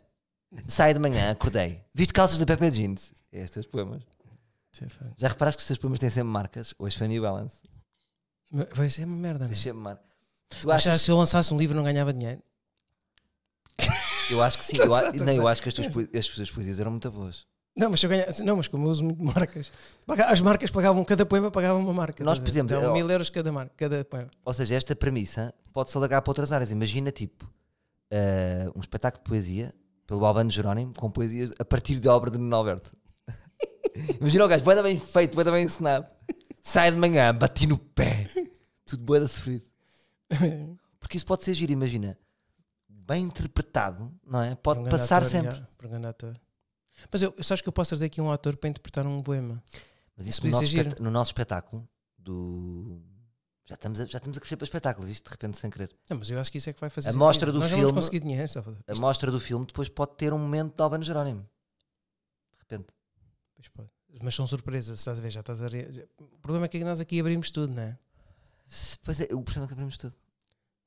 Sai 0.66 0.94
de 0.94 1.00
manhã, 1.00 1.30
acordei. 1.30 1.82
Viste 1.94 2.12
calças 2.12 2.38
da 2.38 2.46
Pepe 2.46 2.70
Jeans. 2.70 3.12
É 3.32 3.38
estes 3.38 3.50
teus 3.50 3.66
poemas. 3.66 4.02
Já 5.16 5.28
reparaste 5.28 5.56
que 5.56 5.62
os 5.62 5.66
teus 5.66 5.78
poemas 5.78 5.98
têm 5.98 6.10
sempre 6.10 6.28
marcas? 6.28 6.74
Hoje 6.78 6.96
foi 6.96 7.08
New 7.08 7.22
Balance. 7.22 7.56
Vai 8.74 8.88
ser 8.88 9.04
uma 9.04 9.16
merda, 9.16 9.40
não 9.40 9.46
é? 9.46 9.48
Deixa-me 9.48 9.80
marca. 9.80 10.02
Tu 10.48 10.70
Achas 10.70 10.86
achas, 10.88 11.00
que 11.00 11.04
se 11.06 11.10
eu 11.10 11.16
lançasse 11.16 11.52
um 11.52 11.58
livro 11.58 11.76
não 11.76 11.84
ganhava 11.84 12.12
dinheiro? 12.12 12.42
Eu 14.30 14.42
acho 14.42 14.58
que 14.58 14.64
sim. 14.64 14.76
Eu, 14.78 14.94
a- 14.94 15.12
não, 15.12 15.32
eu 15.32 15.48
acho 15.48 15.62
que 15.62 15.68
as 15.68 15.74
tuas, 15.74 15.86
as 16.14 16.28
tuas 16.28 16.50
poesias 16.50 16.80
eram 16.80 16.90
muito 16.90 17.10
boas. 17.10 17.46
Não, 17.76 17.90
mas 17.90 18.02
eu 18.02 18.08
ganhasse, 18.10 18.42
não, 18.42 18.56
mas 18.56 18.66
como 18.66 18.86
eu 18.86 18.90
uso 18.90 19.04
muito 19.04 19.22
marcas, 19.22 19.70
as 20.26 20.40
marcas 20.40 20.68
pagavam, 20.70 21.04
cada 21.04 21.24
poema 21.24 21.48
pagava 21.50 21.78
uma 21.78 21.92
marca. 21.92 22.24
Nós, 22.24 22.38
por 22.40 22.48
exemplo, 22.48 22.76
ó- 22.76 22.92
mil 22.92 23.08
euros 23.08 23.30
cada, 23.30 23.52
marca, 23.52 23.72
cada 23.76 24.04
poema. 24.04 24.30
Ou 24.44 24.52
seja, 24.52 24.74
esta 24.74 24.96
premissa 24.96 25.54
pode-se 25.72 25.96
alargar 25.96 26.20
para 26.22 26.30
outras 26.30 26.50
áreas. 26.50 26.72
Imagina, 26.72 27.12
tipo, 27.12 27.48
eh, 28.10 28.68
um 28.74 28.80
espetáculo 28.80 29.22
de 29.22 29.28
poesia 29.28 29.72
pelo 30.08 30.24
Albano 30.24 30.50
Jerónimo 30.50 30.92
com 30.96 31.08
poesias 31.10 31.52
a 31.58 31.64
partir 31.64 32.00
de 32.00 32.08
obra 32.08 32.30
de 32.30 32.38
Nuno 32.38 32.56
Alberto. 32.56 32.96
Imagina 34.20 34.44
o 34.44 34.48
gajo, 34.48 34.64
boeda 34.64 34.82
bem 34.82 34.98
feito, 34.98 35.34
boeda 35.34 35.52
bem 35.52 35.64
ensinado. 35.64 36.06
Sai 36.62 36.90
de 36.90 36.96
manhã, 36.96 37.32
bati 37.34 37.66
no 37.66 37.78
pé. 37.78 38.26
Tudo 38.86 39.04
boeda 39.04 39.28
sofrido. 39.28 39.64
Porque 40.98 41.16
isso 41.16 41.26
pode 41.26 41.44
ser 41.44 41.54
giro, 41.54 41.72
imagina. 41.72 42.18
Bem 43.08 43.24
interpretado, 43.24 44.12
não 44.24 44.42
é? 44.42 44.54
Pode 44.54 44.80
um 44.80 44.84
passar 44.88 45.18
ator, 45.22 45.30
sempre. 45.30 45.56
já, 45.56 45.62
um 45.82 45.88
grande 45.88 46.06
ator. 46.08 46.38
Mas 47.10 47.22
eu, 47.22 47.34
sabes 47.42 47.62
que 47.62 47.68
eu 47.68 47.72
posso 47.72 47.88
trazer 47.90 48.04
aqui 48.04 48.20
um 48.20 48.30
ator 48.30 48.54
para 48.56 48.68
interpretar 48.68 49.06
um 49.06 49.22
poema. 49.22 49.62
Mas 50.16 50.26
isso 50.26 50.44
no 50.44 50.50
nosso, 50.50 50.66
giro. 50.66 50.88
espet- 50.88 51.02
no 51.02 51.10
nosso 51.10 51.30
espetáculo 51.30 51.88
do. 52.18 53.00
Já 53.64 53.74
estamos, 53.74 54.00
a, 54.00 54.06
já 54.06 54.18
estamos 54.18 54.36
a 54.36 54.40
crescer 54.40 54.56
para 54.56 54.64
espetáculo, 54.64 55.06
viste? 55.06 55.24
De 55.24 55.30
repente, 55.30 55.56
sem 55.58 55.70
querer. 55.70 55.94
Não, 56.10 56.18
mas 56.18 56.30
eu 56.30 56.38
acho 56.38 56.50
que 56.52 56.58
isso 56.58 56.68
é 56.70 56.72
que 56.72 56.80
vai 56.80 56.90
fazer 56.90 57.08
A 57.10 57.12
mostra 57.14 57.50
do 57.52 57.58
Nós 57.60 57.70
filme- 57.70 57.92
conseguir 57.92 58.20
dinheiro. 58.20 58.42
A 58.44 58.46
Isto- 58.92 59.00
mostra 59.00 59.30
do 59.30 59.40
filme 59.40 59.64
depois 59.66 59.88
pode 59.88 60.12
ter 60.16 60.32
um 60.32 60.38
momento 60.38 60.74
de 60.76 60.82
Albano 60.82 61.04
Jerónimo. 61.04 61.42
De 62.52 62.58
repente. 62.60 62.88
Pois 63.54 63.68
pode. 63.68 63.88
Mas 64.22 64.34
são 64.34 64.46
surpresas, 64.46 64.98
estás 64.98 65.18
a 65.18 65.22
ver? 65.22 65.30
Já 65.30 65.40
estás 65.40 65.62
a... 65.62 65.66
O 66.18 66.38
problema 66.40 66.66
é 66.66 66.68
que 66.68 66.82
nós 66.82 66.98
aqui 67.00 67.20
abrimos 67.20 67.50
tudo, 67.50 67.72
não 67.74 67.82
é? 67.82 67.98
Pois 69.04 69.20
é, 69.20 69.24
o 69.34 69.42
problema 69.42 69.64
é 69.64 69.66
que 69.68 69.72
abrimos 69.74 69.96
tudo. 69.96 70.14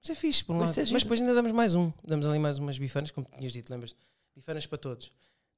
Mas 0.04 0.10
é 0.10 0.16
fixe, 0.16 0.44
por 0.44 0.56
um 0.56 0.60
Mas 0.60 0.70
lado. 0.76 0.88
é. 0.88 0.92
Mas 0.92 1.04
depois 1.04 1.20
ainda 1.22 1.34
damos 1.34 1.52
mais 1.52 1.76
um. 1.76 1.92
Damos 2.04 2.26
ali 2.26 2.40
mais 2.40 2.58
umas 2.58 2.78
bifanas, 2.78 3.12
como 3.12 3.28
tinhas 3.38 3.54
dito, 3.54 3.72
lembras? 3.72 3.96
Bifanas 4.36 4.66
para 4.66 4.78
todos. 4.78 5.12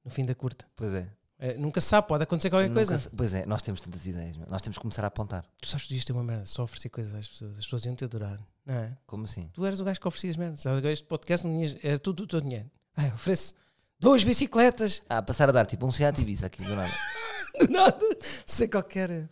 No 0.04 0.10
fim 0.10 0.24
da 0.24 0.34
curta. 0.34 0.66
Pois 0.76 0.92
é. 0.92 1.08
É, 1.38 1.54
nunca 1.54 1.80
se 1.80 1.88
sabe, 1.88 2.06
pode 2.06 2.22
acontecer 2.22 2.48
qualquer 2.48 2.68
Nunca 2.68 2.78
coisa. 2.86 2.96
se- 2.98 3.10
Pois 3.10 3.34
é, 3.34 3.44
nós 3.44 3.60
temos 3.60 3.80
tantas 3.80 4.06
ideias, 4.06 4.36
meu. 4.36 4.46
nós 4.48 4.62
temos 4.62 4.76
que 4.78 4.82
começar 4.82 5.02
a 5.02 5.08
apontar. 5.08 5.44
Tu 5.60 5.66
sabes 5.68 5.86
que 5.86 5.94
ias 5.94 6.04
ter 6.04 6.12
uma 6.12 6.22
merda, 6.22 6.46
só 6.46 6.62
oferecer 6.62 6.88
coisas 6.90 7.12
às 7.14 7.26
pessoas. 7.26 7.58
As 7.58 7.64
pessoas 7.64 7.84
iam 7.86 7.94
te 7.96 8.04
adorar, 8.04 8.38
não 8.64 8.74
é? 8.74 8.96
Como 9.06 9.24
assim? 9.24 9.50
Tu 9.52 9.64
eras 9.66 9.80
o 9.80 9.84
gajo 9.84 10.00
que 10.00 10.06
oferecias 10.08 10.36
merdas. 10.36 10.64
Agora 10.66 10.92
este 10.92 11.06
podcast 11.06 11.46
não 11.46 11.54
tinhas, 11.54 11.76
era 11.84 11.98
tudo 11.98 12.22
o 12.22 12.26
teu 12.26 12.40
dinheiro. 12.40 12.70
Ai, 12.96 13.08
oferece 13.12 13.52
duas 13.98 14.22
bicicletas, 14.22 15.02
Ah, 15.08 15.20
passar 15.22 15.48
a 15.48 15.52
dar 15.52 15.66
tipo 15.66 15.84
um 15.86 15.90
Seat 15.90 16.20
Ibiza 16.20 16.46
aqui 16.46 16.62
do 16.64 16.76
nada. 16.76 16.92
do 17.60 17.68
nada, 17.72 17.98
sem 18.46 18.68
qualquer. 18.68 19.28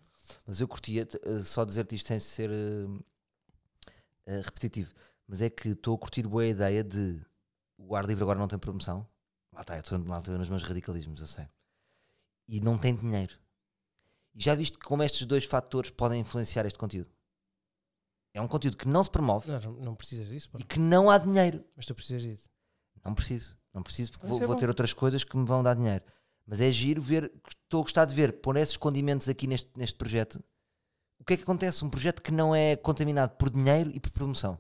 Mas 0.47 0.61
eu 0.61 0.67
curtia 0.67 1.07
eh, 1.25 1.43
só 1.45 1.65
dizer-te 1.65 1.95
isto 1.95 2.09
sem 2.09 2.19
ser 2.19 2.51
eh, 2.51 3.03
eh, 4.27 4.41
repetitivo. 4.41 4.93
Mas 5.27 5.41
é 5.41 5.49
que 5.51 5.69
estou 5.69 5.95
a 5.95 5.99
curtir 5.99 6.27
boa 6.27 6.45
ideia 6.47 6.83
de 6.85 7.25
o 7.79 7.95
ar 7.97 8.05
livre 8.05 8.23
agora 8.23 8.39
não 8.39 8.49
tem 8.49 8.59
promoção. 8.59 9.07
Lá 9.53 9.63
está, 9.63 9.75
eu 9.77 9.81
estou 9.81 9.99
lá 10.07 10.19
estou 10.19 10.39
nos 10.39 10.49
meus 10.49 10.63
radicalismos, 10.63 11.21
eu 11.21 11.27
sei. 11.27 11.49
E 12.49 12.61
não 12.61 12.79
tem 12.79 12.95
dinheiro. 12.95 13.39
E 14.35 14.43
já 14.43 14.55
viste 14.55 14.79
como 14.79 15.03
estes 15.03 15.27
dois 15.27 15.45
fatores 15.45 15.91
podem 15.91 16.21
influenciar 16.21 16.65
este 16.67 16.79
conteúdo? 16.79 17.11
É 18.35 18.41
um 18.41 18.49
conteúdo 18.49 18.77
que 18.79 18.89
não 18.89 19.05
se 19.05 19.11
promove 19.11 19.51
Não, 19.51 19.73
não 19.75 19.95
precisas 19.95 20.29
disso, 20.29 20.49
pá. 20.51 20.59
e 20.59 20.65
que 20.65 20.79
não 20.79 21.11
há 21.11 21.19
dinheiro. 21.19 21.63
mas 21.77 21.85
tu 21.85 21.95
precisas 21.95 22.23
disso. 22.23 22.51
Não 23.05 23.15
preciso. 23.15 23.59
Não 23.75 23.83
preciso 23.83 24.13
porque 24.13 24.27
Mas 24.27 24.31
vou, 24.31 24.43
é 24.43 24.47
vou 24.47 24.57
ter 24.57 24.69
outras 24.69 24.93
coisas 24.93 25.23
que 25.25 25.37
me 25.37 25.45
vão 25.45 25.63
dar 25.63 25.75
dinheiro. 25.75 26.05
Mas 26.47 26.61
é 26.61 26.71
giro 26.71 27.01
ver, 27.03 27.33
estou 27.49 27.81
a 27.81 27.83
gostar 27.83 28.05
de 28.05 28.15
ver, 28.15 28.41
pôr 28.41 28.57
esses 28.57 28.77
condimentos 28.77 29.29
aqui 29.29 29.47
neste, 29.47 29.71
neste 29.77 29.97
projeto. 29.97 30.43
O 31.23 31.25
que 31.25 31.35
é 31.35 31.37
que 31.37 31.45
acontece? 31.45 31.85
Um 31.85 31.89
projeto 31.89 32.21
que 32.21 32.33
não 32.33 32.53
é 32.53 32.75
contaminado 32.75 33.37
por 33.37 33.49
dinheiro 33.49 33.93
e 33.95 34.01
por 34.01 34.11
promoção. 34.11 34.59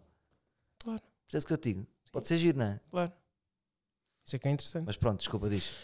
Claro. 0.78 1.02
Percebes 1.26 1.42
o 1.42 1.46
que 1.48 1.52
eu 1.52 1.58
te 1.58 1.74
digo? 1.74 1.86
Pode 2.12 2.28
ser 2.28 2.38
giro, 2.38 2.58
não 2.58 2.66
é? 2.66 2.80
Claro. 2.88 3.12
Isso 4.24 4.36
é 4.36 4.38
que 4.38 4.46
é 4.46 4.50
interessante. 4.52 4.86
Mas 4.86 4.96
pronto, 4.96 5.18
desculpa, 5.18 5.50
diz. 5.50 5.76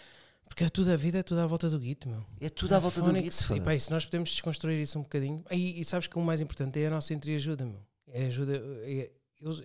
Porque 0.46 0.62
é 0.62 0.68
tudo 0.68 0.92
a 0.92 0.96
vida, 0.96 1.18
é 1.18 1.22
tudo 1.24 1.40
à 1.40 1.46
volta 1.48 1.68
do 1.68 1.80
guito, 1.80 2.08
meu. 2.08 2.24
É 2.40 2.48
tudo 2.48 2.76
à 2.76 2.78
volta 2.78 3.02
do 3.02 3.12
guito. 3.12 3.56
E, 3.56 3.60
pá, 3.60 3.74
e 3.74 3.80
se 3.80 3.90
nós 3.90 4.04
podemos 4.04 4.30
desconstruir 4.30 4.80
isso 4.80 5.00
um 5.00 5.02
bocadinho. 5.02 5.44
E, 5.50 5.80
e 5.80 5.84
sabes 5.84 6.06
que 6.06 6.16
o 6.16 6.22
mais 6.22 6.40
importante 6.40 6.80
é 6.80 6.86
a 6.86 6.90
nossa 6.90 7.12
entreajuda, 7.12 7.66
meu. 7.66 7.84
É 8.06 8.26
a, 8.26 8.26
ajuda, 8.28 8.56
é, 8.82 9.10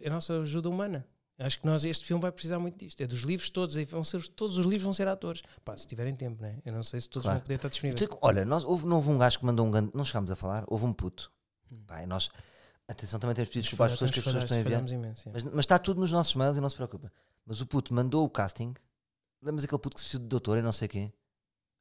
é 0.01 0.07
a 0.07 0.09
nossa 0.09 0.41
ajuda 0.41 0.67
humana. 0.67 1.07
Acho 1.39 1.59
que 1.59 1.65
nós, 1.65 1.83
este 1.83 2.05
filme 2.05 2.21
vai 2.21 2.31
precisar 2.31 2.59
muito 2.59 2.77
disto. 2.77 3.01
É 3.01 3.07
dos 3.07 3.21
livros 3.21 3.49
todos. 3.49 3.75
Vão 3.89 4.03
ser, 4.03 4.27
todos 4.29 4.57
os 4.57 4.65
livros 4.65 4.83
vão 4.83 4.93
ser 4.93 5.07
atores. 5.07 5.41
Pá, 5.65 5.75
se 5.75 5.87
tiverem 5.87 6.15
tempo, 6.15 6.41
né? 6.41 6.59
Eu 6.63 6.71
não 6.73 6.83
sei 6.83 7.01
se 7.01 7.09
todos 7.09 7.23
Claro. 7.25 7.39
vão 7.39 7.43
poder 7.43 7.55
estar 7.55 7.69
disponíveis. 7.69 8.01
Então, 8.01 8.17
olha, 8.21 8.45
nós, 8.45 8.63
houve, 8.63 8.85
não 8.85 8.97
houve 8.97 9.09
um 9.09 9.17
gajo 9.17 9.39
que 9.39 9.45
mandou 9.45 9.65
um 9.65 9.71
grande. 9.71 9.91
Não 9.95 10.05
chegámos 10.05 10.29
a 10.29 10.35
falar, 10.35 10.63
houve 10.67 10.85
um 10.85 10.93
puto. 10.93 11.31
Hum. 11.71 11.83
Pá, 11.87 12.05
nós. 12.05 12.29
Atenção, 12.87 13.19
também 13.19 13.35
temos 13.35 13.49
pedido 13.49 13.63
desculpa 13.63 13.85
às 13.85 13.91
pessoas 13.93 14.11
que 14.11 14.19
as 14.19 14.25
pessoas 14.25 14.43
estão 14.43 14.57
a 14.57 14.59
enviar. 14.61 14.87
Imenso, 14.89 15.27
é. 15.27 15.31
Mas, 15.31 15.43
mas 15.45 15.59
está 15.59 15.79
tudo 15.79 15.99
nos 16.01 16.11
nossos 16.11 16.35
mails 16.35 16.57
e 16.57 16.61
não 16.61 16.69
se 16.69 16.75
preocupa. 16.75 17.11
Mas 17.45 17.61
o 17.61 17.65
puto 17.65 17.93
mandou 17.93 18.25
o 18.25 18.29
casting. 18.29 18.73
Lembras 19.41 19.63
aquele 19.63 19.79
puto 19.81 19.95
que 19.95 20.01
se 20.03 20.19
de 20.19 20.25
doutor 20.25 20.57
e 20.57 20.61
não 20.61 20.71
sei 20.71 20.87
quê? 20.87 21.11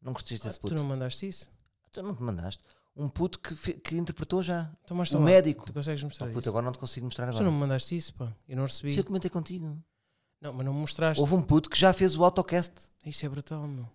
Não 0.00 0.12
gostaste 0.12 0.40
Ah, 0.42 0.48
desse 0.48 0.58
tu 0.58 0.62
puto? 0.62 0.74
não 0.74 0.84
mandaste 0.84 1.28
isso? 1.28 1.50
Tu 1.92 2.02
não 2.02 2.14
te 2.14 2.22
mandaste? 2.22 2.62
Um 2.94 3.08
puto 3.08 3.38
que, 3.38 3.54
que 3.74 3.96
interpretou 3.96 4.42
já. 4.42 4.70
Então 4.84 4.96
O 4.96 5.14
lá. 5.14 5.20
médico. 5.20 5.64
Tu 5.64 5.72
consegues 5.72 6.02
Oh, 6.02 6.06
mostrar 6.06 6.26
puto, 6.26 6.40
isso? 6.40 6.48
agora 6.50 6.64
não 6.66 6.72
te 6.72 6.78
consigo 6.78 7.06
mostrar 7.06 7.24
agora. 7.24 7.38
tu 7.38 7.44
não 7.44 7.52
me 7.52 7.58
mandaste 7.58 7.96
isso, 7.96 8.12
pá. 8.14 8.30
Eu 8.48 8.56
não 8.56 8.64
recebi. 8.64 8.96
Eu 8.96 9.04
comentei 9.04 9.30
contigo. 9.30 9.78
Não, 10.40 10.52
mas 10.52 10.66
não 10.66 10.74
me 10.74 10.80
mostraste. 10.80 11.20
Houve 11.20 11.34
um 11.34 11.42
puto 11.42 11.70
que 11.70 11.78
já 11.78 11.92
fez 11.92 12.16
o 12.16 12.24
autocast 12.24 12.72
Isso 13.06 13.24
é 13.24 13.28
brutal, 13.28 13.66
meu. 13.66 13.88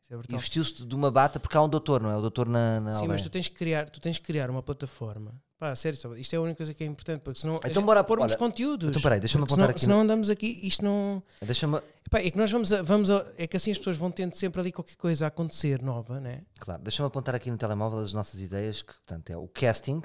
Isso 0.00 0.12
é 0.12 0.14
e 0.14 0.18
brutal. 0.18 0.38
vestiu-se 0.38 0.84
de 0.86 0.94
uma 0.94 1.10
bata 1.10 1.40
porque 1.40 1.56
há 1.56 1.62
um 1.62 1.68
doutor, 1.68 2.00
não 2.00 2.10
é? 2.10 2.16
O 2.16 2.20
doutor 2.20 2.46
na, 2.48 2.78
na 2.80 2.92
Sim, 2.92 2.98
aldeia. 3.00 3.12
mas 3.14 3.22
tu 3.22 3.30
tens 3.30 3.48
que 3.48 3.54
criar, 3.56 3.90
tu 3.90 4.00
tens 4.00 4.18
que 4.18 4.24
criar 4.24 4.50
uma 4.50 4.62
plataforma. 4.62 5.34
Pá, 5.58 5.74
sério, 5.74 5.98
sabe? 5.98 6.20
isto 6.20 6.32
é 6.34 6.36
a 6.36 6.40
única 6.40 6.56
coisa 6.58 6.72
que 6.72 6.84
é 6.84 6.86
importante, 6.86 7.20
porque 7.22 7.40
senão 7.40 7.58
Então 7.64 7.84
bora- 7.84 8.04
pormos 8.04 8.30
olha, 8.30 8.38
conteúdos. 8.38 8.90
então 8.90 9.02
peraí, 9.02 9.18
deixa-me 9.18 9.42
apontar 9.42 9.56
senão, 9.64 9.70
aqui 9.70 9.80
senão 9.80 10.00
andamos 10.02 10.30
aqui, 10.30 10.60
isto 10.62 10.84
não. 10.84 11.20
Deixa-me. 11.42 11.80
É 12.12 12.30
que 12.30 12.38
nós 12.38 12.50
vamos 12.50 12.72
a, 12.72 12.80
vamos 12.82 13.10
a- 13.10 13.26
é 13.36 13.44
que 13.46 13.56
assim 13.56 13.72
as 13.72 13.78
pessoas 13.78 13.96
vão 13.96 14.08
tendo 14.10 14.34
sempre 14.34 14.60
ali 14.60 14.70
qualquer 14.70 14.94
coisa 14.96 15.24
a 15.24 15.28
acontecer 15.28 15.82
nova, 15.82 16.20
né? 16.20 16.42
Claro, 16.60 16.80
deixa-me 16.82 17.08
apontar 17.08 17.34
aqui 17.34 17.50
no 17.50 17.58
telemóvel 17.58 17.98
as 17.98 18.12
nossas 18.12 18.40
ideias, 18.40 18.82
que 18.82 18.92
portanto 18.94 19.30
é 19.30 19.36
o 19.36 19.48
casting, 19.48 20.00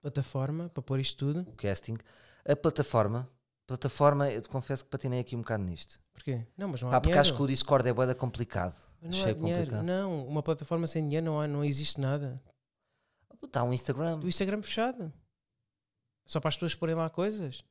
Plataforma 0.00 0.68
para 0.68 0.82
pôr 0.82 0.98
isto 1.00 1.16
tudo. 1.16 1.40
o 1.48 1.52
casting, 1.56 1.96
a 2.44 2.56
plataforma. 2.56 3.28
Plataforma, 3.66 4.28
eu 4.30 4.42
te 4.42 4.48
confesso 4.48 4.84
que 4.84 4.90
patinei 4.90 5.20
aqui 5.20 5.36
um 5.36 5.40
bocado 5.40 5.62
nisto. 5.62 6.00
Porquê? 6.12 6.44
Não, 6.56 6.68
mas 6.68 6.82
não 6.82 6.88
há 6.88 6.92
Pá, 6.92 7.00
porque 7.00 7.10
dinheiro. 7.12 7.20
acho 7.20 7.36
que 7.36 7.42
o 7.42 7.46
Discord 7.46 7.88
é 7.88 7.92
boeda 7.92 8.14
complicado. 8.14 8.74
Mas 9.00 9.10
não 9.12 9.18
Achei 9.20 9.30
há 9.32 9.34
dinheiro. 9.34 9.60
complicado. 9.60 9.84
Não, 9.84 10.26
uma 10.26 10.42
plataforma 10.42 10.86
sem 10.88 11.04
dinheiro 11.04 11.26
não, 11.26 11.40
há, 11.40 11.46
não 11.46 11.64
existe 11.64 12.00
nada. 12.00 12.40
Está 13.42 13.64
um 13.64 13.72
Instagram. 13.72 14.20
O 14.20 14.28
Instagram 14.28 14.62
fechado. 14.62 15.12
Só 16.26 16.40
para 16.40 16.48
as 16.48 16.56
pessoas 16.56 16.74
porem 16.74 16.94
lá 16.94 17.10
coisas. 17.10 17.64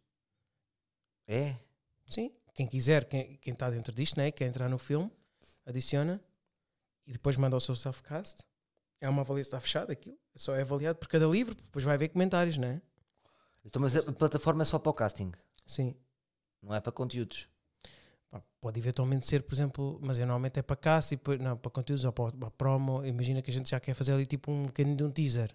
É. 1.27 1.55
Sim, 2.05 2.31
quem 2.53 2.67
quiser, 2.67 3.05
quem, 3.05 3.37
quem 3.37 3.53
está 3.53 3.69
dentro 3.69 3.93
disto, 3.93 4.17
né? 4.17 4.31
quer 4.31 4.45
entrar 4.45 4.67
no 4.67 4.77
filme, 4.77 5.09
adiciona 5.65 6.21
e 7.07 7.11
depois 7.13 7.37
manda 7.37 7.55
o 7.55 7.59
seu 7.59 7.75
self-cast. 7.75 8.43
É 8.99 9.09
uma 9.09 9.21
avaliação, 9.21 9.57
está 9.57 9.59
fechado 9.59 9.91
aquilo, 9.91 10.17
só 10.35 10.55
é 10.55 10.61
avaliado 10.61 10.99
por 10.99 11.07
cada 11.07 11.25
livro, 11.25 11.55
depois 11.55 11.83
vai 11.83 11.95
haver 11.95 12.09
comentários, 12.09 12.57
né? 12.57 12.81
Então, 13.63 13.81
mas 13.81 13.95
a 13.95 14.11
plataforma 14.11 14.61
é 14.61 14.65
só 14.65 14.77
para 14.77 14.89
o 14.89 14.93
casting, 14.93 15.31
Sim. 15.65 15.95
não 16.61 16.75
é 16.75 16.81
para 16.81 16.91
conteúdos. 16.91 17.47
Pode 18.59 18.79
eventualmente 18.79 19.27
ser, 19.27 19.41
por 19.41 19.55
exemplo, 19.55 19.99
mas 20.03 20.17
eu 20.19 20.25
normalmente 20.25 20.59
é 20.59 20.61
para 20.61 20.75
cast 20.75 21.13
e 21.13 21.17
depois, 21.17 21.39
não, 21.39 21.57
para 21.57 21.71
conteúdos 21.71 22.05
ou 22.05 22.13
para, 22.13 22.31
para 22.31 22.51
promo. 22.51 23.03
Imagina 23.03 23.41
que 23.41 23.49
a 23.49 23.53
gente 23.53 23.69
já 23.71 23.79
quer 23.79 23.95
fazer 23.95 24.13
ali 24.13 24.25
tipo 24.25 24.51
um 24.51 24.63
bocadinho 24.67 24.95
de 24.95 25.03
um 25.03 25.09
teaser. 25.09 25.51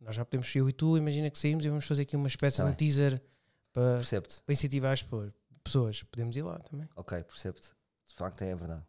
Nós 0.00 0.14
já 0.14 0.24
podemos, 0.24 0.54
eu 0.54 0.68
e 0.68 0.72
tu, 0.72 0.96
imagina 0.98 1.30
que 1.30 1.38
saímos 1.38 1.64
e 1.64 1.68
vamos 1.68 1.86
fazer 1.86 2.02
aqui 2.02 2.16
uma 2.16 2.28
espécie 2.28 2.58
Tá 2.58 2.64
de 2.64 2.70
um 2.70 2.74
teaser 2.74 3.22
para, 3.72 4.00
para 4.44 4.52
incentivar 4.52 4.92
as 4.92 5.04
pessoas. 5.62 6.02
Podemos 6.02 6.36
ir 6.36 6.42
lá 6.42 6.58
também. 6.58 6.88
Ok, 6.96 7.22
percebe-te. 7.24 7.68
De 8.06 8.14
facto 8.14 8.42
é 8.42 8.54
verdade. 8.54 8.82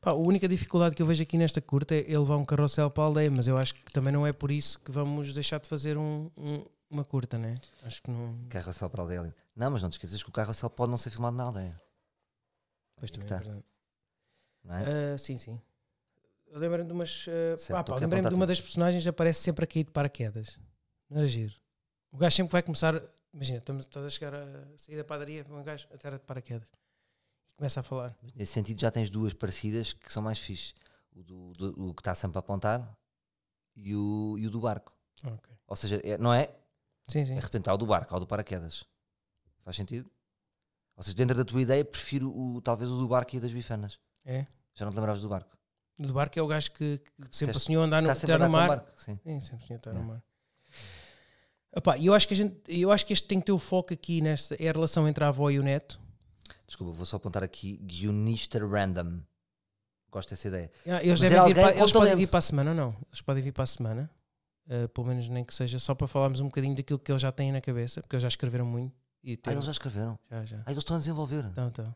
Pá, 0.00 0.10
a 0.10 0.14
única 0.14 0.46
dificuldade 0.46 0.94
que 0.94 1.02
eu 1.02 1.06
vejo 1.06 1.22
aqui 1.22 1.36
nesta 1.38 1.60
curta 1.60 1.94
é 1.94 2.16
levar 2.18 2.36
um 2.36 2.44
carrossel 2.44 2.90
para 2.90 3.02
a 3.02 3.06
aldeia, 3.06 3.30
mas 3.30 3.48
eu 3.48 3.56
acho 3.56 3.74
que 3.74 3.90
também 3.90 4.12
não 4.12 4.26
é 4.26 4.32
por 4.32 4.50
isso 4.50 4.78
que 4.80 4.92
vamos 4.92 5.32
deixar 5.34 5.58
de 5.58 5.68
fazer 5.68 5.96
um- 5.98 6.30
um- 6.36 6.64
uma 6.90 7.04
curta, 7.04 7.36
né? 7.36 7.56
Acho 7.82 8.00
que 8.02 8.10
não. 8.10 8.38
Carrossel 8.48 8.88
para 8.90 9.00
a 9.00 9.04
aldeia. 9.04 9.20
ali. 9.20 9.34
Não, 9.56 9.70
mas 9.72 9.82
não 9.82 9.88
te 9.88 9.94
esqueças 9.94 10.22
que 10.22 10.28
o 10.28 10.32
carrossel 10.32 10.70
pode 10.70 10.90
não 10.90 10.96
ser 10.96 11.10
filmado 11.10 11.36
na 11.36 11.44
aldeia. 11.44 11.76
Pois 12.96 13.10
também 13.10 13.26
tá. 13.28 13.36
é. 13.42 13.62
Não 14.64 14.74
é? 14.76 15.14
Ah, 15.14 15.18
sim, 15.18 15.36
sim. 15.36 15.60
Eu 16.50 16.58
lembro-me 16.58 16.86
de 16.86 16.92
umas. 16.92 17.26
ah, 17.28 17.58
Certo, 17.58 17.70
pá, 17.72 17.80
estou 17.80 17.92
pá, 17.94 17.96
aqui 17.96 18.04
a 18.04 18.06
lembrei-me 18.06 18.20
apontar 18.26 18.30
de 18.30 18.34
uma 18.36 18.46
das 18.46 18.60
personagens 18.60 19.06
aparece 19.06 19.40
sempre 19.40 19.64
a 19.64 19.66
cair 19.66 19.84
de 19.84 19.90
paraquedas. 19.90 20.58
Não 21.10 21.18
era 21.18 21.26
giro. 21.26 21.54
O 22.10 22.16
gajo 22.18 22.36
sempre 22.36 22.52
vai 22.52 22.62
começar. 22.62 23.00
Imagina, 23.32 23.58
estamos, 23.58 23.84
estás 23.84 24.04
a 24.06 24.10
chegar 24.10 24.34
a 24.34 24.78
sair 24.78 24.96
da 24.96 25.04
padaria, 25.04 25.44
um 25.50 25.62
gajo 25.62 25.86
a 25.92 25.98
terra 25.98 26.16
de 26.18 26.24
paraquedas 26.24 26.68
e 27.48 27.52
começa 27.54 27.80
a 27.80 27.82
falar. 27.82 28.16
Nesse 28.34 28.52
sentido 28.52 28.80
já 28.80 28.90
tens 28.90 29.10
duas 29.10 29.34
parecidas 29.34 29.92
que 29.92 30.10
são 30.12 30.22
mais 30.22 30.38
fixe. 30.38 30.72
O, 31.14 31.22
do, 31.22 31.52
do- 31.52 31.88
o 31.90 31.94
que 31.94 32.00
está 32.00 32.14
sempre 32.14 32.38
a 32.38 32.40
apontar 32.40 32.96
e 33.76 33.94
o, 33.94 34.36
e 34.38 34.46
o 34.46 34.50
do 34.50 34.60
barco. 34.60 34.96
Ok. 35.24 35.54
Ou 35.66 35.76
seja, 35.76 36.00
é- 36.04 36.16
não 36.16 36.32
é? 36.32 36.46
Sim, 37.08 37.24
sim. 37.24 37.32
É 37.34 37.38
de 37.38 37.44
repente 37.44 37.68
há 37.68 37.74
o 37.74 37.76
do 37.76 37.86
barco, 37.86 38.14
há 38.14 38.16
o 38.16 38.20
do 38.20 38.26
paraquedas. 38.26 38.84
Faz 39.64 39.76
sentido? 39.76 40.10
Ou 40.96 41.02
seja, 41.02 41.16
dentro 41.16 41.36
da 41.36 41.44
tua 41.44 41.60
ideia, 41.60 41.84
prefiro 41.84 42.30
o, 42.34 42.60
talvez 42.62 42.90
o 42.90 42.96
do 42.96 43.06
barco 43.08 43.34
e 43.34 43.38
o 43.38 43.40
das 43.42 43.52
bifanas. 43.52 43.98
É. 44.24 44.46
Já 44.74 44.84
não 44.84 44.92
te 44.92 44.94
lembravas 44.96 45.20
do 45.20 45.28
barco? 45.28 45.57
Do 45.98 46.12
barco 46.14 46.38
é 46.38 46.42
o 46.42 46.46
gajo 46.46 46.70
que, 46.72 46.98
que 46.98 47.36
sempre 47.36 47.58
sonhou 47.58 47.82
andar 47.82 48.00
no, 48.00 48.10
estar 48.10 48.38
no 48.38 48.48
mar. 48.48 48.68
barco. 48.68 48.92
Sim. 48.96 49.18
Sim, 49.24 49.40
sempre 49.40 49.66
sonhou 49.66 49.78
estar 49.78 49.92
no 49.92 50.00
É. 50.00 50.04
mar. 50.04 50.22
Epá, 51.76 51.98
eu 51.98 52.14
acho 52.14 52.26
que 52.26 52.34
a 52.34 52.36
gente, 52.36 52.56
eu 52.66 52.90
acho 52.90 53.04
que 53.04 53.12
este 53.12 53.26
tem 53.28 53.40
que 53.40 53.46
ter 53.46 53.52
o 53.52 53.58
foco 53.58 53.92
aqui 53.92 54.20
nesta 54.20 54.54
é 54.62 54.68
a 54.68 54.72
relação 54.72 55.06
entre 55.06 55.22
a 55.24 55.28
avó 55.28 55.50
e 55.50 55.58
o 55.58 55.62
neto. 55.62 56.00
Desculpa, 56.66 56.92
vou 56.92 57.04
só 57.04 57.16
apontar 57.16 57.42
aqui 57.42 57.76
guionista 57.78 58.58
random. 58.58 59.20
Gosto 60.10 60.30
dessa 60.30 60.48
ideia. 60.48 60.70
Ah, 60.86 61.02
Eles, 61.02 61.20
devem 61.20 61.44
vir 61.46 61.54
para, 61.54 61.74
eles 61.76 61.92
podem 61.92 62.16
vir 62.16 62.28
para 62.28 62.38
a 62.38 62.42
semana 62.42 62.70
ou 62.70 62.76
não? 62.76 62.96
Eles 63.10 63.20
podem 63.20 63.42
vir 63.42 63.52
para 63.52 63.64
a 63.64 63.66
semana, 63.66 64.10
eh, 64.68 64.86
pelo 64.88 65.06
menos 65.06 65.28
nem 65.28 65.44
que 65.44 65.54
seja 65.54 65.78
só 65.78 65.94
para 65.94 66.06
falarmos 66.08 66.40
um 66.40 66.46
bocadinho 66.46 66.74
daquilo 66.74 66.98
que 66.98 67.12
eles 67.12 67.20
já 67.20 67.30
têm 67.30 67.52
na 67.52 67.60
cabeça, 67.60 68.00
porque 68.00 68.16
eles 68.16 68.22
já 68.22 68.28
escreveram 68.28 68.64
muito. 68.64 68.94
E 69.22 69.38
Ah, 69.44 69.52
eles 69.52 69.64
já 69.64 69.72
escreveram. 69.72 70.18
já, 70.30 70.44
já. 70.46 70.62
Ah, 70.64 70.70
eles 70.70 70.82
estão 70.82 70.96
a 70.96 70.98
desenvolver. 70.98 71.44
Então, 71.44 71.68
então. 71.68 71.94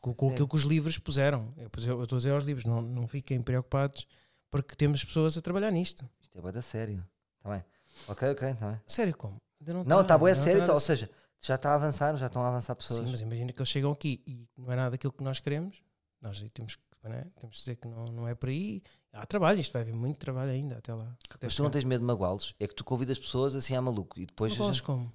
Com, 0.00 0.14
com 0.14 0.30
aquilo 0.30 0.46
que 0.48 0.56
os 0.56 0.62
livros 0.62 0.98
puseram. 0.98 1.52
Eu, 1.56 1.70
eu 1.78 1.98
eu 1.98 2.02
estou 2.04 2.16
a 2.16 2.18
dizer 2.18 2.30
aos 2.32 2.44
livros, 2.44 2.64
não, 2.64 2.80
não 2.80 3.08
fiquem 3.08 3.42
preocupados, 3.42 4.06
porque 4.50 4.74
temos 4.76 5.04
pessoas 5.04 5.36
a 5.36 5.42
trabalhar 5.42 5.70
nisto. 5.70 6.08
Isto 6.22 6.38
é 6.38 6.40
bué 6.40 6.52
da 6.52 6.62
sério. 6.62 7.04
Está 7.38 7.50
bem. 7.50 7.64
Ok, 8.08 8.30
ok, 8.30 8.48
está 8.50 8.70
bem. 8.70 8.80
Sério, 8.86 9.16
como? 9.16 9.40
Ainda 9.60 9.72
não 9.72 9.80
Não, 9.84 9.96
tá, 9.98 10.02
está 10.02 10.18
bué 10.18 10.30
ainda 10.32 10.40
não 10.40 10.44
sério. 10.46 10.60
tá 10.60 10.66
tá- 10.68 10.74
ou 10.74 10.80
seja, 10.80 11.10
já 11.40 11.54
está 11.56 11.70
a 11.72 11.74
avançar, 11.74 12.16
já 12.16 12.26
estão 12.26 12.42
a 12.42 12.48
avançar 12.48 12.74
pessoas. 12.76 13.00
Sim, 13.00 13.10
mas 13.10 13.20
imagina 13.20 13.52
que 13.52 13.58
eles 13.58 13.68
chegam 13.68 13.90
aqui 13.90 14.22
e 14.26 14.48
não 14.56 14.70
é 14.70 14.76
nada 14.76 14.90
daquilo 14.92 15.12
que 15.12 15.24
nós 15.24 15.40
queremos. 15.40 15.82
Nós 16.20 16.44
temos 16.52 16.76
que, 16.76 16.82
né, 17.08 17.26
temos 17.40 17.56
que 17.56 17.60
dizer 17.62 17.76
que 17.76 17.88
não, 17.88 18.04
não 18.06 18.28
é 18.28 18.34
por 18.34 18.48
aí. 18.48 18.82
Há 19.12 19.24
trabalho, 19.26 19.58
isto 19.60 19.72
vai 19.72 19.82
haver 19.82 19.94
muito 19.94 20.18
trabalho 20.18 20.50
ainda 20.50 20.76
até 20.78 20.92
lá. 20.92 21.16
Até 21.30 21.46
Mas 21.46 21.54
tu 21.56 21.62
não 21.62 21.70
tens 21.70 21.84
medo 21.84 22.00
de 22.00 22.06
magoá-los. 22.06 22.54
É 22.60 22.66
que 22.68 22.74
tu 22.74 22.84
convidas 22.84 23.18
pessoas 23.18 23.54
assim 23.54 23.74
a 23.74 23.80
maluco. 23.82 24.20
E 24.20 24.26
depois. 24.26 24.52
Magoá-los 24.52 24.76
gente- 24.76 24.86
como? 24.86 25.12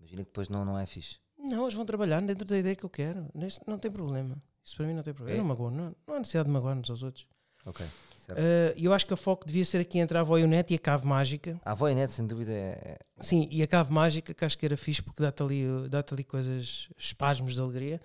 Imagina 0.00 0.22
que 0.22 0.28
depois 0.30 0.48
não, 0.48 0.64
não 0.64 0.78
é 0.78 0.86
fixe. 0.86 1.16
Não, 1.44 1.62
eles 1.62 1.74
vão 1.74 1.84
trabalhar 1.84 2.20
dentro 2.22 2.44
da 2.44 2.58
ideia 2.58 2.74
que 2.74 2.84
eu 2.84 2.90
quero. 2.90 3.28
Neste- 3.34 3.60
não 3.66 3.78
tem 3.78 3.90
problema. 3.90 4.36
Isso 4.64 4.76
para 4.76 4.86
mim 4.86 4.94
não 4.94 5.02
tem 5.02 5.12
problema. 5.12 5.36
É? 5.36 5.40
Eu 5.40 5.42
não 5.44 5.48
magoo, 5.48 5.70
não, 5.70 5.94
não 6.06 6.14
há 6.14 6.18
necessidade 6.18 6.48
de 6.48 6.52
magoar-nos 6.52 6.88
aos 6.90 7.02
outros. 7.02 7.26
Ok. 7.66 7.84
Certo. 8.26 8.38
E 8.76 8.84
eu 8.86 8.92
acho 8.94 9.06
que 9.06 9.12
a 9.12 9.16
foco 9.16 9.46
devia 9.46 9.64
ser 9.64 9.78
aqui 9.78 9.98
entre 9.98 10.16
a 10.16 10.22
avó 10.22 10.38
e 10.38 10.44
e 10.72 10.74
a 10.74 10.78
cave 10.78 11.06
mágica. 11.06 11.60
A 11.64 11.74
neto, 11.94 12.10
sem 12.12 12.26
dúvida, 12.26 12.52
é. 12.52 12.98
Sim, 13.20 13.46
e 13.50 13.62
a 13.62 13.66
cave 13.66 13.92
mágica 13.92 14.32
que 14.32 14.44
acho 14.44 14.56
que 14.56 14.64
era 14.64 14.76
fixe 14.76 15.02
porque 15.02 15.22
dá-te 15.22 15.42
ali, 15.42 15.66
uh, 15.66 15.88
dá-te 15.88 16.14
ali 16.14 16.24
coisas, 16.24 16.88
espasmos 16.96 17.54
de 17.54 17.60
alegria. 17.60 18.00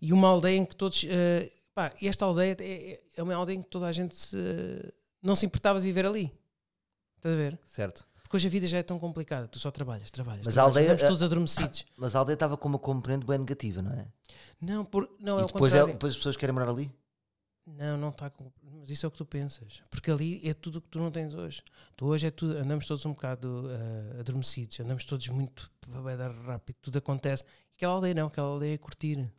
E 0.00 0.12
uma 0.12 0.28
aldeia 0.28 0.56
em 0.58 0.64
que 0.64 0.76
todos. 0.76 1.04
eh, 1.08 1.50
pá, 1.74 1.92
esta 2.02 2.24
aldeia 2.24 2.56
é, 2.60 3.00
é 3.16 3.22
uma 3.22 3.34
aldeia 3.34 3.56
em 3.56 3.62
que 3.62 3.68
toda 3.70 3.86
a 3.86 3.92
gente 3.92 4.14
se, 4.14 4.36
não 5.22 5.34
se 5.34 5.46
importava 5.46 5.80
de 5.80 5.86
viver 5.86 6.06
ali. 6.06 6.32
Estás 7.16 7.34
a 7.34 7.38
ver? 7.38 7.58
Certo. 7.66 8.06
Porque 8.34 8.38
hoje 8.38 8.46
a 8.48 8.50
vida 8.50 8.66
já 8.66 8.78
é 8.78 8.82
tão 8.82 8.98
complicada. 8.98 9.46
Tu 9.46 9.60
só 9.60 9.70
trabalhas, 9.70 10.10
trabalhas. 10.10 10.44
Mas 10.44 10.54
a 10.58 10.62
trabalhas. 10.62 10.76
aldeia- 10.76 10.92
Andamos 10.94 11.08
todos 11.08 11.22
adormecidos. 11.22 11.84
Mas 11.96 12.16
a 12.16 12.18
aldeia 12.18 12.34
estava 12.34 12.56
com 12.56 12.68
uma 12.68 12.78
componente 12.80 13.24
bem 13.24 13.38
negativa, 13.38 13.80
não 13.80 13.92
é? 13.92 14.08
Não, 14.60 14.84
por, 14.84 15.08
não 15.20 15.38
é 15.38 15.42
e 15.42 15.44
o 15.44 15.46
depois, 15.46 15.72
é, 15.72 15.86
depois 15.86 16.10
as 16.12 16.16
pessoas 16.16 16.36
querem 16.36 16.52
morar 16.52 16.68
ali? 16.68 16.92
Não, 17.64 17.96
não 17.96 18.08
está 18.08 18.28
com. 18.28 18.50
Mas 18.80 18.90
isso 18.90 19.06
é 19.06 19.08
o 19.08 19.10
que 19.12 19.18
tu 19.18 19.24
pensas. 19.24 19.82
Porque 19.88 20.10
ali 20.10 20.40
é 20.48 20.52
tudo 20.52 20.76
o 20.78 20.82
que 20.82 20.88
tu 20.88 20.98
não 20.98 21.12
tens 21.12 21.32
hoje. 21.32 21.62
Tu 21.96 22.04
hoje 22.06 22.26
é 22.26 22.30
tudo. 22.32 22.58
Andamos 22.58 22.88
todos 22.88 23.06
um 23.06 23.10
bocado 23.12 23.70
eh, 23.70 24.18
adormecidos, 24.20 24.80
andamos 24.80 25.04
todos 25.04 25.28
muito. 25.28 25.70
Vai 25.86 26.16
dar 26.16 26.32
rápido, 26.32 26.76
tudo 26.82 26.98
acontece. 26.98 27.44
Aquela 27.76 27.92
aldeia 27.94 28.14
não, 28.14 28.26
aquela 28.26 28.48
aldeia 28.48 28.74
é 28.74 28.78
curtir. 28.78 29.32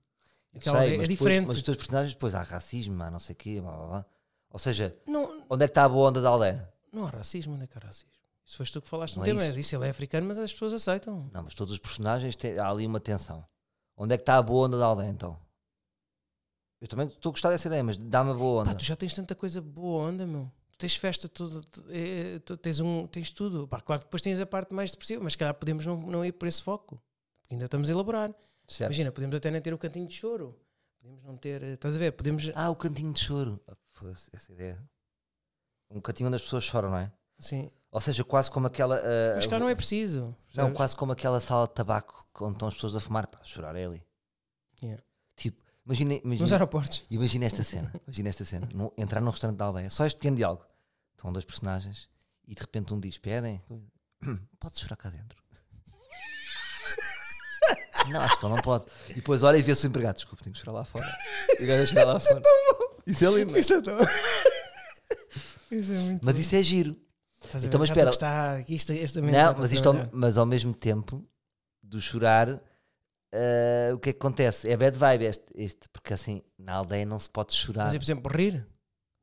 Aquela 0.55 0.77
Sei, 0.77 0.85
aldeia 0.85 0.85
é 0.85 0.89
depois- 0.99 1.09
diferente. 1.09 1.47
mas 1.47 1.57
os 1.57 1.63
teus 1.63 1.75
personagens, 1.77 2.13
depois 2.13 2.33
há 2.33 2.41
racismo, 2.43 3.03
há 3.03 3.11
não 3.11 3.19
sei 3.19 3.33
o 3.33 3.35
quê, 3.35 3.59
blá, 3.59 3.71
blá, 3.75 3.87
blá. 3.87 4.05
Ou 4.51 4.57
seja, 4.59 4.95
Não, 5.05 5.43
onde 5.49 5.65
é 5.65 5.67
que 5.67 5.71
está 5.71 5.83
a 5.83 5.89
boa 5.89 6.07
onda 6.09 6.21
da 6.21 6.29
aldeia? 6.29 6.71
não 6.93 7.05
há 7.07 7.09
racismo, 7.09 7.53
onde 7.55 7.65
é 7.65 7.67
que 7.67 7.77
há 7.77 7.81
racismo? 7.81 8.09
Isso 8.45 8.57
foste 8.57 8.73
tu 8.73 8.81
que 8.81 8.87
falaste 8.89 9.15
no 9.15 9.21
Não 9.21 9.25
é 9.25 9.29
tema. 9.33 9.45
isso. 9.47 9.59
Isso 9.59 9.75
ele 9.75 9.87
é 9.87 9.89
africano, 9.89 10.27
mas 10.27 10.37
as 10.37 10.51
pessoas 10.53 10.73
aceitam. 10.73 11.29
Não, 11.33 11.43
mas 11.43 11.55
todos 11.55 11.73
os 11.73 11.79
personagens 11.79 12.35
têm 12.35 12.57
há 12.59 12.69
ali 12.69 12.85
uma 12.85 12.99
tensão. 12.99 13.45
Onde 13.97 14.13
é 14.13 14.17
que 14.17 14.21
está 14.23 14.37
a 14.37 14.41
boa 14.41 14.67
onda 14.67 14.77
da 14.77 14.85
aldeia 14.85 15.09
então? 15.09 15.39
Eu 16.81 16.87
também 16.87 17.07
estou 17.07 17.29
a 17.29 17.33
gostar 17.33 17.49
dessa 17.49 17.67
ideia, 17.67 17.83
mas 17.83 17.97
dá-me 17.97 18.31
a 18.31 18.33
boa 18.33 18.61
onda. 18.61 18.71
Pá, 18.73 18.77
tu 18.77 18.83
já 18.83 18.95
tens 18.95 19.13
tanta 19.15 19.33
coisa 19.33 19.61
boa 19.61 20.07
onda, 20.09 20.27
meu. 20.27 20.51
Tu 20.71 20.77
tens 20.77 20.95
festa, 20.95 21.27
tudo, 21.29 21.63
tu- 21.63 21.85
é, 21.89 22.37
tu 22.39 22.57
tens, 22.57 22.79
um, 22.79 23.07
tens 23.07 23.31
tudo. 23.31 23.67
Pá, 23.67 23.79
claro 23.79 24.01
que 24.01 24.05
depois 24.07 24.21
tens 24.21 24.39
a 24.39 24.45
parte 24.45 24.73
mais 24.75 24.91
depressiva, 24.91 25.23
mas 25.23 25.35
calhar 25.35 25.53
podemos 25.55 25.85
não, 25.85 25.97
não 26.01 26.23
ir 26.23 26.33
por 26.33 26.47
esse 26.47 26.61
foco. 26.61 27.01
Porque 27.41 27.55
ainda 27.55 27.65
estamos 27.65 27.89
a 27.89 27.93
elaborar. 27.93 28.29
Certo. 28.67 28.89
Imagina, 28.91 29.11
podemos 29.11 29.35
até 29.35 29.49
nem 29.49 29.61
ter 29.61 29.73
o 29.73 29.77
cantinho 29.77 30.07
de 30.07 30.13
choro. 30.13 30.59
Podemos 30.99 31.23
não 31.23 31.37
ter. 31.37 31.63
eh, 31.63 31.73
Estás 31.73 31.95
a 31.95 31.97
ver? 31.99 32.11
Podemos. 32.11 32.51
Ah, 32.53 32.69
o 32.69 32.75
cantinho 32.75 33.13
de 33.13 33.19
choro. 33.21 33.59
Ah, 33.67 33.75
foda-se, 33.93 34.29
essa 34.33 34.51
ideia. 34.51 34.77
Um 35.89 36.01
cantinho 36.01 36.27
onde 36.27 36.35
as 36.35 36.41
pessoas 36.41 36.63
choram, 36.63 36.89
não 36.91 36.97
é? 36.97 37.11
Sim. 37.39 37.71
Ou 37.95 38.01
seja, 38.01 38.25
quase 38.25 38.51
como 38.51 38.67
aquela. 38.67 38.97
ah, 38.97 39.35
Mas 39.35 39.45
cá 39.47 39.57
não 39.57 39.69
é 39.69 39.73
preciso. 39.75 40.19
Não, 40.19 40.35
percebes? 40.53 40.75
quase 40.75 40.95
como 40.97 41.13
aquela 41.13 41.39
sala 41.39 41.65
de 41.65 41.75
tabaco 41.75 42.27
onde 42.41 42.55
estão 42.55 42.67
as 42.67 42.73
pessoas 42.73 42.93
a 42.93 42.99
fumar. 42.99 43.25
Pá, 43.25 43.39
chorar 43.41 43.73
é 43.77 43.85
ali. 43.85 44.05
Yeah. 44.83 45.01
Tipo, 45.37 45.61
imagina, 45.85 46.15
Nos 46.15 46.23
imagina, 46.23 46.55
aeroportos. 46.57 47.05
imagina 47.09 47.45
esta 47.45 47.63
cena. 47.63 47.93
Imagina 48.05 48.29
esta 48.29 48.43
cena. 48.43 48.67
Num- 48.73 48.91
entrar 48.97 49.21
num 49.21 49.31
restaurante 49.31 49.57
da 49.57 49.63
aldeia. 49.65 49.89
Só 49.89 50.05
este 50.05 50.17
pequeno 50.17 50.35
diálogo. 50.35 50.65
Estão 51.17 51.31
dois 51.31 51.45
personagens 51.45 52.09
e 52.45 52.53
de 52.53 52.59
repente 52.59 52.93
um 52.93 52.99
diz: 52.99 53.17
Pedem, 53.17 53.63
pode 54.59 54.77
chorar 54.77 54.97
cá 54.97 55.09
dentro. 55.09 55.41
Não, 58.11 58.19
acho 58.19 58.37
que 58.37 58.45
ele 58.45 58.53
não 58.55 58.61
pode. 58.61 58.85
E 59.09 59.13
depois 59.15 59.41
olha 59.41 59.57
e 59.57 59.61
vê-se 59.63 59.85
o 59.85 59.87
empregado. 59.87 60.15
Desculpa, 60.17 60.43
tenho 60.43 60.53
que 60.53 60.59
chorar 60.59 60.73
lá 60.73 60.85
fora. 60.85 61.07
E 61.59 61.63
o 61.63 61.67
gajo 61.67 61.95
lá 61.95 62.19
fora. 62.19 62.41
Isso 63.07 63.25
é 63.25 63.29
lindo. 63.31 63.55
é? 63.55 63.59
Isso 63.61 63.73
é 63.73 63.81
tão. 63.81 63.97
isso 65.71 65.91
é 65.93 65.97
muito. 65.97 66.23
Mas 66.25 66.37
isso 66.37 66.55
é 66.55 66.61
giro. 66.61 66.95
Estás 67.45 67.63
então, 67.63 67.79
mas 67.79 67.89
espera. 67.89 68.09
esta 68.09 69.21
mente 69.21 69.33
já 69.35 69.43
Não, 69.43 69.49
está 69.51 69.61
mas, 69.61 69.71
isto 69.71 69.89
ao, 69.89 69.95
mas 70.11 70.37
ao 70.37 70.45
mesmo 70.45 70.73
tempo 70.73 71.23
do 71.81 72.01
chorar, 72.01 72.49
ah, 73.33 73.93
o 73.93 73.99
que 73.99 74.09
é 74.09 74.13
que 74.13 74.19
acontece? 74.19 74.69
É 74.69 74.77
bad 74.77 74.97
vibe 74.97 75.25
este, 75.25 75.45
este, 75.55 75.89
porque 75.89 76.13
assim 76.13 76.41
na 76.57 76.73
aldeia 76.73 77.05
não 77.05 77.19
se 77.19 77.29
pode 77.29 77.53
chorar. 77.53 77.85
Mas, 77.85 77.95
por 77.95 78.03
exemplo, 78.03 78.31
rir. 78.31 78.65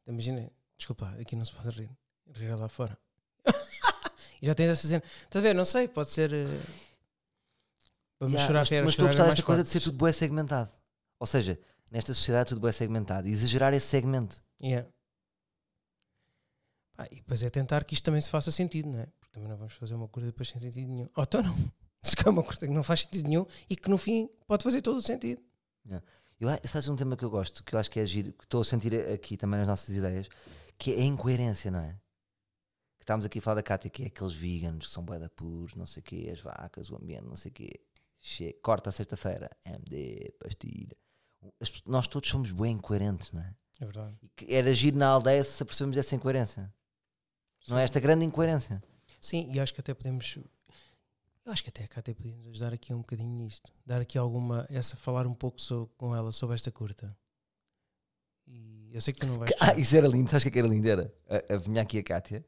Imagina, 0.07 0.51
desculpa, 0.77 1.09
aqui 1.21 1.37
não 1.37 1.45
se 1.45 1.53
pode 1.53 1.71
rir. 1.71 1.91
Rir 2.35 2.47
é 2.47 2.57
lá 2.57 2.69
fora. 2.69 2.99
e 4.43 4.47
já 4.47 4.55
tens 4.55 4.71
essa 4.71 4.87
cena. 4.87 5.03
Estás 5.05 5.45
a 5.45 5.49
ver? 5.49 5.55
Não 5.55 5.65
sei, 5.65 5.89
pode 5.89 6.11
ser. 6.11 6.33
eh, 6.33 6.47
Vamos 8.21 8.35
Yeah, 8.35 8.47
chorar, 8.47 8.61
mas, 8.61 8.71
mas 8.71 8.91
estou 8.91 9.07
a 9.07 9.09
gostar 9.09 9.25
desta 9.27 9.43
coisa 9.43 9.65
de 9.65 9.69
ser 9.69 9.81
tudo 9.81 9.97
bué 9.99 10.13
segmentado. 10.13 10.71
Ou 11.19 11.27
seja, 11.27 11.59
nesta 11.91 12.15
sociedade 12.15 12.51
tudo 12.51 12.61
bué 12.61 12.71
segmentado. 12.71 13.27
E 13.27 13.33
exagerar 13.33 13.73
esse 13.75 13.87
segmento. 13.87 14.41
Yeah. 14.63 14.89
Pá, 16.97 17.07
e 17.11 17.17
depois 17.17 17.43
é 17.43 17.51
tentar 17.51 17.85
que 17.85 17.95
isto 17.95 18.05
também 18.05 18.21
se 18.21 18.29
faça 18.31 18.51
sentido, 18.51 18.89
não 18.91 18.99
é? 19.01 19.07
Porque 19.19 19.33
também 19.33 19.49
não 19.49 19.57
vamos 19.57 19.73
fazer 19.75 19.95
uma 19.95 20.09
coisa 20.09 20.27
depois 20.29 20.49
sem 20.49 20.61
sentido 20.61 20.89
nenhum. 20.89 21.09
Ou 21.17 21.23
então 21.25 21.43
não. 21.43 21.57
Se 22.05 22.17
calhar 22.17 22.33
uma 22.33 22.43
coisa 22.43 22.61
que 22.67 22.69
não 22.73 22.83
faz 22.83 23.01
sentido 23.01 23.29
nenhum 23.29 23.47
e 23.71 23.77
que 23.77 23.89
no 23.89 23.97
fim 23.97 24.29
pode 24.47 24.65
fazer 24.65 24.83
todo 24.83 24.97
o 24.97 25.03
sentido. 25.03 25.41
Eu, 26.41 26.49
a- 26.49 26.59
sabes 26.67 26.89
um 26.89 26.97
tema 26.97 27.17
que 27.17 27.25
eu 27.25 27.31
gosto, 27.31 27.63
que 27.63 27.75
eu 27.75 27.79
acho 27.79 27.89
que 27.91 28.01
é 28.01 28.07
giro, 28.07 28.33
que 28.33 28.45
estou 28.45 28.61
a 28.61 28.65
sentir 28.65 28.93
aqui 29.09 29.37
também 29.37 29.59
nas 29.61 29.69
nossas 29.69 29.95
ideias, 29.95 30.29
que 30.77 30.93
é 30.93 30.97
a 31.01 31.05
incoerência, 31.05 31.71
não 31.71 31.79
é? 31.79 31.93
Que 32.99 33.05
estávamos 33.05 33.25
aqui 33.27 33.39
a 33.39 33.43
falar 33.43 33.55
da 33.57 33.63
Cátia, 33.63 33.89
que 33.89 34.03
é 34.03 34.07
aqueles 34.07 34.35
veganos 34.35 34.87
que 34.89 34.93
são 34.93 35.05
bué 35.05 35.19
da 35.21 35.29
puros, 35.31 35.75
não 35.77 35.87
sei 35.87 36.01
o 36.01 36.05
quê, 36.05 36.31
as 36.33 36.41
vacas, 36.41 36.91
o 36.91 36.97
ambiente, 36.97 37.25
não 37.25 37.37
sei 37.37 37.51
o 37.51 37.55
quê. 37.55 37.81
Che- 38.21 38.53
corta 38.63 38.91
a 38.91 38.93
sexta-feira, 38.93 39.49
MD, 39.65 40.33
pastilha. 40.41 40.97
As 41.61 41.83
nós 41.87 42.07
todos 42.09 42.29
somos 42.29 42.51
bem 42.51 42.73
incoerentes, 42.75 43.31
não 43.33 43.41
é? 43.43 43.55
É 43.81 43.85
verdade. 43.85 44.17
E 44.23 44.29
que 44.29 44.53
era 44.53 44.73
giro 44.75 44.97
na 44.99 45.07
aldeia 45.09 45.43
se 45.45 45.63
apercebemos 45.63 45.95
dessa 45.97 46.15
incoerência. 46.17 46.73
Não 47.69 47.79
é 47.79 47.85
esta 47.85 48.01
grande 48.01 48.25
incoerência. 48.25 48.83
Sim, 49.21 49.51
e 49.53 49.61
acho 49.61 49.73
que 49.75 49.81
até 49.81 49.95
podemos. 49.95 50.39
Eu 51.45 51.53
acho 51.53 51.63
que 51.63 51.69
até 51.71 51.87
cá 51.87 52.01
até 52.01 52.13
podíamos 52.15 52.47
ajudar 52.49 52.73
aqui 52.73 52.93
um 52.95 52.99
bocadinho 52.99 53.31
nisto. 53.37 53.73
Dar 53.87 54.01
aqui 54.01 54.17
alguma. 54.19 54.67
Essa, 54.71 54.97
falar 54.97 55.27
um 55.27 55.35
pouco 55.35 55.61
so- 55.61 55.89
com 55.97 56.15
ela 56.15 56.31
sobre 56.33 56.55
esta 56.55 56.71
curta. 56.71 57.17
E 58.47 58.91
eu 58.93 59.01
sei 59.01 59.13
que 59.15 59.21
tu 59.21 59.27
não 59.27 59.37
vais. 59.37 59.51
Que- 59.51 59.57
Ah, 59.61 59.75
isso 59.79 59.97
era 59.97 60.07
lindo, 60.09 60.29
sabes 60.31 60.43
o 60.43 60.45
que 60.45 60.49
é 60.49 60.53
que 60.53 60.59
era 60.59 60.69
lindo? 60.69 60.89
Era 60.89 61.13
a, 61.29 61.55
a 61.55 61.59
vinha 61.59 61.83
aqui 61.83 61.99
a 61.99 62.03
Cátia 62.03 62.45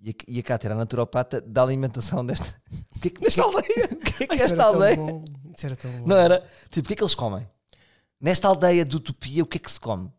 e 0.00 0.10
a, 0.10 0.14
e 0.28 0.38
a 0.38 0.42
Cátia 0.42 0.68
era 0.68 0.74
a 0.74 0.78
naturopata 0.78 1.40
da 1.40 1.62
alimentação 1.62 2.24
desta. 2.24 2.54
O 2.98 3.00
que 3.00 3.08
é 3.08 3.10
que 3.12 3.20
nesta 3.22 3.42
aldeia? 3.44 3.84
O 3.92 3.96
que 3.96 4.24
é 4.24 4.26
que 4.26 4.32
Ai, 4.32 4.36
isso 4.36 4.44
esta 4.46 4.64
aldeia? 4.64 4.96
bom. 4.96 5.24
Isso 5.54 5.66
era 5.66 5.76
tão 5.76 5.92
bom. 5.92 6.06
Não 6.08 6.16
era? 6.16 6.40
Tipo, 6.70 6.86
o 6.86 6.88
que 6.88 6.92
é 6.94 6.96
que 6.96 7.02
eles 7.02 7.14
comem? 7.14 7.48
Nesta 8.20 8.48
aldeia 8.48 8.84
de 8.84 8.96
utopia, 8.96 9.42
o 9.42 9.46
que 9.46 9.56
é 9.56 9.60
que 9.60 9.70
se 9.70 9.78
come? 9.78 10.10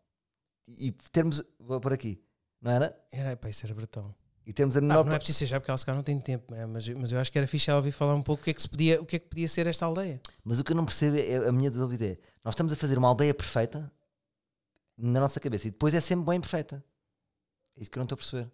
E 0.68 0.92
termos. 1.12 1.44
Vou 1.60 1.80
por 1.82 1.92
aqui, 1.92 2.24
não 2.62 2.72
era? 2.72 2.98
Era, 3.12 3.36
pá, 3.36 3.50
isso 3.50 3.66
era 3.66 3.76
brutal. 3.76 4.16
E 4.46 4.54
termos 4.54 4.76
a 4.76 4.80
Ah, 4.80 4.82
menor. 4.82 5.06
não 5.06 5.14
é 5.14 5.18
preciso 5.18 5.40
ser 5.40 5.46
já 5.46 5.60
porque 5.60 5.70
ela 5.70 5.78
se 5.78 5.86
calhar 5.86 5.96
não 5.98 6.04
tem 6.04 6.20
tempo, 6.20 6.52
né? 6.54 6.66
mas, 6.66 6.88
mas 6.90 7.12
eu 7.12 7.20
acho 7.20 7.32
que 7.32 7.38
era 7.38 7.46
fixe 7.48 7.70
ela 7.70 7.78
ouvir 7.78 7.92
falar 7.92 8.16
um 8.16 8.24
pouco 8.24 8.42
o 8.42 8.44
que 8.44 8.50
é 8.50 8.54
que, 8.54 8.62
se 8.62 8.68
podia, 8.70 9.00
o 9.02 9.06
que 9.06 9.18
é 9.18 9.20
que 9.20 9.28
podia 9.28 9.48
ser 9.48 9.68
esta 9.68 9.86
aldeia. 9.86 10.20
Mas 10.44 10.60
o 10.60 10.64
que 10.64 10.72
eu 10.72 10.76
não 10.76 10.86
percebo 10.86 11.18
é 11.18 11.48
a 11.48 11.52
minha 11.52 11.70
dúvida 11.70 12.06
é: 12.06 12.18
nós 12.44 12.54
estamos 12.54 12.74
a 12.74 12.76
fazer 12.76 12.98
uma 12.98 13.08
aldeia 13.08 13.34
perfeita 13.34 13.92
na 14.98 15.20
nossa 15.20 15.40
cabeça 15.40 15.68
e 15.68 15.72
depois 15.72 15.94
é 15.94 16.02
sempre 16.02 16.26
bem 16.26 16.42
perfeita. 16.42 16.84
É 17.78 17.82
isso 17.82 17.92
que 17.92 17.98
eu 17.98 18.02
não 18.02 18.06
estou 18.06 18.16
a 18.16 18.18
perceber. 18.18 18.52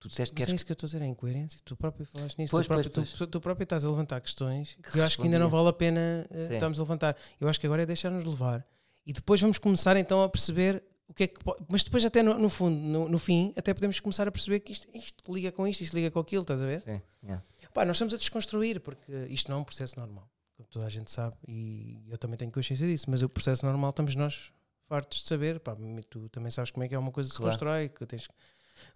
Tu 0.00 0.08
disseste 0.08 0.34
que 0.34 0.42
Mas 0.42 0.50
é 0.50 0.54
isso 0.54 0.64
que 0.64 0.72
eu 0.72 0.74
estou 0.74 0.86
a 0.86 0.90
dizer, 0.90 1.02
é 1.02 1.06
incoerência. 1.06 1.60
Tu 1.64 1.76
próprio 1.76 2.06
falaste 2.06 2.38
nisso, 2.38 2.50
Pois, 2.52 2.64
tu, 2.66 2.68
próprio, 2.68 2.90
pois, 2.90 3.12
Tu, 3.12 3.26
tu 3.26 3.40
próprio 3.40 3.64
estás 3.64 3.84
a 3.84 3.90
levantar 3.90 4.20
questões 4.20 4.78
que 4.92 4.98
eu 4.98 5.04
acho 5.04 5.18
que 5.18 5.24
ainda 5.24 5.38
não 5.38 5.48
vale 5.50 5.68
a 5.68 5.72
pena 5.74 6.26
eh, 6.30 6.48
Sim. 6.48 6.54
estarmos 6.54 6.78
a 6.78 6.82
levantar. 6.82 7.16
Eu 7.38 7.48
acho 7.48 7.60
que 7.60 7.66
agora 7.66 7.82
é 7.82 7.86
deixar-nos 7.86 8.24
levar 8.24 8.66
e 9.04 9.12
depois 9.12 9.40
vamos 9.40 9.58
começar 9.58 9.96
então 9.98 10.22
a 10.22 10.28
perceber 10.28 10.82
o 11.10 11.14
que 11.14 11.24
é 11.24 11.26
que 11.26 11.42
pode. 11.42 11.64
Mas 11.68 11.82
depois, 11.84 12.04
até 12.04 12.22
no, 12.22 12.38
no 12.38 12.48
fundo, 12.48 12.76
no, 12.80 13.08
no 13.08 13.18
fim, 13.18 13.52
até 13.56 13.74
podemos 13.74 13.98
começar 14.00 14.26
a 14.28 14.30
perceber 14.32 14.60
que 14.60 14.72
isto, 14.72 14.86
isto 14.94 15.32
liga 15.34 15.50
com 15.52 15.66
isto, 15.66 15.80
isto 15.82 15.94
liga 15.94 16.10
com 16.10 16.20
aquilo, 16.20 16.42
estás 16.42 16.62
a 16.62 16.66
ver? 16.66 16.82
Sim, 16.82 17.02
yeah. 17.22 17.44
Pá, 17.74 17.84
nós 17.84 17.96
estamos 17.96 18.14
a 18.14 18.16
desconstruir, 18.16 18.80
porque 18.80 19.12
isto 19.28 19.50
não 19.50 19.58
é 19.58 19.60
um 19.60 19.64
processo 19.64 19.98
normal, 19.98 20.30
como 20.56 20.68
toda 20.68 20.86
a 20.86 20.88
gente 20.88 21.10
sabe, 21.10 21.36
e 21.48 22.04
eu 22.08 22.16
também 22.16 22.36
tenho 22.38 22.50
consciência 22.52 22.86
disso, 22.86 23.06
mas 23.10 23.22
o 23.22 23.28
processo 23.28 23.66
normal 23.66 23.90
estamos 23.90 24.14
nós 24.14 24.52
fartos 24.88 25.22
de 25.22 25.28
saber, 25.28 25.60
pá, 25.60 25.76
tu 26.08 26.28
também 26.28 26.50
sabes 26.50 26.70
como 26.70 26.84
é 26.84 26.88
que 26.88 26.94
é 26.94 26.98
uma 26.98 27.10
coisa 27.12 27.28
que 27.28 27.34
se 27.34 27.40
Claro. 27.40 27.52
constrói, 27.52 27.88
que 27.88 28.06
tens 28.06 28.28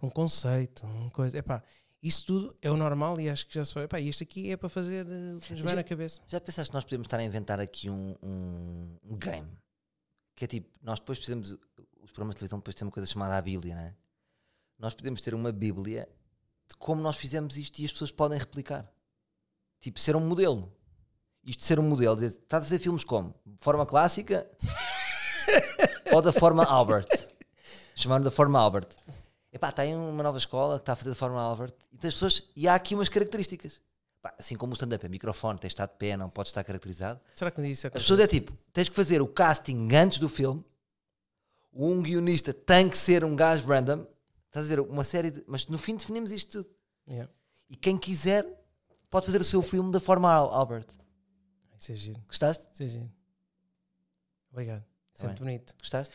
um 0.01 0.09
conceito, 0.09 0.85
uma 0.85 1.09
coisa, 1.11 1.37
epá, 1.37 1.61
isso 2.01 2.25
tudo 2.25 2.55
é 2.61 2.69
o 2.71 2.77
normal 2.77 3.19
e 3.19 3.29
acho 3.29 3.47
que 3.47 3.55
já 3.55 3.65
se 3.65 3.73
vai, 3.73 3.85
epá, 3.85 3.99
e 3.99 4.07
isto 4.09 4.23
aqui 4.23 4.51
é 4.51 4.57
para 4.57 4.69
fazer, 4.69 5.05
eh, 5.07 5.33
nos 5.33 5.47
vai 5.61 5.71
Já- 5.71 5.75
na 5.75 5.83
cabeça. 5.83 6.21
Já 6.27 6.39
pensaste 6.41 6.69
que 6.71 6.75
nós 6.75 6.83
podemos 6.83 7.07
estar 7.07 7.17
a 7.19 7.23
inventar 7.23 7.59
aqui 7.59 7.89
um, 7.89 8.15
um, 8.23 8.97
um 9.03 9.17
game? 9.17 9.47
Que 10.35 10.43
é 10.43 10.47
tipo, 10.47 10.69
nós 10.83 10.99
depois 10.99 11.17
precisamos, 11.17 11.55
os 12.05 12.11
programas 12.11 12.35
de 12.35 12.39
televisão 12.39 12.59
depois 12.59 12.75
têm 12.75 12.85
uma 12.85 12.91
coisa 12.91 13.09
chamada 13.09 13.35
a 13.35 13.41
Bíblia, 13.41 13.75
não 13.75 13.81
é? 13.81 13.93
Nós 14.77 14.93
podemos 14.93 15.21
ter 15.21 15.33
uma 15.33 15.51
Bíblia 15.51 16.07
de 16.69 16.75
como 16.77 17.01
nós 17.01 17.17
fizemos 17.17 17.57
isto 17.57 17.79
e 17.79 17.85
as 17.85 17.91
pessoas 17.91 18.11
podem 18.11 18.37
replicar. 18.37 18.87
Tipo, 19.81 19.99
ser 19.99 20.15
um 20.15 20.19
modelo. 20.21 20.71
Isto 21.43 21.63
ser 21.63 21.79
um 21.79 21.83
modelo, 21.83 22.15
dizer, 22.15 22.27
estás 22.27 22.63
a 22.63 22.67
fazer 22.67 22.79
filmes 22.79 23.03
como? 23.03 23.35
De 23.45 23.57
forma 23.63 23.85
clássica 23.85 24.49
ou 26.13 26.21
da 26.21 26.31
forma 26.31 26.63
Albert? 26.63 27.07
Chamando 27.95 28.23
da 28.23 28.31
forma 28.31 28.59
Albert. 28.59 28.89
Epá, 29.51 29.71
tem 29.71 29.95
uma 29.95 30.23
nova 30.23 30.37
escola 30.37 30.77
que 30.77 30.83
está 30.83 30.93
a 30.93 30.95
fazer 30.95 31.09
da 31.11 31.15
forma 31.15 31.41
Albert 31.41 31.73
e, 31.91 31.97
tem 31.97 32.07
as 32.07 32.15
pessoas, 32.15 32.43
e 32.55 32.67
há 32.67 32.75
aqui 32.75 32.93
umas 32.93 33.09
características. 33.09 33.79
Pá, 34.21 34.33
assim 34.39 34.55
como 34.55 34.73
o 34.73 34.75
stand-up 34.75 35.05
é 35.05 35.09
microfone, 35.09 35.57
tem 35.59 35.67
de 35.67 35.73
estar 35.73 35.85
de 35.85 35.93
pé, 35.93 36.17
não 36.17 36.29
pode 36.29 36.49
estar 36.49 36.63
caracterizado. 36.63 37.19
Será 37.33 37.51
que 37.51 37.61
isso 37.67 37.87
As 37.87 37.93
pessoas 37.93 38.19
é 38.19 38.27
tipo, 38.27 38.57
tens 38.73 38.89
que 38.89 38.95
fazer 38.95 39.21
o 39.21 39.27
casting 39.27 39.87
antes 39.93 40.17
do 40.17 40.27
filme, 40.27 40.63
um 41.75 42.01
guionista 42.01 42.53
tem 42.53 42.89
que 42.89 42.97
ser 42.97 43.23
um 43.25 43.35
gajo 43.35 43.67
random, 43.67 44.05
estás 44.47 44.65
a 44.65 44.69
ver, 44.69 44.79
uma 44.79 45.03
série 45.03 45.29
de. 45.31 45.43
Mas 45.47 45.67
no 45.67 45.77
fim 45.77 45.95
definimos 45.97 46.31
isto 46.31 46.63
tudo. 46.63 46.75
Yeah. 47.07 47.31
E 47.69 47.75
quem 47.75 47.97
quiser 47.97 48.45
pode 49.09 49.25
fazer 49.25 49.41
o 49.41 49.43
seu 49.43 49.61
filme 49.61 49.91
da 49.91 49.99
forma 49.99 50.31
Al- 50.31 50.53
Albert. 50.53 50.87
Isso 51.79 51.91
é 51.91 51.95
giro, 51.95 52.21
Gostaste? 52.27 52.65
isso 52.73 52.83
é 52.83 52.87
giro. 52.87 53.11
Obrigado, 54.51 54.83
sempre 55.13 55.39
bonito. 55.39 55.75
Gostaste? 55.79 56.13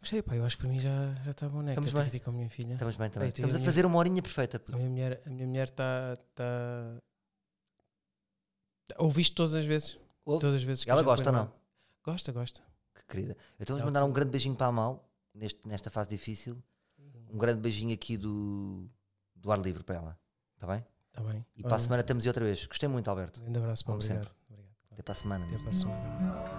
Gostei, 0.00 0.22
pá, 0.22 0.34
eu 0.36 0.44
acho 0.44 0.56
que 0.56 0.62
para 0.62 0.70
mim 0.72 0.80
já, 0.80 1.14
já 1.24 1.30
está 1.30 1.48
bom, 1.48 1.60
né? 1.62 1.72
Estamos 1.72 1.92
bem. 1.92 2.20
com 2.20 2.30
a 2.30 2.32
minha 2.32 2.48
filha. 2.50 2.74
Estamos 2.74 2.96
bem 2.96 3.10
também. 3.10 3.28
Estamos 3.28 3.54
a 3.54 3.56
a 3.56 3.60
minha- 3.60 3.70
fazer 3.70 3.86
uma 3.86 3.98
horinha 3.98 4.22
perfeita. 4.22 4.58
puto. 4.58 4.74
A 4.74 4.76
minha 4.78 4.90
mulher 4.90 5.22
a 5.26 5.30
minha 5.30 5.46
mulher 5.46 5.68
está. 5.68 6.16
Tá... 6.34 6.98
Ouviste 8.98 9.34
todas 9.34 9.54
as 9.54 9.66
vezes? 9.66 9.98
Ouve? 10.24 10.40
Todas 10.40 10.56
as 10.56 10.62
vezes 10.62 10.86
Ela 10.86 11.02
gosta 11.02 11.28
ou 11.30 11.32
não? 11.36 11.52
Gosta, 12.04 12.32
gosta. 12.32 12.62
Que 13.08 13.16
querida. 13.16 13.36
Então 13.58 13.76
vamos 13.76 13.84
mandar 13.84 14.04
um 14.04 14.12
grande 14.12 14.30
beijinho 14.30 14.54
para 14.54 14.66
a 14.66 14.72
Mal 14.72 15.08
neste, 15.34 15.66
nesta 15.66 15.90
fase 15.90 16.08
difícil. 16.08 16.62
Um 17.30 17.38
grande 17.38 17.60
beijinho 17.60 17.92
aqui 17.94 18.16
do, 18.16 18.88
do 19.34 19.50
ar 19.50 19.58
livre 19.58 19.82
para 19.82 19.96
ela. 19.96 20.18
Está 20.54 20.66
bem? 20.66 20.84
Está 21.08 21.22
bem. 21.22 21.44
E 21.56 21.62
para 21.62 21.76
a 21.76 21.78
semana 21.78 22.00
estamos 22.02 22.24
aí 22.24 22.28
outra 22.28 22.44
vez. 22.44 22.66
Gostei 22.66 22.88
muito, 22.88 23.08
Alberto. 23.08 23.40
Um 23.40 23.44
grande 23.44 23.58
abraço 23.58 23.84
para 23.84 23.94
Como 23.94 24.04
obrigado. 24.04 24.30
obrigado. 24.48 24.74
Até 24.90 25.02
para 25.02 25.12
a 25.12 25.14
semana. 25.14 25.44
Até 25.46 25.58
para 25.58 25.68
a 25.68 25.72
semana. 25.72 26.57